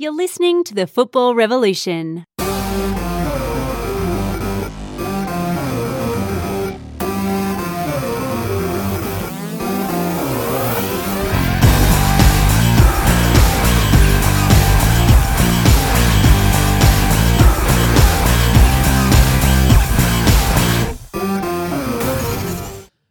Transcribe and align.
You're 0.00 0.16
listening 0.16 0.64
to 0.64 0.74
the 0.74 0.86
Football 0.86 1.34
Revolution. 1.34 2.24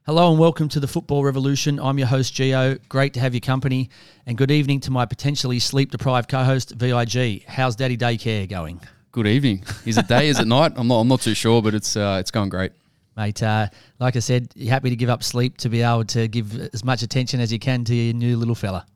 Hello 0.10 0.32
and 0.32 0.40
welcome 0.40 0.68
to 0.70 0.80
the 0.80 0.88
Football 0.88 1.24
Revolution. 1.24 1.80
I'm 1.80 2.00
your 2.00 2.08
host, 2.08 2.34
Geo. 2.34 2.80
Great 2.90 3.14
to 3.14 3.20
have 3.20 3.36
your 3.36 3.42
company. 3.42 3.92
And 4.26 4.36
good 4.36 4.50
evening 4.50 4.80
to 4.80 4.90
my 4.90 5.06
potentially 5.06 5.60
sleep 5.60 5.92
deprived 5.92 6.28
co 6.28 6.44
host, 6.44 6.72
VIG. 6.72 7.44
How's 7.46 7.76
Daddy 7.76 7.96
Daycare 7.96 8.50
going? 8.50 8.82
Good 9.12 9.28
evening. 9.28 9.64
Is 9.86 10.00
it 10.00 10.08
day? 10.08 10.30
Is 10.30 10.40
it 10.40 10.48
night? 10.48 10.74
I'm 10.78 10.88
not. 10.88 11.02
I'm 11.02 11.08
not 11.08 11.22
too 11.22 11.36
sure, 11.36 11.62
but 11.62 11.76
it's 11.76 11.96
uh, 11.96 12.18
it's 12.20 12.32
going 12.32 12.50
great. 12.50 12.72
Mate, 13.16 13.44
uh, 13.44 13.68
like 14.00 14.16
I 14.16 14.20
said, 14.20 14.52
you're 14.56 14.72
happy 14.72 14.90
to 14.90 14.96
give 14.96 15.10
up 15.10 15.22
sleep 15.22 15.58
to 15.60 15.70
be 15.70 15.84
able 15.84 16.06
to 16.06 16.28
give 16.28 16.60
as 16.74 16.84
much 16.84 17.04
attention 17.04 17.40
as 17.40 17.54
you 17.54 17.60
can 17.60 17.84
to 17.84 17.94
your 17.94 18.16
new 18.16 18.36
little 18.36 18.56
fella. 18.56 18.88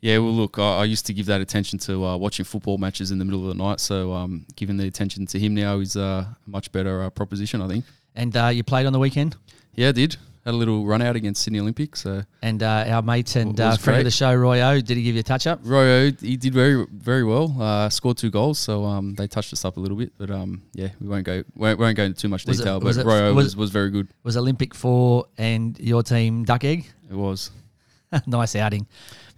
Yeah, 0.00 0.18
well, 0.18 0.32
look, 0.32 0.60
I, 0.60 0.76
I 0.76 0.84
used 0.84 1.06
to 1.06 1.12
give 1.12 1.26
that 1.26 1.40
attention 1.40 1.80
to 1.80 2.04
uh, 2.06 2.16
watching 2.16 2.44
football 2.44 2.78
matches 2.78 3.10
in 3.10 3.18
the 3.18 3.24
middle 3.24 3.50
of 3.50 3.56
the 3.56 3.60
night. 3.60 3.80
So, 3.80 4.12
um, 4.12 4.46
giving 4.54 4.76
the 4.76 4.86
attention 4.86 5.26
to 5.26 5.40
him 5.40 5.56
now 5.56 5.80
is 5.80 5.96
uh, 5.96 6.24
a 6.24 6.36
much 6.46 6.70
better 6.70 7.02
uh, 7.02 7.10
proposition, 7.10 7.60
I 7.60 7.66
think. 7.66 7.84
And 8.14 8.36
uh, 8.36 8.46
you 8.46 8.62
played 8.62 8.86
on 8.86 8.92
the 8.92 9.00
weekend? 9.00 9.34
Yeah, 9.74 9.88
I 9.88 9.92
did. 9.92 10.16
Had 10.46 10.54
a 10.54 10.56
little 10.56 10.86
run 10.86 11.02
out 11.02 11.16
against 11.16 11.42
Sydney 11.42 11.58
Olympics. 11.58 12.02
So, 12.02 12.22
And 12.40 12.62
uh, 12.62 12.84
our 12.86 13.02
mate 13.02 13.34
and 13.34 13.58
uh, 13.60 13.76
friend 13.76 13.98
of 13.98 14.04
the 14.04 14.12
show, 14.12 14.32
Roy 14.32 14.62
O, 14.62 14.80
did 14.80 14.96
he 14.96 15.02
give 15.02 15.16
you 15.16 15.20
a 15.20 15.24
touch 15.24 15.44
up? 15.48 15.60
Royo, 15.64 16.18
he 16.20 16.36
did 16.36 16.54
very 16.54 16.86
very 16.92 17.24
well. 17.24 17.52
Uh, 17.60 17.88
scored 17.88 18.16
two 18.16 18.30
goals, 18.30 18.60
so 18.60 18.84
um, 18.84 19.16
they 19.16 19.26
touched 19.26 19.52
us 19.52 19.64
up 19.64 19.76
a 19.76 19.80
little 19.80 19.96
bit. 19.96 20.12
But 20.16 20.30
um, 20.30 20.62
yeah, 20.72 20.90
we 21.00 21.08
won't 21.08 21.24
go 21.24 21.42
won't, 21.56 21.80
won't 21.80 21.96
go 21.96 22.04
into 22.04 22.20
too 22.20 22.28
much 22.28 22.46
Was 22.46 22.58
detail. 22.58 22.78
was 22.78 22.96
but 22.96 23.06
it- 23.06 23.08
Royo 23.08 23.34
was- 23.34 23.44
was, 23.46 23.56
was 23.56 23.70
very 23.70 23.90
good. 23.90 24.06
Was 24.22 24.36
Olympic 24.36 24.72
four 24.72 25.26
and 25.36 25.76
your 25.80 26.04
team 26.04 26.44
duck 26.44 26.62
egg? 26.62 26.86
It 27.10 27.16
was. 27.16 27.50
nice 28.28 28.54
outing. 28.54 28.86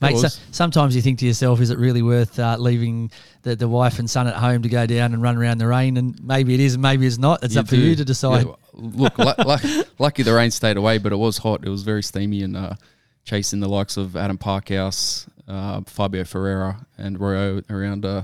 Mate, 0.02 0.18
so, 0.18 0.28
sometimes 0.52 0.94
you 0.94 1.00
think 1.02 1.18
to 1.20 1.26
yourself, 1.26 1.60
is 1.60 1.70
it 1.70 1.78
really 1.78 2.02
worth 2.02 2.38
uh, 2.38 2.56
leaving 2.58 3.10
the, 3.42 3.56
the 3.56 3.66
wife 3.66 3.98
and 3.98 4.08
son 4.08 4.28
at 4.28 4.34
home 4.34 4.62
to 4.62 4.68
go 4.68 4.86
down 4.86 5.12
and 5.14 5.22
run 5.22 5.36
around 5.38 5.58
the 5.58 5.66
rain? 5.66 5.96
And 5.96 6.22
maybe 6.22 6.52
it 6.54 6.60
is, 6.60 6.74
and 6.74 6.82
maybe 6.82 7.06
it's 7.06 7.18
not. 7.18 7.42
It's 7.42 7.54
You 7.54 7.62
up 7.62 7.68
for 7.68 7.74
you 7.76 7.96
to 7.96 8.04
decide. 8.04 8.46
Yeah, 8.46 8.52
look, 8.78 9.18
lu- 9.18 9.82
lucky 9.98 10.22
the 10.22 10.32
rain 10.32 10.50
stayed 10.50 10.76
away, 10.76 10.98
but 10.98 11.12
it 11.12 11.16
was 11.16 11.38
hot. 11.38 11.64
It 11.64 11.68
was 11.68 11.82
very 11.82 12.02
steamy 12.02 12.42
and 12.42 12.56
uh, 12.56 12.74
chasing 13.24 13.60
the 13.60 13.68
likes 13.68 13.96
of 13.96 14.16
Adam 14.16 14.38
Parkhouse, 14.38 15.28
uh, 15.46 15.82
Fabio 15.86 16.24
Ferreira, 16.24 16.86
and 16.96 17.18
Royo 17.18 17.68
around. 17.70 18.04
Uh, 18.04 18.22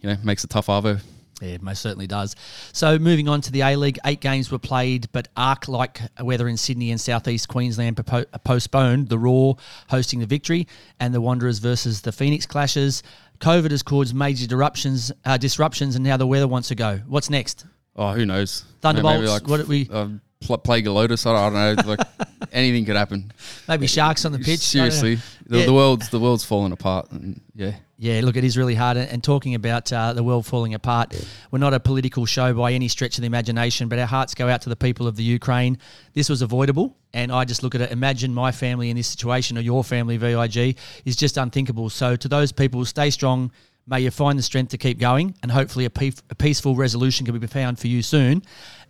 you 0.00 0.10
know, 0.10 0.16
makes 0.22 0.44
a 0.44 0.46
tough 0.46 0.66
arvo. 0.66 1.00
Yeah, 1.40 1.58
most 1.60 1.82
certainly 1.82 2.06
does. 2.06 2.34
So 2.72 2.98
moving 2.98 3.28
on 3.28 3.42
to 3.42 3.52
the 3.52 3.60
A 3.60 3.76
League, 3.76 3.98
eight 4.06 4.20
games 4.20 4.50
were 4.50 4.58
played, 4.58 5.08
but 5.12 5.28
ark-like 5.36 6.00
weather 6.20 6.48
in 6.48 6.56
Sydney 6.56 6.90
and 6.90 7.00
southeast 7.00 7.48
Queensland 7.48 8.00
postponed. 8.44 9.10
The 9.10 9.18
Roar 9.18 9.56
hosting 9.90 10.20
the 10.20 10.26
victory, 10.26 10.66
and 10.98 11.12
the 11.12 11.20
Wanderers 11.20 11.58
versus 11.58 12.00
the 12.00 12.12
Phoenix 12.12 12.46
clashes. 12.46 13.02
COVID 13.40 13.70
has 13.70 13.82
caused 13.82 14.14
major 14.14 14.46
disruptions, 14.46 15.12
uh, 15.26 15.36
disruptions, 15.36 15.94
and 15.94 16.04
now 16.04 16.16
the 16.16 16.26
weather 16.26 16.48
wants 16.48 16.68
to 16.68 16.74
go. 16.74 17.00
What's 17.06 17.28
next? 17.28 17.66
Oh, 17.96 18.12
who 18.12 18.26
knows? 18.26 18.64
Thunderbolts, 18.80 19.42
what 19.48 19.56
did 19.58 19.68
we- 19.68 19.88
Uh, 19.90 20.08
pl- 20.40 20.58
plague 20.58 20.86
of 20.86 20.94
Lotus. 20.94 21.24
I 21.26 21.32
don't, 21.32 21.56
I 21.56 21.74
don't 21.74 21.86
know. 21.86 21.90
Like 21.94 22.06
anything 22.52 22.84
could 22.84 22.96
happen. 22.96 23.32
Maybe 23.68 23.86
sharks 23.86 24.24
on 24.24 24.32
the 24.32 24.38
pitch. 24.38 24.74
I 24.76 24.78
don't 24.80 24.84
know. 24.88 24.90
Seriously, 24.94 25.22
the, 25.46 25.58
Yeah. 25.60 25.66
the 25.66 25.72
world's 25.72 26.08
the 26.10 26.20
world's 26.20 26.44
falling 26.44 26.72
apart. 26.72 27.10
And 27.10 27.40
yeah, 27.54 27.72
Yeah, 27.98 28.20
look, 28.22 28.36
it 28.36 28.44
is 28.44 28.58
really 28.58 28.74
hard. 28.74 28.98
And 28.98 29.24
talking 29.24 29.54
about 29.54 29.90
uh, 29.92 30.12
the 30.12 30.22
world 30.22 30.44
falling 30.44 30.74
apart, 30.74 31.14
we're 31.50 31.58
not 31.58 31.72
a 31.72 31.80
political 31.80 32.26
show 32.26 32.52
by 32.52 32.72
any 32.72 32.88
stretch 32.88 33.16
of 33.16 33.22
the 33.22 33.26
imagination, 33.26 33.88
but 33.88 33.98
our 33.98 34.06
hearts 34.06 34.34
go 34.34 34.46
out 34.48 34.60
to 34.62 34.68
the 34.68 34.76
people 34.76 35.06
of 35.06 35.16
the 35.16 35.24
Ukraine. 35.24 35.78
This 36.12 36.28
was 36.28 36.42
avoidable. 36.42 36.94
And 37.14 37.32
I 37.32 37.46
just 37.46 37.62
look 37.62 37.74
at 37.74 37.80
it. 37.80 37.90
Imagine 37.92 38.34
my 38.34 38.52
family 38.52 38.90
in 38.90 38.96
this 38.96 39.06
situation 39.06 39.56
or 39.56 39.62
your 39.62 39.82
family, 39.82 40.18
VIG, 40.18 40.76
is 41.06 41.16
just 41.16 41.38
unthinkable. 41.38 41.88
So 41.88 42.14
to 42.14 42.28
those 42.28 42.52
people, 42.52 42.84
stay 42.84 43.08
strong. 43.08 43.50
May 43.88 44.00
you 44.00 44.10
find 44.10 44.38
the 44.38 44.42
strength 44.42 44.70
to 44.70 44.78
keep 44.78 44.98
going. 44.98 45.34
And 45.42 45.52
hopefully 45.52 45.84
a, 45.84 45.90
a 46.30 46.34
peaceful 46.34 46.74
resolution 46.74 47.24
can 47.24 47.38
be 47.38 47.46
found 47.46 47.78
for 47.78 47.86
you 47.86 48.02
soon. 48.02 48.42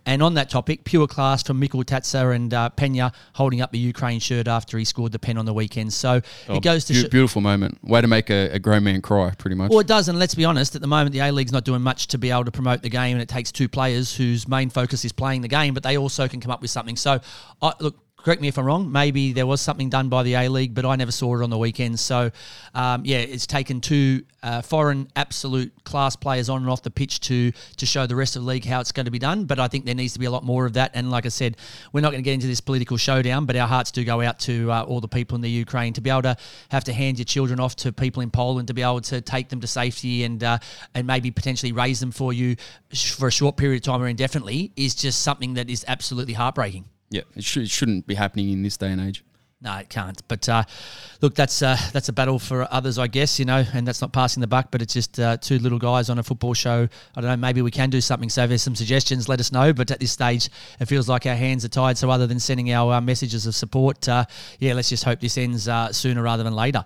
And 0.07 0.23
on 0.23 0.35
that 0.35 0.49
topic, 0.49 0.85
pure 0.85 1.05
class 1.05 1.43
from 1.43 1.59
Mikeltadze 1.59 2.33
and 2.33 2.53
uh, 2.53 2.69
Penha 2.77 3.13
holding 3.33 3.59
up 3.59 3.73
the 3.73 3.77
Ukraine 3.77 4.21
shirt 4.21 4.47
after 4.47 4.77
he 4.77 4.85
scored 4.85 5.11
the 5.11 5.19
pen 5.19 5.37
on 5.37 5.45
the 5.45 5.53
weekend. 5.53 5.91
So 5.91 6.21
it 6.47 6.63
goes 6.63 6.85
to 6.85 6.93
sh- 6.93 7.03
beautiful 7.09 7.41
moment. 7.41 7.77
Way 7.83 7.99
to 7.99 8.07
make 8.07 8.29
a, 8.29 8.51
a 8.51 8.59
grown 8.59 8.85
man 8.85 9.01
cry, 9.01 9.31
pretty 9.37 9.57
much. 9.57 9.69
well, 9.69 9.81
it 9.81 9.87
does, 9.87 10.07
and 10.07 10.17
let's 10.17 10.33
be 10.33 10.45
honest. 10.45 10.75
At 10.75 10.81
the 10.81 10.87
moment, 10.87 11.11
the 11.11 11.19
A 11.19 11.31
League's 11.33 11.51
not 11.51 11.65
doing 11.65 11.81
much 11.81 12.07
to 12.07 12.17
be 12.17 12.31
able 12.31 12.45
to 12.45 12.51
promote 12.51 12.83
the 12.83 12.89
game, 12.89 13.17
and 13.17 13.21
it 13.21 13.27
takes 13.27 13.51
two 13.51 13.67
players 13.67 14.15
whose 14.15 14.47
main 14.47 14.69
focus 14.69 15.03
is 15.03 15.11
playing 15.11 15.41
the 15.41 15.49
game, 15.49 15.73
but 15.73 15.83
they 15.83 15.97
also 15.97 16.29
can 16.29 16.39
come 16.39 16.51
up 16.51 16.61
with 16.61 16.71
something. 16.71 16.95
So, 16.95 17.19
I, 17.61 17.73
look, 17.81 17.97
correct 18.17 18.41
me 18.41 18.47
if 18.47 18.57
I'm 18.57 18.65
wrong. 18.65 18.91
Maybe 18.91 19.31
there 19.31 19.45
was 19.45 19.61
something 19.61 19.89
done 19.89 20.09
by 20.09 20.23
the 20.23 20.33
A 20.33 20.49
League, 20.49 20.73
but 20.73 20.85
I 20.85 20.95
never 20.95 21.11
saw 21.11 21.39
it 21.39 21.43
on 21.43 21.49
the 21.49 21.57
weekend. 21.57 21.99
So, 21.99 22.31
um, 22.73 23.05
yeah, 23.05 23.19
it's 23.19 23.47
taken 23.47 23.79
two 23.79 24.23
uh, 24.43 24.61
foreign 24.61 25.07
absolute 25.15 25.71
class 25.83 26.15
players 26.15 26.49
on 26.49 26.61
and 26.61 26.69
off 26.69 26.81
the 26.81 26.91
pitch 26.91 27.19
to 27.21 27.51
to 27.77 27.85
show 27.85 28.05
the 28.05 28.15
rest 28.15 28.35
of 28.35 28.41
the 28.43 28.47
league 28.47 28.65
how 28.65 28.81
it's 28.81 28.91
going 28.91 29.05
to 29.05 29.11
be 29.11 29.19
done. 29.19 29.45
But 29.45 29.59
I 29.59 29.67
think 29.67 29.85
there 29.85 29.95
needs 29.95 30.13
to 30.13 30.19
be 30.19 30.25
a 30.25 30.31
lot 30.31 30.43
more 30.43 30.65
of 30.65 30.73
that. 30.73 30.91
And 30.93 31.09
like 31.09 31.25
I 31.25 31.29
said, 31.29 31.57
we're 31.93 32.01
not 32.01 32.11
going 32.11 32.23
to 32.23 32.25
get 32.25 32.33
into 32.33 32.47
this 32.47 32.59
political 32.59 32.97
showdown, 32.97 33.45
but 33.45 33.55
our 33.55 33.67
hearts 33.67 33.91
do 33.91 34.03
go 34.03 34.21
out 34.21 34.39
to 34.41 34.71
uh, 34.71 34.83
all 34.83 34.99
the 34.99 35.07
people 35.07 35.35
in 35.35 35.41
the 35.41 35.49
Ukraine 35.49 35.93
to 35.93 36.01
be 36.01 36.09
able 36.09 36.23
to 36.23 36.37
have 36.69 36.83
to 36.85 36.93
hand 36.93 37.19
your 37.19 37.25
children 37.25 37.59
off 37.59 37.75
to 37.77 37.93
people 37.93 38.21
in 38.21 38.31
Poland 38.31 38.67
to 38.67 38.73
be 38.73 38.81
able 38.81 39.01
to 39.01 39.21
take 39.21 39.49
them 39.49 39.61
to 39.61 39.67
safety 39.67 40.23
and 40.23 40.43
uh, 40.43 40.57
and 40.93 41.07
maybe 41.07 41.31
potentially 41.31 41.71
raise 41.71 41.99
them 41.99 42.11
for 42.11 42.33
you 42.33 42.55
for 42.93 43.27
a 43.27 43.31
short 43.31 43.57
period 43.57 43.77
of 43.77 43.83
time 43.83 44.01
or 44.01 44.07
indefinitely 44.07 44.71
is 44.75 44.95
just 44.95 45.21
something 45.21 45.53
that 45.53 45.69
is 45.69 45.85
absolutely 45.87 46.33
heartbreaking. 46.33 46.85
Yeah, 47.09 47.21
it, 47.35 47.43
should, 47.43 47.63
it 47.63 47.69
shouldn't 47.69 48.07
be 48.07 48.15
happening 48.15 48.49
in 48.51 48.63
this 48.63 48.77
day 48.77 48.91
and 48.91 49.01
age. 49.01 49.23
No, 49.59 49.75
it 49.77 49.89
can't. 49.89 50.21
But 50.27 50.47
uh, 50.47 50.63
look, 51.19 51.33
that's 51.33 51.63
uh, 51.63 51.77
that's 51.91 52.09
a 52.09 52.13
battle 52.13 52.37
for 52.37 52.71
others, 52.71 52.99
I 52.99 53.07
guess. 53.07 53.39
You 53.39 53.45
know, 53.45 53.63
and 53.73 53.87
that's 53.87 54.01
not 54.01 54.13
passing 54.13 54.41
the 54.41 54.47
buck, 54.47 54.67
but 54.69 54.83
it's 54.83 54.93
just 54.93 55.19
uh, 55.19 55.37
two 55.37 55.57
little 55.57 55.79
guys 55.79 56.11
on 56.11 56.19
a 56.19 56.23
football 56.23 56.53
show. 56.53 56.87
I 57.15 57.21
don't 57.21 57.31
know. 57.31 57.37
Maybe 57.37 57.63
we 57.63 57.71
can 57.71 57.89
do 57.89 57.99
something. 57.99 58.29
So 58.29 58.43
if 58.43 58.49
there's 58.49 58.61
some 58.61 58.75
suggestions, 58.75 59.27
let 59.27 59.39
us 59.39 59.51
know. 59.51 59.73
But 59.73 59.89
at 59.89 59.99
this 59.99 60.11
stage, 60.11 60.49
it 60.79 60.85
feels 60.85 61.09
like 61.09 61.25
our 61.25 61.35
hands 61.35 61.65
are 61.65 61.69
tied. 61.69 61.97
So 61.97 62.11
other 62.11 62.27
than 62.27 62.39
sending 62.39 62.71
our 62.71 62.93
uh, 62.93 63.01
messages 63.01 63.47
of 63.47 63.55
support, 63.55 64.07
uh, 64.07 64.25
yeah, 64.59 64.73
let's 64.73 64.89
just 64.89 65.03
hope 65.03 65.19
this 65.21 65.39
ends 65.39 65.67
uh, 65.67 65.91
sooner 65.91 66.21
rather 66.21 66.43
than 66.43 66.53
later. 66.53 66.85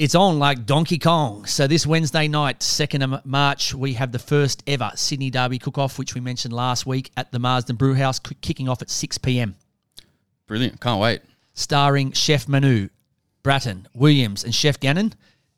It's 0.00 0.14
on 0.14 0.38
like 0.38 0.64
Donkey 0.64 0.96
Kong. 0.96 1.44
So 1.44 1.66
this 1.66 1.86
Wednesday 1.86 2.26
night, 2.26 2.60
2nd 2.60 3.04
of 3.04 3.26
March, 3.26 3.74
we 3.74 3.92
have 3.92 4.12
the 4.12 4.18
first 4.18 4.62
ever 4.66 4.90
Sydney 4.94 5.28
Derby 5.28 5.58
cook-off, 5.58 5.98
which 5.98 6.14
we 6.14 6.22
mentioned 6.22 6.54
last 6.54 6.86
week 6.86 7.10
at 7.18 7.30
the 7.32 7.38
Marsden 7.38 7.76
Brewhouse, 7.76 8.18
kicking 8.18 8.66
off 8.66 8.80
at 8.80 8.88
6 8.88 9.18
p.m 9.18 9.56
Brilliant. 10.46 10.80
Can't 10.80 11.02
wait. 11.02 11.20
starring 11.52 12.12
Chef 12.12 12.48
Manu, 12.48 12.88
Brattan, 13.42 13.86
Williams, 13.92 14.42
and 14.42 14.54
Chef 14.54 14.80
Gannon. 14.80 15.12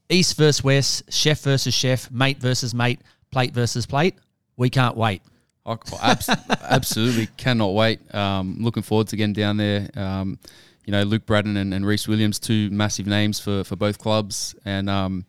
East 0.09 0.37
versus 0.37 0.65
West, 0.65 1.13
chef 1.13 1.39
versus 1.43 1.73
chef, 1.73 2.11
mate 2.11 2.39
versus 2.39 2.75
mate, 2.75 3.01
plate 3.31 3.55
versus 3.55 3.87
plate. 3.87 4.17
We 4.57 4.71
can't 4.71 4.97
wait. 4.97 5.23
I 5.65 5.77
abs- 6.03 6.29
absolutely 6.63 7.29
cannot 7.37 7.75
wait. 7.75 8.13
Um, 8.13 8.57
looking 8.59 8.83
forward 8.83 9.07
to 9.07 9.17
getting 9.17 9.35
down 9.35 9.59
there. 9.59 9.89
Um, 9.95 10.41
you 10.85 10.93
know, 10.93 11.03
Luke 11.03 11.27
Brattan 11.27 11.57
and, 11.57 11.73
and 11.73 11.87
Rhys 11.87 12.09
Williams, 12.09 12.39
two 12.39 12.71
massive 12.71 13.07
names 13.07 13.39
for, 13.39 13.65
for 13.65 13.77
both 13.77 13.99
clubs, 13.99 14.55
and 14.65 14.91
um, 14.91 15.25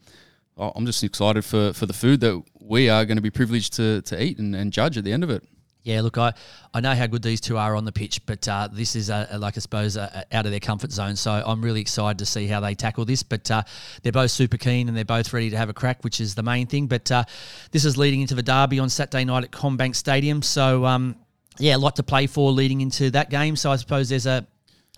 I'm 0.58 0.86
just 0.86 1.04
excited 1.04 1.46
for, 1.46 1.74
for 1.74 1.86
the 1.86 1.94
food 1.94 2.20
that 2.22 2.44
we 2.60 2.90
are 2.90 3.06
going 3.06 3.18
to 3.18 3.22
be 3.22 3.32
privileged 3.32 3.74
to, 3.74 4.02
to 4.04 4.22
eat 4.22 4.40
and, 4.40 4.56
and 4.56 4.72
judge 4.72 4.98
at 4.98 5.04
the 5.04 5.12
end 5.12 5.24
of 5.24 5.30
it. 5.30 5.44
Yeah, 5.84 6.00
look, 6.00 6.18
I, 6.18 6.34
I 6.74 6.80
know 6.80 6.96
how 6.96 7.08
good 7.08 7.22
these 7.22 7.42
two 7.42 7.58
are 7.58 7.76
on 7.76 7.84
the 7.84 7.92
pitch, 7.92 8.26
but 8.26 8.48
uh, 8.48 8.70
this 8.72 8.96
is, 8.96 9.10
uh, 9.10 9.36
like 9.38 9.58
I 9.58 9.60
suppose, 9.60 9.98
uh, 9.98 10.24
out 10.32 10.46
of 10.46 10.52
their 10.52 10.62
comfort 10.62 10.94
zone. 10.94 11.18
So 11.18 11.44
I'm 11.46 11.62
really 11.62 11.82
excited 11.82 12.20
to 12.20 12.26
see 12.26 12.48
how 12.48 12.62
they 12.62 12.74
tackle 12.74 13.04
this. 13.04 13.22
But 13.22 13.52
uh, 13.52 13.64
they're 14.02 14.14
both 14.14 14.32
super 14.32 14.56
keen 14.56 14.88
and 14.88 14.96
they're 14.96 15.04
both 15.04 15.34
ready 15.34 15.50
to 15.50 15.58
have 15.58 15.68
a 15.68 15.74
crack, 15.74 16.02
which 16.06 16.22
is 16.22 16.36
the 16.36 16.44
main 16.44 16.68
thing. 16.68 16.88
But 16.88 17.12
uh, 17.12 17.26
this 17.72 17.84
is 17.84 17.98
leading 17.98 18.22
into 18.22 18.34
the 18.34 18.44
derby 18.44 18.80
on 18.80 18.88
Saturday 18.88 19.26
night 19.26 19.44
at 19.44 19.52
CommBank 19.52 19.94
Stadium. 19.94 20.42
So 20.42 20.86
um, 20.86 21.18
yeah, 21.60 21.76
a 21.76 21.78
lot 21.78 21.98
to 21.98 22.04
play 22.04 22.28
for 22.28 22.50
leading 22.52 22.80
into 22.80 23.12
that 23.12 23.30
game. 23.30 23.58
So 23.58 23.70
I 23.70 23.76
suppose 23.76 24.08
there's 24.08 24.26
a 24.26 24.48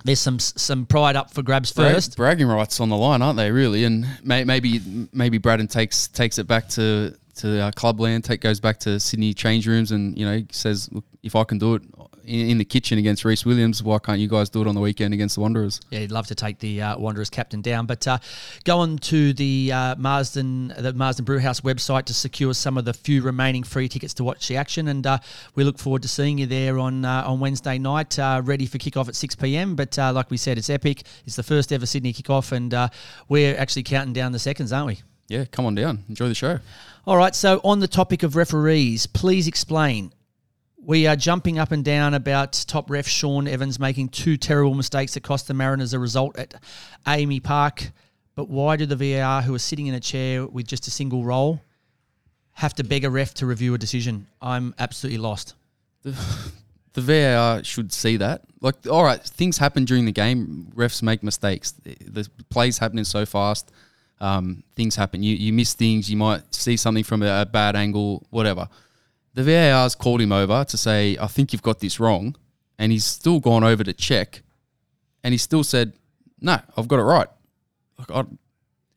there's 0.05 0.19
some 0.19 0.39
some 0.39 0.85
pride 0.85 1.15
up 1.15 1.33
for 1.33 1.41
grabs 1.41 1.71
Bra- 1.73 1.89
first. 1.89 2.15
bragging 2.15 2.47
rights 2.47 2.79
on 2.79 2.89
the 2.89 2.95
line, 2.95 3.21
aren't 3.21 3.37
they? 3.37 3.51
Really, 3.51 3.83
and 3.83 4.07
may, 4.23 4.43
maybe 4.43 5.07
maybe 5.11 5.39
Brattan 5.39 5.67
takes 5.67 6.07
takes 6.07 6.37
it 6.37 6.47
back 6.47 6.69
to 6.69 7.15
to 7.37 7.59
uh, 7.63 7.71
clubland, 7.71 8.23
take 8.23 8.39
goes 8.39 8.59
back 8.59 8.79
to 8.81 8.99
Sydney 8.99 9.33
change 9.33 9.67
rooms, 9.67 9.91
and 9.91 10.17
you 10.17 10.25
know 10.25 10.43
says, 10.51 10.89
look, 10.91 11.03
if 11.23 11.35
I 11.35 11.43
can 11.43 11.57
do 11.57 11.75
it 11.75 11.81
in, 12.27 12.49
in 12.49 12.57
the 12.57 12.65
kitchen 12.65 12.97
against 12.97 13.23
Rhys 13.25 13.45
Williams, 13.45 13.83
why 13.83 13.99
can't 13.99 14.19
you 14.19 14.27
guys 14.27 14.49
do 14.49 14.61
it 14.61 14.67
on 14.67 14.75
the 14.75 14.81
weekend 14.81 15.13
against 15.13 15.35
the 15.35 15.41
Wanderers? 15.41 15.79
Yeah, 15.89 15.99
he'd 15.99 16.11
love 16.11 16.27
to 16.27 16.35
take 16.35 16.59
the 16.59 16.81
uh, 16.81 16.97
Wanderers 16.97 17.29
captain 17.29 17.61
down. 17.61 17.85
But 17.85 18.07
uh, 18.07 18.17
go 18.63 18.79
on 18.79 18.97
to 18.99 19.33
the 19.33 19.71
uh, 19.71 19.95
Marsden 19.97 20.73
the 20.77 20.93
Marsden 20.93 21.25
Brewhouse 21.25 21.61
website 21.61 22.05
to 22.05 22.13
secure 22.13 22.53
some 22.53 22.77
of 22.77 22.85
the 22.85 22.93
few 22.93 23.21
remaining 23.21 23.63
free 23.63 23.87
tickets 23.87 24.13
to 24.15 24.23
watch 24.23 24.47
the 24.47 24.57
action. 24.57 24.87
And 24.87 25.05
uh, 25.05 25.19
we 25.55 25.63
look 25.63 25.79
forward 25.79 26.01
to 26.03 26.07
seeing 26.07 26.37
you 26.37 26.45
there 26.45 26.79
on 26.79 27.05
uh, 27.05 27.23
on 27.25 27.39
Wednesday 27.39 27.77
night, 27.77 28.17
uh, 28.19 28.41
ready 28.43 28.65
for 28.65 28.77
kickoff 28.77 29.07
at 29.07 29.15
6 29.15 29.35
p.m. 29.35 29.75
But 29.75 29.97
uh, 29.97 30.11
like 30.13 30.29
we 30.29 30.37
said, 30.37 30.57
it's 30.57 30.69
epic. 30.69 31.03
It's 31.25 31.35
the 31.35 31.43
first 31.43 31.71
ever 31.71 31.85
Sydney 31.85 32.13
kickoff, 32.13 32.51
and 32.51 32.73
uh, 32.73 32.89
we're 33.29 33.57
actually 33.57 33.83
counting 33.83 34.13
down 34.13 34.31
the 34.31 34.39
seconds, 34.39 34.71
aren't 34.71 34.87
we? 34.87 35.01
Yeah, 35.27 35.45
come 35.45 35.65
on 35.65 35.75
down. 35.75 36.03
Enjoy 36.07 36.27
the 36.27 36.35
show. 36.35 36.59
All 37.07 37.17
right. 37.17 37.33
So 37.33 37.59
on 37.63 37.79
the 37.79 37.87
topic 37.87 38.23
of 38.23 38.35
referees, 38.35 39.07
please 39.07 39.47
explain. 39.47 40.11
We 40.85 41.07
are 41.07 41.15
jumping 41.15 41.57
up 41.57 41.71
and 41.71 41.83
down 41.83 42.13
about 42.13 42.63
top 42.67 42.91
ref 42.91 43.07
Sean 43.07 43.47
Evans 43.47 43.79
making 43.79 44.09
two 44.09 44.37
terrible 44.37 44.75
mistakes 44.75 45.15
that 45.15 45.23
cost 45.23 45.47
the 45.47 45.55
Mariners 45.55 45.93
a 45.95 45.99
result 45.99 46.37
at 46.37 46.53
AAMI 47.07 47.41
Park. 47.41 47.91
But 48.35 48.49
why 48.49 48.75
do 48.75 48.85
the 48.85 48.95
VAR, 48.95 49.41
who 49.41 49.55
are 49.55 49.59
sitting 49.59 49.87
in 49.87 49.95
a 49.95 49.99
chair 49.99 50.45
with 50.45 50.67
just 50.67 50.87
a 50.87 50.91
single 50.91 51.23
role, 51.23 51.59
have 52.51 52.75
to 52.75 52.83
beg 52.83 53.03
a 53.03 53.09
ref 53.09 53.33
to 53.35 53.47
review 53.47 53.73
a 53.73 53.79
decision? 53.79 54.27
I'm 54.39 54.75
absolutely 54.77 55.17
lost. 55.17 55.55
The 56.03 57.01
VAR 57.01 57.63
should 57.63 57.91
see 57.91 58.17
that. 58.17 58.43
Like, 58.61 58.87
all 58.89 59.03
right, 59.03 59.21
things 59.21 59.57
happen 59.57 59.85
during 59.85 60.05
the 60.05 60.13
game. 60.13 60.71
Refs 60.75 61.03
make 61.03 61.23
mistakes. 61.23 61.71
The, 61.71 61.95
the 61.99 62.29
plays 62.49 62.77
happening 62.77 63.03
so 63.03 63.25
fast. 63.25 63.71
Um, 64.21 64.63
things 64.77 64.95
happen. 64.95 65.21
You 65.21 65.35
you 65.35 65.51
miss 65.51 65.73
things. 65.73 66.09
You 66.09 66.15
might 66.15 66.55
see 66.55 66.77
something 66.77 67.03
from 67.03 67.21
a, 67.21 67.41
a 67.41 67.45
bad 67.45 67.75
angle. 67.75 68.25
Whatever. 68.29 68.69
The 69.35 69.43
VAR's 69.43 69.95
called 69.95 70.21
him 70.21 70.31
over 70.31 70.63
to 70.63 70.77
say, 70.77 71.17
"I 71.19 71.27
think 71.27 71.51
you've 71.51 71.61
got 71.61 71.79
this 71.79 71.99
wrong," 71.99 72.35
and 72.79 72.91
he's 72.91 73.05
still 73.05 73.39
gone 73.41 73.65
over 73.65 73.83
to 73.83 73.93
check, 73.93 74.41
and 75.23 75.33
he 75.33 75.37
still 75.37 75.63
said, 75.63 75.93
"No, 76.39 76.59
I've 76.75 76.87
got 76.87 76.99
it 76.99 77.03
right." 77.03 77.27
Like, 77.99 78.11
I, 78.11 78.23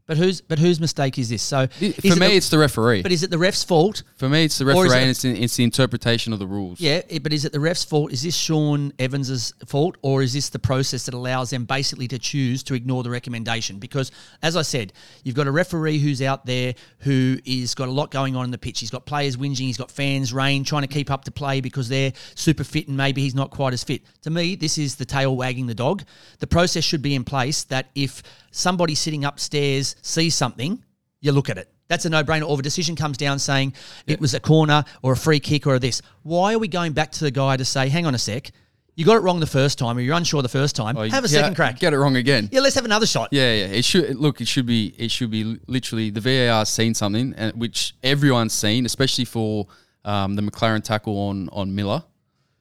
But 0.09 0.17
whose 0.17 0.41
but 0.41 0.59
whose 0.59 0.81
mistake 0.81 1.19
is 1.19 1.29
this? 1.29 1.43
So 1.43 1.67
for 1.67 1.85
me, 1.85 1.89
it 1.91 2.03
the- 2.03 2.33
it's 2.33 2.49
the 2.49 2.57
referee. 2.59 3.03
but 3.03 3.13
is 3.13 3.23
it 3.23 3.31
the 3.31 3.37
ref's 3.37 3.63
fault? 3.63 4.03
For 4.17 4.27
me, 4.27 4.45
it's 4.45 4.57
the 4.57 4.65
referee, 4.65 4.89
and 5.03 5.11
it's, 5.11 5.23
in, 5.25 5.37
it's 5.37 5.55
the 5.57 5.65
interpretation 5.65 6.33
of 6.33 6.39
the 6.39 6.47
rules. 6.47 6.81
Yeah, 6.81 7.03
it- 7.11 7.23
but 7.23 7.35
is 7.35 7.45
it 7.45 7.53
the 7.53 7.61
ref's 7.61 7.85
fault? 7.85 8.11
Is 8.11 8.23
this 8.23 8.35
Sean 8.35 8.91
Evans's 8.99 9.53
fault, 9.67 9.97
or 10.01 10.23
is 10.23 10.33
this 10.33 10.49
the 10.49 10.59
process 10.59 11.05
that 11.05 11.13
allows 11.13 11.51
them 11.51 11.67
basically 11.67 12.09
to 12.09 12.19
choose 12.19 12.63
to 12.65 12.75
ignore 12.75 13.03
the 13.03 13.11
recommendation? 13.11 13.79
Because, 13.79 14.11
as 14.43 14.57
I 14.57 14.63
said, 14.63 14.95
you've 15.25 15.35
got 15.37 15.47
a 15.47 15.53
referee 15.53 15.99
who's 15.99 16.23
out 16.23 16.47
there 16.47 16.75
who 17.01 17.39
is 17.45 17.75
got 17.75 17.89
a 17.89 17.93
lot 17.93 18.11
going 18.11 18.35
on 18.35 18.47
in 18.47 18.51
the 18.51 18.57
pitch. 18.57 18.81
He's 18.81 18.91
got 18.91 19.05
players 19.05 19.37
whinging, 19.37 19.59
he's 19.59 19.77
got 19.77 19.91
fans 19.91 20.33
rain 20.33 20.65
trying 20.65 20.83
to 20.83 20.89
keep 20.89 21.11
up 21.11 21.25
to 21.25 21.31
play 21.31 21.61
because 21.61 21.91
they're 21.91 22.15
super 22.35 22.65
fit 22.65 22.89
and 22.89 22.97
maybe 22.97 23.21
he's 23.21 23.35
not 23.35 23.51
quite 23.51 23.75
as 23.75 23.85
fit. 23.85 24.01
To 24.23 24.31
me, 24.31 24.55
this 24.57 24.79
is 24.79 24.95
the 24.95 25.05
tail 25.05 25.37
wagging 25.37 25.67
the 25.67 25.75
dog. 25.75 26.03
The 26.39 26.47
process 26.47 26.83
should 26.83 27.03
be 27.03 27.15
in 27.15 27.25
place 27.25 27.65
that 27.65 27.91
if 27.95 28.23
somebody 28.51 28.95
sitting 28.95 29.25
upstairs 29.25 29.97
sees 30.03 30.35
something, 30.35 30.83
you 31.21 31.33
look 31.33 31.51
at 31.51 31.59
it. 31.59 31.71
That's 31.89 32.05
a 32.05 32.11
no-brainer. 32.11 32.47
Or 32.47 32.55
if 32.55 32.61
a 32.61 32.63
decision 32.63 32.97
comes 32.97 33.17
down 33.17 33.39
saying 33.39 33.73
it 34.07 34.21
was 34.21 34.35
a 34.35 34.41
corner 34.41 34.85
or 35.03 35.13
a 35.13 35.17
free 35.17 35.41
kick 35.41 35.67
or 35.67 35.79
this, 35.79 36.03
why 36.23 36.55
are 36.55 36.59
we 36.59 36.69
going 36.69 36.93
back 36.93 37.13
to 37.13 37.25
the 37.25 37.31
guy 37.31 37.57
to 37.57 37.65
say, 37.65 37.89
"Hang 37.89 38.05
on 38.05 38.15
a 38.15 38.19
sec, 38.19 38.53
you 38.99 39.05
got 39.05 39.17
it 39.17 39.21
wrong 39.21 39.39
the 39.39 39.47
first 39.47 39.79
time, 39.79 39.97
or 39.97 40.01
you're 40.01 40.17
unsure 40.17 40.43
the 40.43 40.49
first 40.49 40.75
time. 40.75 40.97
Oh, 40.97 41.09
have 41.09 41.25
a 41.25 41.29
yeah, 41.29 41.41
second 41.41 41.55
crack. 41.55 41.79
Get 41.79 41.93
it 41.93 41.99
wrong 41.99 42.17
again. 42.17 42.49
Yeah, 42.51 42.61
let's 42.61 42.75
have 42.75 42.85
another 42.85 43.07
shot. 43.07 43.29
Yeah, 43.31 43.53
yeah. 43.53 43.67
It 43.67 43.85
should 43.85 44.17
look. 44.17 44.41
It 44.41 44.49
should 44.49 44.67
be. 44.67 44.93
It 44.99 45.13
should 45.13 45.31
be 45.31 45.57
literally 45.69 46.11
the 46.11 46.21
VAR's 46.21 46.69
seen 46.69 46.95
something, 46.95 47.33
and 47.37 47.55
which 47.55 47.95
everyone's 48.03 48.53
seen, 48.53 48.85
especially 48.87 49.25
for 49.25 49.69
um, 50.05 50.35
the 50.35 50.43
McLaren 50.43 50.83
tackle 50.83 51.17
on 51.17 51.49
on 51.51 51.77
Miller. 51.77 52.03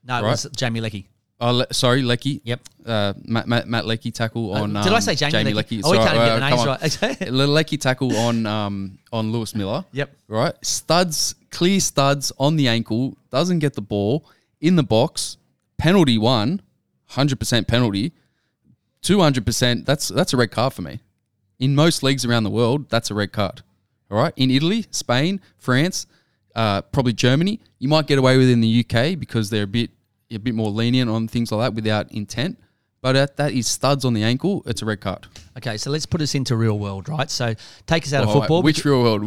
No, 0.04 0.20
it 0.20 0.24
was 0.24 0.48
Jamie 0.56 0.80
Leckie. 0.80 1.10
Oh, 1.40 1.52
Le- 1.52 1.74
sorry, 1.74 2.02
Leckie. 2.02 2.42
Yep. 2.44 2.62
Uh, 2.86 3.14
Matt, 3.26 3.48
Matt, 3.48 3.68
Matt 3.68 3.86
Leckie 3.86 4.12
tackle 4.12 4.54
on. 4.54 4.76
Uh, 4.76 4.84
did 4.84 4.92
I 4.92 4.96
um, 4.96 5.02
say 5.02 5.14
Jamie 5.14 5.54
Leckie? 5.54 5.82
Leckie? 5.82 5.82
Oh, 5.84 5.92
we 5.92 5.98
can't 5.98 6.16
even 6.16 6.28
get 6.28 6.40
the 6.40 6.46
uh, 6.46 6.78
names 6.80 7.20
right. 7.20 7.32
Leckie 7.50 7.78
tackle 7.78 8.16
on 8.18 8.46
um, 8.46 8.98
on 9.14 9.32
Lewis 9.32 9.54
Miller. 9.54 9.86
Yep. 9.92 10.16
Right. 10.28 10.54
Studs, 10.66 11.36
clear 11.52 11.80
studs 11.80 12.32
on 12.40 12.56
the 12.56 12.68
ankle. 12.68 13.18
Doesn't 13.30 13.60
get 13.60 13.74
the 13.74 13.82
ball 13.82 14.26
in 14.62 14.76
the 14.76 14.84
box. 14.84 15.38
Penalty 15.78 16.18
one. 16.18 16.62
Hundred 17.12 17.40
percent 17.40 17.68
penalty. 17.68 18.14
Two 19.02 19.20
hundred 19.20 19.46
percent. 19.46 19.86
That's 19.86 20.08
that's 20.08 20.34
a 20.34 20.38
red 20.38 20.52
card 20.52 20.74
for 20.74 20.82
me. 20.82 21.00
In 21.60 21.76
most 21.76 22.04
leagues 22.04 22.26
around 22.26 22.44
the 22.44 22.50
world, 22.50 22.90
that's 22.90 23.12
a 23.12 23.14
red 23.14 23.32
card. 23.32 23.62
All 24.10 24.18
right. 24.18 24.34
In 24.36 24.52
Italy, 24.52 24.86
Spain, 24.92 25.40
France, 25.58 26.08
uh, 26.56 26.82
probably 26.82 27.14
Germany, 27.14 27.60
you 27.80 27.88
might 27.88 28.08
get 28.08 28.18
away 28.18 28.38
with 28.38 28.50
it 28.50 28.54
in 28.54 28.62
the 28.62 28.86
UK 28.86 29.18
because 29.18 29.50
they're 29.50 29.64
a 29.64 29.68
bit 29.68 29.92
a 30.32 30.38
bit 30.38 30.56
more 30.56 30.70
lenient 30.70 31.10
on 31.10 31.28
things 31.28 31.52
like 31.52 31.62
that 31.70 31.76
without 31.76 32.12
intent. 32.12 32.58
But 33.00 33.14
that, 33.14 33.38
that 33.38 33.54
is 33.54 33.68
studs 33.68 34.06
on 34.06 34.16
the 34.16 34.24
ankle. 34.24 34.64
It's 34.66 34.82
a 34.82 34.86
red 34.86 35.02
card. 35.02 35.28
Okay, 35.56 35.78
so 35.78 35.92
let's 35.92 36.08
put 36.08 36.20
us 36.20 36.34
into 36.34 36.56
real 36.56 36.80
world, 36.80 37.08
right? 37.08 37.30
So 37.30 37.54
take 37.86 38.04
us 38.04 38.12
out 38.12 38.24
of 38.24 38.30
All 38.30 38.36
right, 38.36 38.42
football. 38.42 38.64
Which 38.64 38.84
real 38.84 39.04
world? 39.04 39.22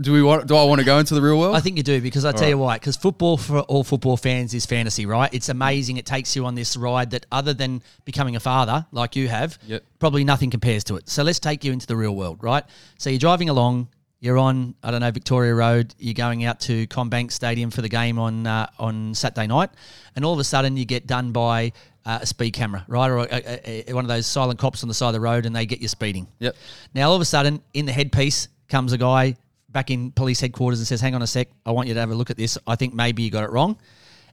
Do 0.00 0.12
we 0.12 0.22
want? 0.22 0.46
Do 0.46 0.56
I 0.56 0.64
want 0.64 0.78
to 0.80 0.84
go 0.84 0.98
into 0.98 1.14
the 1.14 1.20
real 1.20 1.38
world? 1.38 1.54
I 1.54 1.60
think 1.60 1.76
you 1.76 1.82
do 1.82 2.00
because 2.00 2.24
I 2.24 2.32
tell 2.32 2.48
you 2.48 2.56
why. 2.56 2.76
Because 2.76 2.96
football 2.96 3.36
for 3.36 3.60
all 3.60 3.84
football 3.84 4.16
fans 4.16 4.54
is 4.54 4.64
fantasy, 4.64 5.04
right? 5.04 5.32
It's 5.34 5.50
amazing. 5.50 5.98
It 5.98 6.06
takes 6.06 6.34
you 6.34 6.46
on 6.46 6.54
this 6.54 6.74
ride 6.76 7.10
that, 7.10 7.26
other 7.30 7.52
than 7.52 7.82
becoming 8.06 8.36
a 8.36 8.40
father 8.40 8.86
like 8.90 9.16
you 9.16 9.28
have, 9.28 9.58
Yep. 9.66 9.84
probably 9.98 10.24
nothing 10.24 10.50
compares 10.50 10.82
to 10.84 10.96
it. 10.96 11.10
So 11.10 11.22
let's 11.22 11.38
take 11.38 11.64
you 11.64 11.72
into 11.72 11.86
the 11.86 11.96
real 11.96 12.16
world, 12.16 12.42
right? 12.42 12.64
So 12.98 13.10
you're 13.10 13.18
driving 13.18 13.50
along. 13.50 13.88
You're 14.22 14.38
on, 14.38 14.76
I 14.84 14.92
don't 14.92 15.00
know, 15.00 15.10
Victoria 15.10 15.52
Road. 15.52 15.96
You're 15.98 16.14
going 16.14 16.44
out 16.44 16.60
to 16.60 16.86
CommBank 16.86 17.32
Stadium 17.32 17.72
for 17.72 17.82
the 17.82 17.88
game 17.88 18.20
on 18.20 18.46
uh, 18.46 18.68
on 18.78 19.14
Saturday 19.14 19.48
night, 19.48 19.70
and 20.14 20.24
all 20.24 20.32
of 20.32 20.38
a 20.38 20.44
sudden 20.44 20.76
you 20.76 20.84
get 20.84 21.08
done 21.08 21.32
by 21.32 21.72
uh, 22.06 22.20
a 22.22 22.26
speed 22.26 22.52
camera, 22.52 22.84
right, 22.86 23.10
or 23.10 23.18
a, 23.18 23.26
a, 23.32 23.90
a- 23.90 23.92
one 23.92 24.04
of 24.04 24.08
those 24.08 24.24
silent 24.28 24.60
cops 24.60 24.84
on 24.84 24.88
the 24.88 24.94
side 24.94 25.08
of 25.08 25.14
the 25.14 25.20
road, 25.20 25.44
and 25.44 25.56
they 25.56 25.66
get 25.66 25.80
you 25.80 25.88
speeding. 25.88 26.28
Yep. 26.38 26.54
Now, 26.94 27.08
all 27.08 27.16
of 27.16 27.20
a 27.20 27.24
sudden, 27.24 27.62
in 27.74 27.84
the 27.84 27.92
headpiece 27.92 28.46
comes 28.68 28.92
a 28.92 28.98
guy 28.98 29.34
back 29.70 29.90
in 29.90 30.12
police 30.12 30.38
headquarters 30.40 30.78
and 30.78 30.86
says, 30.86 31.00
Hang 31.00 31.16
on 31.16 31.22
a 31.22 31.26
sec, 31.26 31.48
I 31.66 31.72
want 31.72 31.88
you 31.88 31.94
to 31.94 32.00
have 32.00 32.12
a 32.12 32.14
look 32.14 32.30
at 32.30 32.36
this. 32.36 32.56
I 32.64 32.76
think 32.76 32.94
maybe 32.94 33.24
you 33.24 33.30
got 33.30 33.42
it 33.42 33.50
wrong. 33.50 33.76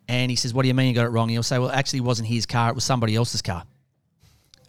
And 0.07 0.29
he 0.29 0.35
says, 0.35 0.53
What 0.53 0.61
do 0.61 0.67
you 0.67 0.75
mean 0.75 0.89
you 0.89 0.93
got 0.93 1.05
it 1.05 1.09
wrong? 1.09 1.23
And 1.23 1.31
he'll 1.31 1.41
say, 1.41 1.57
Well, 1.57 1.71
actually, 1.71 1.99
it 1.99 2.03
wasn't 2.03 2.27
his 2.27 2.45
car, 2.45 2.69
it 2.69 2.75
was 2.75 2.83
somebody 2.83 3.15
else's 3.15 3.41
car. 3.41 3.63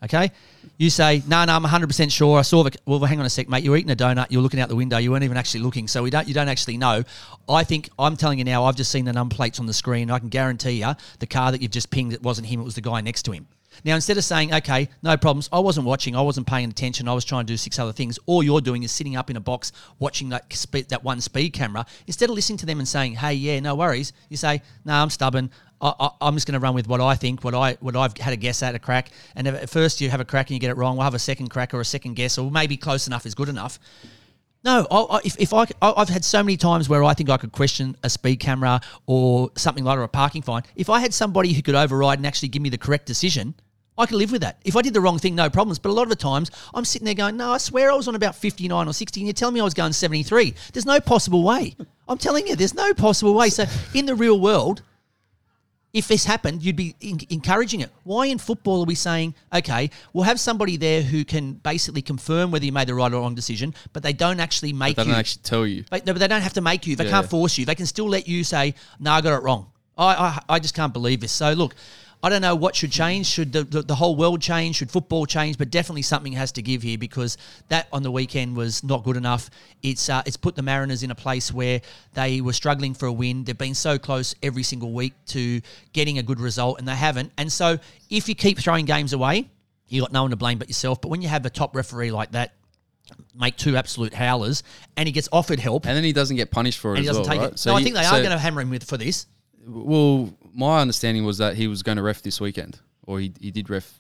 Okay? 0.03 0.31
You 0.79 0.91
say, 0.91 1.23
No, 1.27 1.45
no, 1.45 1.55
I'm 1.55 1.65
100% 1.65 2.11
sure. 2.11 2.39
I 2.39 2.43
saw 2.43 2.63
the. 2.63 2.73
Well, 2.87 3.01
hang 3.01 3.21
on 3.21 3.27
a 3.27 3.31
sec, 3.31 3.49
mate. 3.49 3.65
You're 3.65 3.77
eating 3.77 3.91
a 3.91 3.97
donut, 3.97 4.27
You're 4.31 4.43
looking 4.43 4.61
out 4.61 4.69
the 4.69 4.77
window, 4.77 4.99
you 4.99 5.11
weren't 5.11 5.25
even 5.25 5.37
actually 5.37 5.61
looking. 5.61 5.89
So 5.89 6.03
we 6.03 6.11
don't, 6.11 6.27
you 6.27 6.35
don't 6.35 6.49
actually 6.49 6.77
know. 6.77 7.05
I 7.49 7.65
think, 7.65 7.91
I'm 7.99 8.17
telling 8.17 8.39
you 8.39 8.45
now, 8.45 8.65
I've 8.65 8.77
just 8.77 8.91
seen 8.91 9.05
the 9.05 9.13
number 9.13 9.35
plates 9.35 9.61
on 9.61 9.67
the 9.67 9.75
screen. 9.75 10.11
I 10.11 10.19
can 10.19 10.29
guarantee 10.29 10.83
you 10.83 10.95
the 11.19 11.27
car 11.27 11.53
that 11.53 11.61
you've 11.61 11.71
just 11.71 11.91
pinged, 11.91 12.13
it 12.13 12.23
wasn't 12.23 12.47
him, 12.47 12.61
it 12.61 12.65
was 12.65 12.75
the 12.75 12.81
guy 12.81 13.01
next 13.01 13.23
to 13.25 13.33
him. 13.33 13.47
Now, 13.85 13.95
instead 13.95 14.19
of 14.19 14.25
saying, 14.25 14.53
okay, 14.53 14.89
no 15.03 15.17
problems, 15.17 15.49
I 15.53 15.59
wasn't 15.61 15.87
watching, 15.87 16.15
I 16.15 16.21
wasn't 16.21 16.47
paying 16.47 16.69
attention, 16.69 17.09
I 17.09 17.15
was 17.15 17.25
trying 17.25 17.47
to 17.47 17.53
do 17.53 17.57
six 17.57 17.79
other 17.79 17.93
things, 17.93 18.19
all 18.27 18.43
you're 18.43 18.61
doing 18.61 18.83
is 18.83 18.93
sitting 18.93 19.17
up 19.17 19.31
in 19.31 19.37
a 19.37 19.41
box 19.41 19.73
watching 19.99 20.29
that 20.31 20.53
speed, 20.53 20.89
that 20.91 21.03
one 21.03 21.21
speed 21.21 21.51
camera. 21.51 21.87
Instead 22.07 22.29
of 22.29 22.35
listening 22.35 22.59
to 22.59 22.67
them 22.67 22.79
and 22.79 22.89
saying, 22.89 23.15
hey, 23.15 23.35
yeah, 23.35 23.61
no 23.61 23.75
worries, 23.75 24.13
you 24.29 24.37
say, 24.37 24.61
no, 24.85 24.95
I'm 24.95 25.11
stubborn. 25.11 25.51
I, 25.81 26.11
I'm 26.21 26.35
just 26.35 26.47
going 26.47 26.55
to 26.55 26.61
run 26.61 26.75
with 26.75 26.89
what 26.89 27.01
I 27.01 27.15
think, 27.15 27.43
what 27.43 27.55
I 27.55 27.77
what 27.81 27.97
I've 27.97 28.17
had 28.19 28.33
a 28.33 28.37
guess 28.37 28.63
at 28.63 28.75
a 28.75 28.79
crack. 28.79 29.11
And 29.35 29.47
if 29.47 29.55
at 29.55 29.71
first 29.71 30.01
you 30.01 30.11
have 30.11 30.21
a 30.21 30.25
crack 30.25 30.49
and 30.49 30.55
you 30.55 30.61
get 30.61 30.71
it 30.71 30.77
wrong, 30.77 30.97
we'll 30.97 31.05
have 31.05 31.15
a 31.15 31.19
second 31.19 31.49
crack 31.49 31.73
or 31.73 31.81
a 31.81 31.85
second 31.85 32.15
guess, 32.15 32.39
or 32.39 32.51
maybe 32.51 32.77
close 32.77 33.07
enough 33.07 33.25
is 33.27 33.35
good 33.35 33.49
enough. 33.49 33.79
No, 34.63 34.87
I, 34.91 35.17
I, 35.17 35.21
if, 35.25 35.39
if 35.39 35.55
I, 35.55 35.63
I, 35.81 35.95
I've 35.97 36.11
had 36.11 36.25
so 36.25 36.43
many 36.43 36.59
times 36.59 36.89
where 36.89 37.03
I 37.03 37.15
think 37.15 37.31
I 37.31 37.39
could 37.39 37.53
question 37.53 37.97
a 38.03 38.11
speed 38.11 38.37
camera 38.37 38.81
or 39.07 39.51
something 39.57 39.85
like 39.85 39.97
or 39.97 40.03
a 40.03 40.09
parking 40.09 40.43
fine. 40.43 40.63
If 40.77 40.91
I 40.91 41.01
had 41.01 41.15
somebody 41.15 41.55
who 41.55 41.63
could 41.63 41.75
override 41.75 42.19
and 42.19 42.27
actually 42.27 42.49
give 42.49 42.61
me 42.61 42.69
the 42.69 42.77
correct 42.77 43.07
decision, 43.07 43.55
I 43.97 44.05
could 44.07 44.17
live 44.17 44.33
with 44.33 44.43
that. 44.43 44.61
If 44.65 44.77
I 44.77 44.83
did 44.83 44.93
the 44.93 45.01
wrong 45.01 45.19
thing, 45.19 45.35
no 45.35 45.49
problems. 45.49 45.79
But 45.79 45.91
a 45.91 45.93
lot 45.93 46.03
of 46.03 46.11
the 46.11 46.17
times, 46.17 46.51
I'm 46.75 46.85
sitting 46.85 47.07
there 47.07 47.15
going, 47.15 47.37
"No, 47.37 47.53
I 47.53 47.59
swear 47.59 47.91
I 47.91 47.95
was 47.95 48.09
on 48.09 48.15
about 48.15 48.35
59 48.35 48.87
or 48.87 48.93
60, 48.93 49.21
and 49.21 49.27
you're 49.27 49.35
telling 49.35 49.55
me 49.55 49.61
I 49.61 49.65
was 49.65 49.75
going 49.75 49.93
73." 49.93 50.55
There's 50.73 50.87
no 50.87 51.01
possible 51.01 51.43
way. 51.43 51.77
I'm 52.09 52.19
telling 52.19 52.47
you, 52.47 52.57
there's 52.57 52.75
no 52.75 52.95
possible 52.95 53.35
way. 53.35 53.51
So 53.51 53.65
in 53.95 54.07
the 54.07 54.15
real 54.15 54.41
world, 54.41 54.83
if 55.93 56.07
this 56.07 56.25
happened, 56.25 56.63
you'd 56.63 56.77
be 56.77 56.95
in- 57.01 57.21
encouraging 57.31 57.81
it. 57.81 57.91
Why 58.05 58.27
in 58.27 58.39
football 58.39 58.83
are 58.83 58.87
we 58.87 58.95
saying, 58.95 59.35
okay, 59.53 59.91
we'll 60.13 60.25
have 60.25 60.39
somebody 60.39 60.77
there 60.77 61.03
who 61.03 61.25
can 61.25 61.55
basically 61.55 62.03
confirm 62.03 62.51
whether 62.51 62.65
you 62.65 62.73
made 62.73 62.87
the 62.89 62.95
right 62.95 63.13
or 63.13 63.21
wrong 63.21 63.35
decision, 63.35 63.75
but 63.93 64.03
they 64.03 64.13
don't 64.13 64.41
actually 64.41 64.73
make 64.73 64.97
they 64.97 65.03
you. 65.03 65.07
They 65.07 65.13
don't 65.13 65.19
actually 65.19 65.43
tell 65.43 65.67
you. 65.67 65.85
But, 65.91 66.07
no, 66.07 66.13
but 66.13 66.21
they 66.21 66.29
don't 66.29 66.43
have 66.43 66.55
to 66.55 66.61
make 66.61 66.87
you. 66.87 66.95
They 66.97 67.05
Yeah, 67.05 67.11
can't 67.11 67.31
force 67.31 67.59
you. 67.59 67.65
They 67.67 67.75
can 67.75 67.87
still 67.87 68.09
let 68.09 68.29
you 68.29 68.45
say, 68.45 68.75
"No, 68.99 69.13
I 69.13 69.21
got 69.21 69.37
it 69.37 69.43
wrong." 69.43 69.67
I, 69.99 70.15
I, 70.15 70.39
I 70.49 70.59
just 70.61 70.75
can't 70.75 70.93
believe 70.93 71.21
this. 71.21 71.33
So 71.33 71.53
look, 71.53 71.75
I 72.23 72.29
don't 72.29 72.43
know 72.43 72.55
what 72.55 72.77
should 72.77 72.93
change. 72.93 73.27
Should 73.27 73.53
the, 73.53 73.65
the, 73.65 73.83
the 73.83 73.95
whole 73.95 74.15
world 74.15 74.43
change? 74.43 74.77
Should 74.77 74.91
football 74.91 75.25
change? 75.25 75.57
But 75.57 75.71
definitely 75.71 76.03
something 76.03 76.33
has 76.35 76.53
to 76.53 76.63
give 76.63 76.83
here 76.83 76.99
because 76.99 77.39
that 77.69 77.89
on 77.95 78.03
the 78.03 78.11
weekend 78.11 78.57
was 78.57 78.85
not 78.85 79.05
good 79.05 79.17
enough. 79.17 79.49
It's 79.83 80.11
uh, 80.11 80.23
it's 80.27 80.37
put 80.37 80.55
the 80.55 80.63
Mariners 80.63 81.03
in 81.03 81.11
a 81.11 81.15
place 81.15 81.51
where 81.51 81.81
they 82.13 82.43
were 82.43 82.53
struggling 82.53 82.93
for 82.93 83.07
a 83.07 83.13
win. 83.13 83.45
They've 83.45 83.57
been 83.57 83.75
so 83.75 83.99
close 83.99 84.35
every 84.43 84.63
single 84.63 84.93
week 84.93 85.15
to 85.29 85.63
getting 85.95 86.19
a 86.19 86.23
good 86.23 86.41
result, 86.41 86.79
and 86.79 86.87
they 86.87 86.95
haven't. 86.95 87.33
And 87.39 87.51
so 87.51 87.79
if 88.11 88.29
you 88.29 88.35
keep 88.35 88.59
throwing 88.59 88.85
games 88.85 89.15
away, 89.15 89.49
you 89.89 90.03
got 90.03 90.13
no 90.13 90.21
one 90.23 90.31
to 90.31 90.37
blame 90.37 90.59
but 90.59 90.69
yourself. 90.69 91.01
But 91.01 91.09
when 91.09 91.23
you 91.23 91.29
have 91.29 91.47
a 91.47 91.51
top 91.51 91.75
referee 91.75 92.11
like 92.11 92.33
that. 92.33 92.53
Make 93.35 93.57
two 93.57 93.77
absolute 93.77 94.15
howlers, 94.15 94.63
and 94.97 95.09
he 95.09 95.13
gets 95.13 95.29
offered 95.33 95.59
help, 95.59 95.85
And 95.85 95.97
then 95.97 96.05
he 96.05 96.13
doesn't 96.13 96.37
get 96.37 96.53
punished 96.53 96.79
for 96.79 96.93
it 96.95 96.99
and 96.99 97.05
he 97.05 97.09
as 97.11 97.17
doesn't 97.17 97.23
well, 97.29 97.33
take 97.33 97.41
right? 97.41 97.53
it. 97.55 97.59
So 97.59 97.75
I 97.75 97.79
he- 97.79 97.85
think 97.85 97.97
they 97.97 98.05
so- 98.05 98.11
are 98.17 98.19
going 98.21 98.31
to 98.31 98.39
hammer 98.39 98.61
him 98.61 98.71
with 98.71 98.85
for 98.85 98.97
this. 98.97 99.27
Well, 99.67 100.33
my 100.55 100.81
understanding 100.81 101.25
was 101.25 101.39
that 101.39 101.57
he 101.57 101.67
was 101.67 101.83
going 101.83 101.97
to 101.97 102.03
ref 102.03 102.23
this 102.23 102.41
weekend, 102.41 102.79
or 103.07 103.21
he, 103.21 103.33
he 103.41 103.51
did 103.51 103.71
ref. 103.71 103.93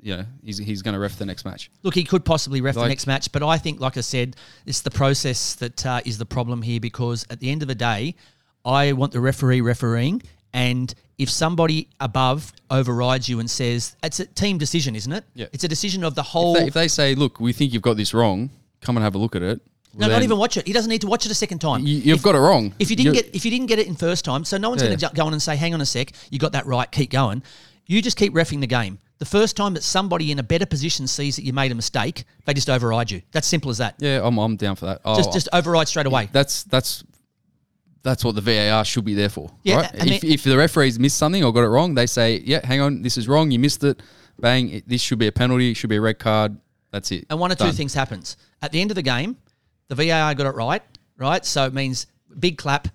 You 0.00 0.18
know, 0.18 0.24
he's 0.42 0.58
he's 0.58 0.82
going 0.82 0.92
to 0.92 1.00
ref 1.00 1.16
the 1.16 1.24
next 1.24 1.46
match. 1.46 1.70
Look, 1.82 1.94
he 1.94 2.04
could 2.04 2.24
possibly 2.24 2.60
ref 2.60 2.74
the 2.74 2.86
next 2.86 3.06
match, 3.06 3.32
but 3.32 3.42
I 3.42 3.56
think, 3.56 3.80
like 3.80 3.96
I 3.96 4.02
said, 4.02 4.36
it's 4.66 4.82
the 4.82 4.90
process 4.90 5.54
that 5.56 5.86
uh, 5.86 6.00
is 6.04 6.18
the 6.18 6.26
problem 6.26 6.60
here 6.60 6.78
because 6.78 7.26
at 7.30 7.40
the 7.40 7.50
end 7.50 7.62
of 7.62 7.68
the 7.68 7.74
day, 7.74 8.14
I 8.64 8.92
want 8.92 9.12
the 9.12 9.20
referee 9.20 9.62
refereeing, 9.62 10.22
and 10.52 10.94
if 11.16 11.30
somebody 11.30 11.88
above 12.00 12.52
overrides 12.70 13.28
you 13.28 13.40
and 13.40 13.50
says 13.50 13.96
it's 14.02 14.20
a 14.20 14.26
team 14.26 14.58
decision, 14.58 14.94
isn't 14.94 15.12
it? 15.12 15.24
Yeah. 15.34 15.46
It's 15.52 15.64
a 15.64 15.68
decision 15.68 16.04
of 16.04 16.14
the 16.14 16.22
whole. 16.22 16.54
If 16.56 16.60
they, 16.60 16.68
if 16.68 16.74
they 16.74 16.88
say, 16.88 17.14
"Look, 17.14 17.40
we 17.40 17.54
think 17.54 17.72
you've 17.72 17.82
got 17.82 17.96
this 17.96 18.12
wrong," 18.12 18.50
come 18.82 18.96
and 18.98 19.04
have 19.04 19.14
a 19.14 19.18
look 19.18 19.34
at 19.34 19.42
it. 19.42 19.62
No, 19.96 20.08
not 20.08 20.22
even 20.22 20.38
watch 20.38 20.56
it. 20.56 20.66
He 20.66 20.72
doesn't 20.72 20.90
need 20.90 21.00
to 21.02 21.06
watch 21.06 21.24
it 21.26 21.32
a 21.32 21.34
second 21.34 21.60
time. 21.60 21.86
You, 21.86 21.96
you've 21.96 22.16
If- 22.18 22.22
got 22.22 22.34
it 22.34 22.38
wrong. 22.38 22.74
If 22.78 22.90
you 22.90 22.96
didn't 22.96 23.14
You're- 23.14 23.22
get 23.26 23.34
if 23.34 23.44
you 23.44 23.50
didn't 23.50 23.66
get 23.66 23.78
it 23.78 23.86
in 23.86 23.94
first 23.94 24.24
time, 24.24 24.44
so 24.44 24.56
no 24.56 24.70
one's 24.70 24.82
Yeah. 24.82 24.88
going 24.88 24.98
to 24.98 25.10
go 25.14 25.26
on 25.26 25.32
and 25.32 25.42
say, 25.42 25.56
"Hang 25.56 25.72
on 25.74 25.80
a 25.80 25.86
sec, 25.86 26.12
you 26.30 26.38
got 26.38 26.52
that 26.52 26.66
right, 26.66 26.90
keep 26.90 27.10
going." 27.10 27.42
You 27.86 28.00
just 28.02 28.16
keep 28.16 28.32
refing 28.32 28.60
the 28.60 28.66
game. 28.66 28.98
The 29.18 29.26
first 29.26 29.56
time 29.56 29.74
that 29.74 29.82
somebody 29.82 30.32
in 30.32 30.38
a 30.38 30.42
better 30.42 30.66
position 30.66 31.06
sees 31.06 31.36
that 31.36 31.44
you 31.44 31.52
made 31.52 31.70
a 31.70 31.74
mistake, 31.74 32.24
they 32.46 32.54
just 32.54 32.68
override 32.70 33.10
you. 33.10 33.22
That's 33.32 33.46
simple 33.46 33.70
as 33.70 33.78
that. 33.78 33.94
yeah, 33.98 34.20
I'm, 34.24 34.38
I'm 34.38 34.56
down 34.56 34.74
for 34.76 34.86
that. 34.86 35.00
Oh, 35.04 35.16
Just 35.16 35.32
just 35.32 35.48
override 35.52 35.86
straight 35.88 36.06
away. 36.06 36.28
that's 36.32 36.64
that's 36.64 37.04
that's 38.02 38.24
what 38.24 38.34
the 38.34 38.40
VAR 38.40 38.84
should 38.84 39.04
be 39.04 39.14
there 39.14 39.28
for. 39.30 39.50
Yeah, 39.62 39.76
right? 39.76 39.90
if, 40.12 40.24
if 40.24 40.42
the 40.44 40.56
referees 40.56 40.98
missed 40.98 41.16
something 41.16 41.42
or 41.42 41.52
got 41.52 41.62
it 41.64 41.68
wrong, 41.68 41.94
they 41.94 42.06
say, 42.06 42.42
"Yeah, 42.44 42.64
hang 42.66 42.80
on, 42.80 43.02
this 43.02 43.16
is 43.16 43.28
wrong. 43.28 43.50
You 43.50 43.58
missed 43.58 43.82
it. 43.84 44.02
Bang! 44.38 44.68
It, 44.70 44.88
this 44.88 45.00
should 45.00 45.18
be 45.18 45.26
a 45.28 45.32
penalty. 45.32 45.70
It 45.70 45.74
should 45.74 45.90
be 45.90 45.96
a 45.96 46.00
red 46.00 46.18
card. 46.18 46.56
That's 46.90 47.10
it." 47.12 47.26
And 47.30 47.38
one 47.38 47.50
or 47.52 47.54
two 47.54 47.64
Done. 47.64 47.74
things 47.74 47.94
happens. 47.94 48.36
At 48.60 48.72
the 48.72 48.80
end 48.80 48.90
of 48.90 48.94
the 48.96 49.02
game, 49.02 49.36
the 49.88 49.94
VAR 49.94 50.34
got 50.34 50.46
it 50.46 50.54
right, 50.56 50.82
right? 51.18 51.44
So 51.44 51.64
it 51.66 51.74
means 51.74 52.06
big 52.38 52.58
clap. 52.58 52.88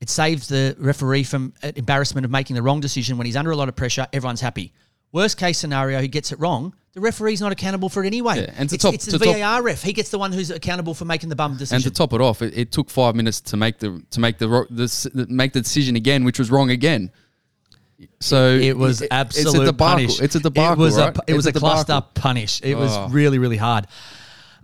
It 0.00 0.10
saves 0.10 0.48
the 0.48 0.76
referee 0.78 1.24
from 1.24 1.54
uh, 1.62 1.72
embarrassment 1.76 2.24
of 2.24 2.30
making 2.30 2.56
the 2.56 2.62
wrong 2.62 2.80
decision 2.80 3.16
when 3.16 3.24
he's 3.26 3.36
under 3.36 3.50
a 3.50 3.56
lot 3.56 3.68
of 3.68 3.76
pressure. 3.76 4.06
Everyone's 4.12 4.40
happy. 4.40 4.72
Worst 5.12 5.38
case 5.38 5.58
scenario, 5.58 6.00
he 6.00 6.08
gets 6.08 6.32
it 6.32 6.38
wrong. 6.40 6.74
The 6.92 7.00
referee's 7.00 7.40
not 7.40 7.52
accountable 7.52 7.88
for 7.88 8.04
it 8.04 8.06
anyway. 8.08 8.36
Yeah, 8.42 8.52
and 8.56 8.68
to 8.68 8.74
it's, 8.74 8.82
top- 8.84 8.94
it's 8.94 9.04
to 9.06 9.18
the 9.18 9.24
top- 9.24 9.36
VAR 9.36 9.62
ref. 9.62 9.82
He 9.82 9.92
gets 9.92 10.10
the 10.10 10.18
one 10.18 10.32
who's 10.32 10.50
accountable 10.50 10.92
for 10.94 11.04
making 11.04 11.28
the 11.28 11.36
bum 11.36 11.56
decision. 11.56 11.76
And 11.76 11.84
to 11.84 11.90
top 11.90 12.12
it 12.12 12.20
off, 12.20 12.42
it, 12.42 12.56
it 12.56 12.72
took 12.72 12.90
five 12.90 13.14
minutes 13.16 13.40
to 13.42 13.56
make 13.56 13.78
the 13.78 14.02
to 14.10 14.20
make 14.20 14.38
the, 14.38 14.46
the 14.70 15.10
the 15.14 15.26
make 15.28 15.52
the 15.52 15.60
decision 15.60 15.96
again, 15.96 16.24
which 16.24 16.38
was 16.38 16.50
wrong 16.50 16.70
again. 16.70 17.10
So 18.20 18.50
It 18.50 18.76
was 18.76 19.02
it- 19.02 19.08
absolute 19.10 19.46
It's 19.46 19.54
a 19.54 19.64
debacle. 19.66 19.86
punish. 19.96 20.20
It's 20.20 20.34
a 20.34 20.40
debacle. 20.40 20.82
It 20.82 20.86
was 20.86 20.98
right? 20.98 21.16
a 21.16 21.20
it 21.28 21.34
was 21.34 21.46
It's 21.46 21.56
a, 21.56 21.60
cluster 21.60 22.02
punish. 22.14 22.60
It 22.62 22.74
was 22.76 22.90
Oh. 22.94 23.08
really 23.08 23.38
really 23.38 23.56
hard. 23.56 23.86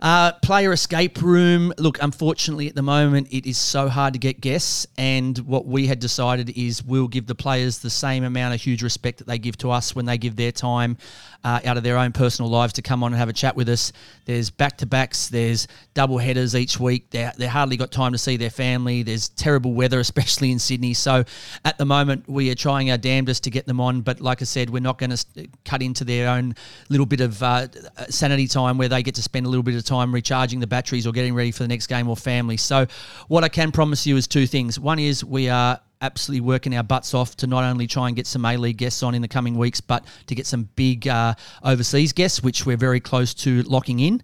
Uh, 0.01 0.31
player 0.41 0.73
escape 0.73 1.21
room. 1.21 1.71
Look, 1.77 2.01
unfortunately, 2.01 2.67
at 2.67 2.73
the 2.73 2.81
moment, 2.81 3.27
it 3.29 3.47
is 3.47 3.59
so 3.59 3.87
hard 3.87 4.13
to 4.13 4.19
get 4.19 4.41
guests. 4.41 4.87
And 4.97 5.37
what 5.39 5.67
we 5.67 5.85
had 5.85 5.99
decided 5.99 6.49
is 6.57 6.83
we'll 6.83 7.07
give 7.07 7.27
the 7.27 7.35
players 7.35 7.79
the 7.79 7.91
same 7.91 8.23
amount 8.23 8.55
of 8.55 8.61
huge 8.61 8.81
respect 8.81 9.19
that 9.19 9.27
they 9.27 9.37
give 9.37 9.57
to 9.57 9.69
us 9.69 9.95
when 9.95 10.05
they 10.05 10.17
give 10.17 10.35
their 10.35 10.51
time 10.51 10.97
uh, 11.43 11.59
out 11.65 11.77
of 11.77 11.83
their 11.83 11.97
own 11.97 12.13
personal 12.13 12.49
lives 12.49 12.73
to 12.73 12.81
come 12.81 13.03
on 13.03 13.11
and 13.11 13.19
have 13.19 13.29
a 13.29 13.33
chat 13.33 13.55
with 13.55 13.69
us. 13.69 13.93
There's 14.25 14.49
back 14.49 14.77
to 14.77 14.87
backs. 14.87 15.27
There's 15.29 15.67
double 15.93 16.17
headers 16.17 16.55
each 16.55 16.79
week. 16.79 17.11
They 17.11 17.29
they 17.37 17.47
hardly 17.47 17.77
got 17.77 17.91
time 17.91 18.11
to 18.11 18.17
see 18.17 18.37
their 18.37 18.49
family. 18.49 19.03
There's 19.03 19.29
terrible 19.29 19.73
weather, 19.73 19.99
especially 20.11 20.51
in 20.51 20.57
Sydney. 20.57 20.95
So 20.95 21.23
at 21.63 21.77
the 21.77 21.85
moment, 21.85 22.27
we 22.27 22.49
are 22.49 22.55
trying 22.55 22.89
our 22.89 22.97
damnedest 22.97 23.43
to 23.43 23.51
get 23.51 23.67
them 23.67 23.79
on. 23.79 24.01
But 24.01 24.19
like 24.19 24.41
I 24.41 24.45
said, 24.45 24.71
we're 24.71 24.79
not 24.79 24.97
going 24.97 25.15
to 25.15 25.47
cut 25.63 25.83
into 25.83 26.03
their 26.03 26.27
own 26.27 26.55
little 26.89 27.05
bit 27.05 27.21
of 27.21 27.41
uh, 27.43 27.67
sanity 28.09 28.47
time 28.47 28.79
where 28.79 28.89
they 28.89 29.03
get 29.03 29.15
to 29.15 29.21
spend 29.21 29.45
a 29.45 29.49
little 29.49 29.63
bit 29.63 29.75
of 29.75 29.83
time 29.83 29.90
recharging 29.99 30.59
the 30.59 30.67
batteries 30.67 31.05
or 31.05 31.11
getting 31.11 31.33
ready 31.33 31.51
for 31.51 31.63
the 31.63 31.67
next 31.67 31.87
game 31.87 32.07
or 32.07 32.15
family. 32.15 32.57
So 32.57 32.87
what 33.27 33.43
I 33.43 33.49
can 33.49 33.71
promise 33.71 34.07
you 34.07 34.17
is 34.17 34.27
two 34.27 34.47
things. 34.47 34.79
One 34.79 34.99
is 34.99 35.23
we 35.23 35.49
are 35.49 35.79
absolutely 36.01 36.41
working 36.41 36.75
our 36.75 36.83
butts 36.83 37.13
off 37.13 37.35
to 37.37 37.47
not 37.47 37.63
only 37.63 37.87
try 37.87 38.07
and 38.07 38.15
get 38.15 38.27
some 38.27 38.43
A 38.45 38.57
League 38.57 38.77
guests 38.77 39.03
on 39.03 39.13
in 39.13 39.21
the 39.21 39.27
coming 39.27 39.55
weeks, 39.55 39.81
but 39.81 40.03
to 40.27 40.35
get 40.35 40.47
some 40.47 40.67
big 40.75 41.07
uh, 41.07 41.35
overseas 41.63 42.11
guests, 42.13 42.41
which 42.41 42.65
we're 42.65 42.77
very 42.77 42.99
close 42.99 43.33
to 43.35 43.61
locking 43.63 43.99
in. 43.99 44.23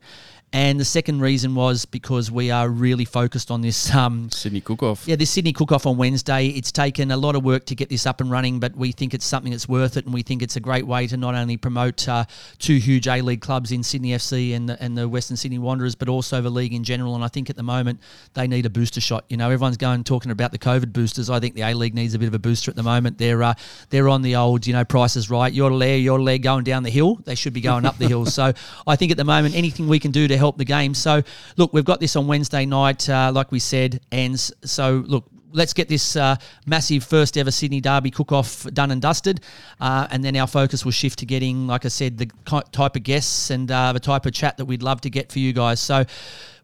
And 0.53 0.79
the 0.79 0.85
second 0.85 1.19
reason 1.19 1.55
was 1.55 1.83
because 1.83 2.31
we 2.31 2.51
are 2.51 2.69
really 2.69 3.03
focused 3.03 3.51
on 3.51 3.61
this. 3.61 3.93
Um, 3.93 4.31
Sydney 4.31 4.61
cook-off. 4.61 5.05
yeah, 5.05 5.17
this 5.17 5.29
Sydney 5.29 5.51
cook 5.51 5.73
off 5.73 5.85
on 5.85 5.97
Wednesday. 5.97 6.47
It's 6.47 6.71
taken 6.71 7.11
a 7.11 7.17
lot 7.17 7.35
of 7.35 7.43
work 7.43 7.65
to 7.65 7.75
get 7.75 7.89
this 7.89 8.05
up 8.05 8.21
and 8.21 8.31
running, 8.31 8.59
but 8.59 8.75
we 8.75 8.93
think 8.93 9.13
it's 9.13 9.25
something 9.25 9.51
that's 9.51 9.67
worth 9.67 9.97
it, 9.97 10.05
and 10.05 10.13
we 10.13 10.23
think 10.23 10.41
it's 10.41 10.55
a 10.55 10.61
great 10.61 10.87
way 10.87 11.05
to 11.07 11.17
not 11.17 11.35
only 11.35 11.57
promote 11.57 12.07
uh, 12.07 12.23
two 12.59 12.77
huge 12.77 13.07
A 13.07 13.21
League 13.21 13.41
clubs 13.41 13.73
in 13.73 13.83
Sydney 13.83 14.11
FC 14.11 14.55
and 14.55 14.69
the, 14.69 14.81
and 14.81 14.97
the 14.97 15.09
Western 15.09 15.35
Sydney 15.35 15.59
Wanderers, 15.59 15.95
but 15.95 16.07
also 16.07 16.41
the 16.41 16.49
league 16.49 16.73
in 16.73 16.83
general. 16.83 17.13
And 17.15 17.25
I 17.25 17.27
think 17.27 17.49
at 17.49 17.57
the 17.57 17.63
moment 17.63 17.99
they 18.33 18.47
need 18.47 18.65
a 18.65 18.69
booster 18.69 19.01
shot. 19.01 19.25
You 19.27 19.35
know, 19.35 19.49
everyone's 19.49 19.77
going 19.77 20.05
talking 20.05 20.31
about 20.31 20.53
the 20.53 20.59
COVID 20.59 20.93
boosters. 20.93 21.29
I 21.29 21.41
think 21.41 21.55
the 21.55 21.63
A 21.63 21.73
League 21.73 21.93
needs 21.93 22.13
a 22.13 22.19
bit 22.19 22.27
of 22.29 22.33
a 22.33 22.39
booster 22.39 22.71
at 22.71 22.77
the 22.77 22.83
moment. 22.83 23.17
They're 23.17 23.43
uh, 23.43 23.55
they're 23.89 24.07
on 24.07 24.21
the 24.21 24.37
old, 24.37 24.65
you 24.65 24.71
know, 24.71 24.85
prices 24.85 25.29
right. 25.29 25.51
Your 25.51 25.71
leg, 25.71 26.03
your 26.03 26.21
leg 26.21 26.43
going 26.43 26.63
down 26.63 26.83
the 26.83 26.89
hill. 26.89 27.15
They 27.25 27.35
should 27.35 27.53
be 27.53 27.61
going 27.61 27.85
up 27.85 27.97
the 27.97 28.07
hill. 28.07 28.25
So 28.37 28.53
I 28.85 28.95
think 28.95 29.11
at 29.11 29.17
the 29.17 29.23
moment 29.23 29.55
anything 29.55 29.87
we 29.87 29.97
can 29.97 30.11
do 30.11 30.27
to 30.27 30.37
help 30.37 30.46
the 30.55 30.65
game. 30.65 30.93
So 30.93 31.23
look, 31.57 31.73
we've 31.73 31.83
got 31.83 31.99
this 31.99 32.15
on 32.15 32.27
Wednesday 32.27 32.65
night, 32.65 33.09
uh, 33.09 33.31
like 33.33 33.51
we 33.51 33.59
said, 33.59 33.99
and 34.11 34.39
so 34.39 35.03
look. 35.07 35.25
Let's 35.53 35.73
get 35.73 35.87
this 35.87 36.17
uh, 36.17 36.35
massive 36.67 37.05
first 37.05 37.37
ever 37.37 37.51
Sydney 37.51 37.79
Derby 37.79 38.11
cook 38.11 38.33
off 38.33 38.65
done 38.73 38.91
and 38.91 39.01
dusted. 39.01 39.39
Uh, 39.79 40.05
and 40.11 40.21
then 40.21 40.35
our 40.35 40.45
focus 40.45 40.83
will 40.83 40.91
shift 40.91 41.19
to 41.19 41.25
getting, 41.25 41.67
like 41.67 41.85
I 41.85 41.87
said, 41.87 42.17
the 42.17 42.29
type 42.71 42.95
of 42.97 43.03
guests 43.03 43.49
and 43.49 43.71
uh, 43.71 43.93
the 43.93 43.99
type 43.99 44.25
of 44.25 44.33
chat 44.33 44.57
that 44.57 44.65
we'd 44.65 44.83
love 44.83 44.99
to 45.01 45.09
get 45.09 45.31
for 45.31 45.39
you 45.39 45.53
guys. 45.53 45.79
So 45.79 46.03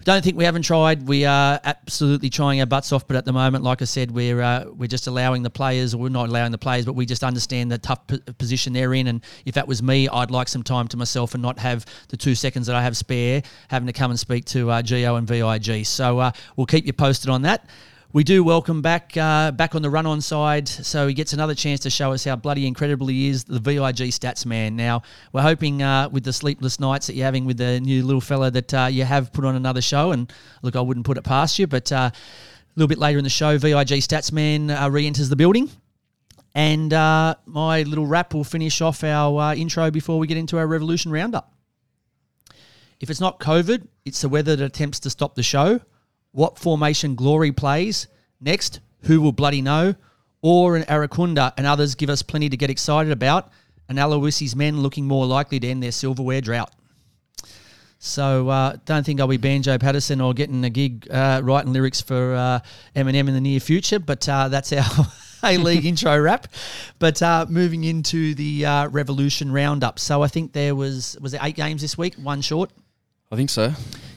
don't 0.04 0.24
think 0.24 0.38
we 0.38 0.44
haven't 0.44 0.64
tried. 0.64 1.08
We 1.08 1.26
are 1.26 1.60
absolutely 1.64 2.30
trying 2.30 2.60
our 2.60 2.66
butts 2.66 2.92
off, 2.92 3.08
but 3.08 3.16
at 3.16 3.26
the 3.26 3.34
moment, 3.34 3.64
like 3.64 3.82
I 3.82 3.86
said, 3.86 4.12
we're 4.12 4.42
uh, 4.42 4.66
we're 4.72 4.88
just 4.88 5.08
allowing 5.08 5.44
the 5.44 5.50
players, 5.50 5.94
or 5.94 5.98
we're 5.98 6.10
not 6.10 6.30
allowing 6.30 6.52
the 6.52 6.58
players, 6.58 6.86
but 6.86 6.94
we 6.94 7.06
just 7.06 7.24
understand 7.24 7.72
the 7.72 7.78
tough 7.78 8.06
p- 8.08 8.20
position 8.38 8.74
they're 8.74 8.94
in. 8.94 9.08
And 9.08 9.24
if 9.46 9.56
that 9.56 9.68
was 9.68 9.82
me, 9.82 10.08
I'd 10.10 10.32
like 10.32 10.48
some 10.48 10.64
time 10.64 10.88
to 10.90 10.98
myself 10.98 11.34
and 11.34 11.42
not 11.42 11.60
have 11.60 11.86
the 12.10 12.18
two 12.18 12.36
seconds 12.36 12.68
that 12.68 12.76
I 12.76 12.82
have 12.82 12.98
spare 12.98 13.44
having 13.70 13.88
to 13.88 13.94
come 13.94 14.12
and 14.12 14.20
speak 14.20 14.46
to 14.46 14.70
uh, 14.70 14.82
Geo 14.82 15.16
and 15.16 15.28
Vig. 15.28 15.86
So 15.86 16.20
uh, 16.20 16.32
we'll 16.56 16.68
keep 16.68 16.86
you 16.86 16.94
posted 16.94 17.30
on 17.30 17.44
that. 17.44 17.68
We 18.14 18.24
do 18.24 18.44
welcome 18.44 18.84
back 18.84 19.18
uh, 19.18 19.50
back 19.50 19.74
on 19.74 19.82
the 19.82 19.90
run 19.90 20.06
on 20.06 20.22
side, 20.22 20.70
so 20.70 21.08
he 21.08 21.16
gets 21.16 21.34
another 21.34 21.56
chance 21.56 21.80
to 21.80 21.90
show 21.90 22.14
us 22.14 22.24
how 22.24 22.36
bloody 22.36 22.68
incredible 22.68 23.08
he 23.08 23.28
is, 23.28 23.44
the 23.44 23.58
VIG 23.60 24.12
stats 24.12 24.46
man. 24.46 24.76
Now 24.76 25.02
we're 25.32 25.42
hoping 25.42 25.82
uh, 25.82 26.10
with 26.10 26.24
the 26.24 26.32
sleepless 26.32 26.80
nights 26.80 27.08
that 27.08 27.16
you're 27.16 27.26
having 27.26 27.46
with 27.46 27.58
the 27.58 27.80
new 27.80 28.06
little 28.06 28.22
fella 28.22 28.52
that 28.52 28.72
uh, 28.72 28.86
you 28.92 29.04
have 29.04 29.34
put 29.34 29.46
on 29.46 29.56
another 29.56 29.82
show, 29.82 30.12
and 30.12 30.32
look, 30.62 30.76
I 30.76 30.82
wouldn't 30.82 31.08
put 31.08 31.18
it 31.18 31.24
past 31.24 31.58
you, 31.58 31.66
but 31.66 31.92
uh, 31.92 32.12
a 32.14 32.14
little 32.76 32.88
bit 32.88 33.00
later 33.00 33.18
in 33.18 33.24
the 33.24 33.32
show, 33.32 33.58
VIG 33.58 34.04
stats 34.04 34.32
man 34.32 34.70
uh, 34.70 34.88
re-enters 34.90 35.30
the 35.30 35.36
building. 35.36 35.72
And 36.54 36.94
uh, 36.94 37.34
my 37.48 37.82
little 37.82 38.06
rap 38.06 38.36
will 38.36 38.44
finish 38.44 38.80
off 38.80 39.04
our 39.04 39.56
intro 39.56 39.90
before 39.90 40.20
we 40.20 40.28
get 40.28 40.38
into 40.38 40.60
our 40.60 40.68
Revolution 40.68 41.12
Roundup. 41.12 41.52
If 43.00 43.10
it's 43.10 43.20
not 43.20 43.40
COVID, 43.40 43.88
it's 44.06 44.22
the 44.22 44.30
weather 44.30 44.56
that 44.56 44.64
attempts 44.64 45.00
to 45.00 45.10
stop 45.10 45.34
the 45.34 45.42
show. 45.42 45.82
What 46.34 46.60
formation 46.60 47.16
Glory 47.16 47.52
plays 47.52 48.08
next? 48.42 48.80
Who 49.04 49.22
will 49.22 49.32
bloody 49.32 49.62
know? 49.62 49.96
Or 50.42 50.76
an 50.76 50.84
Arakunda 50.84 51.54
and 51.58 51.66
others 51.66 51.96
give 51.96 52.10
us 52.10 52.22
plenty 52.22 52.50
to 52.50 52.58
get 52.58 52.70
excited 52.70 53.12
about. 53.12 53.52
And 53.88 53.98
Aloisi's 53.98 54.56
men 54.56 54.82
looking 54.82 55.06
more 55.08 55.26
likely 55.26 55.60
to 55.60 55.68
end 55.68 55.82
their 55.82 55.92
silverware 55.92 56.42
drought. 56.42 56.74
So 58.00 58.50
uh, 58.50 58.76
don't 58.84 59.06
think 59.06 59.22
I'll 59.22 59.28
be 59.28 59.38
Banjo 59.38 59.78
Paterson 59.78 60.20
or 60.20 60.34
getting 60.34 60.66
a 60.66 60.70
gig 60.70 61.08
uh, 61.10 61.40
writing 61.42 61.72
lyrics 61.72 62.02
for 62.02 62.36
uh, 62.36 62.60
Eminem 62.96 63.30
in 63.30 63.34
the 63.34 63.40
near 63.40 63.62
future, 63.62 63.98
but 63.98 64.28
uh, 64.28 64.50
that's 64.50 64.74
our 64.74 65.08
A 65.44 65.58
League 65.58 65.86
intro 65.86 66.20
rap. 66.20 66.48
But 67.00 67.22
uh, 67.22 67.46
moving 67.48 67.86
into 67.86 68.36
the 68.36 68.66
uh, 68.66 68.88
Revolution 68.90 69.54
roundup. 69.54 70.00
So 70.00 70.22
I 70.22 70.28
think 70.28 70.52
there 70.52 70.76
was 70.76 71.18
was 71.22 71.32
there 71.32 71.40
eight 71.44 71.56
games 71.56 71.82
this 71.82 71.98
week, 71.98 72.16
one 72.16 72.42
short. 72.42 72.72
I 73.32 73.38
think 73.38 73.50
so. 73.50 73.72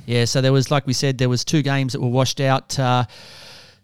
Yeah, 0.07 0.25
so 0.25 0.41
there 0.41 0.53
was, 0.53 0.71
like 0.71 0.87
we 0.87 0.93
said, 0.93 1.19
there 1.19 1.29
was 1.29 1.45
two 1.45 1.63
games 1.63 1.93
that 1.93 2.01
were 2.01 2.09
washed 2.09 2.41
out 2.41 2.79
uh, 2.79 3.05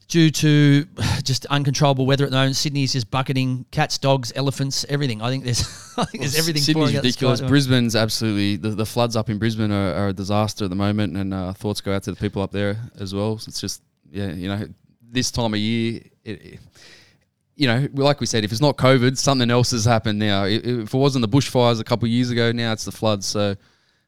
due 0.09 0.31
to 0.31 0.85
just 1.23 1.47
uncontrollable 1.47 2.07
weather 2.07 2.25
at 2.25 2.31
the 2.31 2.37
moment. 2.37 2.57
Sydney's 2.57 2.93
just 2.93 3.11
bucketing 3.11 3.65
cats, 3.71 3.99
dogs, 3.99 4.33
elephants, 4.37 4.85
everything. 4.89 5.21
I 5.23 5.31
think 5.31 5.45
there's, 5.45 5.61
I 5.97 6.05
think 6.05 6.23
there's 6.23 6.39
everything. 6.39 6.63
Sydney's 6.63 6.93
ridiculous. 7.03 7.41
Brisbane's 7.49 7.97
absolutely 7.97 8.57
the, 8.57 8.71
the 8.71 8.87
floods 8.87 9.17
up 9.17 9.29
in 9.31 9.39
Brisbane 9.39 9.73
are, 9.73 9.95
are 9.95 10.09
a 10.09 10.13
disaster 10.13 10.65
at 10.65 10.71
the 10.71 10.77
moment, 10.77 11.17
and 11.17 11.35
uh, 11.35 11.53
thoughts 11.53 11.81
go 11.81 11.93
out 11.95 12.03
to 12.05 12.11
the 12.13 12.17
people 12.17 12.41
up 12.43 12.53
there 12.53 12.79
as 12.99 13.15
well. 13.15 13.39
So 13.39 13.49
it's 13.49 13.61
just 13.61 13.83
yeah, 14.11 14.29
you 14.33 14.49
know, 14.49 14.67
this 15.11 15.31
time 15.31 15.55
of 15.55 15.61
year, 15.61 16.03
it, 16.25 16.45
it- 16.45 16.61
you 17.55 17.67
know, 17.67 17.87
like 17.93 18.19
we 18.19 18.25
said, 18.27 18.45
if 18.45 18.51
it's 18.51 18.63
not 18.63 18.79
COVID, 18.79 19.17
something 19.19 19.51
else 19.51 19.73
has 19.73 19.85
happened 19.85 20.19
now. 20.19 20.45
If 20.45 20.65
it 20.65 20.95
wasn't 20.95 21.21
the 21.23 21.29
bushfires 21.29 21.81
a 21.81 21.85
couple 21.85 22.07
of 22.07 22.11
years 22.11 22.31
ago, 22.31 22.51
now 22.51 22.73
it's 22.73 22.87
the 22.87 22.91
floods. 22.93 23.27
So, 23.27 23.57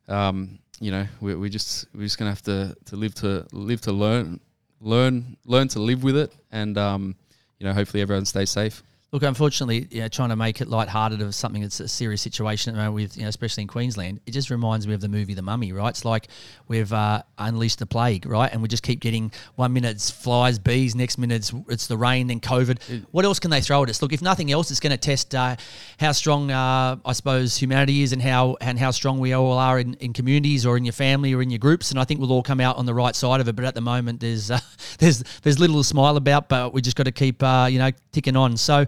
um, 0.09 0.59
you 0.81 0.91
know, 0.91 1.07
we 1.21 1.35
we 1.35 1.49
just 1.49 1.87
we're 1.95 2.03
just 2.03 2.19
gonna 2.19 2.31
have 2.31 2.43
to, 2.43 2.77
to 2.87 2.97
live 2.97 3.15
to 3.17 3.47
live 3.53 3.81
to 3.83 3.93
learn, 3.93 4.41
learn 4.81 5.37
learn 5.45 5.69
to 5.69 5.79
live 5.79 6.03
with 6.03 6.17
it, 6.17 6.33
and 6.51 6.77
um, 6.79 7.15
you 7.59 7.67
know, 7.67 7.73
hopefully 7.73 8.03
everyone 8.03 8.25
stays 8.25 8.51
safe. 8.51 8.83
Look, 9.15 9.23
unfortunately, 9.23 9.87
you 9.93 10.01
know, 10.01 10.09
trying 10.09 10.31
to 10.31 10.37
make 10.37 10.61
it 10.61 10.67
lighthearted 10.67 11.23
of 11.23 11.37
something 11.37 11.63
that's 11.63 11.79
a 11.79 11.87
serious 11.87 12.21
situation 12.21 12.71
at 12.71 12.73
the 12.75 12.83
moment 12.83 12.95
with, 12.97 13.17
you 13.17 13.23
know, 13.23 13.29
especially 13.29 13.61
in 13.61 13.69
Queensland, 13.69 14.19
it 14.27 14.33
just 14.33 14.51
reminds 14.51 14.89
me 14.89 14.95
of 14.95 15.01
the 15.01 15.09
movie 15.09 15.35
The 15.35 15.43
Mummy, 15.43 15.73
right? 15.73 15.91
It's 15.91 16.05
like 16.05 16.27
we've 16.67 16.93
uh, 16.93 17.23
unleashed 17.39 17.79
the 17.79 17.87
plague, 17.87 18.27
right? 18.27 18.53
And 18.53 18.61
we 18.61 18.67
just 18.67 18.83
keep 18.83 18.99
getting 18.99 19.31
one 19.55 19.73
minute 19.73 19.93
it's 19.93 20.11
flies, 20.11 20.59
bees, 20.59 20.97
next 20.97 21.19
minute 21.19 21.37
it's, 21.37 21.53
it's 21.69 21.87
the 21.87 21.97
rain, 21.97 22.27
then 22.27 22.41
COVID. 22.41 23.05
What 23.13 23.25
else 23.25 23.39
can 23.39 23.53
they 23.53 23.61
throw 23.61 23.85
at 23.85 23.89
us? 23.89 24.03
Look, 24.03 24.13
if 24.13 24.21
nothing 24.21 24.51
else, 24.51 24.73
it's 24.73 24.81
going 24.81 24.91
to 24.91 24.97
test 24.97 25.33
uh, 25.33 25.55
how 26.01 26.11
strong, 26.11 26.51
uh, 26.51 26.97
I 27.05 27.13
suppose, 27.13 27.57
humanity 27.57 28.03
is 28.03 28.13
and 28.13 28.21
how 28.21 28.57
and 28.61 28.81
how 28.81 28.91
strong 28.91 29.21
we 29.21 29.33
all 29.33 29.53
are 29.59 29.79
in, 29.79 29.95
in 30.01 30.13
communities 30.13 30.67
or 30.67 30.77
in 30.77 30.85
your 30.85 30.93
family 30.93 31.33
or 31.35 31.41
in 31.41 31.51
your 31.51 31.61
groups. 31.61 31.93
And 31.93 32.01
I 32.01 32.05
think 32.05 32.19
we'll 32.19 32.33
all 32.33 32.43
come 32.43 32.59
out 32.59 32.79
on 32.79 32.85
the 32.85 32.95
right 32.95 33.15
side 33.15 33.41
of 33.41 33.47
it. 33.47 33.55
But 33.55 33.65
at 33.65 33.77
the 33.77 33.81
moment, 33.81 34.19
there's 34.19 34.51
uh, 34.51 34.59
there's 34.99 35.23
there's 35.45 35.61
little 35.61 35.77
to 35.77 35.85
smile 35.85 36.17
about, 36.17 36.49
but 36.49 36.75
we 36.75 36.83
just 36.83 36.97
got 36.97 37.05
to 37.05 37.13
keep 37.13 37.45
uh, 37.45 37.69
you 37.71 37.79
know 37.79 37.93
ticking 38.11 38.35
on. 38.35 38.57
So, 38.57 38.87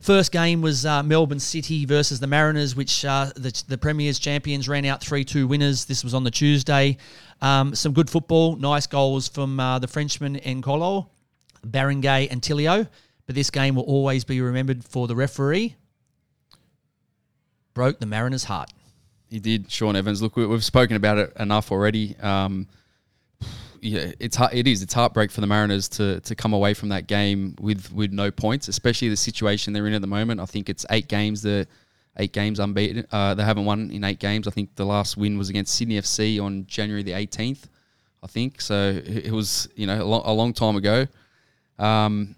first 0.00 0.32
game 0.32 0.62
was 0.62 0.84
uh, 0.84 1.02
Melbourne 1.02 1.40
City 1.40 1.84
versus 1.84 2.20
the 2.20 2.26
Mariners, 2.26 2.76
which 2.76 3.04
uh, 3.04 3.30
the, 3.36 3.62
the 3.68 3.78
Premier's 3.78 4.18
champions 4.18 4.68
ran 4.68 4.84
out 4.84 5.02
three 5.02 5.24
two 5.24 5.46
winners. 5.46 5.84
This 5.84 6.04
was 6.04 6.14
on 6.14 6.24
the 6.24 6.30
Tuesday. 6.30 6.96
Um, 7.40 7.74
some 7.74 7.92
good 7.92 8.08
football, 8.08 8.56
nice 8.56 8.86
goals 8.86 9.28
from 9.28 9.58
uh, 9.60 9.78
the 9.78 9.88
Frenchman 9.88 10.36
N'Golo, 10.36 11.08
Berenguer, 11.66 12.28
and 12.30 12.40
Tilio. 12.40 12.88
But 13.26 13.34
this 13.34 13.50
game 13.50 13.74
will 13.74 13.84
always 13.84 14.24
be 14.24 14.40
remembered 14.40 14.84
for 14.84 15.06
the 15.06 15.16
referee. 15.16 15.76
Broke 17.72 17.98
the 17.98 18.06
Mariners' 18.06 18.44
heart. 18.44 18.70
He 19.30 19.40
did, 19.40 19.70
Sean 19.70 19.96
Evans. 19.96 20.22
Look, 20.22 20.36
we, 20.36 20.46
we've 20.46 20.64
spoken 20.64 20.96
about 20.96 21.18
it 21.18 21.32
enough 21.38 21.72
already. 21.72 22.16
Um, 22.20 22.68
yeah, 23.84 24.12
it's 24.18 24.38
it 24.52 24.66
is 24.66 24.82
it's 24.82 24.94
heartbreak 24.94 25.30
for 25.30 25.42
the 25.42 25.46
Mariners 25.46 25.88
to 25.90 26.20
to 26.20 26.34
come 26.34 26.54
away 26.54 26.72
from 26.72 26.88
that 26.88 27.06
game 27.06 27.54
with 27.60 27.92
with 27.92 28.12
no 28.12 28.30
points, 28.30 28.68
especially 28.68 29.10
the 29.10 29.16
situation 29.16 29.72
they're 29.72 29.86
in 29.86 29.92
at 29.92 30.00
the 30.00 30.06
moment. 30.06 30.40
I 30.40 30.46
think 30.46 30.70
it's 30.70 30.86
eight 30.90 31.06
games 31.06 31.42
the 31.42 31.68
eight 32.16 32.32
games 32.32 32.60
unbeaten. 32.60 33.06
Uh, 33.12 33.34
they 33.34 33.44
haven't 33.44 33.66
won 33.66 33.90
in 33.90 34.02
eight 34.02 34.18
games. 34.18 34.48
I 34.48 34.52
think 34.52 34.74
the 34.76 34.86
last 34.86 35.18
win 35.18 35.36
was 35.36 35.50
against 35.50 35.74
Sydney 35.74 35.98
FC 35.98 36.42
on 36.42 36.64
January 36.66 37.02
the 37.02 37.12
18th. 37.12 37.64
I 38.22 38.26
think 38.26 38.60
so. 38.60 39.02
It 39.04 39.32
was 39.32 39.68
you 39.76 39.86
know 39.86 40.02
a 40.02 40.06
long, 40.06 40.22
a 40.24 40.32
long 40.32 40.52
time 40.54 40.76
ago. 40.76 41.06
Um, 41.78 42.36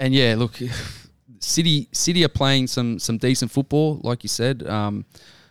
and 0.00 0.12
yeah, 0.12 0.34
look, 0.36 0.58
City 1.38 1.88
City 1.92 2.24
are 2.24 2.28
playing 2.28 2.66
some 2.66 2.98
some 2.98 3.16
decent 3.16 3.52
football, 3.52 4.00
like 4.02 4.24
you 4.24 4.28
said. 4.28 4.66
Um, 4.66 5.04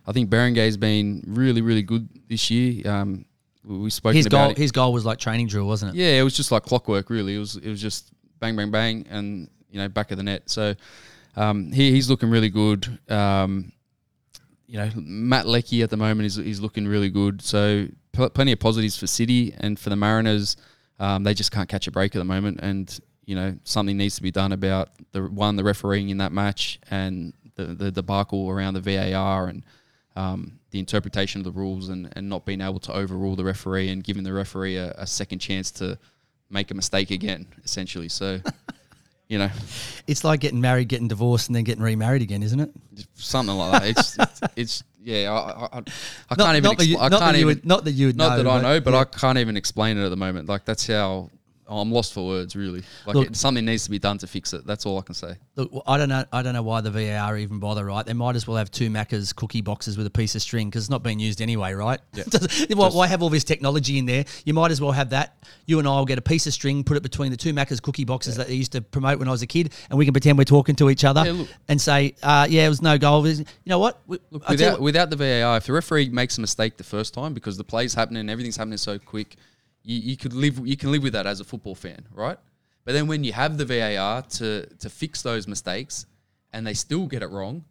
I 0.05 0.11
think 0.11 0.29
Berenguer's 0.29 0.75
been 0.75 1.23
really 1.25 1.61
really 1.61 1.83
good 1.83 2.09
this 2.27 2.51
year. 2.51 2.91
Um, 2.91 3.23
we 3.69 3.89
spoke 3.89 4.15
His 4.15 4.25
about 4.25 4.37
goal, 4.45 4.51
it. 4.51 4.57
his 4.57 4.71
goal 4.71 4.93
was 4.93 5.05
like 5.05 5.19
training 5.19 5.47
drill, 5.47 5.67
wasn't 5.67 5.95
it? 5.95 5.99
Yeah, 5.99 6.19
it 6.19 6.23
was 6.23 6.35
just 6.35 6.51
like 6.51 6.63
clockwork. 6.63 7.09
Really, 7.09 7.35
it 7.35 7.39
was 7.39 7.55
it 7.55 7.69
was 7.69 7.81
just 7.81 8.11
bang 8.39 8.55
bang 8.55 8.71
bang, 8.71 9.05
and 9.09 9.49
you 9.69 9.79
know 9.79 9.87
back 9.87 10.11
of 10.11 10.17
the 10.17 10.23
net. 10.23 10.49
So 10.49 10.73
um, 11.35 11.71
he, 11.71 11.91
he's 11.91 12.09
looking 12.09 12.29
really 12.29 12.49
good. 12.49 12.99
Um, 13.09 13.71
you 14.67 14.77
know, 14.77 14.89
Matt 14.95 15.47
Leckie 15.47 15.83
at 15.83 15.89
the 15.89 15.97
moment 15.97 16.25
is 16.25 16.37
is 16.37 16.61
looking 16.61 16.87
really 16.87 17.09
good. 17.09 17.41
So 17.41 17.87
pl- 18.11 18.29
plenty 18.31 18.51
of 18.51 18.59
positives 18.59 18.97
for 18.97 19.07
City 19.07 19.53
and 19.57 19.79
for 19.79 19.89
the 19.89 19.95
Mariners. 19.95 20.57
Um, 20.99 21.23
they 21.23 21.33
just 21.33 21.51
can't 21.51 21.69
catch 21.69 21.87
a 21.87 21.91
break 21.91 22.15
at 22.15 22.19
the 22.19 22.25
moment, 22.25 22.59
and 22.61 22.99
you 23.25 23.35
know 23.35 23.55
something 23.63 23.95
needs 23.95 24.15
to 24.15 24.21
be 24.21 24.31
done 24.31 24.51
about 24.51 24.89
the 25.11 25.23
one 25.23 25.55
the 25.55 25.63
refereeing 25.63 26.09
in 26.09 26.17
that 26.17 26.31
match 26.31 26.79
and 26.89 27.33
the 27.55 27.65
the 27.65 27.91
debacle 27.91 28.49
around 28.49 28.73
the 28.73 28.81
VAR 28.81 29.47
and 29.47 29.63
um, 30.15 30.58
the 30.71 30.79
interpretation 30.79 31.41
of 31.41 31.45
the 31.45 31.51
rules 31.51 31.89
and, 31.89 32.11
and 32.15 32.29
not 32.29 32.45
being 32.45 32.61
able 32.61 32.79
to 32.79 32.93
overrule 32.93 33.35
the 33.35 33.43
referee 33.43 33.89
and 33.89 34.03
giving 34.03 34.23
the 34.23 34.33
referee 34.33 34.77
a, 34.77 34.91
a 34.97 35.07
second 35.07 35.39
chance 35.39 35.71
to 35.71 35.97
make 36.49 36.69
a 36.71 36.73
mistake 36.73 37.11
again, 37.11 37.45
essentially. 37.63 38.09
So, 38.09 38.39
you 39.27 39.37
know, 39.39 39.49
It's 40.07 40.23
like 40.23 40.39
getting 40.39 40.61
married, 40.61 40.87
getting 40.87 41.07
divorced, 41.07 41.47
and 41.49 41.55
then 41.55 41.63
getting 41.63 41.83
remarried 41.83 42.21
again, 42.21 42.43
isn't 42.43 42.59
it? 42.59 42.71
something 43.15 43.55
like 43.55 43.71
that. 43.81 43.87
It's, 43.89 44.17
it's, 44.19 44.41
it's 44.55 44.83
yeah, 45.01 45.31
I, 45.31 45.37
I, 45.37 45.65
I- 45.65 45.65
I 46.29 46.35
Not- 46.35 46.37
can't 46.37 46.57
even, 46.57 46.63
not 46.63 46.77
that 46.77 46.85
you- 46.85 46.97
I 46.97 47.01
not 47.07 47.09
that 47.11 47.19
can't 47.19 47.35
you 47.37 47.41
even, 47.41 47.47
would- 47.47 47.65
not 47.65 47.83
that 47.85 47.91
you 47.91 48.05
would 48.07 48.17
not 48.17 48.37
know, 48.37 48.43
that 48.43 48.49
I 48.49 48.61
know, 48.61 48.79
but 48.81 48.93
yeah. 48.93 48.99
I 48.99 49.05
can't 49.05 49.37
even 49.37 49.57
explain 49.57 49.97
it 49.97 50.03
at 50.05 50.09
the 50.09 50.17
moment. 50.17 50.49
Like 50.49 50.65
that's 50.65 50.85
how 50.87 51.29
I'm 51.69 51.91
lost 51.91 52.13
for 52.13 52.25
words, 52.25 52.55
really. 52.55 52.83
Like 53.05 53.15
Look- 53.15 53.27
it, 53.27 53.35
something 53.35 53.63
needs 53.63 53.83
to 53.83 53.91
be 53.91 53.99
done 53.99 54.17
to 54.19 54.27
fix 54.27 54.53
it. 54.53 54.65
That's 54.65 54.85
all 54.85 54.97
I 54.97 55.01
can 55.01 55.13
say. 55.15 55.35
Look, 55.55 55.83
I 55.87 55.97
don't 55.97 56.09
know. 56.09 56.25
I 56.33 56.41
don't 56.41 56.53
know 56.53 56.63
why 56.63 56.81
the 56.81 56.91
VAR 56.91 57.37
even 57.37 57.59
bother. 57.59 57.85
Right? 57.85 58.05
They 58.05 58.13
might 58.13 58.35
as 58.35 58.47
well 58.47 58.57
have 58.57 58.71
two 58.71 58.89
Macca's 58.89 59.33
cookie 59.33 59.61
boxes 59.61 59.97
with 59.97 60.07
a 60.07 60.09
piece 60.11 60.35
of 60.35 60.41
string 60.41 60.69
because 60.69 60.83
it's 60.85 60.89
not 60.89 61.03
being 61.03 61.19
used 61.19 61.41
anyway, 61.41 61.73
right? 61.73 61.99
Yeah. 62.13 62.23
why, 62.73 62.89
why 62.89 63.07
have 63.07 63.21
all 63.21 63.29
this 63.29 63.43
technology 63.43 63.97
in 63.97 64.05
there? 64.05 64.25
You 64.45 64.53
might 64.53 64.71
as 64.71 64.81
well 64.81 64.91
have 64.91 65.11
that. 65.11 65.37
You 65.65 65.79
and 65.79 65.87
I 65.87 65.91
will 65.97 66.05
get 66.05 66.17
a 66.17 66.21
piece 66.23 66.47
of 66.47 66.53
string, 66.53 66.83
put 66.83 66.97
it 66.97 67.03
between 67.03 67.31
the 67.31 67.37
two 67.37 67.53
Macca's 67.53 67.79
cookie 67.79 68.05
boxes 68.05 68.35
that 68.37 68.47
they 68.47 68.55
used 68.55 68.71
to 68.71 68.81
promote 68.81 69.19
when 69.19 69.27
I 69.27 69.31
was 69.31 69.41
a 69.41 69.47
kid, 69.47 69.73
and 69.89 69.97
we 69.99 70.05
can 70.05 70.13
pretend 70.13 70.37
we're 70.37 70.43
talking 70.45 70.75
to 70.77 70.89
each 70.89 71.03
other 71.03 71.25
Yeah, 71.25 71.45
and 71.67 71.79
say, 71.79 72.15
uh, 72.23 72.47
"Yeah, 72.49 72.65
it 72.65 72.69
was 72.69 72.81
no 72.81 72.97
goal." 72.97 73.27
You 73.27 73.45
know 73.65 73.79
what? 73.79 74.01
We- 74.07 74.19
Look, 74.31 74.47
without 74.47 74.73
what- 74.73 74.81
without 74.81 75.09
the 75.09 75.15
VAR, 75.15 75.57
if 75.57 75.65
the 75.65 75.73
referee 75.73 76.09
makes 76.09 76.37
a 76.37 76.41
mistake 76.41 76.77
the 76.77 76.83
first 76.83 77.13
time 77.13 77.33
because 77.33 77.57
the 77.57 77.63
play's 77.63 77.93
happening, 77.93 78.29
everything's 78.29 78.57
happening 78.57 78.77
so 78.77 78.97
quick, 78.97 79.35
you, 79.89 79.99
you 80.11 80.17
could 80.17 80.33
live 80.33 80.65
you 80.65 80.77
can 80.77 80.91
live 80.91 81.01
with 81.03 81.13
that 81.13 81.25
as 81.25 81.39
a 81.39 81.43
football 81.43 81.75
fan, 81.75 82.05
right? 82.13 82.37
But 82.85 82.93
then 82.93 83.07
when 83.07 83.23
you 83.23 83.33
have 83.33 83.57
the 83.57 83.65
VAR 83.65 84.21
to 84.21 84.65
to 84.65 84.89
fix 84.89 85.21
those 85.21 85.47
mistakes 85.47 86.05
and 86.53 86.65
they 86.65 86.73
still 86.75 87.07
get 87.07 87.23
it 87.23 87.29
wrong, 87.29 87.65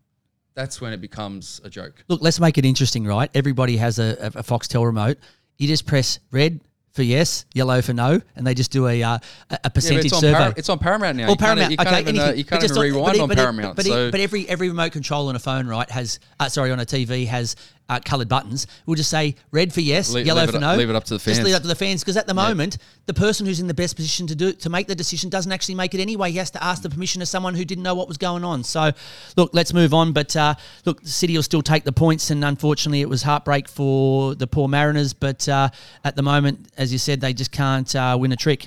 that's 0.54 0.80
when 0.80 0.92
it 0.92 1.00
becomes 1.00 1.60
a 1.64 1.70
joke. 1.70 2.04
Look, 2.08 2.20
let's 2.20 2.40
make 2.40 2.58
it 2.58 2.64
interesting, 2.64 3.06
right? 3.06 3.30
Everybody 3.34 3.76
has 3.76 3.98
a, 3.98 4.16
a, 4.34 4.42
Foxtel 4.42 4.84
remote. 4.84 5.18
You 5.56 5.68
just 5.68 5.86
press 5.86 6.18
red 6.30 6.60
for 6.92 7.02
yes, 7.02 7.46
yellow 7.54 7.80
for 7.82 7.92
no, 7.92 8.20
and 8.34 8.46
they 8.46 8.54
just 8.54 8.72
do 8.72 8.88
a 8.88 9.00
uh, 9.02 9.18
a- 9.50 9.54
a 9.54 9.58
Yeah, 9.64 9.68
percentage 9.68 10.06
it's 10.06 10.14
on, 10.14 10.20
survey. 10.20 10.38
Para- 10.38 10.54
it's 10.56 10.68
on 10.68 10.78
Paramount 10.80 11.16
now. 11.16 11.26
Can't, 11.28 11.38
Paramount. 11.40 11.70
you 11.70 11.76
can't 11.76 11.88
okay, 11.88 12.00
even, 12.00 12.18
uh, 12.20 12.32
you 12.32 12.44
can't 12.44 12.64
even 12.64 12.76
rewind 12.76 13.20
on 13.20 13.30
it- 13.30 13.36
Paramount. 13.36 13.78
It- 13.78 13.84
so 13.86 14.10
but 14.10 14.18
every 14.20 14.48
every 14.48 14.68
remote 14.68 14.90
control 14.92 15.28
on 15.28 15.36
a 15.36 15.38
phone, 15.38 15.68
right, 15.68 15.88
has 15.90 16.18
uh, 16.40 16.48
sorry 16.48 16.72
on 16.72 16.80
a 16.80 16.86
TV 16.86 17.26
has 17.26 17.54
uh, 17.88 18.00
coloured 18.04 18.28
buttons. 18.28 18.66
We'll 18.86 18.96
just 18.96 19.10
say 19.10 19.34
red 19.50 19.72
for 19.72 19.80
yes, 19.80 20.12
Le- 20.12 20.22
yellow 20.22 20.46
for 20.46 20.56
up- 20.56 20.60
no. 20.60 20.76
leave 20.76 20.90
it 20.90 20.96
up 20.96 21.04
to 21.04 21.14
the 21.14 21.20
fans. 21.20 21.36
Just 21.38 21.44
leave 21.44 21.54
it 21.54 21.56
up 21.56 21.62
to 21.62 21.68
the 21.68 21.74
fans 21.74 22.02
because 22.02 22.16
at 22.16 22.26
the 22.26 22.34
moment, 22.34 22.78
the 23.06 23.14
person 23.14 23.46
who's 23.46 23.60
in 23.60 23.66
the 23.66 23.74
best 23.74 23.96
position 23.96 24.26
to 24.26 24.34
do 24.34 24.52
to 24.52 24.68
make 24.70 24.86
the 24.86 24.94
decision 24.94 25.30
doesn't 25.30 25.50
actually 25.50 25.74
make 25.74 25.94
it 25.94 26.00
anyway. 26.00 26.30
He 26.30 26.38
has 26.38 26.50
to 26.52 26.62
ask 26.62 26.82
the 26.82 26.90
permission 26.90 27.22
of 27.22 27.28
someone 27.28 27.54
who 27.54 27.64
didn't 27.64 27.84
know 27.84 27.94
what 27.94 28.08
was 28.08 28.18
going 28.18 28.44
on. 28.44 28.62
So, 28.64 28.92
look, 29.36 29.50
let's 29.54 29.72
move 29.72 29.94
on. 29.94 30.12
But 30.12 30.36
uh, 30.36 30.54
look, 30.84 31.00
City 31.04 31.34
will 31.36 31.42
still 31.42 31.62
take 31.62 31.84
the 31.84 31.92
points, 31.92 32.30
and 32.30 32.44
unfortunately, 32.44 33.00
it 33.00 33.08
was 33.08 33.22
heartbreak 33.22 33.68
for 33.68 34.34
the 34.34 34.46
poor 34.46 34.68
Mariners. 34.68 35.14
But 35.14 35.48
uh, 35.48 35.70
at 36.04 36.16
the 36.16 36.22
moment, 36.22 36.68
as 36.76 36.92
you 36.92 36.98
said, 36.98 37.20
they 37.20 37.32
just 37.32 37.52
can't 37.52 37.94
uh, 37.94 38.16
win 38.20 38.32
a 38.32 38.36
trick. 38.36 38.66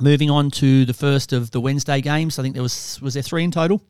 Moving 0.00 0.30
on 0.30 0.50
to 0.52 0.84
the 0.84 0.94
first 0.94 1.32
of 1.32 1.50
the 1.52 1.60
Wednesday 1.60 2.00
games, 2.00 2.38
I 2.38 2.42
think 2.42 2.54
there 2.54 2.62
was 2.62 3.00
was 3.00 3.14
there 3.14 3.22
three 3.22 3.44
in 3.44 3.50
total. 3.50 3.82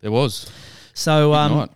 there 0.00 0.10
was. 0.12 0.50
So 0.94 1.34
um. 1.34 1.70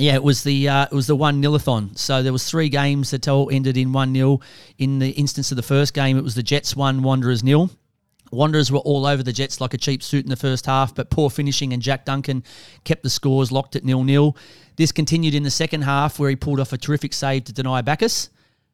Yeah, 0.00 0.14
it 0.14 0.22
was 0.22 0.42
the 0.42 0.66
uh, 0.66 0.84
it 0.84 0.92
was 0.92 1.06
the 1.06 1.14
one 1.14 1.42
nilathon. 1.42 1.96
So 1.98 2.22
there 2.22 2.32
was 2.32 2.48
three 2.48 2.70
games 2.70 3.10
that 3.10 3.28
all 3.28 3.50
ended 3.50 3.76
in 3.76 3.92
one 3.92 4.12
nil. 4.12 4.40
In 4.78 4.98
the 4.98 5.10
instance 5.10 5.52
of 5.52 5.56
the 5.56 5.62
first 5.62 5.92
game, 5.92 6.16
it 6.16 6.24
was 6.24 6.34
the 6.34 6.42
Jets 6.42 6.74
one, 6.74 7.02
Wanderers 7.02 7.44
nil. 7.44 7.70
Wanderers 8.32 8.72
were 8.72 8.78
all 8.78 9.04
over 9.04 9.22
the 9.22 9.32
Jets 9.32 9.60
like 9.60 9.74
a 9.74 9.78
cheap 9.78 10.02
suit 10.02 10.24
in 10.24 10.30
the 10.30 10.36
first 10.36 10.64
half, 10.64 10.94
but 10.94 11.10
poor 11.10 11.28
finishing 11.28 11.74
and 11.74 11.82
Jack 11.82 12.06
Duncan 12.06 12.44
kept 12.84 13.02
the 13.02 13.10
scores 13.10 13.52
locked 13.52 13.76
at 13.76 13.84
nil 13.84 14.02
nil. 14.02 14.38
This 14.76 14.90
continued 14.90 15.34
in 15.34 15.42
the 15.42 15.50
second 15.50 15.82
half 15.82 16.18
where 16.18 16.30
he 16.30 16.36
pulled 16.36 16.60
off 16.60 16.72
a 16.72 16.78
terrific 16.78 17.12
save 17.12 17.44
to 17.44 17.52
deny 17.52 17.82
Baccus. 17.82 18.30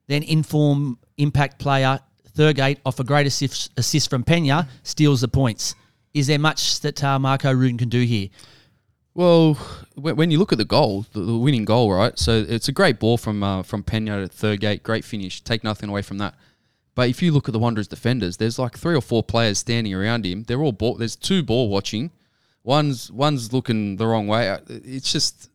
Then 0.06 0.22
inform 0.22 0.98
impact 1.16 1.58
player 1.58 1.98
Thurgate 2.36 2.78
off 2.86 3.00
a 3.00 3.04
great 3.04 3.26
assist, 3.26 3.72
assist 3.76 4.10
from 4.10 4.22
Penha 4.22 4.68
steals 4.84 5.22
the 5.22 5.28
points. 5.28 5.74
Is 6.14 6.28
there 6.28 6.38
much 6.38 6.80
that 6.80 7.02
uh, 7.02 7.18
Marko 7.18 7.52
Rudan 7.52 7.78
can 7.78 7.88
do 7.88 8.02
here? 8.02 8.28
Well, 9.16 9.54
when 9.94 10.30
you 10.30 10.38
look 10.38 10.52
at 10.52 10.58
the 10.58 10.66
goal, 10.66 11.06
the, 11.14 11.38
winning 11.38 11.64
goal, 11.64 11.90
right? 11.90 12.18
So 12.18 12.44
it's 12.46 12.68
a 12.68 12.72
great 12.72 13.00
ball 13.00 13.16
from 13.16 13.42
uh, 13.42 13.62
from 13.62 13.82
Penha 13.82 14.22
to 14.22 14.28
Thurgate, 14.28 14.82
great 14.82 15.06
finish. 15.06 15.40
Take 15.40 15.64
nothing 15.64 15.88
away 15.88 16.02
from 16.02 16.18
that. 16.18 16.34
But 16.94 17.08
if 17.08 17.22
you 17.22 17.32
look 17.32 17.48
at 17.48 17.52
the 17.52 17.58
Wanderers 17.58 17.88
defenders, 17.88 18.36
there's 18.36 18.58
like 18.58 18.76
three 18.76 18.94
or 18.94 19.00
four 19.00 19.22
players 19.22 19.58
standing 19.58 19.94
around 19.94 20.26
him. 20.26 20.42
They're 20.42 20.60
all 20.60 20.72
ball. 20.72 20.96
There's 20.96 21.16
two 21.16 21.42
ball 21.42 21.70
watching. 21.70 22.10
One's 22.62 23.10
one's 23.10 23.54
looking 23.54 23.96
the 23.96 24.06
wrong 24.06 24.26
way. 24.26 24.50
Uh, 24.50 24.58
It's 24.68 25.10
just 25.10 25.48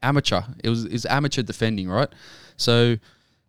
amateur. 0.00 0.42
It 0.62 0.68
was 0.68 0.84
is 0.84 1.04
amateur 1.04 1.42
defending, 1.42 1.88
right? 1.90 2.08
So 2.56 2.98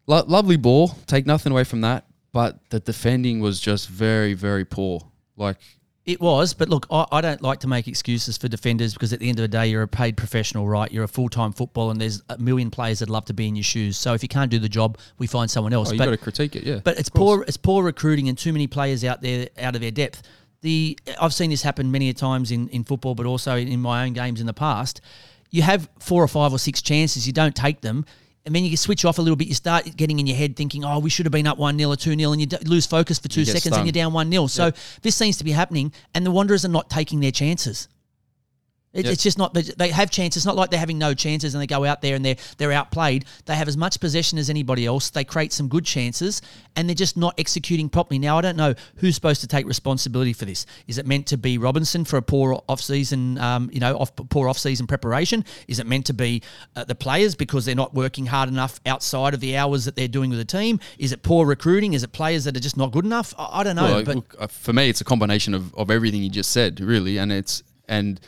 lo- 0.08 0.26
lovely 0.28 0.58
ball. 0.58 0.96
Take 1.06 1.28
nothing 1.28 1.52
away 1.52 1.64
from 1.64 1.82
that. 1.82 2.06
But 2.32 2.58
the 2.72 2.80
defending 2.80 3.40
was 3.40 3.60
just 3.60 3.88
very 3.88 4.34
very 4.34 4.66
poor. 4.66 5.02
Like 5.38 5.58
It 6.10 6.20
was, 6.20 6.56
but 6.56 6.70
look, 6.70 6.88
I, 6.90 7.06
I 7.12 7.22
don't 7.22 7.40
like 7.44 7.60
to 7.60 7.68
make 7.68 7.88
excuses 7.88 8.36
for 8.36 8.48
defenders 8.48 8.96
because 8.96 9.14
at 9.14 9.20
the 9.20 9.30
end 9.30 9.38
of 9.38 9.44
the 9.44 9.48
day, 9.48 9.68
you're 9.68 9.84
a 9.84 9.88
paid 9.88 10.18
professional, 10.18 10.68
right? 10.68 10.92
You're 10.92 11.04
a 11.04 11.08
full 11.08 11.30
time 11.30 11.54
footballer, 11.54 11.92
and 11.92 12.02
there's 12.02 12.24
a 12.30 12.38
million 12.40 12.72
players 12.72 12.98
that 12.98 13.12
love 13.12 13.26
to 13.26 13.34
be 13.36 13.48
in 13.48 13.56
your 13.56 13.62
shoes. 13.62 13.96
So 13.96 14.16
if 14.16 14.24
you 14.24 14.28
can't 14.28 14.50
do 14.50 14.58
the 14.58 14.68
job, 14.68 14.98
we 15.20 15.28
find 15.28 15.52
someone 15.52 15.72
else. 15.72 15.90
oh, 15.90 15.92
you 15.92 16.00
but 16.00 16.06
got 16.06 16.12
to 16.12 16.18
critique 16.18 16.56
it, 16.56 16.64
yeah. 16.64 16.80
but 16.84 16.98
it's 16.98 17.10
poor. 17.10 17.44
It's 17.44 17.58
poor 17.58 17.84
recruiting 17.84 18.28
and 18.28 18.36
too 18.36 18.52
many 18.52 18.66
players 18.66 19.04
out 19.04 19.22
there 19.22 19.50
out 19.60 19.76
of 19.76 19.82
their 19.82 19.92
depth. 19.92 20.24
The 20.62 20.98
I've 21.22 21.36
seen 21.36 21.52
this 21.52 21.62
happen 21.62 21.92
many 21.92 22.10
a 22.10 22.14
times 22.16 22.50
in, 22.50 22.70
in 22.70 22.86
football, 22.86 23.14
but 23.14 23.28
also 23.28 23.56
in 23.56 23.80
my 23.80 24.04
own 24.04 24.14
games 24.14 24.42
in 24.42 24.48
the 24.48 24.54
past. 24.54 25.02
You 25.52 25.62
have 25.62 25.88
four 26.00 26.24
or 26.24 26.28
five 26.28 26.52
or 26.52 26.58
six 26.58 26.82
chances, 26.82 27.28
you 27.28 27.34
don't 27.34 27.56
take 27.56 27.82
them, 27.82 28.04
and 28.50 28.56
then 28.56 28.66
you 28.66 28.76
switch 28.76 29.06
off 29.06 29.20
a 29.20 29.22
little 29.22 29.36
bit. 29.36 29.48
You 29.48 29.54
start 29.54 29.96
getting 29.96 30.18
in 30.20 30.26
your 30.26 30.36
head 30.36 30.56
thinking, 30.56 30.84
"Oh, 30.84 30.98
we 30.98 31.12
should 31.12 31.28
have 31.28 31.32
been 31.32 31.46
up 31.46 31.60
one 31.60 31.78
0 31.78 31.92
or 31.92 31.96
two 31.96 32.16
0 32.18 32.32
and 32.32 32.42
you 32.42 32.48
d- 32.48 32.58
lose 32.66 32.88
focus 32.88 33.20
for 33.20 33.28
two 33.28 33.46
seconds, 33.46 33.64
stung. 33.66 33.80
and 33.80 33.86
you're 33.88 33.92
down 34.04 34.12
one 34.12 34.32
0 34.32 34.48
So 34.48 34.72
this 35.04 35.16
seems 35.16 35.38
to 35.38 35.44
be 35.44 35.52
happening, 35.52 35.92
and 36.16 36.26
the 36.26 36.32
Wanderers 36.32 36.66
are 36.66 36.70
not 36.70 36.90
taking 36.90 37.20
their 37.20 37.32
chances. 37.32 37.88
It, 38.92 39.06
Yep. 39.06 39.14
It's 39.14 39.24
just 39.24 39.38
not. 39.38 39.54
They 39.54 39.90
have 39.90 40.10
chances. 40.10 40.42
It's 40.42 40.46
not 40.48 40.56
like 40.56 40.72
they're 40.72 40.80
having 40.80 40.98
no 40.98 41.14
chances 41.14 41.54
and 41.54 41.62
they 41.62 41.68
go 41.68 41.86
out 41.86 42.02
there 42.02 42.16
and 42.16 42.26
they're 42.26 42.38
they're 42.58 42.72
outplayed. 42.72 43.26
They 43.46 43.56
have 43.56 43.68
as 43.68 43.78
much 43.78 44.00
possession 44.00 44.40
as 44.40 44.50
anybody 44.50 44.86
else. 44.88 45.12
They 45.12 45.24
create 45.24 45.54
some 45.54 45.68
good 45.68 45.86
chances 45.86 46.42
and 46.76 46.90
they're 46.90 46.96
just 46.96 47.16
not 47.16 47.36
executing 47.38 47.88
properly. 47.90 48.18
Now 48.18 48.40
I 48.40 48.42
don't 48.42 48.58
know 48.58 48.74
who's 48.96 49.14
supposed 49.14 49.42
to 49.42 49.48
take 49.48 49.68
responsibility 49.68 50.34
for 50.34 50.46
this. 50.46 50.66
Is 50.88 50.98
it 50.98 51.06
meant 51.06 51.28
to 51.28 51.38
be 51.38 51.60
Robinson 51.60 52.04
for 52.04 52.18
a 52.18 52.22
poor 52.24 52.62
off 52.68 52.82
season, 52.82 53.38
um, 53.38 53.70
you 53.72 53.80
know, 53.80 53.96
off 53.96 54.12
poor 54.16 54.50
off 54.50 54.58
season 54.58 54.88
preparation? 54.88 55.46
Is 55.68 55.78
it 55.80 55.86
meant 55.86 56.08
to 56.08 56.14
be 56.14 56.42
uh, 56.76 56.84
the 56.84 56.96
players 56.96 57.36
because 57.36 57.66
they're 57.66 57.76
not 57.76 57.94
working 57.94 58.26
hard 58.26 58.50
enough 58.50 58.80
outside 58.88 59.36
of 59.36 59.40
the 59.40 59.56
hours 59.56 59.86
that 59.86 59.96
they're 59.96 60.08
doing 60.08 60.32
with 60.32 60.40
the 60.40 60.46
team? 60.46 60.80
Is 60.98 61.12
it 61.12 61.22
poor 61.22 61.46
recruiting? 61.46 61.94
Is 61.94 62.02
it 62.02 62.12
players 62.12 62.46
that 62.46 62.58
are 62.58 62.60
just 62.60 62.78
not 62.78 62.92
good 62.92 63.06
enough? 63.06 63.36
I, 63.38 63.60
I 63.60 63.64
don't 63.64 63.76
know. 63.76 63.84
Well, 63.84 64.04
but 64.04 64.16
look, 64.16 64.52
for 64.52 64.74
me, 64.74 64.90
it's 64.90 65.02
a 65.02 65.06
combination 65.06 65.54
of, 65.54 65.76
of 65.76 65.92
everything 65.92 66.24
you 66.24 66.30
just 66.30 66.52
said, 66.52 66.80
really, 66.80 67.18
and 67.18 67.32
it's 67.32 67.62
and 67.88 68.20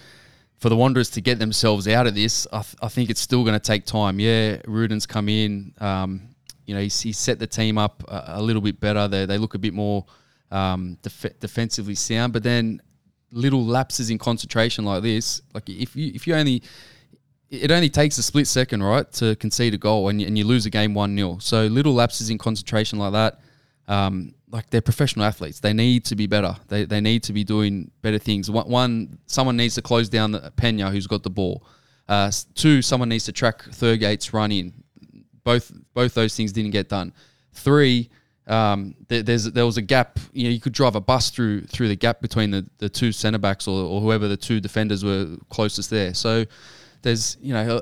for 0.61 0.69
the 0.69 0.75
Wanderers 0.77 1.09
to 1.09 1.21
get 1.21 1.39
themselves 1.39 1.87
out 1.87 2.05
of 2.05 2.13
this, 2.13 2.45
I, 2.53 2.61
th- 2.61 2.75
I 2.83 2.87
think 2.87 3.09
it's 3.09 3.19
still 3.19 3.43
going 3.43 3.55
to 3.55 3.59
take 3.59 3.83
time. 3.83 4.19
Yeah, 4.19 4.57
Rudan's 4.67 5.07
come 5.07 5.27
in, 5.27 5.73
um, 5.79 6.21
you 6.67 6.75
know, 6.75 6.81
he's, 6.81 7.01
he's 7.01 7.17
set 7.17 7.39
the 7.39 7.47
team 7.47 7.79
up 7.79 8.03
a, 8.07 8.35
a 8.35 8.41
little 8.41 8.61
bit 8.61 8.79
better. 8.79 9.07
They 9.07 9.25
they 9.25 9.39
look 9.39 9.55
a 9.55 9.57
bit 9.57 9.73
more 9.73 10.05
um, 10.51 10.99
def- 11.01 11.39
defensively 11.39 11.95
sound, 11.95 12.31
but 12.31 12.43
then 12.43 12.79
little 13.31 13.65
lapses 13.65 14.11
in 14.11 14.19
concentration 14.19 14.85
like 14.85 15.01
this, 15.01 15.41
like 15.55 15.67
if 15.67 15.95
you 15.95 16.11
if 16.13 16.27
you 16.27 16.35
only 16.35 16.61
it 17.49 17.71
only 17.71 17.89
takes 17.89 18.19
a 18.19 18.23
split 18.23 18.45
second, 18.45 18.83
right, 18.83 19.11
to 19.13 19.35
concede 19.37 19.73
a 19.73 19.79
goal 19.79 20.09
and 20.09 20.21
you, 20.21 20.27
and 20.27 20.37
you 20.37 20.45
lose 20.45 20.67
a 20.67 20.69
game 20.69 20.93
1 20.93 21.17
0. 21.17 21.39
So 21.39 21.65
little 21.65 21.93
lapses 21.93 22.29
in 22.29 22.37
concentration 22.37 22.99
like 22.99 23.13
that, 23.13 23.39
um, 23.91 24.33
like 24.49 24.69
they're 24.69 24.81
professional 24.81 25.25
athletes. 25.25 25.59
They 25.59 25.73
need 25.73 26.05
to 26.05 26.15
be 26.15 26.25
better. 26.25 26.55
They, 26.69 26.85
they 26.85 27.01
need 27.01 27.23
to 27.23 27.33
be 27.33 27.43
doing 27.43 27.91
better 28.01 28.17
things. 28.17 28.49
One, 28.49 28.69
one 28.69 29.19
someone 29.25 29.57
needs 29.57 29.75
to 29.75 29.81
close 29.81 30.07
down 30.07 30.31
the 30.31 30.51
Penha 30.55 30.89
who's 30.91 31.07
got 31.07 31.23
the 31.23 31.29
ball. 31.29 31.63
Uh, 32.07 32.31
two, 32.55 32.81
someone 32.81 33.09
needs 33.09 33.25
to 33.25 33.33
track 33.33 33.63
Thurgate's 33.63 34.33
run 34.33 34.51
in. 34.51 34.73
Both 35.43 35.73
both 35.93 36.13
those 36.13 36.35
things 36.37 36.53
didn't 36.53 36.71
get 36.71 36.87
done. 36.87 37.13
Three, 37.51 38.09
um, 38.47 38.95
there, 39.09 39.23
there's 39.23 39.45
there 39.51 39.65
was 39.65 39.75
a 39.75 39.81
gap. 39.81 40.19
You 40.31 40.45
know, 40.45 40.49
you 40.51 40.61
could 40.61 40.73
drive 40.73 40.95
a 40.95 41.01
bus 41.01 41.29
through 41.29 41.63
through 41.63 41.89
the 41.89 41.95
gap 41.97 42.21
between 42.21 42.51
the, 42.51 42.65
the 42.77 42.87
two 42.87 43.11
centre 43.11 43.39
backs 43.39 43.67
or, 43.67 43.83
or 43.83 43.99
whoever 43.99 44.29
the 44.29 44.37
two 44.37 44.61
defenders 44.61 45.03
were 45.03 45.35
closest 45.49 45.89
there. 45.89 46.13
So 46.13 46.45
there's 47.01 47.37
you 47.41 47.53
know 47.53 47.77
uh, 47.77 47.81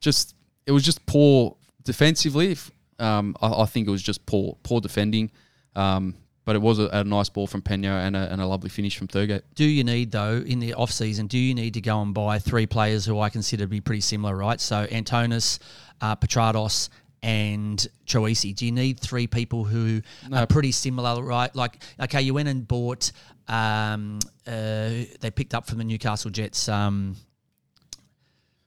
just 0.00 0.34
it 0.66 0.72
was 0.72 0.84
just 0.84 1.04
poor 1.04 1.56
defensively. 1.82 2.56
If, 3.04 3.08
Um, 3.08 3.36
I, 3.40 3.62
I 3.62 3.66
think 3.66 3.86
it 3.86 3.90
was 3.90 4.02
just 4.02 4.24
poor 4.26 4.56
poor 4.62 4.80
defending. 4.80 5.30
Um, 5.76 6.14
but 6.44 6.56
it 6.56 6.62
was 6.62 6.78
a, 6.78 6.88
a 6.88 7.04
nice 7.04 7.30
ball 7.30 7.46
from 7.46 7.62
Penha 7.62 8.06
and 8.06 8.14
a, 8.14 8.30
and 8.30 8.40
a 8.40 8.46
lovely 8.46 8.68
finish 8.68 8.98
from 8.98 9.08
Thurgate. 9.08 9.42
do 9.54 9.64
you 9.64 9.82
need 9.82 10.12
though 10.12 10.42
in 10.46 10.58
the 10.58 10.74
off 10.74 10.90
season? 10.90 11.26
Do 11.26 11.38
you 11.38 11.54
need 11.54 11.74
to 11.74 11.80
go 11.80 12.02
and 12.02 12.12
buy 12.12 12.38
three 12.38 12.66
players 12.66 13.06
who 13.06 13.18
I 13.18 13.30
consider 13.30 13.64
to 13.64 13.68
be 13.68 13.80
pretty 13.80 14.02
similar, 14.02 14.36
right? 14.36 14.60
So 14.60 14.86
Antonis, 14.86 15.58
uh, 16.02 16.16
Petrados, 16.16 16.90
and 17.22 17.86
Troisi. 18.06 18.54
Do 18.54 18.66
you 18.66 18.72
need 18.72 19.00
three 19.00 19.26
people 19.26 19.64
who 19.64 20.02
are 20.30 20.46
pretty 20.46 20.72
similar, 20.72 21.22
right? 21.22 21.54
Like, 21.56 21.82
okay, 21.98 22.20
you 22.20 22.34
went 22.34 22.48
and 22.48 22.68
bought. 22.68 23.10
Um, 23.48 24.18
uh, 24.46 25.08
they 25.20 25.32
picked 25.34 25.54
up 25.54 25.66
from 25.66 25.78
the 25.78 25.84
Newcastle 25.84 26.30
Jets. 26.30 26.68
Um, 26.68 27.16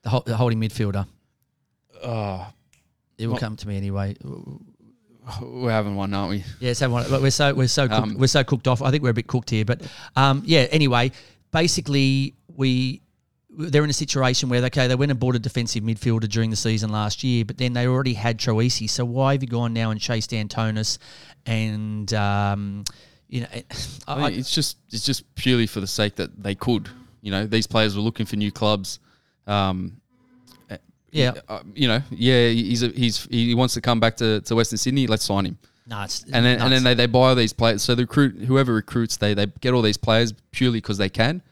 the, 0.02 0.08
hol- 0.10 0.22
the 0.26 0.36
holding 0.36 0.60
midfielder. 0.60 1.06
Oh, 2.02 2.52
It 3.18 3.26
will 3.26 3.34
What- 3.34 3.40
come 3.40 3.56
to 3.56 3.68
me 3.68 3.76
anyway. 3.76 4.16
we're 5.42 5.70
having 5.70 5.94
one, 5.96 6.14
aren't 6.14 6.30
we? 6.30 6.44
Yeah, 6.60 6.72
so 6.72 6.88
one- 6.88 7.10
but 7.10 7.20
we're 7.20 7.30
so 7.30 7.52
we're 7.54 7.68
so 7.68 7.88
cooked, 7.88 8.00
Um, 8.00 8.14
we're 8.18 8.28
so 8.28 8.44
cooked 8.44 8.66
off. 8.66 8.80
I 8.80 8.90
think 8.90 9.02
we're 9.02 9.10
a 9.10 9.14
bit 9.14 9.26
cooked 9.26 9.50
here, 9.50 9.64
but 9.64 9.82
um, 10.16 10.42
yeah. 10.46 10.60
Anyway, 10.70 11.12
basically, 11.52 12.34
we 12.56 13.02
they're 13.50 13.82
in 13.84 13.90
a 13.90 13.94
situation 13.94 14.48
where 14.48 14.64
okay, 14.66 14.86
they 14.86 14.94
went 14.94 15.10
and 15.10 15.18
bought 15.18 15.34
a 15.34 15.38
defensive 15.38 15.82
midfielder 15.82 16.28
during 16.28 16.50
the 16.50 16.56
season 16.56 16.90
last 16.90 17.24
year, 17.24 17.44
but 17.44 17.58
then 17.58 17.72
they 17.72 17.86
already 17.86 18.14
had 18.14 18.38
Troisi. 18.38 18.88
So 18.88 19.04
why 19.04 19.32
have 19.32 19.42
you 19.42 19.48
gone 19.48 19.72
now 19.72 19.90
and 19.90 20.00
chased 20.00 20.30
Antonis 20.30 20.98
and 21.44 22.12
um, 22.14 22.84
you 23.28 23.40
know? 23.40 23.48
I 23.52 23.62
I, 24.06 24.26
think 24.28 24.38
it's 24.38 24.50
just 24.52 24.78
it's 24.90 25.04
just 25.04 25.34
purely 25.34 25.66
for 25.66 25.80
the 25.80 25.86
sake 25.86 26.16
that 26.16 26.42
they 26.42 26.54
could. 26.54 26.88
You 27.20 27.32
know, 27.32 27.46
these 27.46 27.66
players 27.66 27.96
were 27.96 28.02
looking 28.02 28.26
for 28.26 28.36
new 28.36 28.52
clubs. 28.52 29.00
Um, 29.46 30.00
yeah, 31.18 31.32
uh, 31.48 31.62
you 31.74 31.88
know, 31.88 32.02
yeah, 32.10 32.48
he's 32.48 32.82
a, 32.82 32.88
he's 32.88 33.24
he 33.26 33.54
wants 33.54 33.74
to 33.74 33.80
come 33.80 34.00
back 34.00 34.16
to, 34.16 34.40
to 34.42 34.54
Western 34.54 34.78
Sydney. 34.78 35.06
Let's 35.06 35.24
sign 35.24 35.46
him. 35.46 35.58
no, 35.86 36.02
it's 36.02 36.24
And 36.32 36.44
then 36.44 36.60
and 36.60 36.72
then 36.72 36.84
they, 36.84 36.94
they 36.94 37.06
buy 37.06 37.30
all 37.30 37.34
these 37.34 37.52
players. 37.52 37.82
So 37.82 37.94
the 37.94 38.02
recruit 38.02 38.42
whoever 38.42 38.74
recruits, 38.74 39.16
they 39.16 39.34
they 39.34 39.46
get 39.46 39.74
all 39.74 39.82
these 39.82 39.96
players 39.96 40.32
purely 40.50 40.78
because 40.78 40.98
they 40.98 41.08
can, 41.08 41.42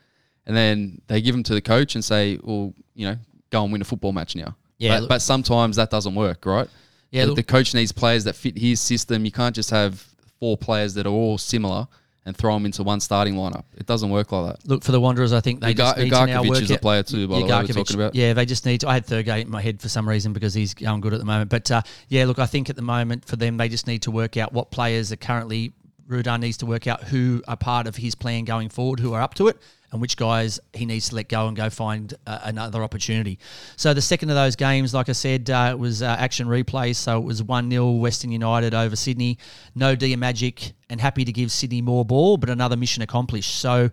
and 0.47 0.57
then 0.57 1.01
they 1.07 1.21
give 1.21 1.35
them 1.35 1.43
to 1.45 1.55
the 1.55 1.61
coach 1.61 1.95
and 1.95 2.05
say, 2.05 2.39
well, 2.43 2.73
you 2.95 3.07
know, 3.07 3.17
go 3.51 3.63
and 3.65 3.73
win 3.73 3.83
a 3.83 3.85
football 3.85 4.13
match 4.13 4.37
now. 4.37 4.57
Yeah, 4.79 5.01
but, 5.01 5.09
but 5.09 5.23
sometimes 5.23 5.77
that 5.77 5.91
doesn't 5.91 6.15
work, 6.15 6.45
right? 6.47 6.69
Yeah, 7.11 7.27
the, 7.27 7.35
the 7.35 7.43
coach 7.43 7.75
needs 7.75 7.93
players 7.93 8.25
that 8.25 8.35
fit 8.35 8.59
his 8.59 8.81
system. 8.81 9.25
You 9.25 9.33
can't 9.33 9.55
just 9.55 9.71
have 9.71 10.07
four 10.39 10.57
players 10.57 10.95
that 10.95 11.07
are 11.07 11.13
all 11.13 11.39
similar 11.39 11.89
and 12.27 12.37
throw 12.37 12.53
them 12.53 12.67
into 12.67 12.83
one 12.83 12.99
starting 13.01 13.35
lineup. 13.35 13.65
It 13.77 13.87
doesn't 13.87 14.11
work 14.11 14.33
like 14.33 14.57
that. 14.57 14.69
Look 14.69 14.83
for 14.83 14.91
the 14.91 15.01
Wanderers. 15.01 15.33
I 15.33 15.41
think 15.41 15.61
they 15.61 15.73
Ugar- 15.73 15.95
just 15.95 15.99
need 15.99 16.11
to 16.11 16.27
now 16.27 16.43
Ugarkovic 16.43 16.49
work 16.49 16.63
is 16.63 16.71
a 16.73 16.79
player 16.79 17.03
too, 17.05 17.29
by 17.29 17.39
the 17.39 17.45
way, 17.47 17.49
we're 17.49 17.67
talking 17.69 17.97
about. 17.97 18.15
Yeah, 18.17 18.33
they 18.33 18.45
just 18.45 18.67
need 18.67 18.81
to. 18.81 18.89
I 18.89 18.95
had 18.95 19.07
Thurgate 19.07 19.43
in 19.43 19.51
my 19.51 19.63
head 19.63 19.81
for 19.81 19.89
some 19.89 20.09
reason 20.09 20.33
because 20.33 20.53
he's 20.53 20.75
going 20.75 21.01
good 21.01 21.15
at 21.15 21.21
the 21.21 21.25
moment. 21.25 21.51
But 21.51 21.71
uh, 21.71 21.83
yeah, 22.09 22.25
look, 22.25 22.41
I 22.41 22.47
think 22.47 22.69
at 22.69 22.77
the 22.77 22.83
moment 22.83 23.25
for 23.25 23.37
them, 23.37 23.57
they 23.57 23.69
just 23.69 23.87
need 23.87 24.03
to 24.03 24.11
work 24.11 24.37
out 24.37 24.53
what 24.53 24.73
players 24.73 25.13
are 25.13 25.17
currently. 25.17 25.73
Rudan 26.09 26.41
needs 26.41 26.57
to 26.59 26.67
work 26.67 26.87
out 26.87 27.05
who 27.05 27.43
are 27.49 27.57
part 27.57 27.87
of 27.87 27.97
his 27.97 28.15
plan 28.15 28.45
going 28.45 28.69
forward, 28.69 29.01
who 29.01 29.13
are 29.15 29.23
up 29.23 29.35
to 29.35 29.49
it, 29.49 29.59
and 29.93 30.01
which 30.01 30.17
guys 30.17 30.61
he 30.73 30.87
needs 30.87 31.09
to 31.11 31.15
let 31.15 31.29
go 31.29 31.47
and 31.49 31.57
go 31.57 31.71
find 31.71 32.15
uh, 32.27 32.41
another 32.45 32.83
opportunity. 32.83 33.39
So 33.77 33.95
the 33.95 34.03
second 34.03 34.31
of 34.31 34.37
those 34.37 34.57
games, 34.57 34.95
like 34.95 35.09
I 35.09 35.13
said, 35.13 35.49
uh, 35.51 35.71
it 35.73 35.79
was 35.79 36.03
uh, 36.03 36.17
action 36.19 36.47
replay. 36.47 36.95
So 36.95 37.19
it 37.19 37.25
was 37.25 37.43
1 37.43 37.71
0 37.71 37.91
Western 37.93 38.33
United 38.33 38.75
over 38.75 38.97
Sydney. 38.97 39.39
No 39.75 39.95
Dia 39.95 40.17
Magic, 40.17 40.73
and 40.91 41.01
happy 41.01 41.25
to 41.25 41.33
give 41.33 41.51
Sydney 41.51 41.83
more 41.83 42.05
ball, 42.05 42.37
but 42.37 42.51
another 42.51 42.77
mission 42.77 43.03
accomplished. 43.03 43.57
So 43.57 43.91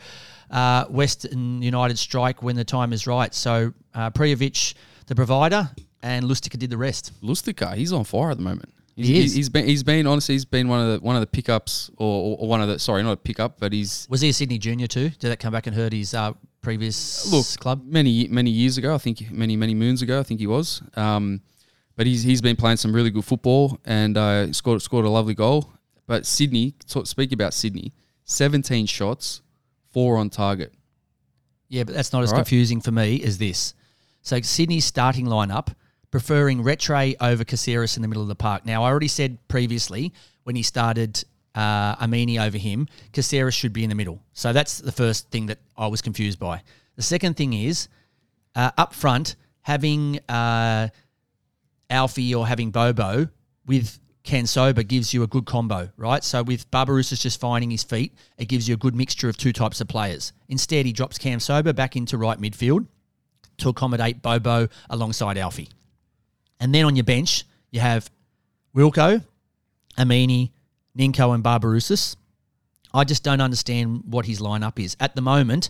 uh, 0.52 0.86
Western 0.86 1.62
United 1.62 1.98
strike 1.98 2.44
when 2.44 2.56
the 2.56 2.64
time 2.64 2.94
is 2.94 3.08
right. 3.08 3.34
So 3.34 3.74
uh, 3.94 4.10
Prijovic, 4.12 4.74
the 5.08 5.16
provider, 5.16 5.70
and 6.02 6.26
Lustica 6.26 6.58
did 6.58 6.70
the 6.70 6.78
rest. 6.78 7.12
Lustica, 7.24 7.76
he's 7.76 7.94
on 7.94 8.04
fire 8.04 8.32
at 8.32 8.38
the 8.38 8.44
moment. 8.44 8.74
He's, 8.96 9.08
He 9.08 9.20
is. 9.24 9.34
he's- 9.34 9.50
been 9.50 9.66
he's 9.66 9.84
been 9.84 10.06
honestly 10.08 10.36
he's 10.36 10.46
been 10.46 10.68
one 10.68 10.80
of 10.80 10.88
the 11.00 11.06
one 11.06 11.16
of 11.16 11.22
the 11.22 11.28
pickups 11.28 11.90
or, 11.98 12.38
or 12.40 12.48
one 12.48 12.62
of 12.62 12.68
the 12.68 12.78
sorry 12.78 13.02
not 13.04 13.14
a 13.14 13.18
pickup 13.18 13.60
but 13.60 13.74
he's 13.74 14.06
Was 14.10 14.22
he 14.22 14.30
a 14.30 14.34
Sydney 14.34 14.58
junior 14.60 14.88
too? 14.88 15.10
Did 15.10 15.30
that 15.30 15.40
come 15.40 15.52
back 15.52 15.66
and 15.68 15.76
hurt 15.76 15.94
his 15.94 16.14
uh, 16.14 16.34
previous 16.62 17.32
look 17.32 17.46
club? 17.60 17.82
many 17.86 18.28
many 18.28 18.52
years 18.52 18.78
ago 18.78 18.94
I 18.94 19.00
think 19.00 19.32
many 19.32 19.56
many 19.56 19.74
moons 19.74 20.02
ago 20.04 20.20
I 20.20 20.24
think 20.24 20.40
he 20.40 20.48
was 20.48 20.82
um, 20.96 21.42
but 21.96 22.06
he's 22.06 22.22
he's 22.24 22.42
been 22.42 22.56
playing 22.56 22.78
some 22.78 22.94
really 22.94 23.10
good 23.10 23.26
football 23.26 23.80
and 23.86 24.16
uh, 24.18 24.52
scored 24.54 24.82
scored 24.82 25.06
a 25.06 25.10
lovely 25.10 25.34
goal. 25.36 25.72
But 26.06 26.26
Sydney, 26.26 26.74
talk, 26.88 27.08
speak 27.08 27.32
about 27.32 27.54
Sydney, 27.54 27.94
seventeen 28.26 28.86
shots, 28.88 29.42
four 29.92 30.18
on 30.18 30.30
target. 30.30 30.74
Yeah, 31.70 31.84
but 31.86 31.96
that's 31.96 32.12
not 32.14 32.24
as 32.24 32.32
Right. 32.32 32.38
confusing 32.40 32.82
for 32.82 32.92
me 32.92 33.24
as 33.24 33.38
this. 33.38 33.74
So 34.22 34.40
Sydney's 34.42 34.86
starting 34.86 35.26
lineup 35.28 35.74
preferring 36.14 36.64
Retre 36.64 37.16
over 37.20 37.44
Caceres 37.44 37.96
in 37.96 38.04
the 38.04 38.08
middle 38.08 38.22
of 38.22 38.30
the 38.30 38.36
park. 38.36 38.68
Now 38.68 38.84
I 38.84 38.90
already 38.92 39.08
said 39.08 39.40
previously 39.48 40.14
when 40.44 40.56
he 40.56 40.62
started 40.62 41.24
uh, 41.56 41.96
Amini 41.96 42.40
over 42.40 42.60
him, 42.60 42.88
Caceres 43.14 43.56
should 43.56 43.74
be 43.74 43.84
in 43.84 43.90
the 43.90 43.96
middle. 43.96 44.22
So 44.34 44.54
that's 44.54 44.78
the 44.78 44.92
first 44.92 45.32
thing 45.32 45.48
that 45.48 45.58
I 45.76 45.88
was 45.88 46.04
confused 46.04 46.38
by. 46.38 46.62
The 46.98 47.02
second 47.02 47.36
thing 47.36 47.54
is 47.54 47.88
uh, 48.54 48.70
up 48.78 48.94
front 48.94 49.38
having 49.62 50.20
uh, 50.30 50.90
Alfie 51.90 52.36
or 52.36 52.46
having 52.46 52.70
Bobo 52.70 53.28
with 53.66 54.00
Kamsoba 54.24 54.88
gives 54.88 55.16
you 55.16 55.24
a 55.24 55.28
good 55.28 55.48
combo, 55.48 55.90
right? 55.98 56.24
So 56.24 56.44
with 56.44 56.70
Barbarouses 56.70 57.22
just 57.22 57.40
finding 57.40 57.72
his 57.72 57.84
feet, 57.84 58.14
it 58.38 58.46
gives 58.46 58.68
you 58.68 58.76
a 58.76 58.78
good 58.78 58.94
mixture 58.94 59.30
of 59.30 59.38
two 59.38 59.52
types 59.52 59.82
of 59.82 59.88
players. 59.88 60.32
Instead, 60.48 60.86
he 60.86 60.94
drops 60.94 61.18
Kamsoba 61.18 61.76
back 61.76 61.96
into 61.96 62.20
right 62.20 62.38
midfield 62.38 62.86
to 63.58 63.70
accommodate 63.70 64.22
Bobo 64.22 64.68
alongside 64.92 65.40
Alfie. 65.40 65.70
And 66.60 66.74
then 66.74 66.86
on 66.86 66.96
your 66.96 67.04
bench, 67.04 67.44
you 67.72 67.80
have 67.80 68.10
Wilco, 68.76 69.24
Amini, 69.98 70.52
Ninko, 70.98 71.34
and 71.34 71.44
Barbarouses. 71.44 72.16
I 72.94 73.04
just 73.04 73.24
don't 73.24 73.42
understand 73.42 74.04
what 74.06 74.26
his 74.26 74.40
lineup 74.40 74.80
is. 74.80 74.96
At 75.00 75.16
the 75.16 75.22
moment, 75.22 75.70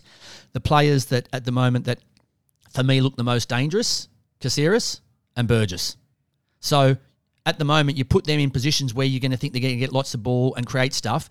the 0.52 0.60
players 0.60 1.06
that 1.06 1.28
at 1.32 1.44
the 1.44 1.52
moment 1.52 1.86
that 1.86 2.00
for 2.70 2.82
me 2.82 3.00
look 3.00 3.16
the 3.16 3.24
most 3.24 3.48
dangerous, 3.48 4.08
Caceres 4.40 5.00
and 5.36 5.48
Burgess. 5.48 5.96
So 6.60 6.96
at 7.46 7.58
the 7.58 7.64
moment, 7.64 7.96
you 7.96 8.04
put 8.04 8.24
them 8.24 8.40
in 8.40 8.50
positions 8.50 8.94
where 8.94 9.06
you're 9.06 9.20
going 9.20 9.30
to 9.30 9.36
think 9.36 9.52
they're 9.52 9.62
going 9.62 9.74
to 9.74 9.80
get 9.80 9.92
lots 9.92 10.14
of 10.14 10.22
ball 10.22 10.54
and 10.54 10.66
create 10.66 10.92
stuff. 10.94 11.28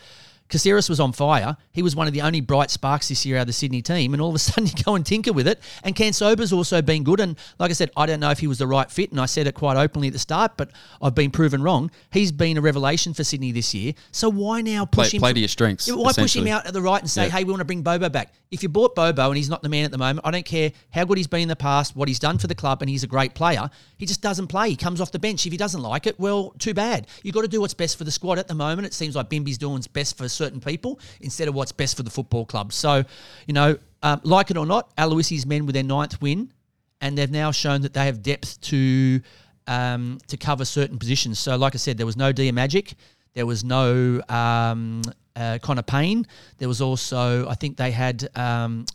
Caceres 0.49 0.87
was 0.89 0.99
on 0.99 1.13
fire. 1.13 1.57
He 1.71 1.81
was 1.81 1.95
one 1.95 2.07
of 2.07 2.13
the 2.13 2.21
only 2.21 2.39
bright 2.41 2.69
sparks 2.69 3.07
this 3.09 3.25
year 3.25 3.37
out 3.37 3.41
of 3.41 3.47
the 3.47 3.53
Sydney 3.53 3.81
team, 3.81 4.13
and 4.13 4.21
all 4.21 4.29
of 4.29 4.35
a 4.35 4.39
sudden 4.39 4.67
you 4.67 4.83
go 4.83 4.95
and 4.95 5.05
tinker 5.05 5.33
with 5.33 5.47
it. 5.47 5.59
And 5.83 5.95
Kamsoba's 5.95 6.53
also 6.53 6.81
been 6.81 7.03
good. 7.03 7.19
And 7.19 7.37
like 7.59 7.71
I 7.71 7.73
said, 7.73 7.89
I 7.97 8.05
don't 8.05 8.19
know 8.19 8.29
if 8.29 8.39
he 8.39 8.47
was 8.47 8.59
the 8.59 8.67
right 8.67 8.89
fit, 8.91 9.11
and 9.11 9.19
I 9.19 9.25
said 9.25 9.47
it 9.47 9.55
quite 9.55 9.77
openly 9.77 10.07
at 10.07 10.13
the 10.13 10.19
start, 10.19 10.53
but 10.57 10.69
I've 11.01 11.15
been 11.15 11.31
proven 11.31 11.63
wrong. 11.63 11.89
He's 12.11 12.31
been 12.31 12.57
a 12.57 12.61
revelation 12.61 13.13
for 13.13 13.23
Sydney 13.23 13.51
this 13.51 13.73
year. 13.73 13.93
So 14.11 14.29
why 14.29 14.61
now 14.61 14.85
push 14.85 15.09
Play- 15.09 15.17
him? 15.17 15.21
play 15.21 15.33
to 15.33 15.39
your 15.39 15.47
strengths, 15.49 15.87
Yeah, 15.87 15.95
Why 15.95 16.13
push 16.13 16.35
him 16.35 16.47
out 16.47 16.67
at 16.67 16.73
the 16.73 16.81
right 16.81 17.01
and 17.01 17.09
say, 17.09 17.25
Yeah. 17.25 17.31
hey, 17.31 17.43
we 17.43 17.51
want 17.51 17.61
to 17.61 17.65
bring 17.65 17.81
Bobo 17.81 18.09
back? 18.09 18.33
If 18.51 18.61
you 18.61 18.69
bought 18.69 18.93
Bobo 18.93 19.27
and 19.29 19.37
he's 19.37 19.49
not 19.49 19.63
the 19.63 19.69
man 19.69 19.85
at 19.85 19.91
the 19.91 19.97
moment, 19.97 20.21
I 20.23 20.29
don't 20.29 20.45
care 20.45 20.71
how 20.91 21.05
good 21.05 21.17
he's 21.17 21.25
been 21.25 21.41
in 21.41 21.47
the 21.47 21.55
past, 21.55 21.95
what 21.95 22.07
he's 22.07 22.19
done 22.19 22.37
for 22.37 22.45
the 22.45 22.53
club, 22.53 22.83
and 22.83 22.89
he's 22.89 23.03
a 23.03 23.07
great 23.07 23.33
player. 23.33 23.69
He 23.97 24.05
just 24.05 24.21
doesn't 24.21 24.47
play. 24.47 24.69
He 24.69 24.75
comes 24.75 25.01
off 25.01 25.11
the 25.11 25.17
bench. 25.17 25.45
If 25.47 25.51
he 25.51 25.57
doesn't 25.57 25.81
like 25.81 26.05
it, 26.05 26.19
well, 26.19 26.51
too 26.59 26.75
bad. 26.75 27.07
You've 27.23 27.33
got 27.33 27.41
to 27.41 27.47
do 27.47 27.61
what's 27.61 27.73
best 27.73 27.97
for 27.97 28.03
the 28.03 28.11
squad 28.11 28.37
at 28.37 28.47
the 28.47 28.53
moment. 28.53 28.85
It 28.85 28.93
seems 28.93 29.15
like 29.15 29.29
Bimby's 29.29 29.57
doing 29.57 29.73
what's 29.73 29.87
best 29.87 30.17
for 30.17 30.29
certain 30.33 30.59
people 30.59 30.99
instead 31.21 31.47
of 31.47 31.55
what's 31.55 31.71
best 31.71 31.95
for 31.97 32.03
the 32.03 32.09
football 32.09 32.45
club. 32.45 32.73
So, 32.73 33.03
you 33.47 33.53
know, 33.53 33.77
um, 34.01 34.19
like 34.23 34.51
it 34.51 34.57
or 34.57 34.65
not, 34.65 34.91
Aloisi's 34.97 35.45
men 35.45 35.65
with 35.65 35.75
their 35.75 35.83
ninth 35.83 36.21
win, 36.21 36.51
and 36.99 37.17
they've 37.17 37.31
now 37.31 37.51
shown 37.51 37.81
that 37.81 37.93
they 37.93 38.05
have 38.05 38.21
depth 38.21 38.59
to 38.61 39.21
um, 39.67 40.17
to 40.27 40.35
cover 40.37 40.65
certain 40.65 40.99
positions. 40.99 41.39
So, 41.39 41.55
like 41.55 41.73
I 41.73 41.77
said, 41.77 41.97
there 41.97 42.05
was 42.05 42.17
no 42.17 42.31
Dia 42.33 42.51
Magic, 42.51 42.95
there 43.33 43.45
was 43.45 43.63
no 43.63 44.21
um, 44.29 45.01
uh, 45.35 45.57
Connor 45.61 45.83
Pain. 45.83 46.25
There 46.57 46.67
was 46.67 46.81
also, 46.81 47.47
I 47.47 47.55
think 47.55 47.77
they 47.77 47.91
had 47.91 48.29
um, 48.35 48.85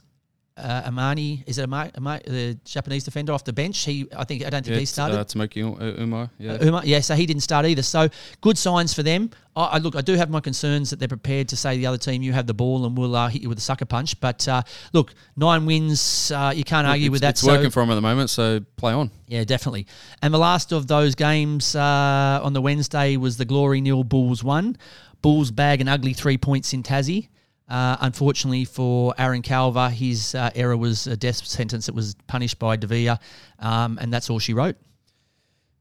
uh, 0.59 0.83
Amani. 0.89 1.45
Is 1.47 1.59
it 1.59 1.63
Amani, 1.65 1.91
Amani, 1.97 2.23
the 2.27 2.59
Japanese 2.65 3.05
defender 3.05 3.33
off 3.33 3.45
the 3.45 3.53
bench? 3.53 3.85
He, 3.85 4.07
I 4.17 4.25
think, 4.25 4.45
I 4.45 4.51
don't 4.51 4.65
think 4.65 4.75
Yeah, 4.75 4.81
he 4.81 4.87
started. 4.87 5.19
Uh, 5.19 5.25
Tomoki 5.25 5.59
Umar. 6.01 6.31
Yeah. 6.39 6.53
Uh, 6.53 6.65
Uma, 6.65 6.83
yeah, 6.85 7.01
so 7.01 7.15
he 7.15 7.27
didn't 7.27 7.43
start 7.43 7.65
either. 7.67 7.83
So 7.83 8.09
good 8.41 8.59
signs 8.59 8.93
for 8.93 9.03
them. 9.03 9.31
I, 9.57 9.65
I 9.65 9.79
look, 9.79 9.97
I 9.97 10.01
do 10.01 10.15
have 10.15 10.31
my 10.31 10.41
concerns 10.41 10.91
that 10.91 10.99
they're 10.99 11.09
prepared 11.09 11.49
to 11.49 11.57
say 11.57 11.75
to 11.75 11.79
the 11.79 11.87
other 11.87 11.99
team, 11.99 12.23
"You 12.23 12.33
have 12.33 12.47
the 12.47 12.55
ball, 12.55 12.85
and 12.87 12.97
we'll 12.99 13.15
uh, 13.17 13.29
hit 13.29 13.43
you 13.43 13.49
with 13.49 13.59
a 13.59 13.63
sucker 13.63 13.85
punch." 13.85 14.19
But 14.21 14.47
uh, 14.49 14.63
look, 14.93 15.15
nine 15.37 15.65
wins, 15.67 16.31
uh, 16.35 16.53
you 16.55 16.65
can't 16.65 16.87
argue 16.87 17.07
it's, 17.07 17.13
with 17.13 17.21
that. 17.23 17.31
It's 17.31 17.41
So- 17.43 17.49
working 17.53 17.71
for 17.71 17.81
them 17.83 17.91
at 17.91 17.95
the 17.97 18.01
moment, 18.01 18.31
so 18.31 18.61
play 18.77 18.93
on. 18.93 19.11
yeah, 19.27 19.45
definitely. 19.45 19.87
And 20.23 20.33
the 20.35 20.39
last 20.39 20.73
of 20.73 20.87
those 20.87 21.15
games 21.15 21.75
uh, 21.75 22.41
on 22.43 22.53
the 22.53 22.61
Wednesday 22.63 23.17
was 23.17 23.37
the 23.37 23.45
Glory 23.45 23.81
nil 23.81 24.05
Bulls 24.05 24.45
one. 24.45 24.77
Bulls 25.23 25.51
bag 25.51 25.81
an 25.81 25.89
ugly 25.89 26.13
three 26.13 26.39
points 26.39 26.73
in 26.73 26.83
Tassie. 26.83 27.29
Uh, 27.69 27.97
unfortunately 28.01 28.65
for 28.65 29.15
Aaron 29.19 29.43
Calver, 29.43 29.91
his 29.91 30.35
uh, 30.35 30.51
error 30.55 30.77
was 30.77 31.07
a 31.07 31.17
death 31.17 31.47
sentence 31.47 31.87
that 31.87 31.95
was 31.95 32.15
punished 32.27 32.59
by 32.59 32.77
Devere, 32.77 33.19
um, 33.59 33.99
and 34.01 34.13
that's 34.13 34.31
all 34.31 34.39
she 34.39 34.55
wrote. 34.55 34.77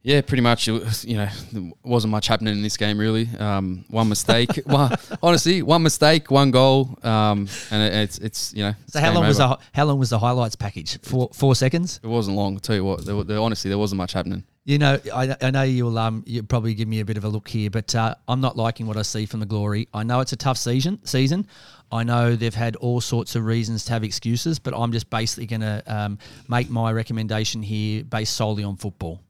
Yeah, 0.04 0.22
pretty 0.22 0.42
much. 0.42 0.70
It 0.70 0.72
was, 0.72 1.04
you 1.04 1.18
know, 1.18 1.28
there 1.52 1.72
wasn't 1.84 2.12
much 2.12 2.28
happening 2.28 2.54
in 2.54 2.62
this 2.62 2.78
game 2.78 2.98
really. 2.98 3.28
Um, 3.40 3.84
one 3.90 4.08
mistake, 4.08 4.50
one, 4.66 4.96
honestly, 5.22 5.62
one 5.62 5.84
mistake, 5.84 6.32
one 6.32 6.52
goal, 6.52 6.98
um, 7.04 7.50
and 7.72 7.84
it, 7.84 7.94
it's 7.94 8.18
it's 8.20 8.54
you 8.54 8.64
know. 8.64 8.74
So 8.88 9.02
how 9.02 9.14
long 9.14 9.28
was 9.28 9.38
the 9.38 9.58
how 9.74 9.86
long 9.86 10.00
was 10.00 10.10
the 10.10 10.20
highlights 10.20 10.56
package? 10.56 11.02
Four 11.02 11.30
four 11.34 11.56
seconds. 11.56 12.00
It 12.04 12.08
wasn't 12.08 12.38
long. 12.38 12.60
You 12.70 12.86
what. 12.86 13.06
There, 13.06 13.22
there, 13.24 13.40
honestly, 13.40 13.70
there 13.70 13.78
wasn't 13.78 13.98
much 13.98 14.14
happening. 14.14 14.46
You 14.68 14.80
know, 14.80 15.00
I, 15.16 15.34
I 15.42 15.50
know 15.50 15.64
you'll 15.64 15.98
um 15.98 16.26
you 16.28 16.44
probably 16.44 16.74
give 16.74 16.90
me 16.90 17.00
a 17.00 17.06
bit 17.06 17.16
of 17.16 17.24
a 17.24 17.30
look 17.30 17.48
here, 17.48 17.70
but 17.70 17.96
uh, 17.96 18.16
I'm 18.28 18.42
not 18.42 18.58
liking 18.58 18.86
what 18.86 18.98
I 18.98 19.02
see 19.02 19.26
from 19.26 19.40
the 19.40 19.46
Glory. 19.46 19.88
I 19.94 20.04
know 20.04 20.20
it's 20.20 20.34
a 20.34 20.36
tough 20.36 20.58
season. 20.58 21.00
Season, 21.06 21.48
I 21.90 22.04
know 22.04 22.36
they've 22.36 22.54
had 22.54 22.76
all 22.76 23.00
sorts 23.00 23.38
of 23.38 23.46
reasons 23.46 23.86
to 23.86 23.94
have 23.94 24.04
excuses, 24.04 24.60
but 24.60 24.74
I'm 24.78 24.92
just 24.92 25.10
basically 25.10 25.46
going 25.46 25.62
to 25.62 25.82
um, 25.88 26.20
make 26.50 26.70
my 26.70 26.92
recommendation 26.92 27.64
here 27.64 28.04
based 28.04 28.36
solely 28.36 28.66
on 28.66 28.76
football. 28.76 29.22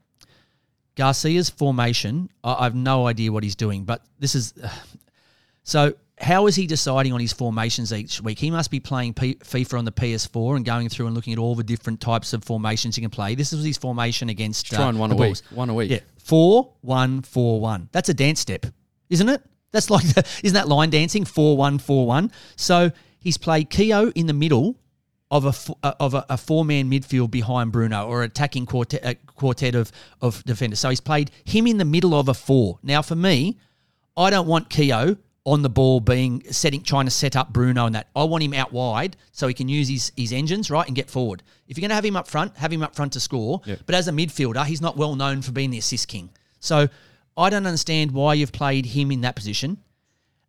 Garcia's 0.96 1.48
formation, 1.48 2.30
I, 2.42 2.66
I've 2.66 2.74
no 2.74 3.06
idea 3.06 3.30
what 3.30 3.44
he's 3.44 3.54
doing, 3.54 3.84
but 3.84 4.02
this 4.18 4.34
is 4.34 4.54
so. 5.62 5.94
How 6.20 6.46
is 6.46 6.56
he 6.56 6.66
deciding 6.66 7.12
on 7.12 7.20
his 7.20 7.32
formations 7.32 7.92
each 7.92 8.20
week? 8.20 8.38
He 8.38 8.50
must 8.50 8.70
be 8.70 8.80
playing 8.80 9.14
P- 9.14 9.36
FIFA 9.36 9.78
on 9.78 9.84
the 9.84 9.92
PS4 9.92 10.56
and 10.56 10.64
going 10.64 10.88
through 10.88 11.06
and 11.06 11.14
looking 11.14 11.32
at 11.32 11.38
all 11.38 11.54
the 11.54 11.62
different 11.62 12.00
types 12.00 12.32
of 12.32 12.44
formations 12.44 12.96
he 12.96 13.02
can 13.02 13.10
play. 13.10 13.34
This 13.34 13.52
was 13.52 13.64
his 13.64 13.78
formation 13.78 14.28
against 14.28 14.66
Trying 14.66 14.96
uh, 14.96 15.00
one 15.00 15.10
the 15.10 15.16
a 15.16 15.18
week. 15.18 15.38
One 15.50 15.70
a 15.70 15.74
week. 15.74 15.90
Yeah, 15.90 16.00
four 16.18 16.74
one 16.80 17.22
four 17.22 17.60
one. 17.60 17.88
That's 17.92 18.08
a 18.08 18.14
dance 18.14 18.40
step, 18.40 18.66
isn't 19.10 19.28
it? 19.28 19.42
That's 19.70 19.90
like 19.90 20.06
the, 20.14 20.26
isn't 20.42 20.54
that 20.54 20.68
line 20.68 20.90
dancing? 20.90 21.24
Four 21.24 21.56
one 21.56 21.78
four 21.78 22.06
one. 22.06 22.32
So 22.56 22.90
he's 23.20 23.38
played 23.38 23.70
Keo 23.70 24.10
in 24.10 24.26
the 24.26 24.32
middle 24.32 24.76
of 25.30 25.44
a 25.44 25.86
uh, 25.86 25.94
of 26.00 26.14
a, 26.14 26.24
a 26.30 26.36
four 26.36 26.64
man 26.64 26.90
midfield 26.90 27.30
behind 27.30 27.72
Bruno 27.72 28.06
or 28.06 28.22
attacking 28.22 28.66
quartet 28.66 29.04
a 29.04 29.14
quartet 29.14 29.74
of 29.74 29.92
of 30.20 30.42
defenders. 30.44 30.80
So 30.80 30.90
he's 30.90 31.00
played 31.00 31.30
him 31.44 31.66
in 31.66 31.78
the 31.78 31.84
middle 31.84 32.14
of 32.14 32.28
a 32.28 32.34
four. 32.34 32.78
Now 32.82 33.02
for 33.02 33.14
me, 33.14 33.58
I 34.16 34.30
don't 34.30 34.46
want 34.46 34.70
Keo 34.70 35.16
on 35.48 35.62
the 35.62 35.70
ball 35.70 35.98
being 35.98 36.42
setting 36.50 36.82
trying 36.82 37.06
to 37.06 37.10
set 37.10 37.34
up 37.34 37.52
Bruno 37.54 37.86
and 37.86 37.94
that. 37.94 38.08
I 38.14 38.24
want 38.24 38.44
him 38.44 38.52
out 38.52 38.70
wide 38.70 39.16
so 39.32 39.48
he 39.48 39.54
can 39.54 39.66
use 39.66 39.88
his 39.88 40.12
his 40.14 40.32
engines, 40.32 40.70
right, 40.70 40.86
and 40.86 40.94
get 40.94 41.08
forward. 41.10 41.42
If 41.66 41.78
you're 41.78 41.82
going 41.82 41.90
to 41.90 41.94
have 41.94 42.04
him 42.04 42.16
up 42.16 42.28
front, 42.28 42.56
have 42.58 42.70
him 42.70 42.82
up 42.82 42.94
front 42.94 43.14
to 43.14 43.20
score. 43.20 43.62
Yep. 43.64 43.80
But 43.86 43.94
as 43.94 44.08
a 44.08 44.12
midfielder, 44.12 44.64
he's 44.66 44.82
not 44.82 44.98
well 44.98 45.16
known 45.16 45.40
for 45.40 45.52
being 45.52 45.70
the 45.70 45.78
assist 45.78 46.06
king. 46.06 46.28
So 46.60 46.88
I 47.36 47.50
don't 47.50 47.66
understand 47.66 48.12
why 48.12 48.34
you've 48.34 48.52
played 48.52 48.84
him 48.84 49.10
in 49.10 49.22
that 49.22 49.36
position. 49.36 49.78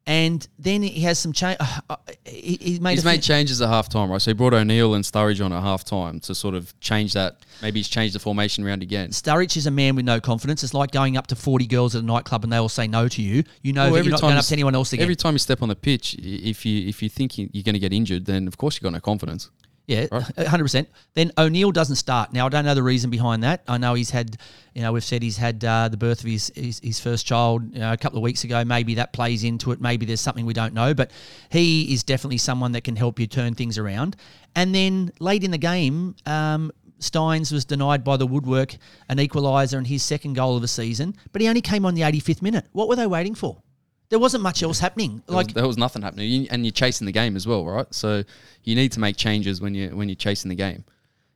And 0.10 0.48
then 0.58 0.82
he 0.82 1.02
has 1.02 1.20
some 1.20 1.34
change. 1.34 1.58
Uh, 1.60 1.82
uh, 1.88 1.96
he, 2.26 2.58
he 2.60 2.80
made 2.80 2.94
He's 2.94 3.06
made 3.06 3.22
changes 3.22 3.62
at 3.62 3.70
half 3.70 3.90
time, 3.90 4.10
right? 4.10 4.20
So 4.20 4.32
he 4.32 4.34
brought 4.34 4.56
O'Neill 4.56 4.96
and 4.96 5.04
Sturridge 5.04 5.40
on 5.46 5.54
at 5.54 5.62
half 5.62 5.84
time 5.86 6.20
to 6.22 6.34
sort 6.34 6.56
of 6.56 6.78
change 6.80 7.14
that. 7.14 7.38
Maybe 7.62 7.78
he's 7.78 7.88
changed 7.88 8.16
the 8.16 8.20
formation 8.20 8.66
around 8.66 8.82
again. 8.82 9.12
Sturridge 9.12 9.56
is 9.56 9.68
a 9.68 9.72
man 9.72 9.96
with 9.96 10.06
no 10.06 10.20
confidence. 10.20 10.64
It's 10.64 10.74
like 10.74 10.90
going 10.90 11.16
up 11.16 11.28
to 11.28 11.36
40 11.36 11.68
girls 11.68 11.96
at 11.96 12.02
a 12.02 12.06
nightclub 12.06 12.44
and 12.44 12.52
they 12.52 12.58
all 12.58 12.70
say 12.70 12.88
no 12.88 13.08
to 13.08 13.22
you. 13.22 13.44
You 13.62 13.74
know 13.74 13.84
Well, 13.84 14.02
that 14.02 14.06
you're 14.06 14.12
not 14.14 14.22
going 14.22 14.36
up 14.36 14.46
to 14.46 14.54
anyone 14.54 14.74
else 14.74 14.94
again. 14.94 15.04
Every 15.04 15.16
time 15.16 15.36
you 15.36 15.40
step 15.40 15.62
on 15.62 15.70
the 15.70 15.76
pitch, 15.76 16.16
if 16.18 16.66
you 16.66 16.88
if 16.88 17.04
you 17.04 17.10
think 17.10 17.38
you're 17.38 17.48
going 17.64 17.74
to 17.74 17.80
get 17.80 17.94
injured, 17.94 18.26
then 18.26 18.48
of 18.48 18.58
course 18.58 18.78
you've 18.78 18.84
got 18.84 18.94
no 18.94 19.00
confidence. 19.00 19.52
Yeah, 19.90 20.06
hundred 20.38 20.66
percent. 20.66 20.88
Then 21.16 21.32
O'Neill 21.36 21.72
doesn't 21.72 21.96
start. 21.96 22.32
Now 22.32 22.46
I 22.46 22.50
don't 22.50 22.64
know 22.64 22.76
the 22.76 22.84
reason 22.84 23.10
behind 23.10 23.42
that. 23.42 23.64
I 23.68 23.80
know 23.80 23.96
he's 23.96 24.12
had, 24.12 24.38
you 24.76 24.84
know, 24.84 24.94
we've 24.94 25.04
said 25.04 25.24
he's 25.24 25.38
had 25.38 25.66
uh, 25.66 25.90
the 25.90 25.98
birth 25.98 26.20
of 26.20 26.30
his, 26.30 26.52
his 26.56 26.80
his 26.84 27.00
first 27.00 27.26
child 27.26 27.74
you 27.74 27.80
know, 27.80 27.92
a 27.92 27.98
couple 27.98 28.20
of 28.20 28.24
weeks 28.24 28.44
ago. 28.44 28.64
Maybe 28.64 28.94
that 28.96 29.14
plays 29.14 29.44
into 29.44 29.72
it. 29.72 29.82
Maybe 29.82 30.06
there's 30.06 30.22
something 30.22 30.46
we 30.46 30.54
don't 30.54 30.76
know. 30.76 30.94
But 30.94 31.10
he 31.50 31.92
is 31.92 32.04
definitely 32.04 32.38
someone 32.38 32.74
that 32.74 32.84
can 32.84 32.96
help 32.96 33.20
you 33.20 33.26
turn 33.26 33.56
things 33.56 33.80
around. 33.80 34.16
And 34.56 34.76
then 34.76 35.12
late 35.20 35.44
in 35.44 35.50
the 35.50 35.58
game, 35.58 36.16
um, 36.28 36.72
Steins 37.00 37.52
was 37.52 37.66
denied 37.66 38.04
by 38.04 38.16
the 38.16 38.28
woodwork 38.28 38.76
an 39.10 39.18
equaliser 39.18 39.80
and 39.80 39.88
his 39.88 40.04
second 40.04 40.34
goal 40.34 40.56
of 40.56 40.62
the 40.62 40.68
season. 40.68 41.16
But 41.32 41.42
he 41.42 41.48
only 41.48 41.62
came 41.62 41.84
on 41.84 41.96
the 41.96 42.02
85th 42.02 42.44
minute. 42.44 42.68
What 42.74 42.90
were 42.90 42.96
they 42.96 43.08
waiting 43.08 43.34
for? 43.34 43.64
There 44.10 44.20
wasn't 44.20 44.44
much 44.44 44.64
else 44.64 44.80
happening. 44.80 45.22
There 45.28 45.36
Like 45.36 45.48
was, 45.48 45.54
there 45.54 45.68
was 45.68 45.78
nothing 45.78 46.02
happening, 46.02 46.30
You- 46.30 46.48
and 46.52 46.66
you're 46.66 46.72
chasing 46.72 47.06
the 47.06 47.12
game 47.12 47.36
as 47.36 47.46
well, 47.48 47.66
right? 47.66 47.86
So 47.94 48.24
you 48.64 48.76
need 48.76 48.92
to 48.94 49.00
make 49.00 49.16
changes 49.18 49.62
when 49.62 49.74
you 49.76 49.90
when 49.96 50.10
you're 50.10 50.16
chasing 50.16 50.50
the 50.50 50.56
game. 50.56 50.84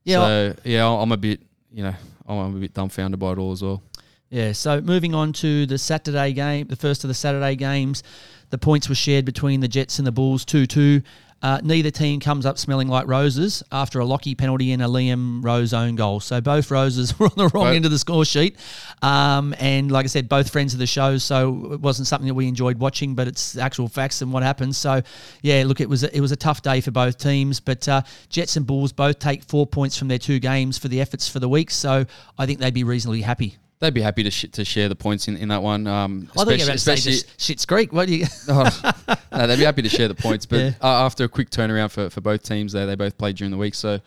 Yeah, 0.03 0.15
So 0.17 0.55
yeah, 0.65 0.87
I'm 0.87 1.11
a 1.11 1.17
bit, 1.17 1.41
you 1.71 1.83
know, 1.83 1.93
I'm 2.27 2.55
a 2.55 2.59
bit 2.59 2.73
dumbfounded 2.73 3.19
by 3.19 3.33
it 3.33 3.37
all 3.37 3.51
as 3.51 3.61
well. 3.61 3.81
Yeah, 4.29 4.51
so 4.51 4.81
moving 4.81 5.13
on 5.13 5.31
to 5.33 5.65
the 5.67 5.77
Saturday 5.77 6.33
game, 6.33 6.65
the 6.67 6.75
first 6.75 7.03
of 7.03 7.07
the 7.07 7.13
Saturday 7.13 7.55
games, 7.55 8.01
the 8.49 8.57
points 8.57 8.89
were 8.89 8.95
shared 8.95 9.25
between 9.25 9.59
the 9.59 9.67
Jets 9.67 9.99
and 9.99 10.07
the 10.07 10.11
Bulls 10.11 10.43
2 10.43 10.65
2. 10.65 11.01
Uh, 11.43 11.59
neither 11.61 11.91
team 11.91 12.21
comes 12.21 12.45
up 12.45 12.57
smelling 12.57 12.87
like 12.87 13.05
roses 13.05 13.61
after 13.69 13.99
a 13.99 14.05
Lockie 14.05 14.33
penalty 14.33 14.71
and 14.71 14.81
a 14.81 14.85
Liam 14.85 15.43
Rose 15.43 15.73
own 15.73 15.95
goal. 15.95 16.21
So 16.21 16.39
both 16.39 16.71
roses 16.71 17.19
were 17.19 17.25
on 17.27 17.33
the 17.35 17.49
wrong 17.49 17.65
Both- 17.65 17.75
end 17.75 17.85
of 17.85 17.91
the 17.91 17.99
score 17.99 18.23
sheet. 18.23 18.55
Um, 19.01 19.53
and 19.59 19.91
like 19.91 20.05
I 20.05 20.07
said, 20.07 20.29
both 20.29 20.49
friends 20.49 20.73
of 20.73 20.79
the 20.79 20.87
show, 20.87 21.17
so 21.17 21.73
it 21.73 21.81
wasn't 21.81 22.07
something 22.07 22.27
that 22.29 22.33
we 22.33 22.47
enjoyed 22.47 22.79
watching, 22.79 23.13
but 23.13 23.27
it's 23.27 23.57
actual 23.57 23.89
facts 23.89 24.21
and 24.21 24.31
what 24.31 24.41
happened. 24.41 24.73
So 24.73 25.01
yeah, 25.41 25.63
look, 25.67 25.81
it 25.81 25.89
was 25.89 26.03
a, 26.03 26.15
it 26.15 26.21
was 26.21 26.31
a 26.31 26.37
tough 26.37 26.61
day 26.61 26.79
for 26.79 26.91
both 26.91 27.17
teams, 27.17 27.59
but 27.59 27.87
uh, 27.89 28.03
Jets 28.29 28.55
and 28.55 28.65
Bulls 28.65 28.93
both 28.93 29.19
take 29.19 29.43
four 29.43 29.67
points 29.67 29.97
from 29.97 30.07
their 30.07 30.19
two 30.19 30.39
games 30.39 30.77
for 30.77 30.87
the 30.87 31.01
efforts 31.01 31.27
for 31.27 31.39
the 31.39 31.49
week. 31.49 31.71
So 31.71 32.05
I 32.39 32.45
think 32.45 32.59
they'd 32.59 32.73
be 32.73 32.85
reasonably 32.85 33.21
happy. 33.21 33.57
They'd 33.83 33.93
be 33.93 34.01
happy 34.01 34.23
to 34.23 34.31
sh- 34.31 34.45
to 34.53 34.63
share 34.65 34.87
the 34.89 34.95
points 34.95 35.27
in, 35.27 35.35
in 35.37 35.49
that 35.49 35.61
one. 35.61 35.85
Um, 35.87 36.29
I 36.35 36.39
were 36.39 36.43
about 36.43 36.59
to 36.59 36.65
say 36.65 36.73
especially- 36.73 37.29
Shit's 37.37 37.65
Creek. 37.65 37.91
What 37.93 38.07
do 38.07 38.15
you? 38.15 38.25
Oh, 38.47 38.93
no, 39.31 39.47
they'd 39.47 39.57
be 39.57 39.63
happy 39.65 39.81
to 39.81 39.89
share 39.89 40.07
the 40.07 40.15
points. 40.15 40.45
But 40.45 40.59
Yeah. 40.59 40.71
uh, 40.81 41.05
after 41.05 41.23
a 41.25 41.27
quick 41.29 41.49
turnaround 41.49 41.91
for, 41.91 42.09
for 42.09 42.21
both 42.21 42.43
teams, 42.43 42.71
there 42.73 42.85
they 42.85 42.95
both 42.95 43.17
played 43.17 43.35
during 43.35 43.51
the 43.51 43.57
week. 43.57 43.75
So, 43.75 43.99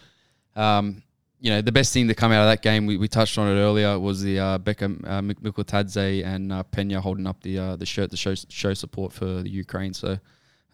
um, 0.54 1.02
you 1.40 1.50
know, 1.50 1.60
the 1.60 1.72
best 1.72 1.92
thing 1.92 2.08
to 2.08 2.14
come 2.14 2.32
out 2.32 2.42
of 2.42 2.48
that 2.48 2.62
game, 2.62 2.86
we, 2.86 2.96
we 2.96 3.08
touched 3.08 3.36
on 3.38 3.46
it 3.48 3.60
earlier, 3.60 3.98
was 3.98 4.22
the 4.22 4.38
uh, 4.38 4.58
Beckham, 4.58 5.06
uh, 5.08 5.20
Mik- 5.20 5.40
Mikeltadze 5.40 6.24
and 6.24 6.52
uh, 6.52 6.62
Penha 6.72 6.96
holding 7.00 7.26
up 7.26 7.42
the 7.42 7.58
uh, 7.58 7.76
the 7.76 7.84
shirt 7.86 8.10
to 8.10 8.16
show 8.16 8.34
show 8.48 8.72
support 8.72 9.12
for 9.12 9.26
the 9.42 9.50
Ukraine. 9.50 9.92
So, 9.92 10.18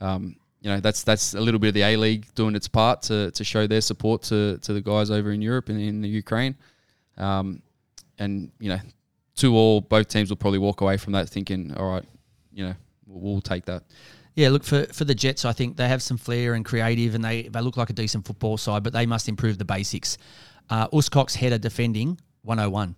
um, 0.00 0.36
you 0.60 0.70
know, 0.70 0.78
that's 0.78 1.02
that's 1.02 1.34
a 1.34 1.40
little 1.40 1.58
bit 1.58 1.68
of 1.68 1.74
the 1.74 1.82
A 1.82 1.96
League 1.96 2.32
doing 2.36 2.54
its 2.54 2.68
part 2.68 3.02
to, 3.02 3.32
to 3.32 3.42
show 3.42 3.66
their 3.66 3.80
support 3.80 4.22
to, 4.24 4.58
to 4.58 4.72
the 4.72 4.80
guys 4.80 5.10
over 5.10 5.32
in 5.32 5.42
Europe 5.42 5.68
and 5.70 5.80
in 5.80 6.00
the 6.02 6.08
Ukraine. 6.08 6.54
Um, 7.18 7.62
and 8.18 8.50
you 8.58 8.68
know, 8.68 8.80
two 9.34 9.54
all, 9.54 9.80
both 9.80 10.08
teams 10.08 10.30
will 10.30 10.36
probably 10.36 10.58
walk 10.58 10.80
away 10.80 10.96
from 10.96 11.12
that 11.14 11.28
thinking, 11.28 11.74
all 11.76 11.88
right, 11.88 12.04
you 12.52 12.64
know, 12.66 12.74
we'll, 13.06 13.32
we'll 13.32 13.40
take 13.40 13.64
that. 13.66 13.84
Yeah, 14.34 14.48
look 14.48 14.64
for 14.64 14.84
for 14.86 15.04
the 15.04 15.14
Jets. 15.14 15.44
I 15.44 15.52
think 15.52 15.76
they 15.76 15.88
have 15.88 16.02
some 16.02 16.16
flair 16.16 16.54
and 16.54 16.64
creative, 16.64 17.14
and 17.14 17.24
they 17.24 17.42
they 17.42 17.60
look 17.60 17.76
like 17.76 17.90
a 17.90 17.92
decent 17.92 18.26
football 18.26 18.56
side, 18.56 18.82
but 18.82 18.92
they 18.92 19.06
must 19.06 19.28
improve 19.28 19.58
the 19.58 19.64
basics. 19.64 20.16
Uh, 20.70 20.88
Uskok's 20.88 21.34
header 21.34 21.58
defending 21.58 22.18
101. 22.42 22.94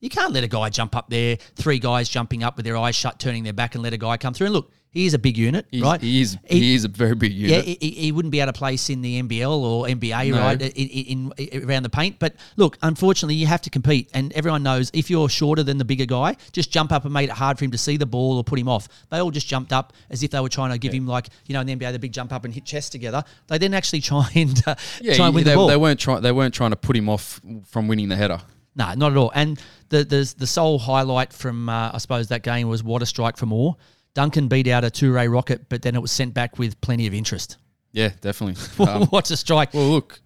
You 0.00 0.08
can't 0.08 0.32
let 0.32 0.44
a 0.44 0.48
guy 0.48 0.70
jump 0.70 0.96
up 0.96 1.10
there, 1.10 1.36
three 1.56 1.78
guys 1.78 2.08
jumping 2.08 2.42
up 2.42 2.56
with 2.56 2.64
their 2.64 2.76
eyes 2.76 2.94
shut, 2.94 3.18
turning 3.18 3.42
their 3.42 3.52
back, 3.52 3.74
and 3.74 3.82
let 3.82 3.92
a 3.92 3.98
guy 3.98 4.16
come 4.16 4.32
through. 4.32 4.46
And 4.46 4.54
look, 4.54 4.72
He 4.92 5.06
is 5.06 5.14
a 5.14 5.20
big 5.20 5.38
unit, 5.38 5.66
He's, 5.70 5.82
right? 5.82 6.00
He 6.00 6.20
is. 6.20 6.36
He, 6.44 6.74
is 6.74 6.84
a 6.84 6.88
very 6.88 7.14
big 7.14 7.32
Yeah, 7.32 7.58
unit. 7.58 7.80
he, 7.80 7.90
he 7.90 8.12
wouldn't 8.12 8.32
be 8.32 8.40
able 8.40 8.52
to 8.52 8.58
place 8.58 8.90
in 8.90 9.02
the 9.02 9.22
NBL 9.22 9.48
or 9.48 9.86
NBA, 9.86 10.32
No. 10.32 10.38
right, 10.38 10.60
in, 10.60 10.68
in, 10.68 11.32
in 11.38 11.68
around 11.70 11.84
the 11.84 11.90
paint. 11.90 12.16
But 12.18 12.34
look, 12.56 12.76
unfortunately, 12.82 13.36
you 13.36 13.46
have 13.46 13.62
to 13.62 13.70
compete, 13.70 14.10
and 14.14 14.32
everyone 14.32 14.64
knows 14.64 14.90
if 14.92 15.08
you're 15.08 15.28
shorter 15.28 15.62
than 15.62 15.78
the 15.78 15.84
bigger 15.84 16.06
guy, 16.06 16.36
just 16.50 16.72
jump 16.72 16.90
up 16.90 17.04
and 17.04 17.14
made 17.14 17.28
it 17.28 17.36
hard 17.36 17.56
for 17.56 17.64
him 17.64 17.70
to 17.70 17.78
see 17.78 17.96
the 17.98 18.06
ball 18.06 18.36
or 18.38 18.42
put 18.42 18.58
him 18.58 18.68
off. 18.68 18.88
They 19.10 19.18
all 19.18 19.30
just 19.30 19.46
jumped 19.46 19.72
up 19.72 19.92
as 20.10 20.24
if 20.24 20.32
they 20.32 20.40
were 20.40 20.48
trying 20.48 20.72
to 20.72 20.78
give 20.78 20.92
him 20.92 21.06
like 21.06 21.28
you 21.46 21.52
know 21.52 21.60
in 21.60 21.68
the 21.68 21.76
NBA 21.76 21.92
the 21.92 22.00
big 22.00 22.12
jump 22.12 22.32
up 22.32 22.44
and 22.44 22.52
hit 22.52 22.64
chest 22.64 22.90
together. 22.90 23.22
They 23.46 23.58
didn't 23.58 23.74
actually 23.76 24.00
try 24.10 24.28
and 24.34 24.60
uh, 24.66 24.74
yeah, 25.00 25.14
try 25.14 25.26
and 25.26 25.34
win 25.36 25.44
they, 25.44 25.50
the 25.52 25.56
ball. 25.56 25.68
they 25.68 25.76
weren't 25.76 26.00
trying. 26.00 26.22
They 26.22 26.32
weren't 26.32 26.52
trying 26.54 26.70
to 26.70 26.76
put 26.76 26.96
him 26.96 27.08
off 27.08 27.40
from 27.66 27.86
winning 27.86 28.08
the 28.08 28.16
header. 28.16 28.40
No, 28.74 28.92
not 28.94 29.12
at 29.12 29.18
all. 29.18 29.30
And 29.36 29.60
the 29.88 30.02
the, 30.02 30.34
the 30.36 30.46
sole 30.48 30.80
highlight 30.80 31.32
from 31.32 31.68
uh, 31.68 31.92
I 31.94 31.98
suppose 31.98 32.26
that 32.28 32.42
game 32.42 32.68
was 32.68 32.82
what 32.82 33.02
a 33.02 33.06
strike 33.06 33.36
from 33.36 33.50
Moore. 33.50 33.76
Duncan 34.14 34.48
beat 34.48 34.66
out 34.68 34.84
a 34.84 34.90
two-ray 34.90 35.28
rocket, 35.28 35.68
but 35.68 35.82
then 35.82 35.94
it 35.94 36.00
was 36.02 36.10
sent 36.10 36.34
back 36.34 36.58
with 36.58 36.80
plenty 36.80 37.06
of 37.06 37.14
interest. 37.14 37.56
Yeah, 37.92 38.10
definitely. 38.20 38.60
Um, 38.88 39.06
What's 39.08 39.30
a 39.30 39.36
strike? 39.36 39.74
well, 39.74 39.88
look, 39.90 40.20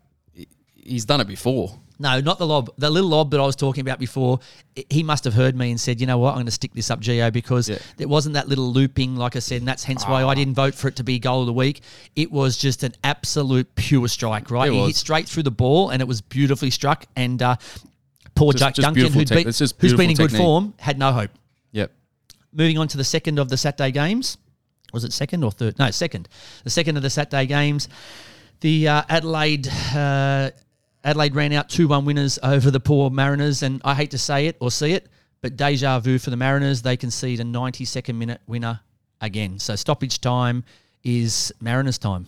he's 0.75 1.05
done 1.05 1.21
it 1.21 1.27
before. 1.29 1.79
No, 1.97 2.19
not 2.21 2.39
the 2.39 2.47
lob. 2.47 2.71
The 2.77 2.91
little 2.91 3.09
lob 3.11 3.31
that 3.31 3.41
I 3.41 3.47
was 3.47 3.55
talking 3.55 3.81
about 3.83 4.01
before. 4.01 4.41
He 4.91 5.05
must 5.05 5.23
have 5.25 5.33
heard 5.33 5.55
me 5.57 5.71
and 5.71 5.81
said, 5.81 6.01
"You 6.01 6.09
know 6.09 6.19
what? 6.19 6.31
I'm 6.31 6.37
going 6.39 6.47
to 6.47 6.51
stick 6.53 6.73
this 6.75 6.91
up, 6.91 6.99
Geo, 6.99 7.31
because 7.31 7.69
Yeah. 7.69 7.79
it 7.99 8.09
wasn't 8.09 8.35
that 8.35 8.49
little 8.49 8.73
looping, 8.73 9.15
like 9.15 9.37
I 9.37 9.39
said, 9.39 9.59
and 9.59 9.69
that's 9.69 9.85
hence 9.85 10.05
why 10.05 10.25
I 10.25 10.35
didn't 10.35 10.55
vote 10.55 10.75
for 10.75 10.89
it 10.89 10.97
to 10.97 11.05
be 11.05 11.21
goal 11.21 11.43
of 11.43 11.47
the 11.47 11.53
week. 11.53 11.83
It 12.17 12.33
was 12.33 12.59
just 12.59 12.83
an 12.83 12.95
absolute 13.05 13.73
pure 13.77 14.09
strike, 14.09 14.51
right? 14.51 14.71
It 14.71 14.75
he 14.75 14.87
hit 14.87 14.97
straight 14.97 15.29
through 15.29 15.45
the 15.45 15.53
ball, 15.53 15.91
and 15.91 16.03
it 16.03 16.09
was 16.09 16.21
beautifully 16.21 16.71
struck. 16.71 17.07
And 17.15 17.41
uh, 17.41 17.57
poor 18.35 18.53
Just- 18.53 18.59
Jack 18.65 18.75
just 18.75 18.83
Duncan, 18.85 18.95
beautiful 18.95 19.21
who'd 19.21 19.29
tech- 19.29 19.39
been, 19.39 19.49
it's 19.49 19.59
just 19.59 19.81
who's 19.81 19.93
been 19.93 20.11
in 20.11 20.17
beautiful 20.17 20.37
good 20.37 20.37
form, 20.45 20.75
had 20.79 20.99
no 20.99 21.13
hope. 21.13 21.31
Yep. 21.71 21.93
Moving 22.55 22.79
on 22.79 22.89
to 22.89 22.97
the 22.97 23.05
second 23.05 23.39
of 23.39 23.49
the 23.49 23.57
Saturday 23.57 23.91
games. 23.91 24.39
Was 24.93 25.05
it 25.05 25.13
second 25.13 25.43
or 25.43 25.51
third? 25.51 25.79
No, 25.79 25.91
second. 25.91 26.29
The 26.63 26.71
second 26.71 26.97
of 26.97 27.03
the 27.03 27.11
Saturday 27.11 27.47
games. 27.47 27.89
The 28.61 28.89
uh, 28.89 29.03
Adelaide 29.09 29.69
uh, 29.95 30.51
Adelaide 31.05 31.35
ran 31.35 31.53
out 31.53 31.69
2 31.69 31.89
1 31.89 32.05
winners 32.05 32.39
over 32.43 32.71
the 32.71 32.81
poor 32.81 33.11
Mariners. 33.11 33.63
And 33.63 33.81
I 33.85 33.95
hate 33.95 34.13
to 34.13 34.19
say 34.19 34.47
it 34.47 34.57
or 34.61 34.71
see 34.71 34.93
it, 34.93 35.09
but 35.43 35.57
deja 35.57 35.99
vu 36.01 36.19
for 36.19 36.31
the 36.31 36.37
Mariners. 36.37 36.81
They 36.81 36.97
concede 36.97 37.41
a 37.41 37.45
92nd 37.45 38.15
minute 38.15 38.41
winner 38.47 38.81
again. 39.21 39.59
So 39.59 39.77
stoppage 39.77 40.21
time 40.21 40.65
is 41.03 41.53
Mariners 41.61 41.99
time. 41.99 42.27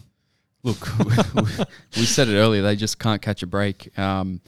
Look, 0.62 0.88
we 1.96 2.04
said 2.04 2.28
it 2.28 2.36
earlier. 2.36 2.62
They 2.62 2.76
just 2.76 2.98
can't 2.98 3.22
catch 3.22 3.42
a 3.42 3.46
break. 3.46 3.96
Um, 3.98 4.40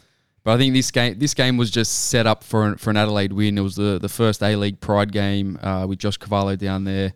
but 0.49 0.55
I 0.55 0.57
think 0.57 0.73
this 0.73 0.91
game, 0.91 1.19
this 1.19 1.35
game 1.35 1.59
was 1.59 1.71
just 1.71 2.09
set 2.09 2.27
up 2.27 2.43
for 2.43 2.65
an, 2.65 2.79
for 2.79 2.89
an 2.89 2.97
Adelaide 2.97 3.35
win. 3.35 3.59
It 3.59 3.61
was 3.61 3.77
the, 3.77 3.99
the 3.99 4.09
first 4.09 4.43
A 4.43 4.57
League 4.57 4.81
Pride 4.81 5.13
game 5.13 5.59
uh, 5.63 5.85
with 5.87 5.99
Josh 5.99 6.17
Cavallo 6.17 6.57
down 6.57 6.85
there. 6.85 7.13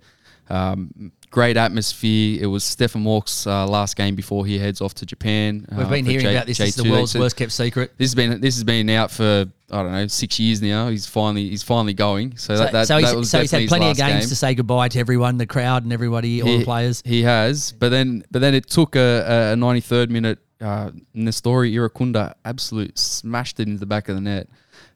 Um, 0.50 1.12
great 1.30 1.56
atmosphere. 1.56 2.40
It 2.42 2.46
was 2.48 2.62
Stefan 2.62 3.04
Mauk's 3.04 3.46
uh, 3.46 3.66
last 3.66 3.96
game 3.96 4.16
before 4.16 4.44
he 4.44 4.58
heads 4.58 4.82
off 4.82 4.92
to 4.96 5.06
Japan. 5.06 5.64
We've 5.70 5.86
uh, 5.86 5.88
been 5.88 6.04
hearing 6.04 6.26
J- 6.26 6.34
about 6.34 6.46
this. 6.46 6.58
This 6.58 6.76
is 6.76 6.84
the 6.84 6.90
world's 6.90 7.14
worst 7.14 7.36
kept 7.36 7.52
secret. 7.52 7.94
This 7.96 8.10
has 8.10 8.14
been 8.14 8.38
this 8.42 8.54
has 8.56 8.64
been 8.64 8.90
out 8.90 9.10
for 9.10 9.46
I 9.70 9.82
don't 9.82 9.92
know 9.92 10.06
six 10.08 10.38
years 10.38 10.60
now. 10.60 10.88
He's 10.88 11.06
finally 11.06 11.48
he's 11.48 11.62
finally 11.62 11.94
going. 11.94 12.36
So, 12.36 12.54
So, 12.54 12.64
that, 12.64 12.72
that, 12.72 12.86
so 12.86 13.00
that 13.00 13.16
he's, 13.16 13.30
so 13.30 13.40
he's 13.40 13.50
had 13.50 13.66
plenty 13.66 13.90
of 13.92 13.96
games 13.96 14.24
game. 14.24 14.28
to 14.28 14.36
say 14.36 14.54
goodbye 14.54 14.88
to 14.88 14.98
everyone, 14.98 15.38
the 15.38 15.46
crowd 15.46 15.84
and 15.84 15.92
everybody, 15.94 16.42
all 16.42 16.58
the 16.58 16.64
players. 16.64 17.02
He 17.02 17.22
has, 17.22 17.72
but 17.72 17.88
then 17.88 18.24
but 18.30 18.40
then 18.40 18.54
it 18.54 18.68
took 18.68 18.94
a, 18.94 19.54
a 19.54 19.56
93rd 19.56 20.10
minute. 20.10 20.38
Uh, 20.62 20.92
Nestory 21.14 21.72
Irankunda 21.72 22.34
absolute 22.44 22.98
smashed 22.98 23.58
it 23.60 23.66
into 23.66 23.80
the 23.80 23.86
back 23.86 24.08
of 24.08 24.14
the 24.14 24.20
net, 24.20 24.48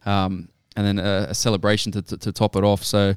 um, 0.04 0.48
and 0.76 0.86
then 0.86 0.98
a, 0.98 1.26
a 1.30 1.34
celebration 1.34 1.90
to, 1.92 2.02
to, 2.02 2.16
to 2.16 2.32
top 2.32 2.54
it 2.56 2.64
off. 2.64 2.84
So, 2.84 3.14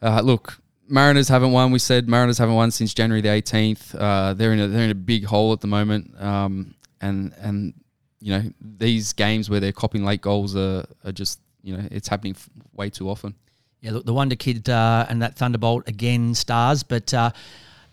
uh, 0.00 0.20
look, 0.22 0.58
Mariners 0.88 1.28
haven't 1.28 1.52
won. 1.52 1.70
We 1.72 1.78
said 1.78 2.08
Mariners 2.08 2.38
haven't 2.38 2.54
won 2.54 2.70
since 2.70 2.94
January 2.94 3.20
the 3.20 3.28
18th. 3.28 3.94
Uh, 3.98 4.34
they're 4.34 4.52
in 4.52 4.60
a 4.60 4.68
they're 4.68 4.84
in 4.84 4.90
a 4.90 4.94
big 4.94 5.24
hole 5.24 5.52
at 5.52 5.60
the 5.60 5.66
moment, 5.66 6.20
um, 6.20 6.74
and 7.00 7.34
and 7.40 7.74
you 8.20 8.32
know 8.32 8.42
these 8.60 9.12
games 9.12 9.50
where 9.50 9.60
they're 9.60 9.72
copying 9.72 10.04
late 10.04 10.20
goals 10.20 10.56
are, 10.56 10.84
are 11.04 11.12
just 11.12 11.40
you 11.62 11.76
know 11.76 11.86
it's 11.90 12.08
happening 12.08 12.34
f- 12.36 12.48
way 12.72 12.90
too 12.90 13.10
often. 13.10 13.34
Yeah, 13.80 13.92
look, 13.92 14.06
the 14.06 14.14
Wonder 14.14 14.36
Kid 14.36 14.68
uh, 14.68 15.06
and 15.08 15.20
that 15.22 15.36
Thunderbolt 15.36 15.88
again 15.88 16.34
stars, 16.34 16.82
but 16.82 17.12
uh, 17.12 17.30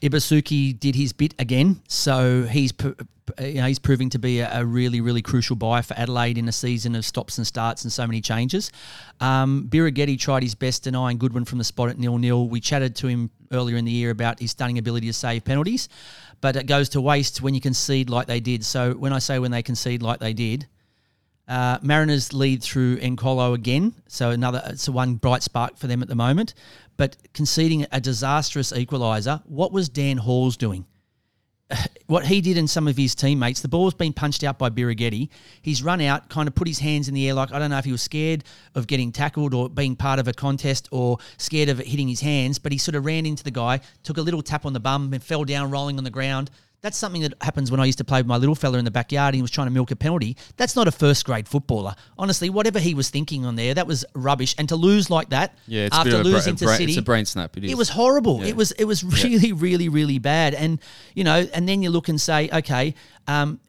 Ibusuki 0.02 0.80
did 0.80 0.96
his 0.96 1.13
bit 1.13 1.34
again, 1.39 1.82
so 1.88 2.43
he's 2.43 2.72
p- 2.72 2.93
you 3.40 3.56
know 3.56 3.68
he's 3.68 3.80
proving 3.80 4.10
to 4.10 4.20
be 4.20 4.40
a, 4.40 4.60
a 4.60 4.66
really 4.66 5.02
really 5.02 5.22
crucial 5.22 5.56
buy 5.56 5.82
for 5.82 5.94
Adelaide 5.96 6.38
in 6.38 6.48
a 6.48 6.52
season 6.52 6.96
of 6.96 7.06
stops 7.06 7.38
and 7.38 7.48
starts 7.48 7.84
and 7.84 7.92
so 7.92 8.06
many 8.06 8.22
changes. 8.22 8.72
Um, 9.20 9.70
tried 9.72 10.44
his 10.44 10.56
best 10.56 10.84
denying 10.84 11.18
Goodwin 11.18 11.46
from 11.46 11.58
the 11.58 11.64
spot 11.64 11.90
at 11.90 11.98
nil 11.98 12.18
nil. 12.18 12.48
We 12.48 12.60
chatted 12.60 12.96
to 12.98 13.08
him 13.08 13.32
earlier 13.52 13.78
in 13.78 13.86
the 13.86 13.92
year 13.92 14.10
about 14.10 14.40
his 14.40 14.52
stunning 14.52 14.78
ability 14.78 15.08
to 15.08 15.14
save 15.14 15.46
penalties, 15.46 15.90
but 16.42 16.56
it 16.56 16.66
goes 16.66 16.90
to 16.90 17.02
waste 17.02 17.42
when 17.42 17.54
you 17.54 17.62
concede 17.62 18.10
like 18.10 18.28
they 18.28 18.40
did. 18.40 18.66
So 18.66 18.94
when 18.94 19.14
I 19.14 19.20
say 19.20 19.40
when 19.40 19.52
they 19.52 19.64
concede 19.64 20.02
like 20.02 20.20
they 20.20 20.34
did. 20.34 20.68
Uh, 21.46 21.78
Mariners 21.82 22.34
lead 22.34 22.64
through 22.64 22.98
Encolo 23.00 23.54
again, 23.54 23.94
so 24.08 24.30
another 24.30 24.62
it's 24.68 24.88
one 24.88 25.16
bright 25.16 25.44
spark 25.44 25.78
for 25.78 25.88
them 25.88 26.02
at 26.02 26.08
the 26.08 26.16
moment. 26.16 26.54
But 26.96 27.18
conceding 27.34 27.86
a 27.92 28.00
disastrous 28.00 28.72
equaliser, 28.72 29.42
what 29.46 29.74
was 29.74 29.90
Dan 29.90 30.18
Halls 30.18 30.56
doing? 30.56 30.86
What 32.08 32.26
he 32.26 32.42
did 32.42 32.58
and 32.58 32.70
some 32.70 32.88
of 32.88 32.98
his 32.98 33.16
teammates, 33.16 33.62
the 33.62 33.68
ball's 33.68 33.94
been 33.94 34.14
punched 34.14 34.44
out 34.44 34.60
by 34.60 34.70
Birighitti. 34.70 35.30
He's 35.62 35.82
run 35.82 36.02
out, 36.02 36.30
kind 36.30 36.48
of 36.48 36.54
put 36.54 36.68
his 36.68 36.80
hands 36.80 37.08
in 37.08 37.14
the 37.14 37.28
air, 37.28 37.34
like 37.34 37.52
I 37.52 37.60
don't 37.60 37.70
know 37.72 37.78
if 37.78 37.86
he 37.86 37.92
was 37.92 38.02
scared 38.02 38.44
of 38.76 38.88
getting 38.88 39.12
tackled 39.12 39.54
or 39.54 39.70
being 39.70 39.96
part 39.96 40.20
of 40.20 40.28
a 40.28 40.34
contest 40.34 40.90
or 40.92 41.18
scared 41.38 41.70
of 41.70 41.80
it 41.80 41.88
hitting 41.88 42.08
his 42.08 42.22
hands, 42.22 42.60
but 42.60 42.72
he 42.72 42.78
sort 42.78 42.96
of 42.96 43.06
ran 43.06 43.26
into 43.26 43.44
the 43.44 43.52
guy, 43.52 43.80
took 44.04 44.18
a 44.18 44.22
little 44.22 44.44
tap 44.44 44.66
on 44.66 44.74
the 44.74 44.80
bum 44.80 45.14
and 45.14 45.24
fell 45.24 45.44
down 45.44 45.72
rolling 45.72 45.98
on 45.98 46.04
the 46.04 46.10
ground. 46.10 46.52
That's 46.84 46.98
something 46.98 47.22
that 47.22 47.34
happens 47.39 47.72
when 47.72 47.80
I 47.80 47.86
used 47.86 48.00
to 48.00 48.04
play 48.04 48.19
with 48.19 48.28
my 48.28 48.36
little 48.36 48.56
fella 48.56 48.78
in 48.78 48.84
the 48.84 48.91
backyard 48.91 49.30
and 49.34 49.38
he 49.38 49.41
was 49.41 49.52
trying 49.52 49.67
to 49.67 49.72
milk 49.72 49.91
a 49.91 49.96
penalty. 49.96 50.36
That's 50.58 50.76
not 50.76 50.86
a 50.86 50.91
first 50.91 51.26
grade 51.26 51.48
footballer. 51.48 51.96
Honestly, 52.17 52.50
whatever 52.50 52.78
he 52.78 52.93
was 52.93 53.10
thinking 53.10 53.46
on 53.46 53.56
there, 53.56 53.74
that 53.74 53.88
was 53.88 54.04
rubbish. 54.13 54.54
And 54.58 54.67
to 54.67 54.76
lose 54.76 55.10
like 55.10 55.30
that 55.30 55.58
Yeah, 55.65 55.88
after 55.93 56.12
bra- 56.12 56.19
losing 56.19 56.56
a 56.56 56.58
to 56.58 56.67
City, 56.67 56.91
it's 56.91 56.98
a 56.98 57.02
brain 57.02 57.24
snap, 57.24 57.56
it 57.56 57.63
is. 57.63 57.72
It 57.72 57.78
was 57.78 57.88
horrible. 57.88 58.41
Yeah. 58.41 58.48
It 58.48 58.58
was 58.58 58.74
it 58.74 58.84
was 58.84 59.02
really 59.24 59.54
really 59.54 59.88
really 59.88 60.19
bad. 60.19 60.54
And 60.54 60.78
you 61.15 61.24
know, 61.24 61.48
and 61.54 61.69
then 61.69 61.82
you 61.84 61.89
look 61.89 62.10
and 62.10 62.19
say, 62.19 62.50
okay, 62.52 62.96
um, 63.28 63.62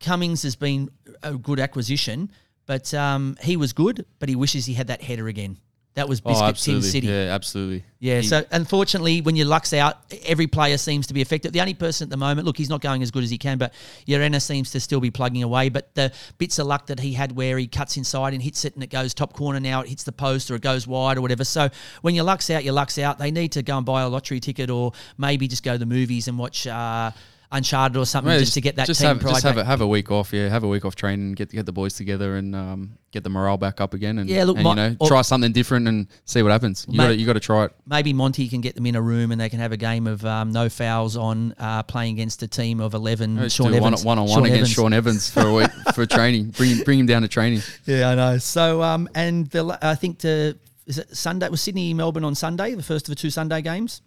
Cummings 0.00 0.42
has 0.42 0.56
been 0.56 0.88
a 1.22 1.34
good 1.34 1.60
acquisition, 1.60 2.30
but 2.64 2.94
um, 2.94 3.36
he 3.42 3.58
was 3.58 3.74
good, 3.74 4.06
but 4.18 4.30
he 4.30 4.34
wishes 4.34 4.64
he 4.64 4.72
had 4.72 4.86
that 4.86 5.02
header 5.02 5.28
again. 5.28 5.58
That 5.96 6.08
was 6.10 6.20
Oh, 6.24 6.28
Biscuit 6.28 6.44
Tim 6.44 6.48
absolutely. 6.76 6.88
City. 6.90 7.06
Yeah, 7.08 7.34
absolutely. 7.34 7.84
Yeah, 8.00 8.20
He- 8.20 8.26
so 8.28 8.44
unfortunately, 8.52 9.22
when 9.22 9.34
your 9.34 9.46
luck's 9.46 9.72
out, 9.72 9.96
every 10.26 10.46
player 10.46 10.76
seems 10.76 11.06
to 11.06 11.14
be 11.14 11.22
affected. 11.22 11.54
The 11.54 11.62
only 11.62 11.72
person 11.72 12.04
at 12.04 12.10
the 12.10 12.18
moment, 12.18 12.44
look, 12.46 12.58
he's 12.58 12.68
not 12.68 12.82
going 12.82 13.02
as 13.02 13.10
good 13.10 13.24
as 13.24 13.30
he 13.30 13.38
can, 13.38 13.56
but 13.56 13.72
Urena 14.06 14.40
seems 14.42 14.70
to 14.72 14.80
still 14.80 15.00
be 15.00 15.10
plugging 15.10 15.42
away. 15.42 15.70
But 15.70 15.94
the 15.94 16.12
bits 16.36 16.58
of 16.58 16.66
luck 16.66 16.86
that 16.88 17.00
he 17.00 17.14
had 17.14 17.32
where 17.32 17.56
he 17.56 17.66
cuts 17.66 17.96
inside 17.96 18.34
and 18.34 18.42
hits 18.42 18.66
it 18.66 18.74
and 18.74 18.84
it 18.84 18.90
goes 18.90 19.14
top 19.14 19.32
corner 19.32 19.58
now, 19.58 19.80
it 19.80 19.88
hits 19.88 20.04
the 20.04 20.12
post 20.12 20.50
or 20.50 20.54
it 20.56 20.62
goes 20.62 20.86
wide 20.86 21.16
or 21.16 21.22
whatever. 21.22 21.44
So 21.44 21.70
when 22.02 22.14
your 22.14 22.24
luck's 22.24 22.50
out, 22.50 22.62
your 22.62 22.74
luck's 22.74 22.98
out. 22.98 23.18
They 23.18 23.30
need 23.30 23.52
to 23.52 23.62
go 23.62 23.78
and 23.78 23.86
buy 23.86 24.02
a 24.02 24.08
lottery 24.08 24.38
ticket 24.40 24.68
or 24.68 24.92
maybe 25.16 25.48
just 25.48 25.62
go 25.62 25.72
to 25.72 25.78
the 25.78 25.86
movies 25.86 26.28
and 26.28 26.38
watch 26.38 26.66
uh, 26.66 27.10
Uncharted 27.52 27.96
or 27.96 28.04
something 28.04 28.32
Mate, 28.32 28.40
just 28.40 28.54
to 28.54 28.60
get 28.60 28.74
that 28.76 28.86
just 28.86 29.00
team 29.00 29.08
have, 29.08 29.20
pride 29.20 29.30
just 29.34 29.44
have 29.44 29.56
a, 29.56 29.64
have 29.64 29.80
a 29.80 29.86
week 29.86 30.10
off. 30.10 30.32
Yeah, 30.32 30.48
have 30.48 30.64
a 30.64 30.68
week 30.68 30.84
off 30.84 30.96
training, 30.96 31.32
get 31.34 31.50
get 31.50 31.64
the 31.64 31.72
boys 31.72 31.94
together, 31.94 32.36
and 32.36 32.54
um, 32.56 32.98
get 33.12 33.22
the 33.22 33.30
morale 33.30 33.56
back 33.56 33.80
up 33.80 33.94
again. 33.94 34.18
And 34.18 34.28
Yeah, 34.28 34.44
look, 34.44 34.56
and, 34.56 34.64
my- 34.64 34.70
you 34.70 34.76
know, 34.76 34.96
or- 34.98 35.08
try 35.08 35.22
something 35.22 35.52
different 35.52 35.86
and 35.86 36.08
see 36.24 36.42
what 36.42 36.50
happens. 36.50 36.86
You 36.88 36.98
got 36.98 37.16
you 37.18 37.24
got 37.26 37.34
to 37.34 37.40
try 37.40 37.66
it. 37.66 37.72
maybe 37.86 38.12
Monty 38.12 38.48
can 38.48 38.60
get 38.60 38.74
them 38.74 38.84
in 38.86 38.96
a 38.96 39.02
room 39.02 39.30
and 39.30 39.40
they 39.40 39.48
can 39.48 39.60
have 39.60 39.70
a 39.72 39.76
game 39.76 40.06
of 40.06 40.24
um, 40.26 40.50
no 40.50 40.68
fouls 40.68 41.16
on 41.16 41.54
uh, 41.58 41.82
playing 41.84 42.14
against 42.14 42.42
a 42.42 42.48
team 42.48 42.80
of 42.80 42.94
11. 42.94 43.36
Let's 43.36 43.54
Sean 43.54 43.68
do 43.72 43.74
one, 43.80 43.92
Evans. 43.92 44.04
one 44.04 44.18
on 44.18 44.26
Sean 44.26 44.40
one 44.40 44.44
against 44.46 44.58
Evans. 44.60 44.72
Sean 44.72 44.92
Evans 44.92 45.30
for 45.30 45.40
a 45.42 45.52
week 45.54 45.70
for 45.94 46.04
training. 46.16 46.50
Bring 46.50 46.82
bring 46.82 46.98
him 46.98 47.06
down 47.06 47.22
to 47.22 47.28
training. 47.28 47.62
Yeah, 47.84 48.10
I 48.10 48.14
know. 48.16 48.38
So, 48.38 48.82
um, 48.82 49.08
and 49.14 49.46
the, 49.50 49.78
I 49.80 49.94
think 49.94 50.18
the 50.18 50.58
is 50.86 50.98
it 50.98 51.16
Sunday 51.16 51.48
was 51.48 51.60
Sydney 51.60 51.94
Melbourne 51.94 52.24
on 52.24 52.34
Sunday, 52.34 52.74
the 52.74 52.82
first 52.82 53.08
of 53.08 53.14
the 53.14 53.20
two 53.20 53.30
Sunday 53.30 53.62
games. 53.62 54.02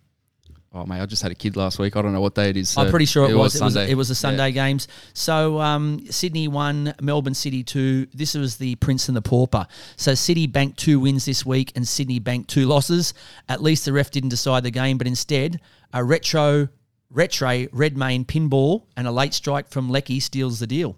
Oh 0.72 0.86
mate, 0.86 1.02
I 1.02 1.06
just 1.08 1.24
had 1.24 1.32
a 1.32 1.36
kid 1.36 1.56
last 1.56 1.80
week. 1.80 1.96
I 1.96 2.02
don't 2.04 2.14
know 2.14 2.22
what 2.22 2.36
day 2.36 2.52
it 2.52 2.58
is. 2.58 2.78
I'm 2.78 2.92
pretty 2.92 3.06
sure 3.06 3.28
it, 3.28 3.34
was. 3.34 3.56
It 3.56 3.64
was, 3.64 3.74
Sunday. 3.74 3.92
it 3.92 3.96
was 3.96 4.10
the 4.10 4.14
Sunday 4.16 4.50
Yeah. 4.50 4.68
games. 4.68 4.88
So 5.14 5.60
um, 5.60 6.06
Sydney 6.12 6.48
won, 6.48 6.94
Melbourne 7.02 7.34
City 7.34 7.64
two. 7.64 8.06
This 8.14 8.36
was 8.36 8.58
the 8.58 8.76
Prince 8.76 9.08
and 9.08 9.18
the 9.18 9.22
Pauper. 9.24 9.66
So 9.96 10.14
City 10.14 10.46
banked 10.46 10.78
two 10.78 11.00
wins 11.00 11.26
this 11.26 11.44
week, 11.44 11.72
and 11.76 11.88
Sydney 11.88 12.20
banked 12.20 12.52
two 12.52 12.68
losses. 12.68 13.16
At 13.48 13.64
least 13.64 13.86
the 13.86 13.94
ref 13.94 14.12
didn't 14.12 14.30
decide 14.30 14.62
the 14.64 14.70
game, 14.70 15.00
but 15.00 15.08
instead 15.08 15.60
a 15.92 16.04
retro, 16.04 16.68
retro 17.10 17.66
Redmayne 17.72 18.24
pinball 18.26 18.84
and 18.96 19.08
a 19.08 19.12
late 19.12 19.34
strike 19.34 19.70
from 19.70 19.90
Leckie 19.90 20.20
steals 20.20 20.60
the 20.60 20.68
deal. 20.68 20.98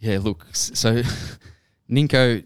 Yeah, 0.00 0.18
look. 0.20 0.48
So 0.52 1.02
Ninko, 1.90 2.42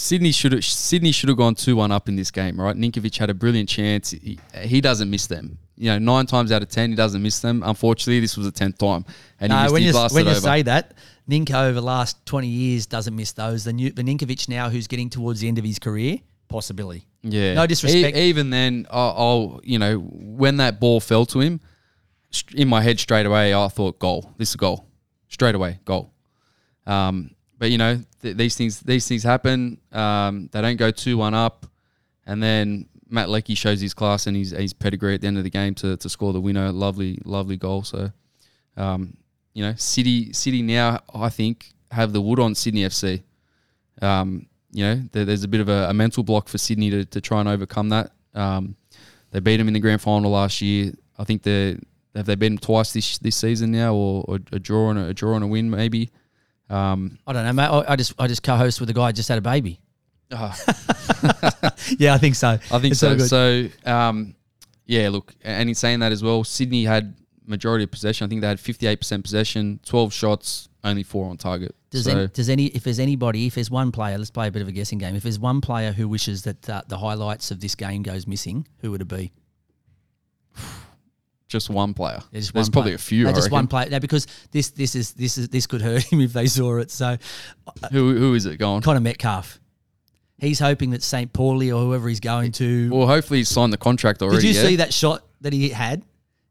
Sydney 0.00 0.32
should 0.32 0.52
have 0.52 0.64
Sydney 0.64 1.12
should 1.12 1.28
have 1.28 1.36
gone 1.36 1.54
two 1.54 1.76
one 1.76 1.92
up 1.92 2.08
in 2.08 2.16
this 2.16 2.30
game, 2.30 2.58
right? 2.58 2.74
Ninkovic 2.74 3.18
had 3.18 3.28
a 3.28 3.34
brilliant 3.34 3.68
chance. 3.68 4.12
He, 4.12 4.38
he 4.62 4.80
doesn't 4.80 5.10
miss 5.10 5.26
them. 5.26 5.58
You 5.76 5.90
know, 5.90 5.98
nine 5.98 6.24
times 6.24 6.50
out 6.52 6.62
of 6.62 6.70
ten, 6.70 6.88
he 6.88 6.96
doesn't 6.96 7.22
miss 7.22 7.40
them. 7.40 7.62
Unfortunately, 7.64 8.18
this 8.18 8.34
was 8.34 8.46
the 8.46 8.52
tenth 8.52 8.78
time, 8.78 9.04
and 9.38 9.52
he, 9.52 9.56
No, 9.56 9.62
missed, 9.64 9.72
when 9.74 9.82
he 9.82 9.88
you, 9.88 10.08
when 10.12 10.24
you 10.24 10.30
over. 10.30 10.40
say 10.40 10.62
that, 10.62 10.94
Ninko 11.28 11.54
over 11.68 11.72
the 11.74 11.82
last 11.82 12.24
20 12.24 12.48
years 12.48 12.86
doesn't 12.86 13.14
miss 13.14 13.32
those. 13.32 13.64
The, 13.64 13.72
new, 13.74 13.90
the 13.90 14.02
Ninkovic 14.02 14.48
now, 14.48 14.70
who's 14.70 14.86
getting 14.86 15.10
towards 15.10 15.40
the 15.40 15.48
end 15.48 15.58
of 15.58 15.64
his 15.64 15.78
career, 15.78 16.18
possibility. 16.48 17.06
Yeah. 17.22 17.52
No 17.54 17.66
disrespect. 17.66 18.16
E- 18.16 18.20
even 18.22 18.48
then, 18.50 18.86
I'll, 18.90 19.14
I'll, 19.16 19.60
you 19.64 19.78
know, 19.78 19.98
when 19.98 20.56
that 20.58 20.80
ball 20.80 21.00
fell 21.00 21.26
to 21.26 21.40
him, 21.40 21.60
in 22.54 22.68
my 22.68 22.80
head 22.80 22.98
straight 22.98 23.26
away, 23.26 23.54
I 23.54 23.68
thought 23.68 23.98
goal. 23.98 24.32
This 24.38 24.48
is 24.50 24.54
a 24.54 24.58
goal. 24.58 24.86
Straight 25.28 25.54
away, 25.54 25.78
goal. 25.84 26.12
Um, 26.86 27.30
but 27.60 27.70
you 27.70 27.76
know, 27.76 28.00
th- 28.22 28.36
these 28.36 28.56
things 28.56 28.80
these 28.80 29.06
things 29.06 29.22
happen. 29.22 29.78
Um, 29.92 30.48
they 30.50 30.62
don't 30.62 30.78
go 30.78 30.90
two 30.90 31.18
one 31.18 31.34
up, 31.34 31.66
and 32.26 32.42
then 32.42 32.88
Matt 33.10 33.28
Leckie 33.28 33.54
shows 33.54 33.82
his 33.82 33.92
class 33.92 34.26
and 34.26 34.34
his 34.34 34.50
his 34.50 34.72
pedigree 34.72 35.14
at 35.14 35.20
the 35.20 35.26
end 35.26 35.36
of 35.36 35.44
the 35.44 35.50
game 35.50 35.74
to, 35.76 35.96
to 35.98 36.08
score 36.08 36.32
the 36.32 36.40
winner. 36.40 36.72
Lovely, 36.72 37.18
lovely 37.24 37.58
goal. 37.58 37.82
So, 37.82 38.10
um, 38.78 39.14
you 39.52 39.62
know, 39.62 39.74
City 39.76 40.32
City 40.32 40.62
now 40.62 41.00
I 41.14 41.28
think 41.28 41.74
have 41.90 42.14
the 42.14 42.20
wood 42.22 42.40
on 42.40 42.54
Sydney 42.54 42.82
FC. 42.84 43.22
Um, 44.00 44.46
you 44.72 44.84
know, 44.84 45.02
there, 45.12 45.26
there's 45.26 45.44
a 45.44 45.48
bit 45.48 45.60
of 45.60 45.68
a, 45.68 45.90
a, 45.90 45.94
mental 45.94 46.22
block 46.22 46.48
for 46.48 46.56
Sydney 46.56 46.88
to, 46.88 47.04
to 47.04 47.20
try 47.20 47.40
and 47.40 47.48
overcome 47.48 47.90
that. 47.90 48.12
Um, 48.34 48.76
they 49.32 49.40
beat 49.40 49.58
them 49.58 49.68
in 49.68 49.74
the 49.74 49.80
grand 49.80 50.00
final 50.00 50.30
last 50.30 50.62
year. 50.62 50.92
I 51.18 51.24
think 51.24 51.42
they 51.42 51.76
have 52.14 52.24
they 52.24 52.36
beaten 52.36 52.56
twice 52.56 52.94
this 52.94 53.18
this 53.18 53.36
season 53.36 53.72
now, 53.72 53.92
or, 53.92 54.24
or 54.26 54.38
a 54.50 54.58
draw 54.58 54.88
and 54.88 54.98
a, 54.98 55.06
a, 55.08 55.14
draw 55.14 55.34
and 55.34 55.44
a 55.44 55.46
win 55.46 55.68
maybe. 55.68 56.10
Um, 56.70 57.18
I 57.26 57.32
don't 57.32 57.44
know, 57.44 57.52
mate. 57.52 57.66
I, 57.66 57.92
I 57.92 57.96
just 57.96 58.14
I 58.18 58.26
just 58.26 58.42
co-host 58.42 58.80
with 58.80 58.88
a 58.90 58.92
guy 58.92 59.06
who 59.08 59.12
just 59.12 59.28
had 59.28 59.38
a 59.38 59.42
baby. 59.42 59.80
uh, 60.30 60.54
yeah, 61.98 62.14
I 62.14 62.18
think 62.18 62.36
so. 62.36 62.48
I 62.50 62.78
think 62.78 62.92
It's 62.92 63.00
so. 63.00 63.10
all 63.10 63.16
good. 63.16 63.28
So, 63.28 63.68
um, 63.84 64.34
yeah, 64.86 65.08
look, 65.08 65.34
and 65.42 65.68
in 65.68 65.74
saying 65.74 66.00
that 66.00 66.12
as 66.12 66.22
well, 66.22 66.44
Sydney 66.44 66.84
had 66.84 67.14
majority 67.46 67.84
of 67.84 67.90
possession. 67.90 68.24
I 68.24 68.28
think 68.28 68.40
they 68.40 68.46
had 68.46 68.58
58% 68.58 69.22
possession, 69.24 69.80
12 69.84 70.12
shots, 70.12 70.68
only 70.84 71.02
four 71.02 71.28
on 71.28 71.36
target. 71.36 71.74
Does, 71.90 72.04
so, 72.04 72.12
any, 72.12 72.26
does 72.28 72.48
any 72.48 72.66
if 72.66 72.84
there's 72.84 73.00
anybody 73.00 73.48
if 73.48 73.56
there's 73.56 73.68
one 73.72 73.90
player 73.90 74.16
let's 74.16 74.30
play 74.30 74.46
a 74.46 74.52
bit 74.52 74.62
of 74.62 74.68
a 74.68 74.72
guessing 74.72 74.98
game 74.98 75.16
if 75.16 75.24
there's 75.24 75.40
one 75.40 75.60
player 75.60 75.90
who 75.90 76.06
wishes 76.06 76.42
that 76.44 76.70
uh, 76.70 76.82
the 76.86 76.96
highlights 76.98 77.50
of 77.50 77.58
this 77.58 77.74
game 77.74 78.04
goes 78.04 78.28
missing 78.28 78.64
who 78.78 78.92
would 78.92 79.00
it 79.00 79.08
be 79.08 79.32
just 81.50 81.68
one 81.68 81.92
player. 81.92 82.20
There's, 82.30 82.50
There's 82.52 82.68
one 82.68 82.72
probably 82.72 82.90
player. 82.90 82.96
a 82.96 82.98
few. 82.98 83.24
No, 83.24 83.32
just 83.32 83.50
one 83.50 83.66
player. 83.66 83.90
No, 83.90 84.00
because 84.00 84.26
this 84.52 84.70
this 84.70 84.94
is 84.94 85.12
this 85.12 85.36
is 85.36 85.48
this 85.48 85.66
could 85.66 85.82
hurt 85.82 86.04
him 86.12 86.20
if 86.20 86.32
they 86.32 86.46
saw 86.46 86.78
it. 86.78 86.90
So 86.90 87.06
uh, 87.06 87.88
Who, 87.90 88.16
who 88.16 88.34
is 88.34 88.46
it 88.46 88.56
going? 88.58 88.80
Conor 88.80 89.00
Metcalfe, 89.00 89.60
he's 90.38 90.60
hoping 90.60 90.90
that 90.90 91.02
St. 91.02 91.32
Pauli 91.32 91.70
or 91.70 91.82
whoever 91.82 92.08
he's 92.08 92.20
going 92.20 92.52
to. 92.52 92.90
Well, 92.90 93.06
hopefully 93.06 93.40
he's 93.40 93.48
signed 93.48 93.72
the 93.72 93.78
contract 93.78 94.22
already. 94.22 94.42
Did 94.42 94.56
you 94.56 94.62
yeah? 94.62 94.68
see 94.68 94.76
that 94.76 94.94
shot 94.94 95.24
that 95.42 95.52
he 95.52 95.70
had? 95.70 96.02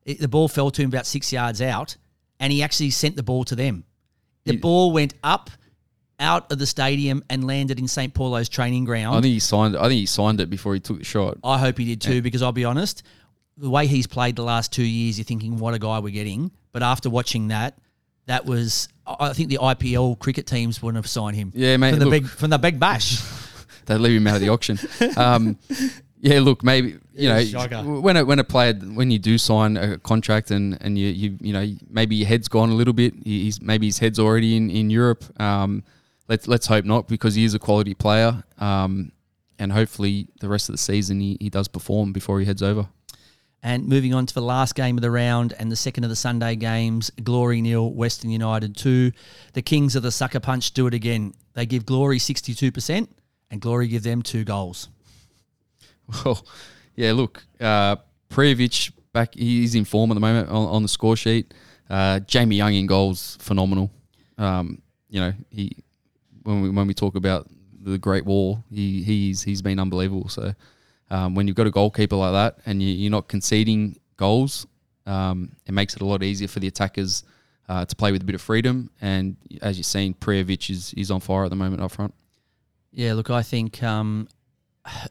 It, 0.06 0.20
the 0.20 0.28
ball 0.28 0.48
fell 0.48 0.72
to 0.72 0.82
him 0.82 0.90
about 0.90 1.06
six 1.06 1.32
yards 1.32 1.62
out, 1.62 1.96
and 2.40 2.52
he 2.52 2.62
actually 2.62 2.92
sent 2.92 3.16
the 3.16 3.24
ball 3.24 3.44
to 3.46 3.56
them. 3.56 3.86
The 4.46 4.58
ball 4.58 4.92
went 4.92 5.14
up 5.24 5.52
out 6.20 6.52
of 6.52 6.60
the 6.60 6.66
stadium 6.66 7.24
and 7.30 7.46
landed 7.46 7.80
in 7.80 7.88
St. 7.88 8.14
Paulo's 8.14 8.50
training 8.50 8.84
ground. 8.84 9.16
I 9.16 9.22
think 9.22 9.34
he 9.34 9.40
signed. 9.40 9.78
I 9.78 9.84
think 9.84 10.00
he 10.00 10.06
signed 10.06 10.42
it 10.42 10.50
before 10.50 10.74
he 10.74 10.80
took 10.80 10.98
the 10.98 11.04
shot. 11.04 11.38
I 11.44 11.58
hope 11.58 11.78
he 11.78 11.86
did 11.86 12.02
too, 12.02 12.22
because 12.22 12.42
I'll 12.42 12.52
be 12.52 12.66
honest, 12.66 13.04
the 13.60 13.70
way 13.70 13.88
he's 13.88 14.08
played 14.08 14.36
the 14.36 14.44
last 14.44 14.72
two 14.72 14.84
years, 14.84 15.18
you're 15.18 15.26
thinking, 15.26 15.58
what 15.58 15.74
a 15.74 15.80
guy 15.80 16.00
we're 16.00 16.10
getting. 16.10 16.52
But 16.72 16.84
after 16.84 17.10
watching 17.10 17.50
that, 17.50 17.78
that 18.26 18.46
was, 18.46 18.88
I 19.06 19.34
think 19.34 19.50
the 19.50 19.58
IPL 19.58 20.18
cricket 20.20 20.48
teams 20.48 20.82
wouldn't 20.82 20.98
have 21.04 21.10
signed 21.10 21.36
him. 21.36 21.52
Yeah, 21.56 21.78
mate, 21.78 21.92
From 21.92 22.00
the, 22.00 22.06
look. 22.06 22.12
big, 22.12 22.28
from 22.28 22.50
the 22.52 22.58
big 22.58 22.80
bash. 22.80 23.22
they'd 23.86 23.98
leave 23.98 24.22
him 24.22 24.28
out 24.28 24.36
of 24.36 24.42
the 24.42 24.50
auction. 24.50 24.80
Um, 25.18 25.58
yeah, 26.22 26.40
look, 26.40 26.64
maybe 26.64 26.98
you 27.14 27.30
know 27.30 27.44
shocker. 27.44 27.82
when 27.82 28.18
a, 28.18 28.26
when 28.26 28.40
a 28.40 28.44
player 28.44 28.74
when 28.74 29.10
you 29.10 29.20
do 29.20 29.38
sign 29.38 29.78
a 29.78 29.98
contract 30.00 30.52
and 30.52 30.78
and 30.82 30.98
you 30.98 31.08
you 31.08 31.38
you 31.40 31.54
know 31.54 31.66
maybe 31.90 32.18
your 32.18 32.28
head's 32.28 32.50
gone 32.50 32.70
a 32.70 32.74
little 32.74 32.94
bit. 32.94 33.14
He's 33.24 33.62
maybe 33.62 33.86
his 33.86 34.00
head's 34.00 34.20
already 34.20 34.58
in 34.58 34.70
in 34.70 34.90
Europe. 34.90 35.24
Um, 35.42 35.84
let's 36.28 36.46
let's 36.46 36.68
hope 36.68 36.84
not 36.84 37.08
because 37.08 37.36
he 37.36 37.46
is 37.46 37.54
a 37.54 37.60
quality 37.60 37.94
player. 37.94 38.44
Um, 38.58 39.14
and 39.58 39.72
hopefully 39.72 40.28
the 40.40 40.50
rest 40.50 40.70
of 40.70 40.74
the 40.74 40.78
season 40.78 41.20
he, 41.20 41.38
he 41.40 41.50
does 41.50 41.68
perform 41.68 42.14
before 42.14 42.40
he 42.40 42.46
heads 42.46 42.64
over. 42.64 42.88
And 43.62 43.88
moving 43.88 44.14
on 44.14 44.26
to 44.26 44.34
the 44.34 44.42
last 44.42 44.76
game 44.76 44.98
of 44.98 45.02
the 45.02 45.12
round 45.12 45.54
and 45.60 45.72
the 45.72 45.76
second 45.76 46.04
of 46.04 46.10
the 46.10 46.16
Sunday 46.16 46.56
games, 46.56 47.12
Glory 47.24 47.62
nil, 47.62 47.92
Western 47.92 48.30
United 48.30 48.76
two. 48.76 49.12
The 49.54 49.62
Kings 49.62 49.96
of 49.96 50.04
the 50.04 50.12
Sucker 50.12 50.40
Punch 50.40 50.72
do 50.72 50.88
it 50.88 50.94
again. 50.94 51.34
They 51.54 51.66
give 51.66 51.86
Glory 51.86 52.20
62% 52.20 53.08
and 53.52 53.62
Glory 53.62 53.88
give 53.88 54.04
them 54.04 54.22
two 54.22 54.44
goals. 54.44 54.90
Well, 56.26 56.44
yeah, 56.96 57.12
look, 57.14 57.44
uh, 57.60 57.98
Prijovic 58.30 58.92
back, 59.14 59.36
he's 59.36 59.76
in 59.76 59.86
form 59.86 60.12
at 60.12 60.16
the 60.16 60.20
moment 60.20 60.50
on, 60.50 60.68
on 60.68 60.82
the 60.82 60.88
score 60.88 61.16
sheet. 61.16 61.54
Uh, 61.90 62.20
Jamie 62.22 62.56
Young 62.56 62.74
in 62.74 62.88
goals, 62.88 63.38
phenomenal. 63.40 63.92
Um, 64.38 64.82
you 65.10 65.20
know, 65.20 65.34
he 65.50 65.84
when 66.44 66.62
we 66.62 66.70
when 66.70 66.88
we 66.88 66.94
talk 66.94 67.16
about 67.16 67.48
the 67.82 67.98
Great 67.98 68.26
Wall, 68.26 68.64
he 68.72 69.04
he's 69.04 69.44
he's 69.44 69.62
been 69.62 69.80
unbelievable. 69.80 70.30
So 70.30 70.54
um, 71.10 71.36
when 71.36 71.48
you've 71.48 71.56
got 71.56 71.68
a 71.68 71.72
goalkeeper 71.72 72.16
like 72.16 72.34
that 72.34 72.64
and 72.66 72.82
you, 72.82 72.90
you're 72.90 73.12
not 73.12 73.28
conceding 73.28 74.00
goals, 74.18 74.68
um, 75.06 75.52
it 75.66 75.74
makes 75.74 75.96
it 75.96 76.02
a 76.02 76.06
lot 76.06 76.24
easier 76.24 76.48
for 76.48 76.60
the 76.60 76.68
attackers 76.68 77.24
uh, 77.68 77.86
to 77.86 77.96
play 77.96 78.12
with 78.12 78.22
a 78.22 78.26
bit 78.26 78.36
of 78.36 78.42
freedom. 78.42 78.90
And 79.02 79.38
as 79.62 79.78
you've 79.78 79.86
seen, 79.86 80.14
Prijovic 80.14 80.70
is 80.70 80.94
is 80.96 81.12
on 81.12 81.20
fire 81.20 81.46
at 81.46 81.50
the 81.50 81.56
moment 81.56 81.82
up 81.82 81.92
front. 81.92 82.14
Yeah, 82.92 83.14
look, 83.14 83.30
I 83.30 83.44
think 83.44 83.82
um, 83.84 84.28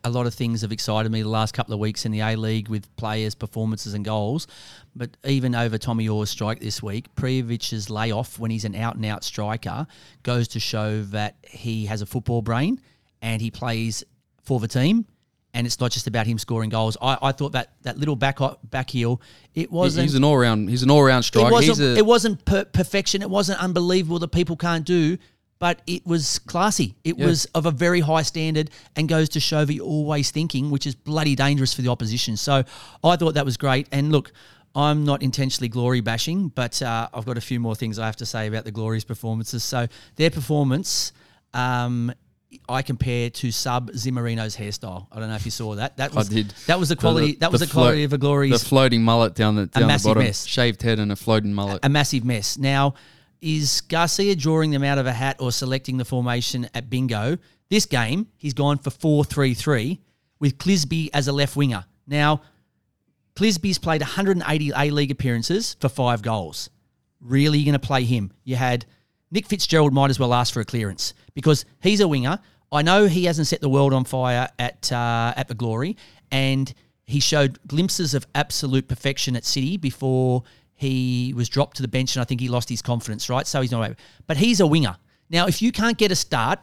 a 0.04 0.10
lot 0.10 0.26
of 0.26 0.34
things 0.34 0.62
have 0.62 0.72
excited 0.72 1.10
me 1.10 1.22
the 1.22 1.28
last 1.28 1.54
couple 1.54 1.74
of 1.74 1.80
weeks 1.80 2.04
in 2.04 2.12
the 2.12 2.20
A 2.20 2.36
League 2.36 2.68
with 2.68 2.94
players' 2.96 3.34
performances 3.34 3.94
and 3.94 4.04
goals. 4.04 4.46
But 4.96 5.16
even 5.24 5.54
over 5.54 5.78
Tommy 5.78 6.08
Orr's 6.08 6.30
strike 6.30 6.60
this 6.60 6.82
week, 6.82 7.14
Prijovic's 7.14 7.88
layoff 7.88 8.38
when 8.38 8.50
he's 8.50 8.64
an 8.64 8.74
out 8.74 8.96
and 8.96 9.04
out 9.06 9.24
striker 9.24 9.86
goes 10.22 10.48
to 10.48 10.60
show 10.60 11.02
that 11.04 11.36
he 11.42 11.86
has 11.86 12.02
a 12.02 12.06
football 12.06 12.42
brain 12.42 12.80
and 13.22 13.40
he 13.40 13.50
plays 13.50 14.04
for 14.42 14.58
the 14.58 14.68
team. 14.68 15.06
And 15.58 15.66
it's 15.66 15.80
not 15.80 15.90
just 15.90 16.06
about 16.06 16.26
him 16.28 16.38
scoring 16.38 16.70
goals. 16.70 16.96
I, 17.02 17.18
I 17.20 17.32
thought 17.32 17.50
that 17.52 17.72
that 17.82 17.98
little 17.98 18.14
back 18.14 18.38
back 18.70 18.90
heel, 18.90 19.20
it 19.54 19.72
wasn't. 19.72 20.04
He's 20.04 20.14
an 20.14 20.22
all 20.22 20.38
round. 20.38 20.70
He's 20.70 20.84
an 20.84 20.90
all 20.90 21.02
round 21.02 21.24
striker. 21.24 21.48
It 21.48 21.52
wasn't. 21.52 21.80
A, 21.80 21.96
it 21.96 22.06
wasn't 22.06 22.44
per- 22.44 22.64
perfection. 22.66 23.22
It 23.22 23.28
wasn't 23.28 23.60
unbelievable 23.60 24.20
that 24.20 24.28
people 24.28 24.56
can't 24.56 24.84
do, 24.84 25.18
but 25.58 25.82
it 25.88 26.06
was 26.06 26.38
classy. 26.38 26.94
It 27.02 27.18
Yeah. 27.18 27.26
was 27.26 27.44
of 27.56 27.66
a 27.66 27.72
very 27.72 27.98
high 27.98 28.22
standard, 28.22 28.70
and 28.94 29.08
goes 29.08 29.28
to 29.30 29.40
show 29.40 29.64
that 29.64 29.74
you're 29.74 29.84
always 29.84 30.30
thinking, 30.30 30.70
which 30.70 30.86
is 30.86 30.94
bloody 30.94 31.34
dangerous 31.34 31.74
for 31.74 31.82
the 31.82 31.88
opposition. 31.88 32.36
So 32.36 32.62
I 33.02 33.16
thought 33.16 33.34
that 33.34 33.44
was 33.44 33.56
great. 33.56 33.88
And 33.90 34.12
look. 34.12 34.32
I'm 34.74 35.04
not 35.04 35.22
intentionally 35.22 35.68
glory 35.68 36.02
bashing, 36.02 36.48
but 36.50 36.80
uh, 36.82 37.08
I've 37.12 37.24
got 37.24 37.36
a 37.36 37.40
few 37.40 37.58
more 37.58 37.74
things 37.74 37.98
I 37.98 38.06
have 38.06 38.16
to 38.16 38.26
say 38.26 38.46
about 38.46 38.64
the 38.64 38.70
Glory's 38.70 39.02
performances. 39.02 39.64
So 39.64 39.88
their 40.16 40.30
performance, 40.30 41.10
um, 41.54 42.12
I 42.68 42.82
compare 42.82 43.28
to 43.30 43.50
Sub 43.52 43.90
Zimmerino's 43.94 44.56
hairstyle. 44.56 45.06
I 45.12 45.20
don't 45.20 45.28
know 45.28 45.34
if 45.34 45.44
you 45.44 45.50
saw 45.50 45.74
that. 45.74 45.98
That 45.98 46.14
was 46.14 46.28
did. 46.30 46.50
that 46.66 46.78
was 46.78 46.88
the 46.88 46.96
quality. 46.96 47.32
that 47.36 47.52
was 47.52 47.60
the, 47.60 47.66
float- 47.66 47.82
quality 47.84 48.04
of 48.04 48.12
a 48.14 48.18
Glory's 48.18 48.52
The 48.62 48.66
floating 48.66 49.02
mullet 49.02 49.34
down 49.34 49.54
the 49.56 49.66
down 49.66 49.82
the 49.82 49.86
massive 49.86 50.10
bottom, 50.10 50.22
mess. 50.24 50.46
shaved 50.46 50.80
head 50.82 50.98
and 50.98 51.12
a 51.12 51.16
floating 51.16 51.52
mullet. 51.52 51.80
a 51.82 51.88
massive 51.90 52.24
mess. 52.24 52.56
Now, 52.56 52.94
is 53.42 53.82
Garcia 53.82 54.34
drawing 54.34 54.70
them 54.70 54.82
out 54.82 54.96
of 54.98 55.06
a 55.06 55.12
hat 55.12 55.36
or 55.40 55.52
selecting 55.52 55.98
the 55.98 56.04
formation 56.06 56.68
at 56.74 56.88
bingo? 56.88 57.36
This 57.68 57.84
game, 57.84 58.28
he's 58.38 58.54
gone 58.54 58.78
for 58.78 58.90
4 58.90 59.24
3 59.24 59.52
3 59.52 60.00
with 60.40 60.56
Clisby 60.56 61.10
as 61.12 61.28
a 61.28 61.32
left 61.32 61.54
winger. 61.54 61.84
Now, 62.06 62.40
Clisby's 63.36 63.78
played 63.78 64.00
180 64.00 64.72
A 64.76 64.90
League 64.90 65.10
appearances 65.10 65.76
for 65.80 65.88
five 65.88 66.22
goals. 66.22 66.70
Really 67.20 67.58
you're 67.58 67.66
going 67.72 67.80
to 67.80 67.86
play 67.86 68.04
him? 68.04 68.32
You 68.44 68.56
had 68.56 68.86
Nick 69.30 69.46
Fitzgerald 69.46 69.92
might 69.92 70.10
as 70.10 70.18
well 70.18 70.32
ask 70.32 70.52
for 70.52 70.60
a 70.60 70.64
clearance 70.64 71.14
because 71.34 71.64
he's 71.82 72.00
a 72.00 72.08
winger. 72.08 72.38
I 72.70 72.82
know 72.82 73.06
he 73.06 73.24
hasn't 73.24 73.46
set 73.46 73.60
the 73.60 73.68
world 73.68 73.92
on 73.92 74.04
fire 74.04 74.48
at 74.58 74.90
uh, 74.92 75.32
at 75.36 75.48
the 75.48 75.54
Glory, 75.54 75.96
and 76.30 76.72
he 77.06 77.20
showed 77.20 77.58
glimpses 77.66 78.14
of 78.14 78.26
absolute 78.34 78.88
perfection 78.88 79.36
at 79.36 79.44
City 79.44 79.76
before 79.76 80.42
he 80.74 81.32
was 81.36 81.48
dropped 81.48 81.76
to 81.76 81.82
the 81.82 81.88
bench, 81.88 82.14
and 82.14 82.20
I 82.20 82.24
think 82.24 82.40
he 82.40 82.48
lost 82.48 82.68
his 82.68 82.82
confidence. 82.82 83.28
Right, 83.28 83.46
so 83.46 83.60
he's 83.60 83.70
not. 83.70 83.96
But 84.26 84.36
he's 84.36 84.60
a 84.60 84.66
winger. 84.66 84.96
Now, 85.30 85.46
if 85.46 85.60
you 85.60 85.72
can't 85.72 85.98
get 85.98 86.10
a 86.12 86.16
start 86.16 86.58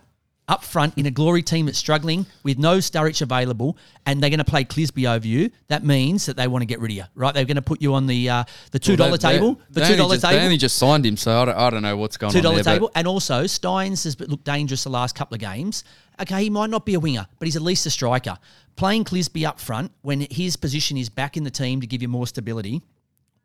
up 0.47 0.63
front 0.63 0.93
in 0.97 1.05
a 1.07 1.11
Glory 1.11 1.41
team 1.41 1.65
that's 1.65 1.77
struggling 1.77 2.25
with 2.43 2.59
no 2.59 2.77
Sturridge 2.77 3.21
available, 3.21 3.77
and 4.05 4.21
they're 4.21 4.29
going 4.29 4.37
to 4.37 4.43
play 4.43 4.63
Clisby 4.63 5.09
over 5.09 5.25
you, 5.25 5.49
that 5.69 5.83
means 5.83 6.27
that 6.27 6.37
they 6.37 6.47
want 6.47 6.61
to 6.61 6.65
get 6.67 6.79
rid 6.79 6.91
of 6.91 6.97
you. 6.97 7.03
Right, 7.15 7.33
they're 7.33 7.45
going 7.45 7.55
to 7.55 7.61
put 7.63 7.81
you 7.81 7.93
on 7.95 8.05
the 8.05 8.29
uh, 8.29 8.43
the 8.71 8.77
two 8.79 8.95
dollar 8.95 9.11
Well, 9.11 9.17
table. 9.17 9.59
The 9.71 9.81
two 9.81 9.87
dollar 9.95 9.97
dollar 9.97 10.13
just- 10.15 10.21
They 10.23 10.29
table 10.29 10.43
only 10.45 10.57
just 10.57 10.75
signed 10.77 11.05
him, 11.05 11.17
so 11.17 11.41
I 11.41 11.45
don't, 11.45 11.57
I 11.57 11.69
don't 11.71 11.81
know 11.81 11.97
what's 11.97 12.17
going 12.17 12.31
two 12.31 12.37
on 12.39 12.43
dollar 12.43 12.55
there. 12.57 12.63
but- 12.63 12.73
table. 12.73 12.91
And 12.95 13.07
also, 13.07 13.43
Stynes 13.45 14.03
has 14.03 14.19
looked 14.19 14.43
dangerous 14.45 14.83
the 14.83 14.89
last 14.89 15.15
couple 15.15 15.33
of 15.35 15.41
games. 15.41 15.83
Okay, 16.21 16.43
he 16.43 16.49
might 16.49 16.69
not 16.69 16.85
be 16.85 16.93
a 16.93 16.99
winger, 16.99 17.25
but 17.39 17.45
he's 17.47 17.55
at 17.55 17.61
least 17.61 17.85
a 17.85 17.89
striker. 17.89 18.37
Playing 18.75 19.03
Clisby 19.03 19.45
up 19.47 19.59
front 19.59 19.91
when 20.01 20.21
his 20.29 20.55
position 20.55 20.95
is 20.97 21.09
back 21.09 21.37
in 21.37 21.43
the 21.43 21.51
team 21.51 21.81
to 21.81 21.87
give 21.87 22.01
you 22.01 22.07
more 22.07 22.27
stability. 22.27 22.81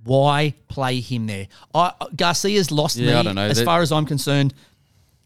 Why 0.05 0.55
play 0.69 1.01
him 1.01 1.27
there? 1.27 1.49
I, 1.75 1.93
Garcia's 2.17 2.71
lost 2.71 2.97
Yeah, 2.97 3.07
me. 3.07 3.19
I 3.19 3.23
don't 3.23 3.35
know. 3.35 3.47
As 3.47 3.61
far 3.63 3.83
as 3.83 3.93
I'm 3.93 4.07
concerned, 4.07 4.55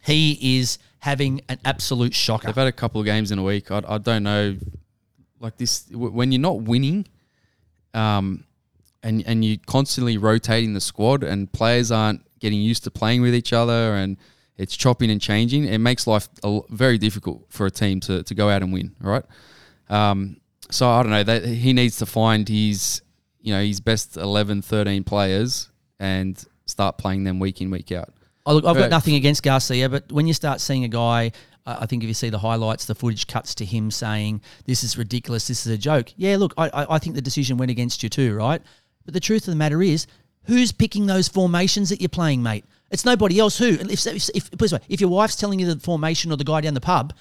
he 0.05 0.59
is 0.59 0.79
having 1.01 1.41
an 1.49 1.59
absolute 1.65 2.15
shocker. 2.15 2.47
They've 2.47 2.55
had 2.55 2.67
a 2.67 2.73
couple 2.73 3.01
of 3.01 3.05
games 3.05 3.31
in 3.31 3.39
a 3.39 3.43
week. 3.43 3.71
I, 3.71 3.83
I 3.87 3.99
don't 3.99 4.23
know, 4.23 4.57
like 5.41 5.57
this 5.57 5.87
when 5.91 6.33
you're 6.33 6.41
not 6.41 6.63
winning, 6.63 7.07
um, 7.93 8.45
and 9.03 9.23
and 9.27 9.45
you're 9.45 9.59
constantly 9.67 10.19
rotating 10.19 10.75
the 10.75 10.81
squad, 10.81 11.23
and 11.23 11.51
players 11.53 11.91
aren't 11.91 12.23
getting 12.39 12.61
used 12.61 12.85
to 12.85 12.91
playing 12.91 13.23
with 13.23 13.35
each 13.35 13.53
other, 13.53 13.95
and 13.95 14.17
it's 14.57 14.77
chopping 14.77 15.11
and 15.11 15.21
changing. 15.21 15.65
It 15.65 15.79
makes 15.79 16.07
life 16.07 16.29
very 16.71 16.99
difficult 16.99 17.47
for 17.49 17.67
a 17.67 17.71
team 17.71 18.01
to, 18.01 18.23
to 18.23 18.35
go 18.35 18.49
out 18.49 18.63
and 18.63 18.73
win. 18.73 18.95
Right. 19.01 19.25
Um, 19.89 20.41
so 20.71 20.89
I 20.89 21.03
don't 21.03 21.11
know 21.11 21.25
that 21.25 21.45
he 21.45 21.73
needs 21.73 21.99
to 21.99 22.07
find 22.07 22.49
his, 22.49 23.03
you 23.41 23.53
know, 23.53 23.63
his 23.63 23.81
best 23.81 24.17
11, 24.17 24.63
13 24.63 25.05
players 25.05 25.71
and 25.99 26.43
start 26.67 26.99
playing 26.99 27.25
them 27.25 27.39
week 27.39 27.61
in, 27.61 27.71
week 27.71 27.93
out. 27.93 28.13
Oh, 28.47 28.55
look, 28.55 28.65
I've 28.65 28.77
got 28.77 28.91
nothing 28.91 29.15
against 29.15 29.43
Garcia, 29.43 29.89
but 29.89 30.11
when 30.13 30.27
you 30.27 30.35
start 30.35 30.61
seeing 30.61 30.85
a 30.85 30.89
guy, 30.89 31.33
I 31.67 31.75
I 31.83 31.87
think 31.87 32.03
if 32.03 32.09
you 32.09 32.15
see 32.15 32.31
the 32.31 32.39
highlights, 32.39 32.85
the 32.85 32.95
footage 32.95 33.27
cuts 33.27 33.55
to 33.57 33.65
him 33.65 33.91
saying, 33.91 34.43
"This 34.67 34.85
is 34.85 34.99
ridiculous. 34.99 35.49
This 35.49 35.67
is 35.67 35.73
a 35.73 35.79
joke." 35.79 36.13
Yeah, 36.17 36.37
look, 36.37 36.53
I, 36.59 36.69
I 36.69 36.95
I 36.97 36.99
think 36.99 37.15
the 37.15 37.23
decision 37.23 37.57
went 37.57 37.71
against 37.71 38.03
you 38.03 38.09
too, 38.09 38.35
right? 38.35 38.61
But 39.05 39.15
the 39.15 39.21
truth 39.21 39.43
of 39.43 39.53
the 39.53 39.57
matter 39.57 39.83
is, 39.83 40.07
who's 40.45 40.73
picking 40.73 41.07
those 41.07 41.29
formations 41.29 41.89
that 41.89 42.01
you're 42.01 42.09
playing, 42.09 42.43
mate? 42.43 42.65
It's 42.91 43.05
nobody 43.05 43.39
else. 43.39 43.59
Who? 43.59 43.67
If, 43.67 44.07
if, 44.07 44.29
if, 44.35 44.51
put 44.51 44.55
it 44.55 44.59
this 44.59 44.73
way, 44.73 44.81
if 44.89 45.01
your 45.01 45.11
wife's 45.11 45.37
telling 45.37 45.59
you 45.59 45.67
the 45.67 45.81
formation 45.81 46.31
or 46.31 46.37
the 46.37 46.45
guy 46.45 46.61
down 46.61 46.75
the 46.75 46.81
pub, 46.81 47.13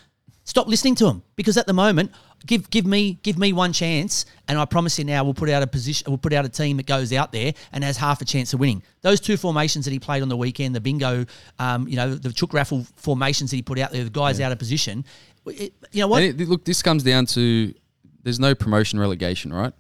stop 0.44 0.68
listening 0.68 0.96
to 0.96 1.08
him 1.08 1.24
because 1.36 1.58
at 1.58 1.68
the 1.68 1.74
moment, 1.74 2.12
give 2.46 2.70
give 2.70 2.86
me 2.86 3.20
give 3.24 3.38
me 3.38 3.54
one 3.54 3.74
chance, 3.74 4.26
and 4.48 4.58
I 4.58 4.66
promise 4.66 5.00
you 5.00 5.06
now, 5.06 5.24
we'll 5.24 5.34
put 5.34 5.50
out 5.50 5.64
a 5.64 5.68
position, 5.68 6.06
we'll 6.08 6.18
put 6.18 6.34
out 6.34 6.46
a 6.46 6.50
team 6.50 6.78
that 6.78 6.86
goes 6.86 7.14
out 7.14 7.32
there 7.32 7.54
and 7.72 7.84
has 7.84 7.98
half 7.98 8.22
a 8.22 8.26
chance 8.26 8.54
of 8.54 8.60
winning. 8.60 8.84
Those 9.02 9.20
two 9.20 9.38
formations 9.38 9.86
that 9.86 9.91
he 9.91 10.00
played 10.00 10.22
on 10.22 10.30
the 10.30 10.38
weekend, 10.38 10.76
the 10.76 10.82
bingo, 10.82 11.26
um, 11.60 11.88
you 11.88 11.96
know, 11.96 12.14
the 12.16 12.32
chook 12.32 12.54
raffle 12.54 12.86
formations 12.96 13.50
that 13.52 13.58
he 13.58 13.62
put 13.62 13.80
out 13.80 13.91
there, 13.91 14.04
the 14.04 14.10
guys 14.10 14.39
out 14.39 14.52
of 14.52 14.60
position. 14.60 15.06
it- 15.46 15.74
you 15.91 16.02
know 16.02 16.08
what? 16.08 16.24
It, 16.24 16.39
look, 16.39 16.66
this 16.66 16.82
comes 16.82 17.04
down 17.04 17.26
to 17.28 17.74
there's 18.24 18.39
no 18.39 18.56
promotion 18.56 19.00
relegation, 19.00 19.54
right? 19.54 19.74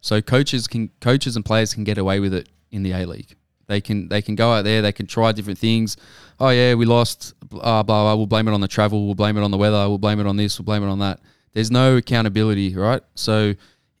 So 0.00 0.20
coaches 0.20 0.66
can 0.66 0.90
coaches 1.00 1.36
and 1.36 1.44
players 1.44 1.72
can 1.72 1.84
get 1.84 1.96
away 1.98 2.20
with 2.20 2.34
it 2.34 2.48
in 2.70 2.82
the 2.82 2.92
A 2.92 3.06
League. 3.06 3.34
They 3.66 3.80
can 3.80 4.08
they 4.08 4.22
can 4.22 4.34
go 4.34 4.52
out 4.52 4.62
there, 4.62 4.82
they 4.82 4.92
can 4.92 5.06
try 5.06 5.32
different 5.32 5.58
things. 5.58 5.96
Oh 6.38 6.50
yeah, 6.50 6.74
we 6.74 6.84
lost. 6.84 7.34
Uh, 7.42 7.82
blah 7.82 7.82
blah. 7.82 8.14
We'll 8.14 8.26
blame 8.26 8.48
it 8.48 8.54
on 8.54 8.60
the 8.60 8.68
travel. 8.68 9.06
We'll 9.06 9.14
blame 9.14 9.36
it 9.36 9.42
on 9.42 9.50
the 9.50 9.56
weather. 9.56 9.88
We'll 9.88 9.98
blame 9.98 10.20
it 10.20 10.26
on 10.26 10.36
this. 10.36 10.58
We'll 10.58 10.64
blame 10.64 10.82
it 10.82 10.88
on 10.88 10.98
that. 11.00 11.20
There's 11.52 11.70
no 11.70 11.96
accountability, 11.96 12.74
right? 12.74 13.02
So 13.14 13.54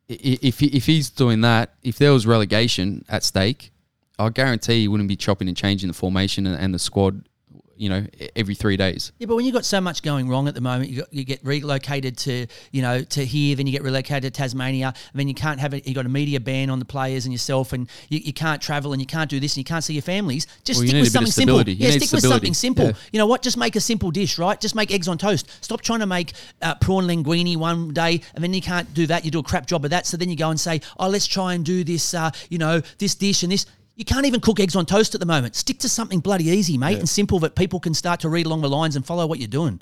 if 0.08 0.62
if 0.62 0.86
he's 0.86 1.10
doing 1.10 1.40
that, 1.42 1.74
if 1.82 1.98
there 1.98 2.12
was 2.12 2.26
relegation 2.26 3.04
at 3.08 3.22
stake, 3.22 3.70
I 4.18 4.28
guarantee 4.28 4.80
he 4.80 4.88
wouldn't 4.88 5.08
be 5.08 5.16
chopping 5.16 5.48
and 5.48 5.56
changing 5.56 5.88
the 5.88 5.94
formation 5.94 6.46
and, 6.46 6.56
and 6.56 6.74
the 6.74 6.78
squad, 6.78 7.28
you 7.76 7.88
know, 7.88 8.06
every 8.36 8.54
three 8.54 8.76
days. 8.76 9.12
Yeah, 9.18 9.26
but 9.26 9.36
when 9.36 9.44
you've 9.44 9.54
got 9.54 9.64
so 9.64 9.80
much 9.80 10.02
going 10.02 10.28
wrong 10.28 10.48
at 10.48 10.54
the 10.54 10.60
moment, 10.60 10.90
you, 10.90 11.00
got, 11.00 11.12
you 11.12 11.24
get 11.24 11.44
relocated 11.44 12.16
to 12.18 12.46
you 12.72 12.82
know 12.82 13.02
to 13.02 13.24
here, 13.24 13.56
then 13.56 13.66
you 13.66 13.72
get 13.72 13.82
relocated 13.82 14.22
to 14.22 14.30
Tasmania, 14.30 14.88
and 14.88 15.18
then 15.18 15.28
you 15.28 15.34
can't 15.34 15.60
have 15.60 15.74
it. 15.74 15.86
You 15.86 15.94
got 15.94 16.06
a 16.06 16.10
media 16.10 16.40
ban 16.40 16.70
on 16.70 16.78
the 16.78 16.84
players 16.84 17.24
and 17.24 17.32
yourself, 17.32 17.72
and 17.72 17.88
you, 18.08 18.18
you 18.18 18.32
can't 18.32 18.60
travel 18.60 18.92
and 18.92 19.00
you 19.00 19.06
can't 19.06 19.30
do 19.30 19.40
this 19.40 19.52
and 19.52 19.58
you 19.58 19.64
can't 19.64 19.84
see 19.84 19.94
your 19.94 20.02
families. 20.02 20.46
Just 20.64 20.80
Well, 20.80 20.88
stick 20.88 21.00
with 21.00 21.12
something 21.12 21.32
simple. 21.32 21.68
You 21.68 21.74
Yeah, 21.78 21.90
stick 21.90 22.12
with 22.12 22.22
something 22.22 22.54
simple. 22.54 22.86
Yeah. 22.86 22.92
You 23.12 23.18
know 23.18 23.26
what? 23.26 23.42
Just 23.42 23.56
make 23.56 23.76
a 23.76 23.80
simple 23.80 24.10
dish, 24.10 24.38
right? 24.38 24.60
Just 24.60 24.74
make 24.74 24.92
eggs 24.92 25.08
on 25.08 25.18
toast. 25.18 25.48
Stop 25.60 25.80
trying 25.82 26.00
to 26.00 26.06
make 26.06 26.32
uh, 26.62 26.74
prawn 26.76 27.04
linguine 27.04 27.56
one 27.56 27.92
day, 27.92 28.20
and 28.34 28.42
then 28.42 28.54
you 28.54 28.62
can't 28.62 28.92
do 28.94 29.06
that. 29.06 29.24
You 29.24 29.30
do 29.30 29.40
a 29.40 29.42
crap 29.42 29.66
job 29.66 29.84
of 29.84 29.90
that, 29.90 30.06
so 30.06 30.16
then 30.16 30.28
you 30.28 30.36
go 30.36 30.50
and 30.50 30.60
say, 30.60 30.80
"Oh, 30.98 31.08
let's 31.08 31.26
try 31.26 31.54
and 31.54 31.64
do 31.64 31.84
this. 31.84 32.14
Uh, 32.14 32.30
you 32.48 32.58
know, 32.58 32.80
this 32.98 33.14
dish 33.14 33.42
and 33.42 33.52
this." 33.52 33.66
You 33.96 34.04
can't 34.04 34.26
even 34.26 34.40
cook 34.40 34.58
eggs 34.58 34.74
on 34.74 34.86
toast 34.86 35.14
at 35.14 35.20
the 35.20 35.26
moment. 35.26 35.54
Stick 35.54 35.78
to 35.80 35.88
something 35.88 36.18
bloody 36.18 36.46
easy, 36.46 36.76
mate, 36.76 36.98
and 36.98 37.08
simple 37.08 37.38
that 37.40 37.54
people 37.54 37.78
can 37.78 37.94
start 37.94 38.18
to 38.20 38.28
read 38.28 38.44
along 38.44 38.62
the 38.62 38.68
lines 38.68 38.96
and 38.96 39.06
follow 39.06 39.24
what 39.26 39.38
you're 39.38 39.46
doing. 39.46 39.80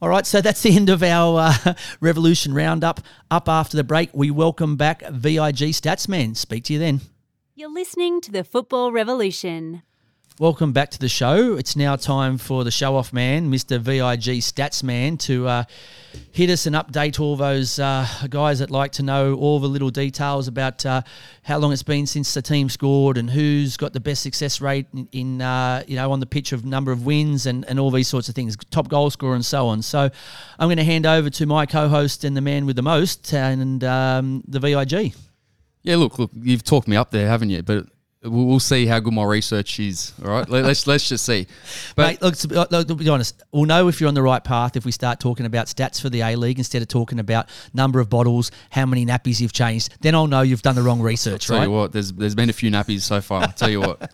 All 0.00 0.08
right, 0.08 0.24
so 0.24 0.40
that's 0.40 0.62
the 0.62 0.76
end 0.76 0.88
of 0.90 1.02
our 1.02 1.52
uh, 1.66 1.74
Revolution 2.00 2.54
Roundup. 2.54 3.00
Up 3.32 3.48
after 3.48 3.76
the 3.76 3.82
break, 3.82 4.10
we 4.12 4.30
welcome 4.30 4.76
back 4.76 5.02
VIG 5.02 5.72
Statsman. 5.74 6.36
Speak 6.36 6.64
to 6.64 6.74
you 6.74 6.78
then. 6.78 7.00
You're 7.56 7.72
listening 7.72 8.20
to 8.20 8.30
the 8.30 8.44
Football 8.44 8.92
Revolution. 8.92 9.82
Welcome 10.40 10.70
back 10.70 10.90
to 10.90 11.00
the 11.00 11.08
show. 11.08 11.56
It's 11.56 11.74
now 11.74 11.96
time 11.96 12.38
for 12.38 12.62
the 12.62 12.70
show 12.70 12.94
off 12.94 13.12
man, 13.12 13.50
Mr. 13.50 13.80
VIG 13.80 14.40
Stats 14.40 14.84
Man, 14.84 15.16
to 15.18 15.48
uh, 15.48 15.64
hit 16.30 16.48
us 16.48 16.64
and 16.64 16.76
update 16.76 17.18
all 17.18 17.34
those 17.34 17.80
uh, 17.80 18.06
guys 18.30 18.60
that 18.60 18.70
like 18.70 18.92
to 18.92 19.02
know 19.02 19.34
all 19.34 19.58
the 19.58 19.66
little 19.66 19.90
details 19.90 20.46
about 20.46 20.86
uh, 20.86 21.02
how 21.42 21.58
long 21.58 21.72
it's 21.72 21.82
been 21.82 22.06
since 22.06 22.34
the 22.34 22.40
team 22.40 22.68
scored 22.68 23.18
and 23.18 23.28
who's 23.28 23.76
got 23.76 23.92
the 23.92 23.98
best 23.98 24.22
success 24.22 24.60
rate 24.60 24.86
in, 24.94 25.08
in 25.10 25.42
uh, 25.42 25.82
you 25.88 25.96
know 25.96 26.12
on 26.12 26.20
the 26.20 26.26
pitch 26.26 26.52
of 26.52 26.64
number 26.64 26.92
of 26.92 27.04
wins 27.04 27.46
and, 27.46 27.64
and 27.64 27.80
all 27.80 27.90
these 27.90 28.06
sorts 28.06 28.28
of 28.28 28.36
things, 28.36 28.56
top 28.70 28.86
goal 28.86 29.10
scorer 29.10 29.34
and 29.34 29.44
so 29.44 29.66
on. 29.66 29.82
So 29.82 30.08
I'm 30.56 30.68
going 30.68 30.76
to 30.76 30.84
hand 30.84 31.04
over 31.04 31.30
to 31.30 31.46
my 31.46 31.66
co-host 31.66 32.22
and 32.22 32.36
the 32.36 32.42
man 32.42 32.64
with 32.64 32.76
the 32.76 32.82
most 32.82 33.34
and 33.34 33.82
um, 33.82 34.44
the 34.46 34.60
VIG. 34.60 35.14
Yeah, 35.82 35.96
look, 35.96 36.20
look, 36.20 36.30
you've 36.32 36.62
talked 36.62 36.86
me 36.86 36.96
up 36.96 37.10
there, 37.10 37.26
haven't 37.26 37.50
you? 37.50 37.62
But 37.62 37.86
we'll, 38.22 38.60
see 38.60 38.86
how 38.86 39.00
good 39.00 39.12
my 39.12 39.24
research 39.24 39.78
is. 39.78 40.12
All 40.24 40.30
right, 40.30 40.48
Let, 40.48 40.64
let's 40.64 40.86
let's 40.86 41.08
just 41.08 41.24
see. 41.24 41.46
But 41.94 42.06
Mate, 42.06 42.22
look, 42.22 42.36
to 42.36 42.48
be, 42.48 42.56
uh, 42.56 42.66
look, 42.70 42.88
to 42.88 42.94
be 42.94 43.08
honest, 43.08 43.42
we'll 43.52 43.64
know 43.64 43.88
if 43.88 44.00
you're 44.00 44.08
on 44.08 44.14
the 44.14 44.22
right 44.22 44.42
path 44.42 44.76
if 44.76 44.84
we 44.84 44.92
start 44.92 45.20
talking 45.20 45.46
about 45.46 45.66
stats 45.66 46.00
for 46.00 46.10
the 46.10 46.22
A 46.22 46.36
League 46.36 46.58
instead 46.58 46.82
of 46.82 46.88
talking 46.88 47.20
about 47.20 47.48
number 47.72 48.00
of 48.00 48.08
bottles, 48.10 48.50
how 48.70 48.86
many 48.86 49.06
nappies 49.06 49.40
you've 49.40 49.52
changed. 49.52 49.94
Then 50.00 50.14
I'll 50.14 50.26
know 50.26 50.42
you've 50.42 50.62
done 50.62 50.74
the 50.74 50.82
wrong 50.82 51.00
research, 51.00 51.46
tell 51.46 51.58
right? 51.58 51.64
you 51.64 51.70
what, 51.70 51.92
there's 51.92 52.12
there's 52.12 52.34
been 52.34 52.50
a 52.50 52.54
few 52.54 52.70
nappies 52.70 53.02
so 53.02 53.20
far. 53.20 53.42
I'll 53.42 53.52
tell 53.52 53.70
you 53.70 53.80
what, 53.80 54.10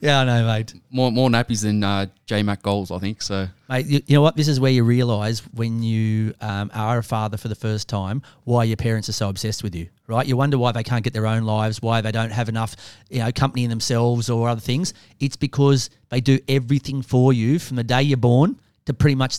Yeah, 0.00 0.20
I 0.20 0.24
know, 0.24 0.46
mate. 0.46 0.74
more 0.90 1.10
more 1.10 1.28
nappies 1.30 1.62
than 1.62 1.82
uh, 1.82 2.06
J 2.26 2.42
Mac 2.42 2.62
goals, 2.62 2.90
I 2.90 2.98
think. 2.98 3.22
So 3.22 3.48
Mate, 3.68 3.86
you, 3.86 4.00
you 4.06 4.14
know 4.16 4.22
what? 4.22 4.36
This 4.36 4.48
is 4.48 4.60
where 4.60 4.70
you 4.70 4.84
realise 4.84 5.40
when 5.54 5.82
you 5.82 6.34
um, 6.40 6.70
are 6.74 6.98
a 6.98 7.02
father 7.02 7.36
for 7.36 7.48
the 7.48 7.54
first 7.54 7.88
time 7.88 8.22
why 8.44 8.64
your 8.64 8.76
parents 8.76 9.08
are 9.08 9.12
so 9.12 9.28
obsessed 9.28 9.62
with 9.62 9.74
you, 9.74 9.88
right? 10.06 10.26
You 10.26 10.36
wonder 10.36 10.58
why 10.58 10.72
they 10.72 10.82
can't 10.82 11.02
get 11.02 11.12
their 11.12 11.26
own 11.26 11.44
lives, 11.44 11.80
why 11.80 12.00
they 12.00 12.12
don't 12.12 12.32
have 12.32 12.48
enough, 12.48 12.76
you 13.08 13.20
know, 13.20 13.32
company 13.32 13.64
in 13.64 13.70
themselves 13.70 14.28
or 14.28 14.48
other 14.48 14.60
things. 14.60 14.92
It's 15.20 15.36
because 15.36 15.88
they 16.10 16.20
do 16.20 16.38
everything 16.48 17.00
for 17.02 17.32
you 17.32 17.58
from 17.58 17.76
the 17.76 17.84
day 17.84 18.02
you're 18.02 18.16
born 18.18 18.60
to 18.84 18.92
pretty 18.92 19.14
much 19.14 19.38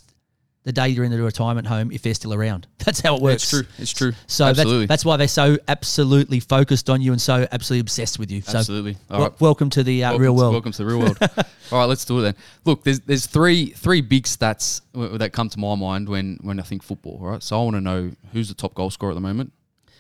the 0.66 0.74
day 0.74 0.90
you're 0.90 1.06
in 1.06 1.12
the 1.12 1.22
retirement 1.22 1.66
home 1.68 1.92
if 1.92 2.02
they're 2.02 2.14
still 2.14 2.34
around. 2.34 2.68
That's 2.86 3.00
how 3.00 3.16
it 3.16 3.22
works. 3.22 3.44
it's 3.44 3.50
true, 3.52 3.64
it's 3.78 3.92
true. 3.94 4.12
So 4.28 4.46
absolutely, 4.46 4.80
that's, 4.82 4.88
that's 4.90 5.06
why 5.06 5.18
they're 5.18 5.28
so 5.28 5.58
absolutely 5.68 6.40
focused 6.42 6.90
on 6.90 7.02
you 7.02 7.12
and 7.14 7.22
so 7.22 7.48
absolutely 7.52 7.82
obsessed 7.82 8.20
with 8.20 8.30
you. 8.32 8.42
So 8.42 8.58
absolutely. 8.60 8.98
All 9.10 9.22
right. 9.22 9.42
welcome 9.42 9.70
to 9.70 9.84
the 9.84 10.04
uh, 10.04 10.10
Welcome 10.10 10.22
real 10.22 10.34
to- 10.36 10.38
world. 10.42 10.54
Welcome 10.54 10.72
to 10.74 10.78
the 10.78 10.86
real 10.86 11.00
world. 11.00 11.18
All 11.72 11.80
right, 11.80 11.86
let's 11.86 12.04
do 12.06 12.20
it 12.20 12.22
then. 12.24 12.36
Look, 12.66 12.84
there's 12.84 13.00
there's 13.00 13.26
three 13.26 13.68
three 13.68 14.02
big 14.02 14.26
stats 14.26 14.82
that 14.94 15.32
come 15.34 15.50
to 15.50 15.60
my 15.60 15.76
mind 15.76 16.10
when 16.10 16.38
when 16.42 16.60
I 16.60 16.64
think 16.64 16.84
football. 16.84 17.20
All 17.22 17.28
right, 17.30 17.42
so 17.42 17.60
I 17.60 17.64
want 17.64 17.76
to 17.78 17.82
know 17.82 18.12
who's 18.34 18.50
the 18.50 18.54
top 18.56 18.74
goal 18.74 18.90
scorer 18.90 19.12
at 19.12 19.16
the 19.16 19.22
moment. 19.22 19.54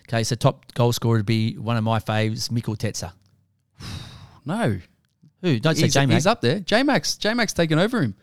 Okay, 0.09 0.23
so 0.23 0.35
top 0.35 0.71
goal 0.73 0.91
scorer 0.93 1.17
would 1.17 1.25
be 1.25 1.53
one 1.57 1.77
of 1.77 1.83
my 1.83 1.99
faves, 1.99 2.49
Mikeltadze. 2.49 3.11
No, 4.45 4.77
Who? 5.41 5.59
Don't 5.59 5.75
say 5.75 5.87
J 5.87 6.05
Mac. 6.05 6.13
he's 6.13 6.27
up 6.27 6.41
there. 6.41 6.59
J 6.59 6.83
Max, 6.83 7.17
J 7.17 7.33
Max 7.33 7.51
taken 7.53 7.79
over 7.79 8.01
him. 8.01 8.15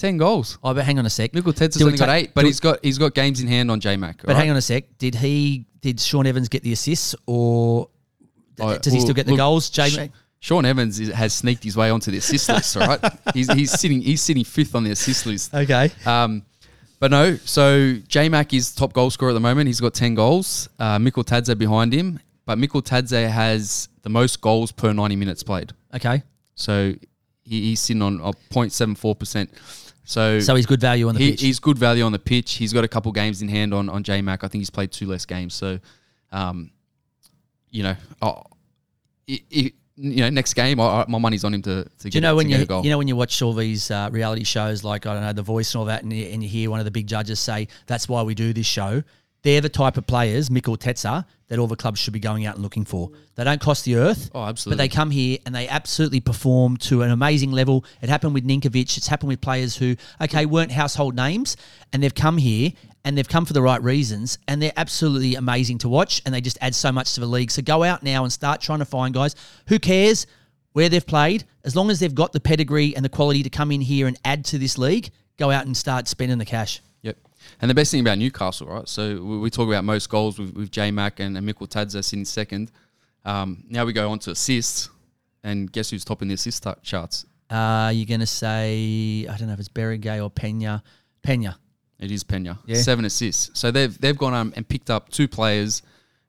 Ten 0.00 0.16
goals. 0.16 0.56
Oh, 0.64 0.72
but 0.72 0.84
hang 0.86 0.98
on 0.98 1.04
a 1.04 1.10
sec. 1.10 1.32
Mikeltadze's 1.32 1.82
only 1.82 1.98
got 1.98 2.08
eight, 2.08 2.32
but 2.34 2.46
he's 2.46 2.58
got 2.58 2.78
he's 2.82 2.96
got 2.96 3.14
games 3.14 3.42
in 3.42 3.46
hand 3.46 3.70
on 3.70 3.80
J 3.80 3.98
Mac. 3.98 4.22
But 4.24 4.34
hang 4.34 4.48
on 4.48 4.56
a 4.56 4.62
sec. 4.62 4.84
Did 4.96 5.14
he? 5.14 5.66
Did 5.82 6.00
Sean 6.00 6.26
Evans 6.26 6.48
get 6.48 6.62
the 6.62 6.72
assists, 6.72 7.14
or 7.26 7.90
Oh, 8.58 8.78
does 8.78 8.94
he 8.94 9.00
still 9.00 9.12
get 9.14 9.26
the 9.26 9.32
look, 9.32 9.38
goals? 9.38 9.68
J 9.68 9.90
Sh- 9.90 9.96
Mac. 9.98 10.10
Sean 10.38 10.64
Evans 10.64 10.98
is, 11.00 11.10
has 11.10 11.34
sneaked 11.34 11.62
his 11.62 11.76
way 11.76 11.90
onto 11.90 12.10
the 12.10 12.16
assist 12.16 12.48
list. 12.54 12.76
All 12.78 12.86
right, 12.86 13.00
he's, 13.34 13.52
he's 13.52 13.78
sitting 13.78 14.00
he's 14.00 14.22
sitting 14.22 14.42
fifth 14.42 14.74
on 14.74 14.84
the 14.84 14.90
assist 14.90 15.26
list. 15.26 15.52
Okay. 15.54 15.90
Um, 16.06 16.46
but 16.98 17.10
no, 17.10 17.36
so 17.36 17.94
J 18.08 18.30
Mac 18.30 18.54
is 18.54 18.74
top 18.74 18.94
goal 18.94 19.10
scorer 19.10 19.32
at 19.32 19.34
the 19.34 19.40
moment. 19.40 19.66
He's 19.66 19.80
got 19.82 19.92
ten 19.92 20.14
goals. 20.14 20.70
Uh, 20.78 20.96
Mikeltadze 20.98 21.58
behind 21.58 21.92
him, 21.92 22.20
but 22.46 22.56
Mikeltadze 22.56 23.28
has 23.28 23.90
the 24.00 24.08
most 24.08 24.40
goals 24.40 24.72
per 24.72 24.94
ninety 24.94 25.16
minutes 25.16 25.42
played. 25.42 25.72
Okay. 25.94 26.22
So 26.54 26.94
he, 27.42 27.60
he's 27.68 27.80
sitting 27.80 28.00
on 28.02 28.20
a 28.20 28.32
0.74 28.52 29.18
percent. 29.18 29.50
So 30.04 30.40
So 30.40 30.54
he's 30.54 30.66
good 30.66 30.80
value 30.80 31.08
on 31.08 31.14
the 31.14 31.20
he, 31.20 31.30
pitch. 31.32 31.40
he's 31.40 31.58
good 31.58 31.78
value 31.78 32.04
on 32.04 32.12
the 32.12 32.18
pitch. 32.18 32.54
He's 32.54 32.72
got 32.72 32.84
a 32.84 32.88
couple 32.88 33.12
games 33.12 33.42
in 33.42 33.48
hand 33.48 33.74
on 33.74 33.88
on 33.88 34.02
J 34.02 34.22
Mac. 34.22 34.44
I 34.44 34.48
think 34.48 34.60
he's 34.60 34.70
played 34.70 34.92
two 34.92 35.06
less 35.06 35.26
games. 35.26 35.54
So, 35.54 35.78
um, 36.32 36.70
you 37.70 37.82
know, 37.82 37.96
oh, 38.22 38.42
you 39.26 40.22
know, 40.22 40.30
next 40.30 40.54
game, 40.54 40.80
I, 40.80 41.02
I, 41.02 41.04
my 41.08 41.18
money's 41.18 41.44
on 41.44 41.52
him 41.52 41.62
to, 41.62 41.84
to 41.84 42.08
Do 42.08 42.16
you 42.16 42.22
know 42.22 42.34
when 42.34 42.48
get 42.48 42.68
you 42.68 42.82
you 42.82 42.90
know 42.90 42.96
when 42.96 43.06
you 43.06 43.16
watch 43.16 43.42
all 43.42 43.52
these 43.52 43.90
uh, 43.90 44.08
reality 44.10 44.44
shows 44.44 44.82
like 44.82 45.06
I 45.06 45.12
don't 45.12 45.22
know 45.22 45.32
The 45.32 45.42
Voice 45.42 45.74
and 45.74 45.80
all 45.80 45.84
that, 45.86 46.02
and 46.02 46.12
you, 46.12 46.26
and 46.26 46.42
you 46.42 46.48
hear 46.48 46.70
one 46.70 46.78
of 46.78 46.86
the 46.86 46.90
big 46.90 47.06
judges 47.06 47.38
say 47.38 47.68
that's 47.86 48.08
why 48.08 48.22
we 48.22 48.34
do 48.34 48.52
this 48.52 48.66
show. 48.66 49.02
They're 49.42 49.62
the 49.62 49.70
type 49.70 49.96
of 49.96 50.06
players, 50.06 50.50
Mikeltadze, 50.50 51.24
that 51.48 51.58
all 51.58 51.66
the 51.66 51.76
clubs 51.76 51.98
should 51.98 52.12
be 52.12 52.20
going 52.20 52.44
out 52.44 52.56
and 52.56 52.62
looking 52.62 52.84
for. 52.84 53.10
They 53.36 53.44
don't 53.44 53.60
cost 53.60 53.84
the 53.84 53.96
earth. 53.96 54.30
Oh, 54.34 54.44
absolutely. 54.44 54.76
But 54.76 54.82
they 54.82 54.88
come 54.94 55.10
here 55.10 55.38
and 55.46 55.54
they 55.54 55.66
absolutely 55.66 56.20
perform 56.20 56.76
to 56.78 57.02
an 57.02 57.10
amazing 57.10 57.50
level. 57.50 57.84
It 58.02 58.10
happened 58.10 58.34
with 58.34 58.46
Ninkovic. 58.46 58.98
It's 58.98 59.08
happened 59.08 59.28
with 59.28 59.40
players 59.40 59.76
who, 59.76 59.96
okay, 60.20 60.44
weren't 60.44 60.70
household 60.70 61.16
names, 61.16 61.56
and 61.92 62.02
they've 62.02 62.14
come 62.14 62.36
here 62.36 62.72
and 63.04 63.16
they've 63.16 63.26
come 63.26 63.46
for 63.46 63.54
the 63.54 63.62
right 63.62 63.82
reasons, 63.82 64.36
and 64.46 64.60
they're 64.60 64.74
absolutely 64.76 65.34
amazing 65.34 65.78
to 65.78 65.88
watch, 65.88 66.20
and 66.26 66.34
they 66.34 66.40
just 66.42 66.58
add 66.60 66.74
so 66.74 66.92
much 66.92 67.14
to 67.14 67.20
the 67.20 67.26
league. 67.26 67.50
So 67.50 67.62
go 67.62 67.82
out 67.82 68.02
now 68.02 68.24
and 68.24 68.32
start 68.32 68.60
trying 68.60 68.80
to 68.80 68.84
find 68.84 69.14
guys. 69.14 69.34
Who 69.68 69.78
cares 69.78 70.26
where 70.74 70.90
they've 70.90 71.06
played? 71.06 71.44
As 71.64 71.74
long 71.74 71.88
as 71.90 71.98
they've 71.98 72.14
got 72.14 72.32
the 72.32 72.40
pedigree 72.40 72.94
and 72.94 73.02
the 73.02 73.08
quality 73.08 73.42
to 73.42 73.48
come 73.48 73.72
in 73.72 73.80
here 73.80 74.06
and 74.06 74.18
add 74.22 74.44
to 74.46 74.58
this 74.58 74.76
league, 74.76 75.10
go 75.38 75.50
out 75.50 75.64
and 75.64 75.74
start 75.74 76.08
spending 76.08 76.36
the 76.36 76.44
cash. 76.44 76.82
And 77.60 77.70
the 77.70 77.74
best 77.74 77.90
thing 77.90 78.00
about 78.00 78.18
Newcastle, 78.18 78.66
right? 78.66 78.88
So 78.88 79.22
we, 79.22 79.38
we 79.38 79.50
talk 79.50 79.68
about 79.68 79.84
most 79.84 80.08
goals 80.08 80.38
with, 80.38 80.54
with 80.54 80.70
J 80.70 80.90
Mac 80.90 81.20
and, 81.20 81.36
and 81.36 81.48
Mikeltadze 81.48 82.02
sitting 82.04 82.24
second. 82.24 82.70
Um, 83.24 83.64
now 83.68 83.84
we 83.84 83.92
go 83.92 84.10
on 84.10 84.18
to 84.20 84.30
assists, 84.30 84.88
and 85.42 85.70
guess 85.70 85.90
who's 85.90 86.04
topping 86.04 86.28
the 86.28 86.34
assist 86.34 86.62
ta- 86.62 86.76
charts? 86.82 87.26
Uh, 87.50 87.90
you're 87.92 88.06
going 88.06 88.20
to 88.20 88.26
say, 88.26 89.26
I 89.28 89.36
don't 89.36 89.48
know 89.48 89.54
if 89.54 89.60
it's 89.60 89.68
Berenguer 89.68 90.22
or 90.22 90.30
Penha. 90.30 90.82
Penha. 91.22 91.56
It 91.98 92.10
is 92.10 92.24
Penha. 92.24 92.58
Yeah. 92.64 92.76
Seven 92.76 93.04
assists. 93.04 93.58
So 93.58 93.70
they've 93.70 93.98
they've 94.00 94.16
gone 94.16 94.32
um, 94.32 94.52
and 94.56 94.66
picked 94.66 94.88
up 94.88 95.10
two 95.10 95.28
players, 95.28 95.82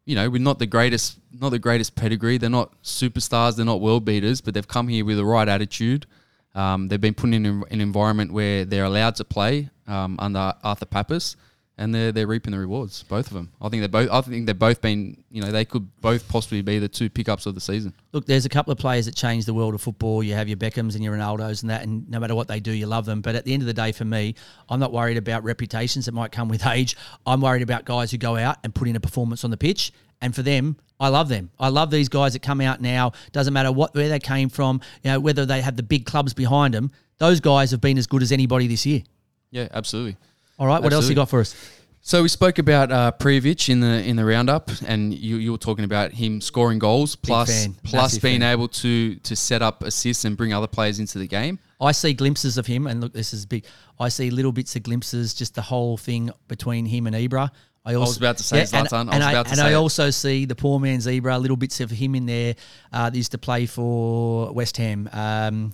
you 0.05 0.15
know, 0.15 0.29
with 0.29 0.41
not 0.41 0.59
the 0.59 0.65
greatest 0.65 1.17
not 1.31 1.49
the 1.49 1.59
greatest 1.59 1.95
pedigree. 1.95 2.37
They're 2.37 2.49
not 2.49 2.73
superstars. 2.83 3.55
They're 3.55 3.65
not 3.65 3.79
world 3.79 4.03
beaters, 4.03 4.41
but 4.41 4.53
they've 4.53 4.67
come 4.67 4.89
here 4.89 5.05
with 5.05 5.15
the 5.15 5.25
right 5.25 5.47
attitude. 5.47 6.07
Um, 6.53 6.87
they've 6.87 7.01
been 7.01 7.13
put 7.13 7.33
in 7.33 7.45
an 7.45 7.81
environment 7.81 8.33
where 8.33 8.65
they're 8.65 8.83
allowed 8.83 9.15
to 9.15 9.23
play 9.23 9.69
um, 9.87 10.17
under 10.19 10.53
Arthur 10.63 10.85
Papas, 10.85 11.37
and 11.77 11.95
they're 11.95 12.11
they're 12.11 12.27
reaping 12.27 12.51
the 12.51 12.59
rewards. 12.59 13.03
Both 13.03 13.27
of 13.27 13.33
them. 13.33 13.51
I 13.61 13.69
think 13.69 13.81
they're 13.81 13.87
both. 13.87 14.09
I 14.11 14.21
think 14.21 14.45
they've 14.45 14.57
both 14.57 14.81
been. 14.81 15.23
You 15.31 15.41
know, 15.41 15.51
they 15.51 15.63
could 15.63 15.87
both 16.01 16.27
possibly 16.27 16.61
be 16.61 16.77
the 16.77 16.89
two 16.89 17.09
pickups 17.09 17.45
of 17.45 17.55
the 17.55 17.61
season. 17.61 17.93
Look, 18.11 18.25
there's 18.25 18.45
a 18.45 18.49
couple 18.49 18.71
of 18.71 18.77
players 18.77 19.05
that 19.05 19.15
change 19.15 19.45
the 19.45 19.53
world 19.53 19.73
of 19.73 19.81
football. 19.81 20.21
You 20.21 20.33
have 20.33 20.49
your 20.49 20.57
Beckhams 20.57 20.95
and 20.95 21.03
your 21.03 21.15
Ronaldos 21.15 21.61
and 21.61 21.69
that, 21.69 21.83
and 21.83 22.09
no 22.09 22.19
matter 22.19 22.35
what 22.35 22.47
they 22.47 22.59
do, 22.59 22.71
you 22.71 22.85
love 22.85 23.05
them. 23.05 23.21
But 23.21 23.35
at 23.35 23.45
the 23.45 23.53
end 23.53 23.63
of 23.63 23.67
the 23.67 23.73
day, 23.73 23.93
for 23.93 24.05
me, 24.05 24.35
I'm 24.69 24.79
not 24.79 24.91
worried 24.91 25.17
about 25.17 25.43
reputations 25.43 26.05
that 26.05 26.13
might 26.13 26.31
come 26.31 26.49
with 26.49 26.65
age. 26.67 26.97
I'm 27.25 27.41
worried 27.41 27.63
about 27.63 27.85
guys 27.85 28.11
who 28.11 28.17
go 28.17 28.35
out 28.35 28.57
and 28.63 28.75
put 28.75 28.87
in 28.87 28.95
a 28.95 28.99
performance 28.99 29.43
on 29.43 29.51
the 29.51 29.57
pitch. 29.57 29.93
And 30.21 30.35
for 30.35 30.43
them, 30.43 30.77
I 30.99 31.07
love 31.07 31.29
them. 31.29 31.49
I 31.59 31.69
love 31.69 31.89
these 31.89 32.09
guys 32.09 32.33
that 32.33 32.41
come 32.43 32.61
out 32.61 32.79
now. 32.79 33.13
Doesn't 33.31 33.53
matter 33.53 33.71
what 33.71 33.95
where 33.95 34.07
they 34.07 34.19
came 34.19 34.49
from, 34.49 34.81
you 35.03 35.11
know, 35.11 35.19
whether 35.19 35.45
they 35.45 35.61
have 35.61 35.75
the 35.75 35.83
big 35.83 36.05
clubs 36.05 36.33
behind 36.33 36.73
them. 36.73 36.91
Those 37.17 37.39
guys 37.39 37.71
have 37.71 37.81
been 37.81 37.97
as 37.97 38.07
good 38.07 38.21
as 38.21 38.31
anybody 38.31 38.67
this 38.67 38.85
year. 38.85 39.03
Yeah, 39.49 39.67
absolutely. 39.73 40.17
All 40.59 40.67
right, 40.67 40.81
what 40.81 40.93
else 40.93 41.09
you 41.09 41.15
got 41.15 41.29
for 41.29 41.39
us? 41.39 41.55
So 42.03 42.23
we 42.23 42.29
spoke 42.29 42.57
about 42.57 42.91
uh, 42.91 43.11
in 43.19 43.79
the 43.79 44.03
in 44.03 44.15
the 44.15 44.25
roundup, 44.25 44.71
and 44.87 45.13
you, 45.13 45.37
you 45.37 45.51
were 45.51 45.57
talking 45.59 45.85
about 45.85 46.11
him 46.11 46.41
scoring 46.41 46.79
goals, 46.79 47.15
plus 47.15 47.67
plus 47.83 48.17
being 48.17 48.41
fan. 48.41 48.53
able 48.53 48.67
to 48.67 49.15
to 49.15 49.35
set 49.35 49.61
up 49.61 49.83
assists 49.83 50.25
and 50.25 50.35
bring 50.35 50.51
other 50.51 50.67
players 50.67 50.99
into 50.99 51.19
the 51.19 51.27
game. 51.27 51.59
I 51.79 51.91
see 51.91 52.13
glimpses 52.13 52.57
of 52.57 52.65
him, 52.65 52.87
and 52.87 53.01
look, 53.01 53.13
this 53.13 53.33
is 53.33 53.45
big. 53.45 53.65
I 53.99 54.09
see 54.09 54.31
little 54.31 54.51
bits 54.51 54.75
of 54.75 54.83
glimpses, 54.83 55.35
just 55.35 55.53
the 55.53 55.61
whole 55.61 55.95
thing 55.95 56.31
between 56.47 56.87
him 56.87 57.05
and 57.05 57.15
Ibra. 57.15 57.51
I, 57.83 57.95
also, 57.95 58.09
was 58.11 58.17
about 58.17 58.37
to 58.37 58.43
say 58.43 58.59
and, 58.59 58.69
Zlatan. 58.69 58.93
I 58.93 58.99
and 58.99 59.09
was 59.09 59.23
I, 59.23 59.43
to 59.43 59.49
and 59.51 59.59
I 59.59 59.71
it. 59.71 59.73
also 59.73 60.09
see 60.11 60.45
the 60.45 60.55
poor 60.55 60.79
man's 60.79 61.07
Ibra, 61.07 61.41
little 61.41 61.57
bits 61.57 61.79
of 61.79 61.89
him 61.89 62.13
in 62.15 62.25
there. 62.27 62.55
Uh, 62.93 63.09
that 63.09 63.17
used 63.17 63.31
to 63.31 63.37
play 63.37 63.65
for 63.65 64.51
West 64.53 64.77
Ham, 64.77 65.09
um, 65.13 65.71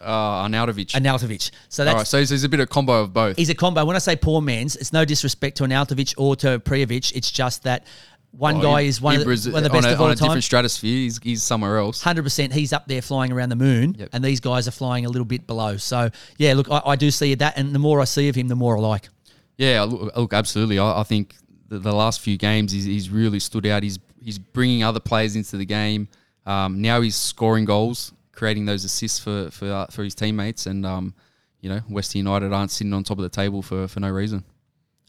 Uh, 0.00 0.46
Arnautovic. 0.48 0.92
Arnautovic. 0.92 1.50
So 1.68 1.84
that's 1.84 1.94
right, 1.96 2.06
so 2.06 2.18
he's, 2.18 2.30
he's 2.30 2.44
a 2.44 2.48
bit 2.48 2.60
of 2.60 2.64
a 2.64 2.66
combo 2.68 3.02
of 3.02 3.12
both. 3.12 3.36
he's 3.36 3.50
a 3.50 3.54
combo. 3.54 3.84
When 3.84 3.96
I 3.96 4.00
say 4.00 4.16
poor 4.16 4.40
man's, 4.40 4.76
it's 4.76 4.92
no 4.92 5.04
disrespect 5.04 5.58
to 5.58 5.64
Arnautovic 5.64 6.14
or 6.16 6.34
to 6.36 6.58
Prijovic. 6.58 7.12
It's 7.14 7.30
just 7.30 7.64
that 7.64 7.86
one 8.32 8.56
Oh, 8.56 8.62
guy 8.62 8.80
is 8.80 8.98
one 9.02 9.14
of, 9.16 9.20
the, 9.20 9.50
one 9.52 9.62
of 9.62 9.64
the 9.64 9.68
best 9.70 9.86
a, 9.86 9.92
of 9.92 10.00
all 10.00 10.06
on 10.06 10.12
a 10.12 10.16
time. 10.16 10.28
different 10.28 10.44
stratosphere. 10.44 10.90
He's, 10.96 11.20
he's 11.22 11.42
somewhere 11.42 11.76
else. 11.76 12.00
Hundred 12.02 12.22
percent, 12.22 12.54
he's 12.54 12.72
up 12.72 12.88
there 12.88 13.02
flying 13.02 13.30
around 13.30 13.50
the 13.50 13.56
moon, 13.56 13.94
Yep. 13.98 14.08
and 14.14 14.24
these 14.24 14.40
guys 14.40 14.66
are 14.66 14.70
flying 14.72 15.04
a 15.04 15.08
little 15.10 15.26
bit 15.26 15.46
below. 15.46 15.76
So 15.76 16.08
yeah, 16.38 16.54
look, 16.54 16.70
I, 16.70 16.80
I 16.86 16.96
do 16.96 17.10
see 17.10 17.34
that, 17.34 17.58
and 17.58 17.74
the 17.74 17.78
more 17.78 18.00
I 18.00 18.04
see 18.04 18.30
of 18.30 18.34
him, 18.34 18.48
the 18.48 18.56
more 18.56 18.78
I 18.78 18.80
like. 18.80 19.10
Yeah, 19.58 19.82
look, 19.82 20.16
look 20.16 20.32
absolutely. 20.32 20.78
I, 20.78 21.00
I 21.00 21.02
think 21.04 21.34
the, 21.72 21.78
the 21.78 21.94
last 21.94 22.20
few 22.20 22.36
games 22.36 22.70
he's, 22.70 22.84
he's 22.84 23.08
really 23.08 23.40
stood 23.40 23.66
out. 23.66 23.82
He's 23.82 23.98
he's 24.22 24.38
bringing 24.38 24.84
other 24.84 25.00
players 25.00 25.34
into 25.34 25.56
the 25.56 25.64
game. 25.64 26.08
Um, 26.44 26.82
now 26.82 27.00
he's 27.00 27.16
scoring 27.16 27.64
goals, 27.64 28.12
creating 28.32 28.66
those 28.66 28.84
assists 28.84 29.18
for 29.18 29.50
for 29.50 29.72
uh, 29.72 29.86
for 29.86 30.04
his 30.04 30.14
teammates, 30.14 30.66
and 30.66 30.84
um, 30.84 31.14
you 31.60 31.70
know 31.70 31.80
West 31.88 32.14
United 32.14 32.52
aren't 32.52 32.70
sitting 32.70 32.92
on 32.92 33.04
top 33.04 33.18
of 33.18 33.22
the 33.22 33.30
table 33.30 33.62
for 33.62 33.88
for 33.88 34.00
no 34.00 34.10
reason. 34.10 34.44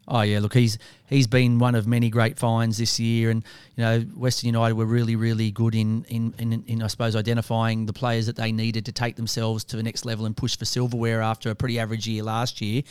Oh 0.07 0.22
yeah, 0.22 0.39
look, 0.39 0.53
he's 0.53 0.78
he's 1.07 1.28
been 1.28 1.59
one 1.59 1.76
of 1.76 1.86
many 1.86 2.09
great 2.09 2.39
finds 2.39 2.78
this 2.78 2.97
year, 2.97 3.30
and 3.30 3.43
you 3.76 3.84
know 3.84 3.99
Western 4.16 4.47
United 4.47 4.76
were 4.76 4.86
really 4.86 5.18
really 5.18 5.51
good 5.51 5.76
in 5.76 6.05
in, 6.05 6.34
in 6.38 6.64
in 6.66 6.82
I 6.82 6.88
suppose 6.88 7.14
identifying 7.14 7.88
the 7.88 7.93
players 7.93 8.26
that 8.28 8.38
they 8.38 8.53
needed 8.53 8.86
to 8.86 8.93
take 8.93 9.18
themselves 9.18 9.66
to 9.66 9.76
the 9.76 9.84
next 9.84 10.05
level 10.05 10.26
and 10.26 10.36
push 10.36 10.57
for 10.57 10.64
silverware 10.64 11.22
after 11.22 11.49
a 11.49 11.55
pretty 11.55 11.78
average 11.78 12.07
year 12.07 12.24
last 12.24 12.61
year. 12.61 12.84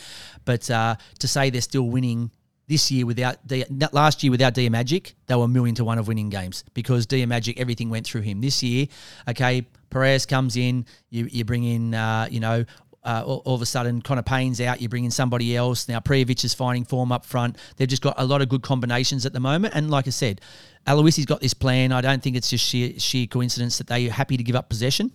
But 0.45 0.69
uh, 0.69 0.95
to 1.19 1.27
say 1.27 1.49
they're 1.49 1.61
still 1.61 1.89
winning 1.89 2.29
this 2.67 2.91
year 2.91 3.05
without 3.05 3.37
not 3.69 3.93
last 3.93 4.23
year 4.23 4.31
without 4.31 4.53
Diamanti, 4.53 5.13
they 5.27 5.35
were 5.35 5.45
a 5.45 5.47
million 5.47 5.75
to 5.75 5.83
one 5.83 5.97
of 5.97 6.07
winning 6.07 6.29
games 6.29 6.63
because 6.73 7.05
Diamanti 7.07 7.57
everything 7.57 7.89
went 7.89 8.05
through 8.05 8.21
him. 8.21 8.41
This 8.41 8.63
year, 8.63 8.87
okay, 9.29 9.65
Perez 9.89 10.25
comes 10.25 10.55
in, 10.55 10.85
you 11.09 11.27
you 11.31 11.45
bring 11.45 11.63
in 11.63 11.93
uh, 11.93 12.27
you 12.31 12.39
know 12.39 12.65
uh, 13.03 13.23
all, 13.25 13.41
all 13.45 13.55
of 13.55 13.61
a 13.61 13.65
sudden 13.65 14.01
Connor 14.01 14.21
Pain's 14.21 14.61
out, 14.61 14.81
you 14.81 14.87
bring 14.87 15.03
in 15.03 15.11
somebody 15.11 15.55
else. 15.55 15.87
Now 15.87 15.99
Prijovic 15.99 16.43
is 16.43 16.53
finding 16.53 16.85
form 16.85 17.11
up 17.11 17.25
front. 17.25 17.57
They've 17.77 17.87
just 17.87 18.01
got 18.01 18.15
a 18.17 18.25
lot 18.25 18.41
of 18.41 18.49
good 18.49 18.61
combinations 18.61 19.25
at 19.25 19.33
the 19.33 19.39
moment. 19.39 19.73
And 19.75 19.91
like 19.91 20.07
I 20.07 20.11
said, 20.11 20.41
Aloisi's 20.87 21.25
got 21.25 21.41
this 21.41 21.53
plan. 21.53 21.91
I 21.91 22.01
don't 22.01 22.21
think 22.23 22.35
it's 22.35 22.49
just 22.49 22.65
sheer, 22.65 22.97
sheer 22.99 23.27
coincidence 23.27 23.77
that 23.77 23.87
they're 23.87 24.09
happy 24.09 24.37
to 24.37 24.43
give 24.43 24.55
up 24.55 24.69
possession 24.69 25.11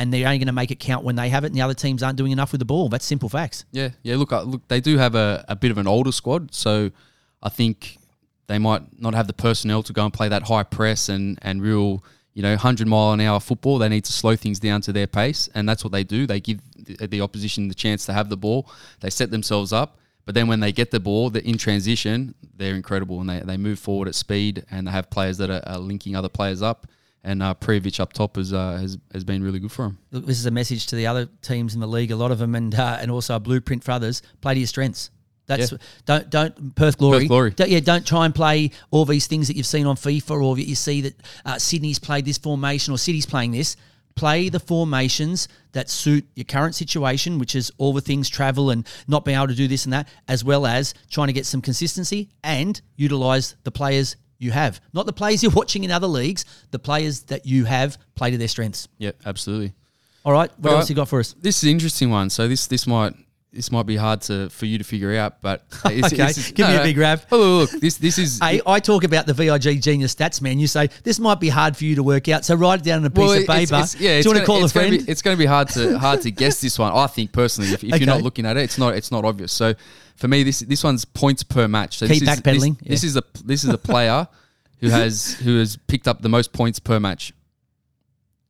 and 0.00 0.10
they're 0.10 0.26
only 0.26 0.38
going 0.38 0.46
to 0.46 0.52
make 0.52 0.70
it 0.70 0.80
count 0.80 1.04
when 1.04 1.14
they 1.14 1.28
have 1.28 1.44
it 1.44 1.48
and 1.48 1.54
the 1.54 1.60
other 1.60 1.74
teams 1.74 2.02
aren't 2.02 2.16
doing 2.16 2.32
enough 2.32 2.52
with 2.52 2.58
the 2.58 2.64
ball. 2.64 2.88
That's 2.88 3.04
simple 3.04 3.28
facts. 3.28 3.66
Yeah, 3.70 3.90
yeah. 4.02 4.16
Look, 4.16 4.32
uh, 4.32 4.42
look, 4.42 4.66
they 4.68 4.80
do 4.80 4.96
have 4.96 5.14
a, 5.14 5.44
a 5.46 5.54
bit 5.54 5.70
of 5.70 5.76
an 5.76 5.86
older 5.86 6.10
squad, 6.10 6.54
so 6.54 6.90
I 7.42 7.50
think 7.50 7.98
they 8.46 8.58
might 8.58 8.98
not 8.98 9.14
have 9.14 9.26
the 9.26 9.34
personnel 9.34 9.82
to 9.82 9.92
go 9.92 10.02
and 10.02 10.12
play 10.12 10.30
that 10.30 10.44
high 10.44 10.62
press 10.62 11.10
and 11.10 11.38
and 11.42 11.60
real, 11.60 12.02
you 12.32 12.42
know, 12.42 12.56
hundred 12.56 12.88
mile 12.88 13.12
an 13.12 13.20
hour 13.20 13.40
football. 13.40 13.76
They 13.76 13.90
need 13.90 14.06
to 14.06 14.12
slow 14.12 14.36
things 14.36 14.58
down 14.58 14.80
to 14.82 14.92
their 14.92 15.06
pace, 15.06 15.50
and 15.54 15.68
that's 15.68 15.84
what 15.84 15.92
they 15.92 16.02
do. 16.02 16.26
They 16.26 16.40
give 16.40 16.60
the, 16.76 17.06
the 17.06 17.20
opposition 17.20 17.68
the 17.68 17.74
chance 17.74 18.06
to 18.06 18.14
have 18.14 18.30
the 18.30 18.38
ball. 18.38 18.70
They 19.00 19.10
set 19.10 19.30
themselves 19.30 19.70
up, 19.70 19.98
but 20.24 20.34
then 20.34 20.48
when 20.48 20.60
they 20.60 20.72
get 20.72 20.92
the 20.92 21.00
ball, 21.00 21.28
they're 21.28 21.42
in 21.42 21.58
transition, 21.58 22.34
they're 22.56 22.74
incredible, 22.74 23.20
and 23.20 23.28
they, 23.28 23.40
they 23.40 23.58
move 23.58 23.78
forward 23.78 24.08
at 24.08 24.14
speed, 24.14 24.64
and 24.70 24.86
they 24.86 24.92
have 24.92 25.10
players 25.10 25.36
that 25.38 25.50
are, 25.50 25.62
are 25.66 25.78
linking 25.78 26.16
other 26.16 26.30
players 26.30 26.62
up. 26.62 26.86
And 27.22 27.42
uh, 27.42 27.54
up 27.98 28.12
top 28.14 28.36
has, 28.36 28.52
uh, 28.52 28.78
has 28.78 28.96
has 29.12 29.24
been 29.24 29.42
really 29.42 29.58
good 29.58 29.70
for 29.72 29.86
him. 29.86 29.98
Look, 30.10 30.24
this 30.24 30.38
is 30.38 30.46
a 30.46 30.50
message 30.50 30.86
to 30.86 30.96
the 30.96 31.06
other 31.06 31.28
teams 31.42 31.74
in 31.74 31.80
the 31.80 31.86
league, 31.86 32.10
a 32.10 32.16
lot 32.16 32.30
of 32.30 32.38
them, 32.38 32.54
and 32.54 32.74
uh, 32.74 32.98
and 33.00 33.10
also 33.10 33.36
a 33.36 33.40
blueprint 33.40 33.84
for 33.84 33.92
others. 33.92 34.22
Play 34.40 34.54
to 34.54 34.60
your 34.60 34.66
strengths. 34.66 35.10
That's 35.46 35.72
Yeah. 35.72 35.78
don't 36.06 36.30
don't 36.30 36.74
Perth 36.76 36.96
glory. 36.96 37.20
Perth 37.20 37.28
glory. 37.28 37.50
Don't, 37.50 37.68
yeah, 37.68 37.80
don't 37.80 38.06
try 38.06 38.24
and 38.24 38.34
play 38.34 38.70
all 38.90 39.04
these 39.04 39.26
things 39.26 39.48
that 39.48 39.56
you've 39.56 39.66
seen 39.66 39.86
on 39.86 39.96
FIFA 39.96 40.42
or 40.42 40.56
that 40.56 40.66
you 40.66 40.74
see 40.74 41.02
that 41.02 41.14
uh, 41.44 41.58
Sydney's 41.58 41.98
played 41.98 42.24
this 42.24 42.38
formation 42.38 42.94
or 42.94 42.98
City's 42.98 43.26
playing 43.26 43.52
this. 43.52 43.76
Play 44.16 44.48
the 44.48 44.60
formations 44.60 45.48
that 45.72 45.88
suit 45.88 46.26
your 46.34 46.44
current 46.44 46.74
situation, 46.74 47.38
which 47.38 47.54
is 47.54 47.72
all 47.78 47.92
the 47.92 48.00
things 48.00 48.28
travel 48.28 48.70
and 48.70 48.86
not 49.08 49.24
being 49.24 49.36
able 49.36 49.48
to 49.48 49.54
do 49.54 49.68
this 49.68 49.84
and 49.84 49.92
that, 49.92 50.08
as 50.28 50.44
well 50.44 50.66
as 50.66 50.94
trying 51.10 51.28
to 51.28 51.32
get 51.32 51.46
some 51.46 51.62
consistency 51.62 52.28
and 52.42 52.80
utilize 52.96 53.54
the 53.64 53.70
players 53.70 54.16
you 54.40 54.50
have, 54.50 54.80
not 54.92 55.06
the 55.06 55.12
players 55.12 55.42
you're 55.44 55.52
watching 55.52 55.84
in 55.84 55.90
other 55.92 56.08
leagues, 56.08 56.44
the 56.72 56.78
players 56.80 57.20
that 57.24 57.46
you 57.46 57.64
have 57.66 57.96
play 58.16 58.32
to 58.32 58.38
their 58.38 58.48
strengths. 58.48 58.88
Yeah, 58.98 59.12
absolutely. 59.24 59.74
All 60.24 60.32
right, 60.32 60.50
what 60.58 60.70
All 60.70 60.76
else 60.78 60.84
right. 60.84 60.90
you 60.90 60.96
got 60.96 61.08
for 61.08 61.20
us? 61.20 61.34
This 61.40 61.58
is 61.58 61.64
an 61.64 61.70
interesting 61.70 62.10
one. 62.10 62.28
So 62.30 62.48
this 62.48 62.66
this 62.66 62.86
might 62.86 63.14
this 63.52 63.72
might 63.72 63.86
be 63.86 63.96
hard 63.96 64.20
to 64.22 64.48
for 64.50 64.66
you 64.66 64.78
to 64.78 64.84
figure 64.84 65.16
out, 65.16 65.40
but 65.42 65.64
it's, 65.86 66.06
Okay, 66.12 66.14
it's- 66.22 66.52
give 66.52 66.68
me 66.68 66.76
a 66.76 66.82
big 66.82 66.96
rap. 66.98 67.26
Oh, 67.32 67.38
look, 67.58 67.70
this 67.80 67.96
this 67.96 68.16
is 68.18 68.38
Hey, 68.38 68.60
I 68.66 68.80
talk 68.80 69.02
about 69.04 69.26
the 69.26 69.34
VIG 69.34 69.80
Genius 69.82 70.14
Stats, 70.14 70.40
man. 70.42 70.58
You 70.58 70.66
say 70.66 70.88
this 71.04 71.18
might 71.18 71.40
be 71.40 71.48
hard 71.48 71.76
for 71.76 71.84
you 71.84 71.94
to 71.96 72.02
work 72.02 72.28
out, 72.28 72.44
so 72.44 72.54
write 72.54 72.80
it 72.80 72.84
down 72.84 72.98
on 73.00 73.06
a 73.06 73.10
piece 73.10 73.18
well, 73.18 73.32
of 73.32 73.46
paper. 73.46 73.74
it's- 73.74 73.96
yeah, 73.98 74.20
Do 74.20 74.28
you 74.28 74.34
want 74.34 74.40
to 74.40 74.46
call 74.46 74.60
a 74.60 74.64
it's 74.64 74.72
gonna 74.72 74.88
friend? 74.88 75.06
be- 75.06 75.10
it's 75.10 75.22
going 75.22 75.36
to 75.36 75.38
be 75.38 75.46
hard 75.46 75.68
to 75.70 75.98
hard 75.98 76.20
to 76.22 76.30
guess 76.30 76.60
this 76.60 76.78
one. 76.78 76.92
I 76.92 77.06
think 77.08 77.32
personally, 77.32 77.72
if, 77.72 77.82
if 77.82 77.92
Okay. 77.92 77.98
you're 78.04 78.06
not 78.14 78.22
looking 78.22 78.46
at 78.46 78.56
it, 78.56 78.62
it's 78.62 78.78
not 78.78 78.94
it's 78.94 79.10
not 79.10 79.24
obvious. 79.24 79.52
So 79.52 79.74
for 80.20 80.28
me, 80.28 80.42
this 80.44 80.60
this 80.60 80.84
one's 80.84 81.04
points 81.04 81.42
per 81.42 81.66
match. 81.66 81.98
So 81.98 82.06
Keep 82.06 82.20
this 82.20 82.28
is, 82.28 82.40
backpedaling, 82.40 82.78
This, 82.80 83.00
this 83.00 83.02
yeah. 83.02 83.08
is 83.08 83.16
a 83.16 83.22
this 83.44 83.64
is 83.64 83.70
a 83.70 83.78
player 83.78 84.28
who 84.80 84.88
has 85.00 85.34
who 85.34 85.58
has 85.58 85.76
picked 85.88 86.06
up 86.06 86.22
the 86.22 86.28
most 86.28 86.52
points 86.52 86.78
per 86.78 87.00
match 87.00 87.32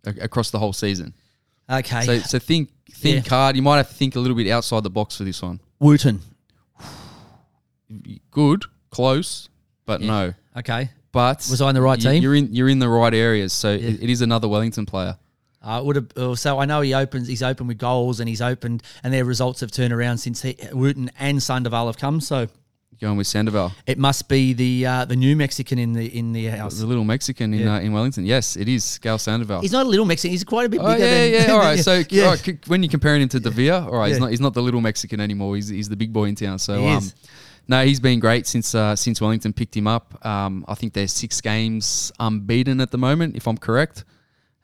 a- 0.05 0.15
across 0.21 0.51
the 0.51 0.59
whole 0.59 0.73
season. 0.73 1.15
okay, 1.71 2.05
So 2.05 2.19
so 2.19 2.39
think 2.39 2.69
think 2.93 3.25
Yeah. 3.27 3.31
hard. 3.31 3.57
You 3.57 3.63
might 3.63 3.77
have 3.79 3.89
to 3.89 3.95
think 3.95 4.17
a 4.17 4.21
little 4.21 4.37
bit 4.37 4.49
outside 4.51 4.83
the 4.83 4.91
box 4.91 5.17
for 5.17 5.25
this 5.25 5.41
one. 5.41 5.61
Wooten. 5.79 6.21
Good, 8.31 8.65
close, 8.91 9.49
but 9.87 10.01
Yeah. 10.01 10.07
no. 10.07 10.35
Okay, 10.59 10.91
But 11.13 11.39
Was 11.51 11.61
I 11.61 11.69
in 11.71 11.75
the 11.75 11.81
right 11.83 11.99
you- 12.03 12.11
team? 12.11 12.23
You're 12.23 12.35
in 12.35 12.55
you're 12.55 12.69
in 12.69 12.79
the 12.81 12.89
right 12.89 13.15
areas. 13.15 13.53
So 13.53 13.71
it, 13.73 14.03
it 14.03 14.11
is 14.11 14.21
another 14.23 14.49
Wellington 14.49 14.87
player. 14.87 15.17
Uh, 15.63 15.83
would 15.85 15.97
have. 15.97 16.07
uh, 16.17 16.35
So 16.35 16.59
I 16.59 16.65
know 16.65 16.81
he 16.81 16.95
opens. 16.95 17.29
He's 17.29 17.43
open 17.43 17.67
with 17.67 17.79
goals, 17.79 18.21
and 18.21 18.29
he's 18.29 18.41
opened, 18.43 18.83
and 19.03 19.13
their 19.13 19.25
results 19.25 19.61
have 19.61 19.71
turned 19.71 19.93
around 19.93 20.19
since 20.19 20.43
he, 20.43 20.57
Wooten 20.73 21.11
and 21.19 21.43
Sandoval 21.43 21.87
have 21.87 21.99
come. 21.99 22.21
So 22.21 22.49
Going 23.01 23.17
with 23.17 23.27
Sandoval, 23.29 23.73
it 23.87 23.97
must 23.99 24.29
be 24.29 24.53
the 24.53 24.85
uh, 24.87 25.05
the 25.07 25.17
new 25.17 25.35
Mexican 25.35 25.79
in 25.79 25.95
the 25.95 26.07
in 26.19 26.33
the 26.35 26.47
house. 26.49 26.79
the 26.79 26.87
little 26.87 27.05
Mexican 27.05 27.55
in 27.55 27.61
Yeah. 27.61 27.77
uh, 27.77 27.81
in 27.81 27.93
Wellington. 27.95 28.27
Yes, 28.27 28.57
it 28.57 28.69
is 28.69 28.99
Gael 28.99 29.17
Sandoval. 29.17 29.63
He's 29.63 29.73
not 29.73 29.87
a 29.87 29.89
little 29.89 30.05
Mexican. 30.05 30.33
He's 30.33 30.45
quite 30.45 30.67
a 30.67 30.69
bit 30.69 30.81
Oh 30.83 30.87
bigger. 30.93 31.05
yeah, 31.07 31.39
than, 31.39 31.49
yeah. 31.49 31.53
All 31.55 31.59
right. 31.61 31.79
So 31.79 32.03
yeah. 32.11 32.25
all 32.25 32.31
right, 32.33 32.59
when 32.69 32.83
you're 32.83 32.91
comparing 32.91 33.23
him 33.23 33.31
to 33.31 33.41
Devere, 33.41 33.73
all 33.73 33.93
right, 33.93 34.09
Yeah. 34.09 34.15
he's 34.15 34.21
not 34.21 34.31
he's 34.31 34.41
not 34.41 34.53
the 34.53 34.61
little 34.63 34.83
Mexican 34.83 35.19
anymore. 35.19 35.57
He's 35.57 35.69
he's 35.69 35.89
the 35.89 35.97
big 35.97 36.13
boy 36.13 36.25
in 36.25 36.35
town. 36.35 36.59
So 36.59 36.79
He 36.79 36.89
um, 36.89 37.11
no, 37.69 37.85
he's 37.87 38.01
been 38.01 38.21
great 38.21 38.47
since 38.47 38.75
uh, 38.75 38.95
since 38.97 39.19
Wellington 39.19 39.55
picked 39.55 39.75
him 39.77 39.87
up. 39.87 40.23
Um, 40.27 40.67
I 40.69 40.75
think 40.75 40.93
they're 40.93 41.09
six 41.09 41.41
games 41.41 42.13
unbeaten 42.21 42.81
at 42.83 42.91
the 42.91 42.99
moment, 42.99 43.35
if 43.37 43.47
I'm 43.49 43.57
correct. 43.57 44.05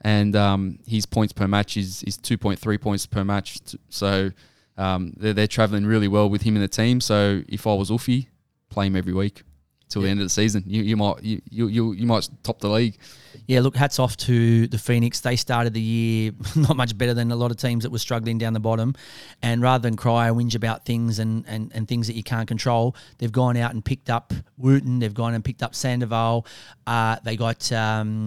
And 0.07 0.37
um, 0.37 0.79
his 0.87 1.05
points 1.05 1.33
per 1.33 1.49
match 1.49 1.77
is 1.77 2.05
is 2.05 2.17
2.3 2.17 2.81
points 2.81 3.07
per 3.07 3.25
match. 3.25 3.59
So 3.89 4.31
um, 4.79 5.13
they're, 5.17 5.33
they're 5.33 5.49
traveling 5.49 5.85
really 5.85 6.07
well 6.07 6.31
with 6.31 6.43
him 6.43 6.55
in 6.55 6.63
the 6.63 6.69
team. 6.69 7.01
So 7.01 7.43
if 7.49 7.67
I 7.67 7.75
was 7.75 7.91
Uffy, 7.91 8.29
play 8.71 8.87
him 8.87 8.95
every 8.95 9.13
week. 9.13 9.43
till 9.89 10.03
the 10.03 10.09
end 10.09 10.21
of 10.21 10.27
the 10.27 10.31
season. 10.31 10.63
You 10.65 10.83
you 10.83 10.97
might 10.97 11.25
you 11.25 11.43
you 11.51 11.67
you, 11.67 11.93
you 11.93 12.07
might 12.07 12.29
top 12.45 12.61
the 12.61 12.69
league. 12.69 12.97
Yeah, 13.49 13.61
look, 13.61 13.75
hats 13.75 13.99
off 13.99 14.17
to 14.19 14.69
the 14.69 14.79
Phoenix. 14.79 15.21
They 15.23 15.35
started 15.35 15.75
the 15.75 15.81
year 15.81 16.33
not 16.55 16.77
much 16.77 16.97
better 16.97 17.13
than 17.13 17.33
a 17.33 17.37
lot 17.37 17.51
of 17.51 17.57
teams 17.57 17.83
that 17.83 17.91
were 17.91 17.99
struggling 17.99 18.39
down 18.39 18.53
the 18.53 18.61
bottom. 18.61 18.95
And 19.43 19.61
rather 19.61 19.83
than 19.83 19.97
cry 19.97 20.29
and 20.29 20.37
whinge 20.37 20.55
about 20.55 20.85
things 20.85 21.19
and, 21.19 21.45
and, 21.49 21.73
and 21.75 21.87
things 21.87 22.07
that 22.07 22.15
you 22.15 22.23
can't 22.23 22.49
control, 22.49 22.95
they've 23.19 23.33
gone 23.33 23.57
out 23.57 23.73
and 23.75 23.85
picked 23.85 24.11
up 24.11 24.33
Wooten. 24.57 25.01
They've 25.01 25.15
gone 25.15 25.35
and 25.35 25.45
picked 25.45 25.63
up 25.63 25.75
Sandoval. 25.75 26.47
Uh, 26.87 27.17
they 27.23 27.37
got 27.37 27.71
um, 27.73 28.27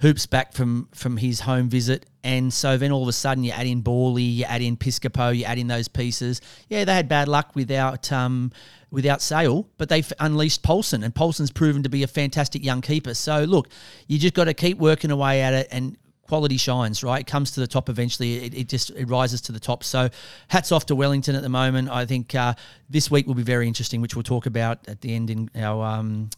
Hoops 0.00 0.26
back 0.26 0.52
from 0.52 0.88
from 0.92 1.16
his 1.16 1.40
home 1.40 1.68
visit. 1.68 2.06
And 2.22 2.52
so 2.52 2.76
then 2.76 2.92
all 2.92 3.02
of 3.02 3.08
a 3.08 3.12
sudden 3.12 3.44
you 3.44 3.52
add 3.52 3.66
in 3.66 3.82
Borley, 3.82 4.36
you 4.36 4.44
add 4.44 4.60
in 4.60 4.76
Piscopo, 4.76 5.34
you 5.34 5.44
add 5.44 5.58
in 5.58 5.68
those 5.68 5.88
pieces. 5.88 6.40
Yeah, 6.68 6.84
they 6.84 6.92
had 6.92 7.08
bad 7.08 7.28
luck 7.28 7.52
without 7.54 8.10
um, 8.12 8.52
without 8.90 9.22
Sail, 9.22 9.68
but 9.78 9.88
they've 9.88 10.12
unleashed 10.18 10.62
Paulsen, 10.62 11.04
and 11.04 11.14
Paulsen's 11.14 11.50
proven 11.50 11.82
to 11.84 11.88
be 11.88 12.02
a 12.02 12.06
fantastic 12.06 12.64
young 12.64 12.80
keeper. 12.80 13.14
So 13.14 13.44
look, 13.44 13.68
you 14.06 14.18
just 14.18 14.34
got 14.34 14.44
to 14.44 14.54
keep 14.54 14.76
working 14.78 15.10
away 15.10 15.40
at 15.40 15.54
it 15.54 15.68
and 15.70 15.96
quality 16.26 16.56
shines, 16.56 17.02
right? 17.02 17.20
It 17.20 17.26
comes 17.26 17.52
to 17.52 17.60
the 17.60 17.66
top 17.66 17.88
eventually. 17.88 18.44
It, 18.44 18.54
it, 18.54 18.68
just 18.68 18.90
it 18.90 19.06
rises 19.06 19.40
to 19.42 19.52
the 19.52 19.60
top. 19.60 19.84
So 19.84 20.08
hats 20.48 20.72
off 20.72 20.86
to 20.86 20.96
Wellington 20.96 21.36
at 21.36 21.42
the 21.42 21.48
moment. 21.48 21.88
I 21.88 22.04
think 22.04 22.34
uh, 22.34 22.54
this 22.90 23.10
week 23.10 23.26
will 23.26 23.34
be 23.34 23.42
very 23.42 23.66
interesting, 23.66 24.00
which 24.00 24.14
we'll 24.14 24.22
talk 24.22 24.46
about 24.46 24.86
at 24.88 25.00
the 25.00 25.14
end 25.14 25.30
in 25.30 25.50
our 25.54 25.84
um, 25.84 26.30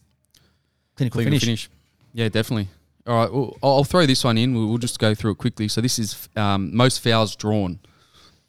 clinical, 0.97 1.23
Clinical 1.23 1.41
finish. 1.41 1.43
finish. 1.43 1.71
Yeah, 2.13 2.29
definitely. 2.29 2.69
All 3.09 3.17
right, 3.17 3.33
well, 3.33 3.57
I'll 3.63 3.85
throw 3.85 4.05
this 4.05 4.23
one 4.23 4.37
in. 4.37 4.55
We'll, 4.55 4.69
we'll 4.69 4.79
just 4.79 4.99
go 4.99 5.15
through 5.15 5.31
it 5.33 5.39
quickly. 5.39 5.67
So 5.67 5.81
this 5.81 5.99
is 5.99 6.29
um, 6.37 6.77
most 6.77 7.03
fouls 7.03 7.35
drawn. 7.35 7.79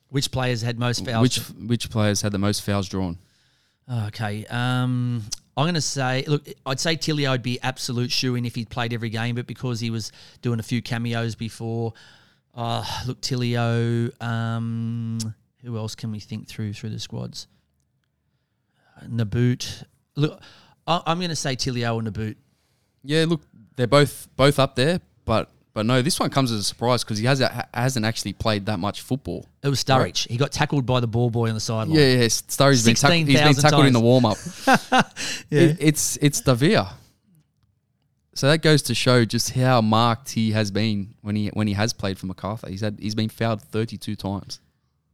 Which 0.10 0.32
players 0.32 0.62
had 0.62 0.78
most 0.78 1.06
fouls? 1.06 1.22
Which 1.22 1.38
which 1.68 1.90
players 1.90 2.22
had 2.22 2.34
the 2.34 2.40
most 2.40 2.64
fouls 2.64 2.90
drawn? 2.90 3.18
Okay. 4.08 4.46
Um, 4.48 5.24
I'm 5.56 5.64
going 5.64 5.76
to 5.76 5.82
say, 5.82 6.26
look, 6.28 6.48
I'd 6.66 6.80
say 6.80 6.98
Tilio 6.98 7.32
would 7.32 7.42
be 7.42 7.60
absolute 7.62 8.12
shoe 8.12 8.36
in 8.36 8.46
if 8.46 8.56
he'd 8.56 8.70
played 8.70 8.92
every 8.94 9.10
game, 9.10 9.36
but 9.36 9.48
because 9.48 9.80
he 9.80 9.92
was 9.92 10.12
doing 10.42 10.60
a 10.60 10.64
few 10.64 10.82
cameos 10.82 11.36
before, 11.36 11.94
uh, 12.54 12.84
look, 13.08 13.22
Tilio. 13.22 14.12
Um, 14.22 15.20
who 15.64 15.78
else 15.78 15.96
can 15.96 16.12
we 16.12 16.20
think 16.20 16.48
through 16.48 16.74
through 16.74 16.90
the 16.90 17.00
squads? 17.00 17.48
Nabbout. 19.08 19.84
Look, 20.16 20.42
I, 20.86 21.02
I'm 21.06 21.20
going 21.20 21.30
to 21.30 21.36
say 21.36 21.56
Tilio 21.56 21.96
and 21.96 22.06
Nabbout. 22.06 22.36
Yeah, 23.04 23.26
look, 23.28 23.42
they're 23.80 23.88
both 23.88 24.28
both 24.36 24.60
up 24.60 24.76
there, 24.76 25.00
but 25.24 25.50
but 25.74 25.86
no, 25.86 26.02
this 26.02 26.20
one 26.20 26.30
comes 26.30 26.52
as 26.52 26.60
a 26.60 26.64
surprise 26.64 27.04
because 27.06 27.18
he 27.18 27.26
has 27.26 27.42
hasn't 27.74 28.06
actually 28.06 28.34
played 28.34 28.66
that 28.66 28.78
much 28.78 29.00
football. 29.02 29.46
It 29.64 29.70
was 29.70 29.82
Sturridge. 29.82 30.28
He 30.28 30.36
got 30.36 30.52
tackled 30.52 30.86
by 30.86 31.00
the 31.00 31.08
ball 31.08 31.30
boy 31.30 31.48
on 31.48 31.54
the 31.54 31.62
sideline. 31.62 31.98
Yeah, 31.98 32.16
yeah. 32.18 32.28
Sturry's 32.28 32.84
been 32.86 32.96
tack- 32.96 33.14
he's 33.14 33.26
been 33.28 33.54
16,000 33.54 33.62
tackled 33.64 33.86
in 33.86 33.94
the 33.94 34.00
warm 34.02 34.26
up. 34.26 34.38
Yeah. 35.50 35.62
It, 35.62 35.78
it's 35.80 36.18
it's 36.22 36.42
Davila. 36.42 36.94
So 38.36 38.48
that 38.48 38.62
goes 38.62 38.82
to 38.84 38.96
show 38.96 39.24
just 39.26 39.52
how 39.52 39.82
marked 39.82 40.32
he 40.32 40.52
has 40.52 40.72
been 40.72 41.14
when 41.22 41.36
he 41.38 41.48
when 41.50 41.68
he 41.68 41.74
has 41.74 41.94
played 41.94 42.18
for 42.20 42.26
Macarthur. 42.26 42.70
He's 42.70 42.82
had 42.82 42.98
he's 43.00 43.16
been 43.16 43.30
fouled 43.30 43.62
thirty 43.62 43.98
two 43.98 44.16
times. 44.18 44.60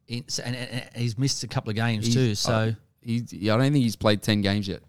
In- 0.08 0.28
so- 0.28 0.42
and, 0.44 0.56
and- 0.56 0.70
and 0.72 0.96
he's 0.96 1.18
missed 1.18 1.44
a 1.44 1.48
couple 1.48 1.70
of 1.70 1.76
games 1.76 2.06
He's- 2.06 2.16
too. 2.16 2.36
So, 2.36 2.52
uh, 2.54 2.72
yeah, 3.04 3.54
I 3.54 3.58
don't 3.58 3.72
think 3.74 3.84
he's 3.84 3.96
played 3.96 4.22
ten 4.24 4.42
games 4.42 4.68
yet. 4.68 4.82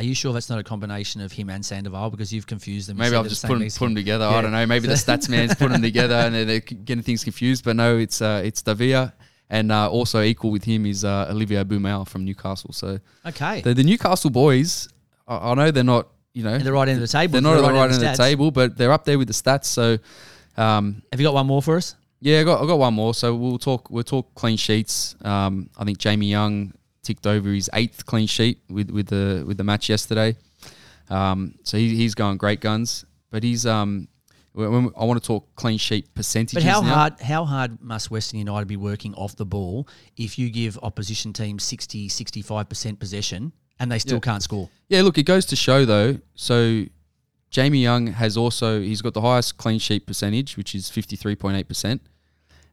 Are 0.00 0.02
you 0.02 0.14
sure 0.14 0.32
that's 0.32 0.48
not 0.48 0.58
a 0.58 0.62
combination 0.64 1.20
of 1.20 1.30
him 1.30 1.50
and 1.50 1.62
Sandoval 1.62 2.08
because 2.08 2.32
you've 2.32 2.46
confused 2.46 2.88
them? 2.88 2.96
Maybe 2.96 3.14
I've 3.14 3.28
just 3.28 3.44
put 3.44 3.58
them, 3.58 3.68
put 3.68 3.84
them 3.84 3.94
together. 3.94 4.24
Yeah. 4.24 4.36
I 4.38 4.40
don't 4.40 4.50
know. 4.50 4.64
Maybe 4.64 4.88
the 4.88 4.94
stats 4.94 5.28
man's 5.28 5.54
put 5.54 5.70
them 5.70 5.82
together 5.82 6.14
and 6.14 6.34
they're, 6.34 6.46
they're 6.46 6.60
getting 6.60 7.02
things 7.02 7.22
confused. 7.22 7.64
But 7.66 7.76
no, 7.76 7.98
it's 7.98 8.22
uh, 8.22 8.40
it's 8.42 8.62
Davila. 8.62 9.12
And 9.50 9.70
uh, 9.70 9.90
also 9.90 10.22
equal 10.22 10.52
with 10.52 10.64
him 10.64 10.86
is 10.86 11.04
uh, 11.04 11.26
Olivier 11.30 11.64
Boumal 11.64 12.06
from 12.08 12.24
Newcastle. 12.24 12.72
So 12.72 12.98
Okay. 13.26 13.60
the, 13.60 13.74
the 13.74 13.82
Newcastle 13.84 14.30
boys, 14.30 14.88
I, 15.28 15.50
I 15.50 15.54
know 15.54 15.70
they're 15.70 15.84
not, 15.84 16.08
you 16.32 16.44
know, 16.44 16.54
At 16.54 16.64
the 16.64 16.72
right 16.72 16.88
end 16.88 16.96
of 16.96 17.02
the 17.02 17.08
table. 17.18 17.32
they're 17.32 17.42
not 17.42 17.56
at 17.58 17.62
the 17.62 17.72
right 17.72 17.84
end 17.90 17.92
end 17.92 18.04
of 18.04 18.16
the 18.16 18.22
table, 18.22 18.50
but 18.50 18.78
they're 18.78 18.92
up 18.92 19.04
there 19.04 19.18
with 19.18 19.28
the 19.28 19.34
stats. 19.34 19.66
So, 19.66 19.98
um, 20.56 21.02
Have 21.12 21.20
you 21.20 21.26
got 21.26 21.34
one 21.34 21.46
more 21.46 21.60
for 21.60 21.76
us? 21.76 21.94
yeah, 22.20 22.40
I 22.40 22.44
got 22.44 22.62
I 22.62 22.66
got 22.66 22.78
one 22.78 22.94
more. 22.94 23.12
So 23.12 23.34
we'll 23.34 23.58
talk 23.58 23.90
we'll 23.90 24.04
talk 24.04 24.34
clean 24.34 24.56
sheets. 24.56 25.14
Um, 25.22 25.68
I 25.76 25.84
think 25.84 25.98
Jamie 25.98 26.30
Young 26.30 26.72
ticked 27.02 27.26
over 27.26 27.50
his 27.50 27.70
eighth 27.72 28.06
clean 28.06 28.26
sheet 28.26 28.60
with, 28.68 28.90
with 28.90 29.06
the 29.08 29.44
with 29.46 29.56
the 29.56 29.64
match 29.64 29.88
yesterday. 29.88 30.36
Um, 31.08 31.54
so 31.64 31.76
he, 31.76 31.96
he's 31.96 32.14
going 32.14 32.36
great 32.36 32.60
guns, 32.60 33.04
but 33.30 33.42
he's 33.42 33.66
um, 33.66 34.06
when, 34.52 34.90
I 34.96 35.04
want 35.04 35.20
to 35.22 35.26
talk 35.26 35.54
clean 35.56 35.78
sheet 35.78 36.14
percentages. 36.14 36.62
But 36.62 36.70
how 36.70 36.80
now. 36.80 36.94
hard 36.94 37.20
how 37.20 37.44
hard 37.44 37.80
must 37.82 38.10
Western 38.10 38.38
United 38.38 38.66
be 38.68 38.76
working 38.76 39.14
off 39.14 39.36
the 39.36 39.46
ball 39.46 39.88
if 40.16 40.38
you 40.38 40.50
give 40.50 40.78
opposition 40.82 41.32
teams 41.32 41.62
60, 41.64 42.08
65% 42.08 42.98
possession 42.98 43.52
and 43.78 43.90
they 43.90 43.98
still 43.98 44.16
Yeah. 44.16 44.20
can't 44.20 44.42
score? 44.42 44.68
Yeah, 44.88 45.02
look, 45.02 45.18
it 45.18 45.24
goes 45.24 45.46
to 45.46 45.56
show 45.56 45.84
though. 45.84 46.18
So 46.34 46.84
Jamie 47.50 47.82
Young 47.82 48.08
has 48.08 48.36
also 48.36 48.80
he's 48.80 49.02
got 49.02 49.14
the 49.14 49.20
highest 49.20 49.56
clean 49.56 49.78
sheet 49.78 50.06
percentage, 50.06 50.56
which 50.56 50.74
is 50.74 50.90
fifty 50.90 51.16
three 51.16 51.34
point 51.36 51.56
eight 51.56 51.68
percent, 51.68 52.02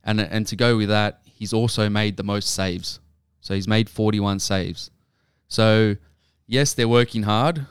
and 0.04 0.20
and 0.22 0.46
to 0.48 0.56
go 0.56 0.78
with 0.78 0.90
that, 0.90 1.22
he's 1.26 1.54
also 1.54 1.90
made 1.90 2.18
the 2.18 2.24
most 2.24 2.54
saves. 2.54 3.00
So 3.48 3.54
he's 3.56 3.68
made 3.68 3.90
forty 3.90 4.20
one 4.20 4.40
saves. 4.40 4.92
So 5.48 5.96
yes, 6.48 6.74
they're 6.74 6.90
working 6.90 7.24
hard, 7.24 7.66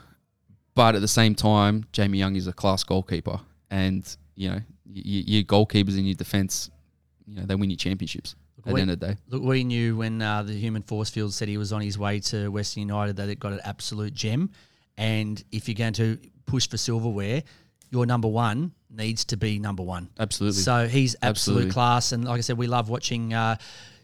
but 0.73 0.95
at 0.95 1.01
the 1.01 1.07
same 1.07 1.35
time, 1.35 1.85
Jamie 1.91 2.17
Young 2.17 2.35
is 2.35 2.47
a 2.47 2.53
class 2.53 2.83
goalkeeper, 2.83 3.39
and 3.69 4.03
you 4.35 4.49
know 4.49 4.55
y- 4.87 5.03
y- 5.05 5.23
your 5.27 5.43
goalkeepers 5.43 5.95
in 5.95 6.05
your 6.05 6.15
defense, 6.15 6.71
you 7.27 7.35
know 7.35 7.45
they 7.45 7.53
win 7.53 7.69
your 7.69 7.77
championships 7.77 8.35
at 8.65 8.73
we- 8.73 8.79
the 8.79 8.81
end 8.81 8.89
of 8.91 8.99
the 8.99 9.07
day. 9.09 9.15
Look, 9.29 9.43
we 9.43 9.63
knew 9.63 9.97
when 9.97 10.19
uh, 10.19 10.41
the 10.41 10.53
human 10.53 10.81
force 10.81 11.11
field 11.11 11.31
said 11.35 11.47
he 11.47 11.57
was 11.57 11.71
on 11.71 11.81
his 11.81 11.95
way 11.99 12.21
to 12.21 12.49
Western 12.49 12.81
United 12.81 13.17
that 13.17 13.29
it 13.29 13.39
got 13.39 13.53
an 13.53 13.61
absolute 13.63 14.15
gem. 14.15 14.49
And 14.97 15.43
if 15.51 15.67
you're 15.69 15.75
going 15.75 15.93
to 15.93 16.17
push 16.47 16.67
for 16.67 16.77
silverware, 16.77 17.43
your 17.91 18.07
number 18.07 18.27
one 18.27 18.71
needs 18.89 19.25
to 19.25 19.37
be 19.37 19.59
number 19.59 19.83
one. 19.83 20.09
Absolutely. 20.19 20.63
So 20.63 20.87
he's 20.87 21.15
absolute 21.21 21.29
Absolutely. 21.29 21.71
class. 21.71 22.11
And 22.13 22.25
like 22.25 22.39
I 22.39 22.41
said, 22.41 22.57
we 22.57 22.65
love 22.65 22.89
watching 22.89 23.31
uh, 23.35 23.57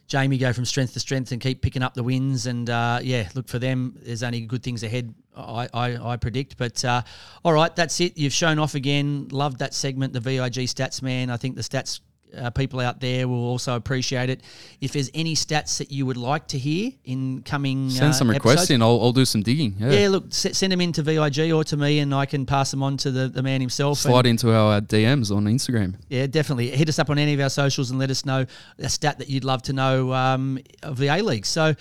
Jamie 0.07 0.37
go 0.37 0.53
from 0.53 0.65
strength 0.65 0.93
to 0.93 0.99
strength 0.99 1.31
and 1.31 1.41
keep 1.41 1.61
picking 1.61 1.81
up 1.81 1.93
the 1.93 2.03
wins. 2.03 2.45
And 2.45 2.69
uh, 2.69 2.99
yeah, 3.01 3.29
look 3.35 3.47
for 3.47 3.59
them. 3.59 3.97
There's 4.01 4.23
only 4.23 4.41
good 4.41 4.63
things 4.63 4.83
ahead, 4.83 5.13
I, 5.35 5.67
I, 5.73 6.11
I 6.11 6.17
predict. 6.17 6.57
But 6.57 6.83
uh, 6.83 7.01
all 7.43 7.53
right, 7.53 7.75
that's 7.75 7.99
it. 7.99 8.17
You've 8.17 8.33
shown 8.33 8.59
off 8.59 8.75
again. 8.75 9.27
Loved 9.31 9.59
that 9.59 9.73
segment, 9.73 10.13
the 10.13 10.19
VIG 10.19 10.67
stats 10.67 11.01
man. 11.01 11.29
I 11.29 11.37
think 11.37 11.55
the 11.55 11.61
stats. 11.61 12.01
Uh, 12.38 12.49
people 12.49 12.79
out 12.79 12.99
there 12.99 13.27
will 13.27 13.43
also 13.45 13.75
appreciate 13.75 14.29
it. 14.29 14.41
If 14.81 14.93
there's 14.93 15.09
any 15.13 15.36
stats 15.36 15.77
that 15.77 15.91
you 15.91 16.05
would 16.05 16.17
like 16.17 16.47
to 16.47 16.57
hear 16.57 16.91
in 17.05 17.43
coming, 17.43 17.89
Send 17.89 18.09
uh, 18.09 18.13
some 18.13 18.29
requests 18.29 18.69
in. 18.69 18.81
I'll, 18.81 18.99
I'll 19.01 19.11
do 19.13 19.25
some 19.25 19.41
digging. 19.43 19.75
Yeah. 19.79 19.91
Yeah, 19.91 20.09
look, 20.09 20.27
s- 20.27 20.57
send 20.57 20.71
them 20.71 20.81
in 20.81 20.91
to 20.93 21.01
VIG 21.03 21.51
or 21.51 21.63
to 21.65 21.77
me, 21.77 21.99
and 21.99 22.13
I 22.13 22.25
can 22.25 22.45
pass 22.45 22.71
them 22.71 22.81
on 22.84 22.97
to 22.97 23.11
the, 23.11 23.27
the 23.29 23.43
man 23.43 23.61
himself. 23.61 23.99
Slide 23.99 24.25
into 24.25 24.51
our 24.53 24.81
DMs 24.81 25.36
on 25.36 25.45
Instagram. 25.45 25.95
yeah, 26.09 26.27
definitely. 26.27 26.69
Hit 26.71 26.89
us 26.89 26.99
up 26.99 27.09
on 27.09 27.17
any 27.17 27.34
of 27.34 27.39
our 27.39 27.49
socials 27.49 27.89
and 27.91 27.99
let 27.99 28.09
us 28.09 28.25
know 28.25 28.45
a 28.79 28.89
stat 28.89 29.19
that 29.19 29.29
you'd 29.29 29.43
love 29.43 29.61
to 29.63 29.73
know 29.73 30.11
um, 30.13 30.59
of 30.81 30.97
the 30.97 31.07
A 31.07 31.21
League. 31.21 31.45
So, 31.45 31.73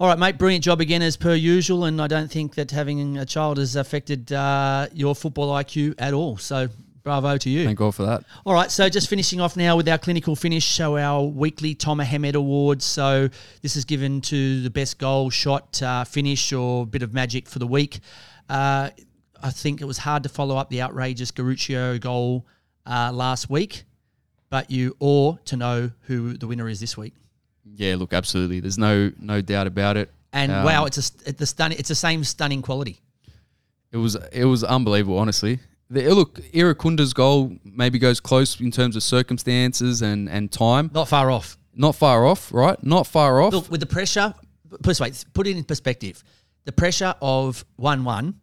all 0.00 0.08
right, 0.08 0.18
mate, 0.18 0.38
brilliant 0.38 0.64
job 0.64 0.80
again 0.80 1.02
as 1.02 1.16
per 1.16 1.34
usual. 1.34 1.84
And 1.84 2.00
I 2.00 2.06
don't 2.06 2.30
think 2.30 2.54
that 2.56 2.70
having 2.70 3.18
a 3.18 3.26
child 3.26 3.58
has 3.58 3.76
affected 3.76 4.32
uh, 4.32 4.88
your 4.92 5.14
football 5.14 5.52
IQ 5.54 5.94
at 5.98 6.14
all. 6.14 6.36
So, 6.38 6.68
bravo 7.02 7.36
to 7.38 7.50
you. 7.50 7.64
Thank 7.64 7.78
God 7.78 7.94
for 7.94 8.04
that. 8.04 8.24
All 8.44 8.52
right, 8.54 8.70
so 8.70 8.88
just 8.88 9.08
finishing 9.08 9.40
off 9.40 9.56
now 9.56 9.76
with 9.76 9.88
our 9.88 9.98
clinical 9.98 10.36
finish, 10.36 10.64
so 10.66 10.96
our 10.96 11.24
weekly 11.24 11.74
Tom 11.74 12.00
Ahmed 12.00 12.34
Awards. 12.34 12.84
So 12.84 13.28
this 13.62 13.76
is 13.76 13.84
given 13.84 14.20
to 14.22 14.62
the 14.62 14.70
best 14.70 14.98
goal 14.98 15.30
shot, 15.30 15.82
uh, 15.82 16.04
finish, 16.04 16.52
or 16.52 16.86
bit 16.86 17.02
of 17.02 17.12
magic 17.14 17.48
for 17.48 17.58
the 17.58 17.66
week. 17.66 18.00
Uh, 18.48 18.90
I 19.42 19.50
think 19.50 19.80
it 19.80 19.86
was 19.86 19.98
hard 19.98 20.22
to 20.24 20.28
follow 20.28 20.56
up 20.56 20.68
the 20.68 20.82
outrageous 20.82 21.30
Garuccio 21.30 21.98
goal 22.00 22.46
uh, 22.86 23.10
last 23.12 23.48
week, 23.48 23.84
but 24.50 24.70
you 24.70 24.96
or 24.98 25.38
to 25.46 25.56
know 25.56 25.90
who 26.02 26.36
the 26.36 26.46
winner 26.46 26.68
is 26.68 26.80
this 26.80 26.96
week. 26.96 27.14
Yeah, 27.76 27.96
look, 27.96 28.12
absolutely. 28.12 28.60
There's 28.60 28.78
no 28.78 29.12
no 29.18 29.40
doubt 29.40 29.66
about 29.66 29.96
it. 29.96 30.10
And 30.32 30.52
Um, 30.52 30.64
wow, 30.64 30.84
it's 30.84 30.98
a 30.98 31.28
it's 31.28 31.38
the 31.38 31.46
stun- 31.46 31.72
it's 31.72 31.88
the 31.88 31.94
same 31.94 32.24
stunning 32.24 32.62
quality. 32.62 33.00
It 33.92 33.96
was 33.96 34.16
it 34.32 34.44
was 34.44 34.62
unbelievable, 34.62 35.18
honestly. 35.18 35.60
The, 35.90 36.08
look, 36.14 36.40
Irankunda's 36.52 37.12
goal 37.12 37.56
maybe 37.64 37.98
goes 37.98 38.20
close 38.20 38.60
in 38.60 38.70
terms 38.70 38.94
of 38.94 39.02
circumstances 39.02 40.02
and, 40.02 40.28
and 40.28 40.50
time. 40.50 40.90
Not 40.94 41.08
far 41.08 41.30
off. 41.30 41.58
Not 41.74 41.96
far 41.96 42.26
off, 42.26 42.52
right? 42.52 42.82
Not 42.84 43.06
far 43.06 43.40
off. 43.40 43.52
Look, 43.52 43.70
with 43.70 43.80
the 43.80 43.86
pressure, 43.86 44.34
put 44.82 45.00
put 45.32 45.46
it 45.46 45.56
in 45.56 45.64
perspective. 45.64 46.22
The 46.64 46.72
pressure 46.72 47.14
of 47.20 47.64
1 47.76 48.04
1, 48.04 48.34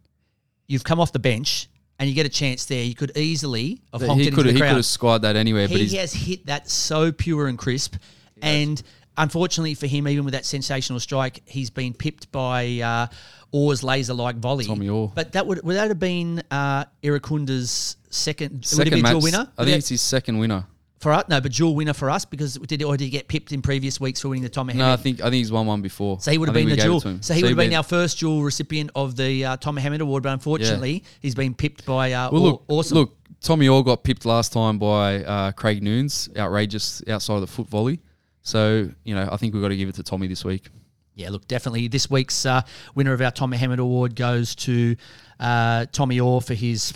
you've 0.67 0.83
come 0.83 0.99
off 0.99 1.13
the 1.13 1.19
bench 1.19 1.69
and 1.99 2.09
you 2.09 2.15
get 2.15 2.25
a 2.25 2.29
chance 2.29 2.65
there. 2.65 2.83
You 2.83 2.95
could 2.95 3.15
easily 3.17 3.81
have 3.93 4.01
honked 4.01 4.21
he 4.21 4.27
it 4.27 4.27
into 4.27 4.35
could 4.35 4.47
the 4.47 4.53
he 4.53 4.59
could 4.59 4.67
have 4.67 4.85
scored 4.85 5.21
that 5.21 5.35
anywhere, 5.35 5.67
but 5.67 5.77
he 5.77 5.95
has 5.97 6.13
hit 6.13 6.47
that 6.47 6.69
so 6.69 7.11
pure 7.11 7.47
and 7.47 7.57
crisp. 7.57 7.95
And 8.41 8.81
unfortunately 9.17 9.73
for 9.73 9.87
him, 9.87 10.07
even 10.07 10.25
with 10.25 10.33
that 10.33 10.45
sensational 10.45 10.99
strike, 10.99 11.41
he's 11.45 11.69
been 11.69 11.93
pipped 11.93 12.31
by 12.31 12.79
uh, 12.79 13.07
Orr's 13.51 13.83
laser-like 13.83 14.37
volley. 14.37 14.65
Tommy 14.65 14.89
Orr. 14.89 15.11
But 15.13 15.33
that 15.33 15.47
would 15.47 15.63
would 15.63 15.75
that 15.75 15.87
have 15.89 15.99
been 15.99 16.43
uh, 16.51 16.85
Irankunda's 17.03 17.97
second? 18.09 18.65
would 18.77 18.87
it 18.87 18.93
be 18.93 19.01
to 19.01 19.17
winner? 19.17 19.49
I 19.57 19.65
think 19.65 19.77
it's 19.77 19.89
his 19.89 20.01
second 20.01 20.37
winner. 20.37 20.65
For 20.99 21.13
us, 21.13 21.25
no, 21.29 21.39
but 21.39 21.51
dual 21.51 21.75
winner 21.75 21.93
for 21.93 22.09
us 22.09 22.25
because 22.25 22.55
did 22.55 22.81
or 22.81 22.97
did 22.97 23.03
he 23.03 23.09
get 23.11 23.27
pipped 23.27 23.51
in 23.51 23.61
previous 23.61 23.99
weeks 23.99 24.19
for 24.19 24.29
winning 24.29 24.41
the 24.41 24.49
Tom 24.49 24.65
No, 24.73 24.91
I 24.91 24.95
think 24.95 25.19
I 25.19 25.25
think 25.25 25.35
he's 25.35 25.51
won 25.51 25.67
one 25.67 25.81
before. 25.83 26.19
so 26.19 26.31
he 26.31 26.39
would 26.39 26.49
have 26.49 26.55
been 26.55 26.69
the 26.69 26.75
dual. 26.75 26.99
So 27.21 27.33
he 27.35 27.43
would 27.43 27.49
have 27.49 27.57
been 27.57 27.73
our 27.75 27.83
first 27.83 28.19
dual 28.19 28.41
recipient 28.41 28.89
of 28.95 29.15
the 29.15 29.45
uh, 29.45 29.57
Tom 29.57 29.75
Mohamed 29.75 30.01
Award, 30.01 30.23
but 30.23 30.33
unfortunately, 30.33 31.03
he's 31.19 31.35
been 31.35 31.53
pipped 31.53 31.85
by 31.85 32.13
uh, 32.13 32.31
Well, 32.31 32.41
look, 32.41 32.63
awesome. 32.67 32.97
look. 32.97 33.13
Tommy 33.39 33.67
Orr 33.67 33.83
got 33.83 34.03
pipped 34.03 34.25
last 34.25 34.51
time 34.51 34.79
by 34.79 35.23
uh, 35.23 35.51
Craig 35.51 35.83
Noone's, 35.83 36.27
outrageous 36.35 37.03
outside 37.07 37.35
of 37.35 37.41
the 37.41 37.47
foot 37.47 37.67
volley. 37.69 37.99
So 38.47 38.89
you 39.03 39.13
know, 39.13 39.27
I 39.29 39.35
think 39.35 39.53
we've 39.53 39.61
got 39.61 39.69
to 39.69 39.75
give 39.75 39.89
it 39.89 39.95
to 39.95 40.03
Tommy 40.03 40.27
this 40.27 40.45
week. 40.45 40.69
Yeah, 41.15 41.31
look, 41.31 41.49
definitely 41.49 41.89
this 41.89 42.09
week's 42.09 42.45
uh, 42.45 42.61
winner 42.95 43.11
of 43.11 43.19
our 43.21 43.31
Tom 43.31 43.49
Mohamed 43.49 43.79
Award 43.79 44.15
goes 44.15 44.55
to 44.55 44.95
uh, 45.37 45.85
Tommy 45.91 46.21
Orr 46.21 46.39
for 46.39 46.53
his, 46.53 46.93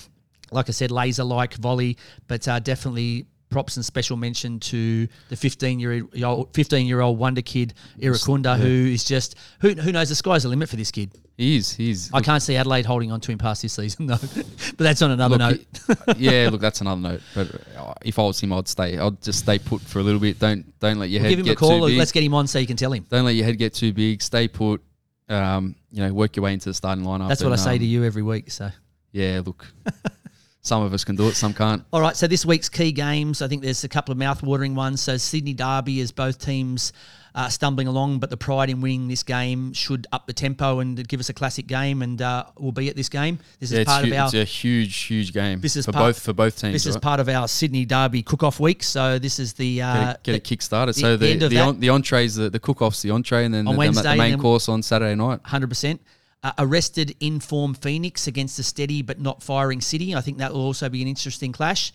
like 0.50 0.70
I 0.70 0.72
said, 0.72 0.92
laser-like 0.92 1.56
volley, 1.56 1.98
but 2.28 2.48
uh, 2.48 2.60
definitely 2.60 3.26
props 3.52 3.76
and 3.76 3.86
special 3.86 4.18
mention 4.18 4.60
to 4.62 5.08
the 5.30 5.36
15-year-old 5.36 6.52
15-year-old 6.54 7.20
wonder 7.20 7.42
kid 7.44 7.74
Irankunda, 8.00 8.58
who 8.58 8.66
is 8.92 9.04
just 9.04 9.36
who 9.60 9.70
who 9.74 9.92
knows 9.92 10.10
the 10.10 10.16
sky's 10.16 10.44
the 10.44 10.50
limit 10.50 10.70
for 10.70 10.78
this 10.78 10.90
kid. 10.90 11.12
He 11.38 11.58
is. 11.58 11.72
He's. 11.74 12.12
I 12.14 12.22
can't 12.22 12.42
see 12.42 12.56
Adelaide 12.56 12.86
holding 12.86 13.12
on 13.12 13.20
to 13.22 13.32
him 13.32 13.38
past 13.38 13.62
this 13.62 13.74
season 13.74 14.06
though, 14.08 14.18
but 14.18 14.78
that's 14.78 15.02
on 15.02 15.12
another 15.12 15.38
Look, 15.38 15.60
note. 16.08 16.18
yeah, 16.18 16.50
look, 16.52 16.62
that's 16.62 16.82
another 16.82 17.02
note. 17.02 17.22
But 17.36 17.56
uh, 17.78 17.94
if 18.04 18.18
I 18.20 18.24
was 18.24 18.40
him, 18.40 18.54
I'd 18.54 18.68
stay. 18.68 18.98
I'd 18.98 19.22
just 19.22 19.40
stay 19.40 19.60
put 19.60 19.82
for 19.82 20.00
a 20.00 20.04
little 20.04 20.20
bit. 20.20 20.40
Don't 20.40 20.66
don't 20.80 20.98
let 21.00 21.10
your 21.10 21.22
We'll 21.22 21.30
head 21.30 21.38
give 21.38 21.40
him 21.40 21.46
get 21.46 21.54
a 21.54 21.56
call. 21.56 21.80
too 21.82 21.88
big. 21.88 21.98
Let's 21.98 22.12
get 22.12 22.24
him 22.24 22.34
on 22.34 22.48
so 22.48 22.60
you 22.60 22.68
can 22.68 22.78
tell 22.78 22.94
him. 22.94 23.06
don't 23.10 23.26
let 23.26 23.36
your 23.36 23.46
head 23.46 23.58
get 23.58 23.74
too 23.74 23.94
big. 23.94 24.22
Stay 24.22 24.48
put. 24.48 24.82
Um, 25.30 25.76
you 25.92 26.06
know, 26.06 26.14
work 26.14 26.36
your 26.36 26.44
way 26.44 26.54
into 26.54 26.70
the 26.70 26.74
starting 26.74 27.06
lineup. 27.06 27.30
That's 27.30 27.44
what 27.44 27.54
I 27.54 27.56
say 27.56 27.74
um, 27.74 27.80
to 27.80 27.86
you 27.86 28.04
every 28.04 28.22
week. 28.24 28.52
So. 28.52 28.70
Yeah, 29.14 29.42
look, 29.46 29.66
some 30.62 30.84
of 30.84 30.94
us 30.94 31.04
can 31.04 31.16
do 31.16 31.28
it, 31.28 31.36
some 31.36 31.54
can't. 31.54 31.84
All 31.92 32.02
right, 32.02 32.16
so 32.16 32.28
this 32.28 32.46
week's 32.46 32.70
key 32.70 32.92
games, 32.92 33.42
I 33.42 33.48
think 33.48 33.64
there's 33.64 33.84
a 33.84 33.90
couple 33.90 34.12
of 34.12 34.18
mouth-watering 34.18 34.76
ones. 34.76 35.02
So 35.02 35.18
Sydney 35.18 35.54
Derby 35.54 36.00
is 36.00 36.12
both 36.12 36.38
teams 36.38 36.94
uh, 37.34 37.48
stumbling 37.48 37.88
along, 37.88 38.20
but 38.20 38.30
the 38.30 38.38
pride 38.38 38.70
in 38.70 38.82
winning 38.82 39.08
this 39.08 39.24
game 39.24 39.72
should 39.74 40.06
up 40.12 40.28
the 40.28 40.34
tempo 40.34 40.80
and 40.80 41.08
give 41.08 41.20
us 41.20 41.30
a 41.30 41.34
classic 41.34 41.66
game, 41.66 42.02
and 42.02 42.22
uh, 42.22 42.44
we'll 42.60 42.74
be 42.74 42.90
at 42.90 42.96
this 42.96 43.10
game. 43.10 43.40
This 43.60 43.72
is 43.72 43.76
Yeah, 43.76 43.82
it's, 43.82 43.90
part 43.90 44.06
hu- 44.06 44.12
of 44.12 44.18
our. 44.20 44.26
it's 44.26 44.34
a 44.36 44.44
huge, 44.44 44.96
huge 44.98 45.34
game. 45.34 45.62
This 45.62 45.76
is 45.78 45.86
for 45.86 45.94
part- 45.94 46.06
both 46.08 46.20
for 46.22 46.34
both 46.34 46.60
teams. 46.60 46.74
This 46.74 46.86
is 46.86 46.98
part 46.98 47.20
of 47.20 47.30
our 47.30 47.48
Sydney 47.48 47.86
Derby 47.86 48.22
cook-off 48.22 48.60
week. 48.60 48.84
So 48.84 49.18
this 49.18 49.40
is 49.40 49.54
the 49.54 49.82
uh, 49.82 49.94
get, 49.96 50.10
it, 50.16 50.24
get 50.24 50.44
kick 50.44 50.62
started. 50.62 50.94
So 50.94 51.16
the 51.18 51.38
the 51.38 51.48
the, 51.48 51.60
on, 51.60 51.80
the 51.80 51.90
entrees, 51.90 52.36
the, 52.36 52.50
the 52.50 52.60
cook 52.60 52.82
off's 52.82 53.02
the 53.02 53.12
entree, 53.12 53.46
and 53.46 53.54
then 53.54 53.66
On 53.68 53.76
the, 53.76 53.80
Wednesday, 53.80 54.12
the, 54.12 54.18
main 54.18 54.38
course 54.38 54.68
on 54.70 54.84
Saturday 54.84 55.16
night. 55.16 55.40
hundred 55.46 55.70
percent. 55.70 56.02
Uh, 56.44 56.52
arrested 56.58 57.16
in 57.20 57.40
form 57.40 57.76
Phoenix 57.76 58.26
against 58.26 58.58
a 58.58 58.64
steady 58.64 59.04
but 59.04 59.20
not 59.20 59.44
firing 59.44 59.80
City. 59.80 60.16
I 60.16 60.22
think 60.22 60.40
that 60.40 60.52
will 60.52 60.62
also 60.62 60.90
be 60.90 61.04
an 61.04 61.08
interesting 61.08 61.52
clash. 61.52 61.94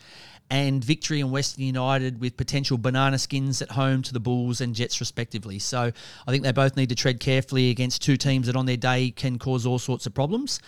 And 0.49 0.85
victory 0.85 1.19
in 1.19 1.33
Western 1.33 1.65
United 1.65 2.21
with 2.21 2.37
potential 2.37 2.79
banana 2.79 3.19
skins 3.19 3.61
at 3.61 3.73
home 3.73 4.03
to 4.03 4.13
the 4.13 4.21
Bulls 4.21 4.61
and 4.61 4.73
Jets 4.73 5.01
respectively. 5.01 5.59
So 5.59 5.91
I 6.29 6.31
think 6.31 6.45
they 6.45 6.53
both 6.53 6.77
need 6.77 6.91
to 6.91 6.95
tread 6.95 7.19
carefully 7.19 7.71
against 7.71 8.03
two 8.03 8.17
teams 8.17 8.47
that 8.47 8.55
on 8.55 8.67
their 8.67 8.77
day 8.77 9.11
can 9.11 9.41
cause 9.41 9.67
all 9.67 9.81
sorts 9.81 10.07
of 10.07 10.15
problems. 10.15 10.61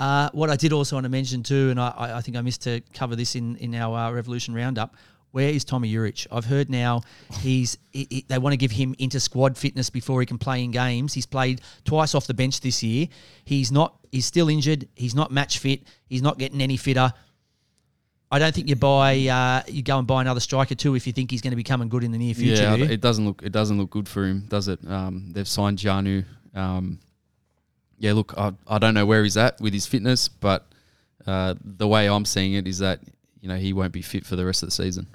Uh, 0.00 0.30
what 0.32 0.48
I 0.48 0.56
did 0.56 0.72
also 0.72 0.96
want 0.96 1.04
to 1.04 1.10
mention 1.10 1.42
too, 1.42 1.68
and 1.68 1.78
I, 1.78 1.92
I 2.16 2.20
think 2.22 2.38
I 2.38 2.40
missed 2.40 2.62
to 2.62 2.80
cover 2.94 3.16
this 3.16 3.36
in 3.36 3.56
in 3.56 3.74
our 3.74 3.98
uh, 3.98 4.12
Revolution 4.12 4.54
Roundup. 4.54 4.96
Where 5.36 5.50
is 5.50 5.66
Tomi 5.66 5.92
Juric? 5.92 6.26
I've 6.32 6.46
heard 6.46 6.70
now 6.70 7.02
he's 7.42 7.76
he, 7.92 8.06
he- 8.08 8.24
they 8.26 8.38
want 8.38 8.54
to 8.54 8.56
give 8.56 8.70
him 8.70 8.94
into 8.98 9.20
squad 9.20 9.58
fitness 9.58 9.90
before 9.90 10.18
he 10.20 10.24
can 10.26 10.38
play 10.38 10.64
in 10.64 10.70
games. 10.70 11.12
He's 11.12 11.26
played 11.26 11.60
twice 11.84 12.14
off 12.14 12.26
the 12.26 12.32
bench 12.32 12.62
this 12.62 12.82
year. 12.82 13.08
He's 13.44 13.70
not. 13.70 13.98
He's 14.10 14.24
still 14.24 14.48
injured. 14.48 14.88
He's 14.94 15.14
not 15.14 15.30
match 15.30 15.58
fit. 15.58 15.82
He's 16.06 16.22
not 16.22 16.38
getting 16.38 16.62
any 16.62 16.78
fitter. 16.78 17.12
I 18.30 18.38
don't 18.38 18.54
think 18.54 18.70
you 18.70 18.76
buy 18.76 19.26
uh, 19.26 19.62
you 19.68 19.82
go 19.82 19.98
and 19.98 20.06
buy 20.06 20.22
another 20.22 20.40
striker 20.40 20.74
too 20.74 20.94
if 20.94 21.06
you 21.06 21.12
think 21.12 21.30
he's 21.30 21.42
going 21.42 21.50
to 21.50 21.56
be 21.56 21.62
coming 21.62 21.90
good 21.90 22.02
in 22.02 22.12
the 22.12 22.18
near 22.18 22.32
future. 22.32 22.62
yeah, 22.74 22.86
it 22.86 23.02
doesn't 23.02 23.26
look 23.26 23.42
it 23.42 23.52
doesn't 23.52 23.76
look 23.76 23.90
good 23.90 24.08
for 24.08 24.24
him, 24.24 24.46
does 24.48 24.68
it? 24.68 24.80
Um, 24.88 25.32
they've 25.32 25.46
signed 25.46 25.76
Janu. 25.76 26.24
Um, 26.54 26.98
yeah, 27.98 28.14
look, 28.14 28.32
I, 28.38 28.54
I 28.66 28.78
don't 28.78 28.94
know 28.94 29.04
where 29.04 29.22
he's 29.22 29.36
at 29.36 29.60
with 29.60 29.74
his 29.74 29.86
fitness, 29.86 30.28
but 30.28 30.66
uh, 31.26 31.56
the 31.62 31.86
way 31.86 32.08
I'm 32.08 32.24
seeing 32.24 32.54
it 32.54 32.66
is 32.66 32.78
that 32.78 33.00
you 33.42 33.50
know 33.50 33.56
he 33.56 33.74
won't 33.74 33.92
be 33.92 34.00
fit 34.00 34.24
for 34.24 34.34
the 34.34 34.46
rest 34.46 34.62
of 34.62 34.68
the 34.70 34.74
season. 34.74 35.08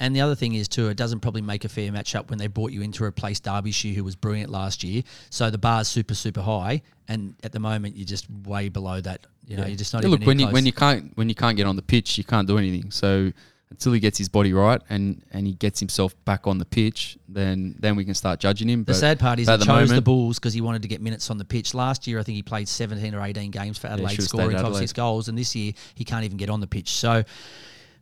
And 0.00 0.14
the 0.14 0.20
other 0.20 0.34
thing 0.36 0.54
is 0.54 0.68
too, 0.68 0.88
it 0.88 0.96
doesn't 0.96 1.20
probably 1.20 1.42
make 1.42 1.64
a 1.64 1.68
fair 1.68 1.90
match 1.90 2.14
up 2.14 2.30
when 2.30 2.38
they 2.38 2.46
brought 2.46 2.70
you 2.70 2.82
in 2.82 2.92
to 2.92 3.04
replace 3.04 3.40
Derbyshire, 3.40 3.94
who 3.94 4.04
was 4.04 4.14
brilliant 4.14 4.50
last 4.50 4.84
year. 4.84 5.02
So 5.30 5.50
the 5.50 5.58
bar's 5.58 5.88
super 5.88 6.14
super 6.14 6.40
high, 6.40 6.82
and 7.08 7.34
at 7.42 7.52
the 7.52 7.58
moment 7.60 7.96
you're 7.96 8.06
just 8.06 8.26
way 8.44 8.68
below 8.68 9.00
that. 9.00 9.26
You 9.46 9.56
know, 9.56 9.64
you're 9.66 9.76
just 9.76 9.94
not 9.94 10.02
Yeah, 10.02 10.08
even 10.10 10.20
look, 10.20 10.26
when 10.26 10.38
you 10.38 10.44
close. 10.46 10.52
when 10.54 10.66
you 10.66 10.72
can't 10.72 11.12
when 11.16 11.28
you 11.28 11.34
can't 11.34 11.56
get 11.56 11.66
on 11.66 11.74
the 11.76 11.82
pitch, 11.82 12.18
you 12.18 12.24
can't 12.24 12.46
do 12.46 12.58
anything. 12.58 12.90
So 12.90 13.32
until 13.70 13.92
he 13.92 14.00
gets 14.00 14.16
his 14.16 14.28
body 14.28 14.52
right 14.52 14.80
and 14.88 15.22
and 15.32 15.46
he 15.46 15.54
gets 15.54 15.80
himself 15.80 16.14
back 16.24 16.46
on 16.46 16.58
the 16.58 16.64
pitch, 16.64 17.18
then 17.28 17.74
then 17.78 17.96
we 17.96 18.04
can 18.04 18.14
start 18.14 18.40
judging 18.40 18.68
him. 18.68 18.80
The 18.80 18.92
But 18.92 18.96
sad 18.96 19.18
part 19.18 19.38
is 19.40 19.48
he 19.48 19.58
chose 19.58 19.88
the 19.90 20.02
Bulls 20.02 20.38
because 20.38 20.54
he 20.54 20.60
wanted 20.60 20.82
to 20.82 20.88
get 20.88 21.00
minutes 21.00 21.30
on 21.30 21.38
the 21.38 21.44
pitch. 21.44 21.74
Last 21.74 22.06
year, 22.06 22.18
I 22.18 22.22
think 22.22 22.36
he 22.36 22.42
played 22.42 22.68
17 22.68 23.14
or 23.14 23.22
18 23.22 23.50
games 23.50 23.78
for 23.78 23.88
Adelaide, 23.88 24.12
should've 24.12 24.28
scoring 24.28 24.56
five 24.58 24.76
six 24.76 24.92
goals, 24.92 25.28
and 25.28 25.36
this 25.36 25.56
year 25.56 25.72
he 25.94 26.04
can't 26.04 26.24
even 26.24 26.36
get 26.36 26.50
on 26.50 26.60
the 26.60 26.66
pitch. 26.66 26.90
So 26.92 27.24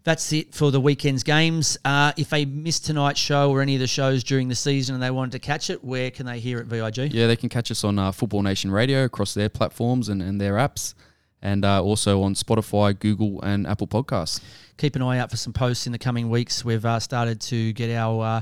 that's 0.06 0.32
it 0.32 0.54
for 0.54 0.70
the 0.70 0.80
weekend's 0.80 1.24
games. 1.24 1.76
Uh, 1.84 2.12
if 2.16 2.30
they 2.30 2.44
missed 2.44 2.86
tonight's 2.86 3.18
show 3.18 3.50
or 3.50 3.60
any 3.60 3.74
of 3.74 3.80
the 3.80 3.88
shows 3.88 4.22
during 4.22 4.46
the 4.46 4.54
season 4.54 4.94
and 4.94 5.02
they 5.02 5.10
wanted 5.10 5.32
to 5.32 5.40
catch 5.40 5.68
it, 5.68 5.82
where 5.82 6.12
can 6.12 6.26
they 6.26 6.38
hear 6.38 6.60
it? 6.60 6.66
VIG. 6.68 7.12
Yeah, 7.12 7.26
they 7.26 7.34
can 7.34 7.48
catch 7.48 7.72
us 7.72 7.82
on 7.82 7.98
uh, 7.98 8.12
Football 8.12 8.42
Nation 8.42 8.70
Radio 8.70 9.02
across 9.02 9.34
their 9.34 9.48
platforms 9.48 10.08
and, 10.08 10.22
and 10.22 10.40
their 10.40 10.54
apps, 10.54 10.94
and 11.42 11.64
uh, 11.64 11.82
also 11.82 12.22
on 12.22 12.34
Spotify, 12.34 12.96
Google, 12.96 13.42
and 13.42 13.66
Apple 13.66 13.88
Podcasts. 13.88 14.40
keep 14.76 14.94
an 14.94 15.02
eye 15.02 15.18
out 15.18 15.28
for 15.28 15.36
some 15.36 15.52
posts 15.52 15.86
in 15.86 15.92
the 15.92 15.98
coming 15.98 16.30
weeks. 16.30 16.64
We've 16.64 16.86
uh, 16.86 17.00
started 17.00 17.40
to 17.40 17.72
get 17.72 17.90
our 17.90 18.24
uh, 18.24 18.40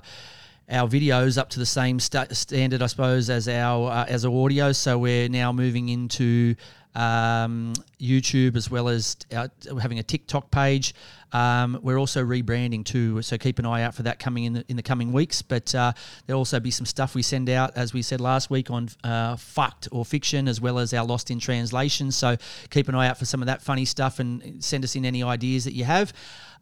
our 0.70 0.86
videos 0.86 1.38
up 1.38 1.48
to 1.50 1.58
the 1.58 1.66
same 1.66 1.98
sta- 1.98 2.32
standard, 2.32 2.82
I 2.82 2.86
suppose, 2.88 3.30
as 3.30 3.48
our 3.48 3.90
uh, 3.90 4.04
as 4.06 4.26
our 4.26 4.32
audio. 4.32 4.72
So 4.72 4.98
we're 4.98 5.30
now 5.30 5.50
moving 5.50 5.88
into 5.88 6.56
um, 6.94 7.72
YouTube 8.00 8.56
as 8.56 8.70
well 8.70 8.88
as 8.88 9.16
our, 9.34 9.50
having 9.80 9.98
a 9.98 10.02
TikTok 10.02 10.50
page. 10.50 10.94
Um, 11.34 11.80
we're 11.82 11.98
also 11.98 12.24
rebranding 12.24 12.84
too, 12.84 13.20
so 13.22 13.36
keep 13.36 13.58
an 13.58 13.66
eye 13.66 13.82
out 13.82 13.94
for 13.94 14.04
that 14.04 14.18
coming 14.20 14.44
in 14.44 14.52
the, 14.54 14.64
in 14.68 14.76
the 14.76 14.82
coming 14.82 15.12
weeks. 15.12 15.42
But 15.42 15.74
uh, 15.74 15.92
there'll 16.26 16.40
also 16.40 16.60
be 16.60 16.70
some 16.70 16.86
stuff 16.86 17.14
we 17.14 17.22
send 17.22 17.50
out, 17.50 17.76
as 17.76 17.92
we 17.92 18.02
said 18.02 18.20
last 18.20 18.50
week, 18.50 18.70
on 18.70 18.88
uh, 19.02 19.36
fact 19.36 19.88
or 19.90 20.04
fiction, 20.04 20.46
as 20.46 20.60
well 20.60 20.78
as 20.78 20.94
our 20.94 21.04
Lost 21.04 21.30
in 21.30 21.40
Translation. 21.40 22.12
So 22.12 22.36
keep 22.70 22.88
an 22.88 22.94
eye 22.94 23.08
out 23.08 23.18
for 23.18 23.24
some 23.24 23.42
of 23.42 23.46
that 23.46 23.62
funny 23.62 23.84
stuff 23.84 24.20
and 24.20 24.62
send 24.64 24.84
us 24.84 24.94
in 24.94 25.04
any 25.04 25.22
ideas 25.22 25.64
that 25.64 25.74
you 25.74 25.84
have. 25.84 26.12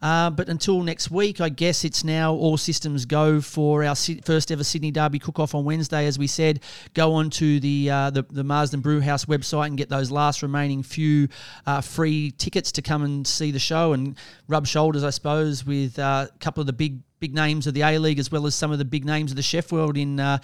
Uh, 0.03 0.29
but 0.29 0.49
until 0.49 0.83
next 0.83 1.09
week, 1.09 1.39
I 1.39 1.47
guess 1.47 1.85
it's 1.85 2.03
now 2.03 2.33
all 2.33 2.57
systems 2.57 3.05
go 3.05 3.39
for 3.39 3.85
our 3.85 3.95
first 3.95 4.51
ever 4.51 4.61
Sydney 4.61 4.91
Derby 4.91 5.17
cook 5.17 5.39
off 5.39 5.55
on 5.55 5.63
Wednesday. 5.63 6.07
As 6.07 6.19
we 6.19 6.27
said, 6.27 6.59
go 6.93 7.13
on 7.13 7.29
to 7.31 7.61
the 7.61 7.89
uh, 7.89 8.09
the, 8.09 8.23
the 8.23 8.43
Marsden 8.43 8.81
Brewhouse 8.81 9.23
website 9.23 9.67
and 9.67 9.77
get 9.77 9.87
those 9.87 10.11
last 10.11 10.43
remaining 10.43 10.83
few 10.83 11.29
uh, 11.65 11.79
free 11.79 12.31
tickets 12.31 12.73
to 12.73 12.81
come 12.81 13.03
and 13.03 13.25
see 13.25 13.51
the 13.51 13.59
show 13.59 13.93
and 13.93 14.17
rub 14.49 14.67
shoulders, 14.67 15.05
I 15.05 15.09
suppose, 15.09 15.65
with 15.65 15.97
uh, 15.97 16.27
a 16.29 16.37
couple 16.39 16.59
of 16.59 16.67
the 16.67 16.73
big 16.73 16.99
big 17.23 17.33
names 17.33 17.67
of 17.67 17.73
the 17.73 17.83
A 17.83 17.97
League 17.99 18.19
as 18.19 18.29
well 18.33 18.45
as 18.45 18.53
some 18.53 18.73
of 18.73 18.79
the 18.79 18.83
big 18.83 19.05
names 19.05 19.31
of 19.31 19.37
the 19.37 19.41
chef 19.41 19.71
world 19.71 19.95
in 19.95 20.19
uh, 20.19 20.37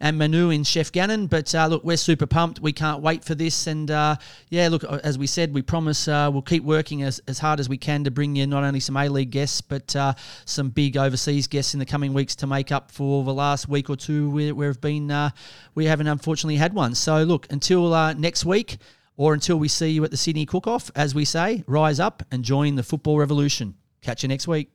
and 0.00 0.16
Manu 0.16 0.48
in 0.48 0.64
Chef 0.64 0.90
Gannon. 0.90 1.26
But 1.26 1.54
uh, 1.54 1.66
look, 1.66 1.84
we're 1.84 1.98
super 1.98 2.24
pumped. 2.24 2.58
We 2.58 2.72
can't 2.72 3.02
wait 3.02 3.22
for 3.22 3.34
this. 3.34 3.66
And 3.66 3.90
uh, 3.90 4.16
yeah, 4.48 4.68
look, 4.68 4.82
as 4.82 5.18
we 5.18 5.26
said, 5.26 5.52
we 5.52 5.60
promise 5.60 6.08
uh, 6.08 6.30
we'll 6.32 6.40
keep 6.40 6.64
working 6.64 7.02
as, 7.02 7.20
as 7.28 7.38
hard 7.38 7.60
as 7.60 7.68
we 7.68 7.76
can 7.76 8.02
to 8.04 8.10
bring 8.10 8.34
you 8.34 8.46
not 8.46 8.64
only 8.64 8.80
some 8.80 8.96
A 8.96 9.10
League 9.10 9.28
guests 9.28 9.60
but 9.60 9.94
uh, 9.94 10.14
some 10.46 10.70
big 10.70 10.96
overseas 10.96 11.46
guests 11.46 11.74
in 11.74 11.80
the 11.80 11.84
coming 11.84 12.14
weeks 12.14 12.34
to 12.36 12.46
make 12.46 12.72
up 12.72 12.90
for 12.90 13.24
the 13.24 13.34
last 13.34 13.68
week 13.68 13.90
or 13.90 13.96
two 13.96 14.30
where 14.30 14.54
we've 14.54 14.80
been 14.80 15.10
uh, 15.10 15.28
we 15.74 15.84
haven't 15.84 16.06
unfortunately 16.06 16.56
had 16.56 16.72
one. 16.72 16.94
So 16.94 17.24
look, 17.24 17.46
until 17.50 17.92
uh, 17.92 18.14
next 18.14 18.46
week. 18.46 18.78
Or 19.18 19.34
until 19.34 19.58
we 19.58 19.68
see 19.68 19.90
you 19.90 20.02
at 20.04 20.10
the 20.10 20.16
Sydney 20.16 20.46
Cook 20.46 20.66
Off, 20.66 20.90
as 20.96 21.14
we 21.14 21.26
say, 21.26 21.64
rise 21.66 22.00
up 22.00 22.22
and 22.32 22.42
join 22.42 22.76
the 22.76 22.82
football 22.82 23.18
revolution. 23.18 23.74
Catch 24.00 24.22
you 24.22 24.28
next 24.30 24.48
week. 24.48 24.70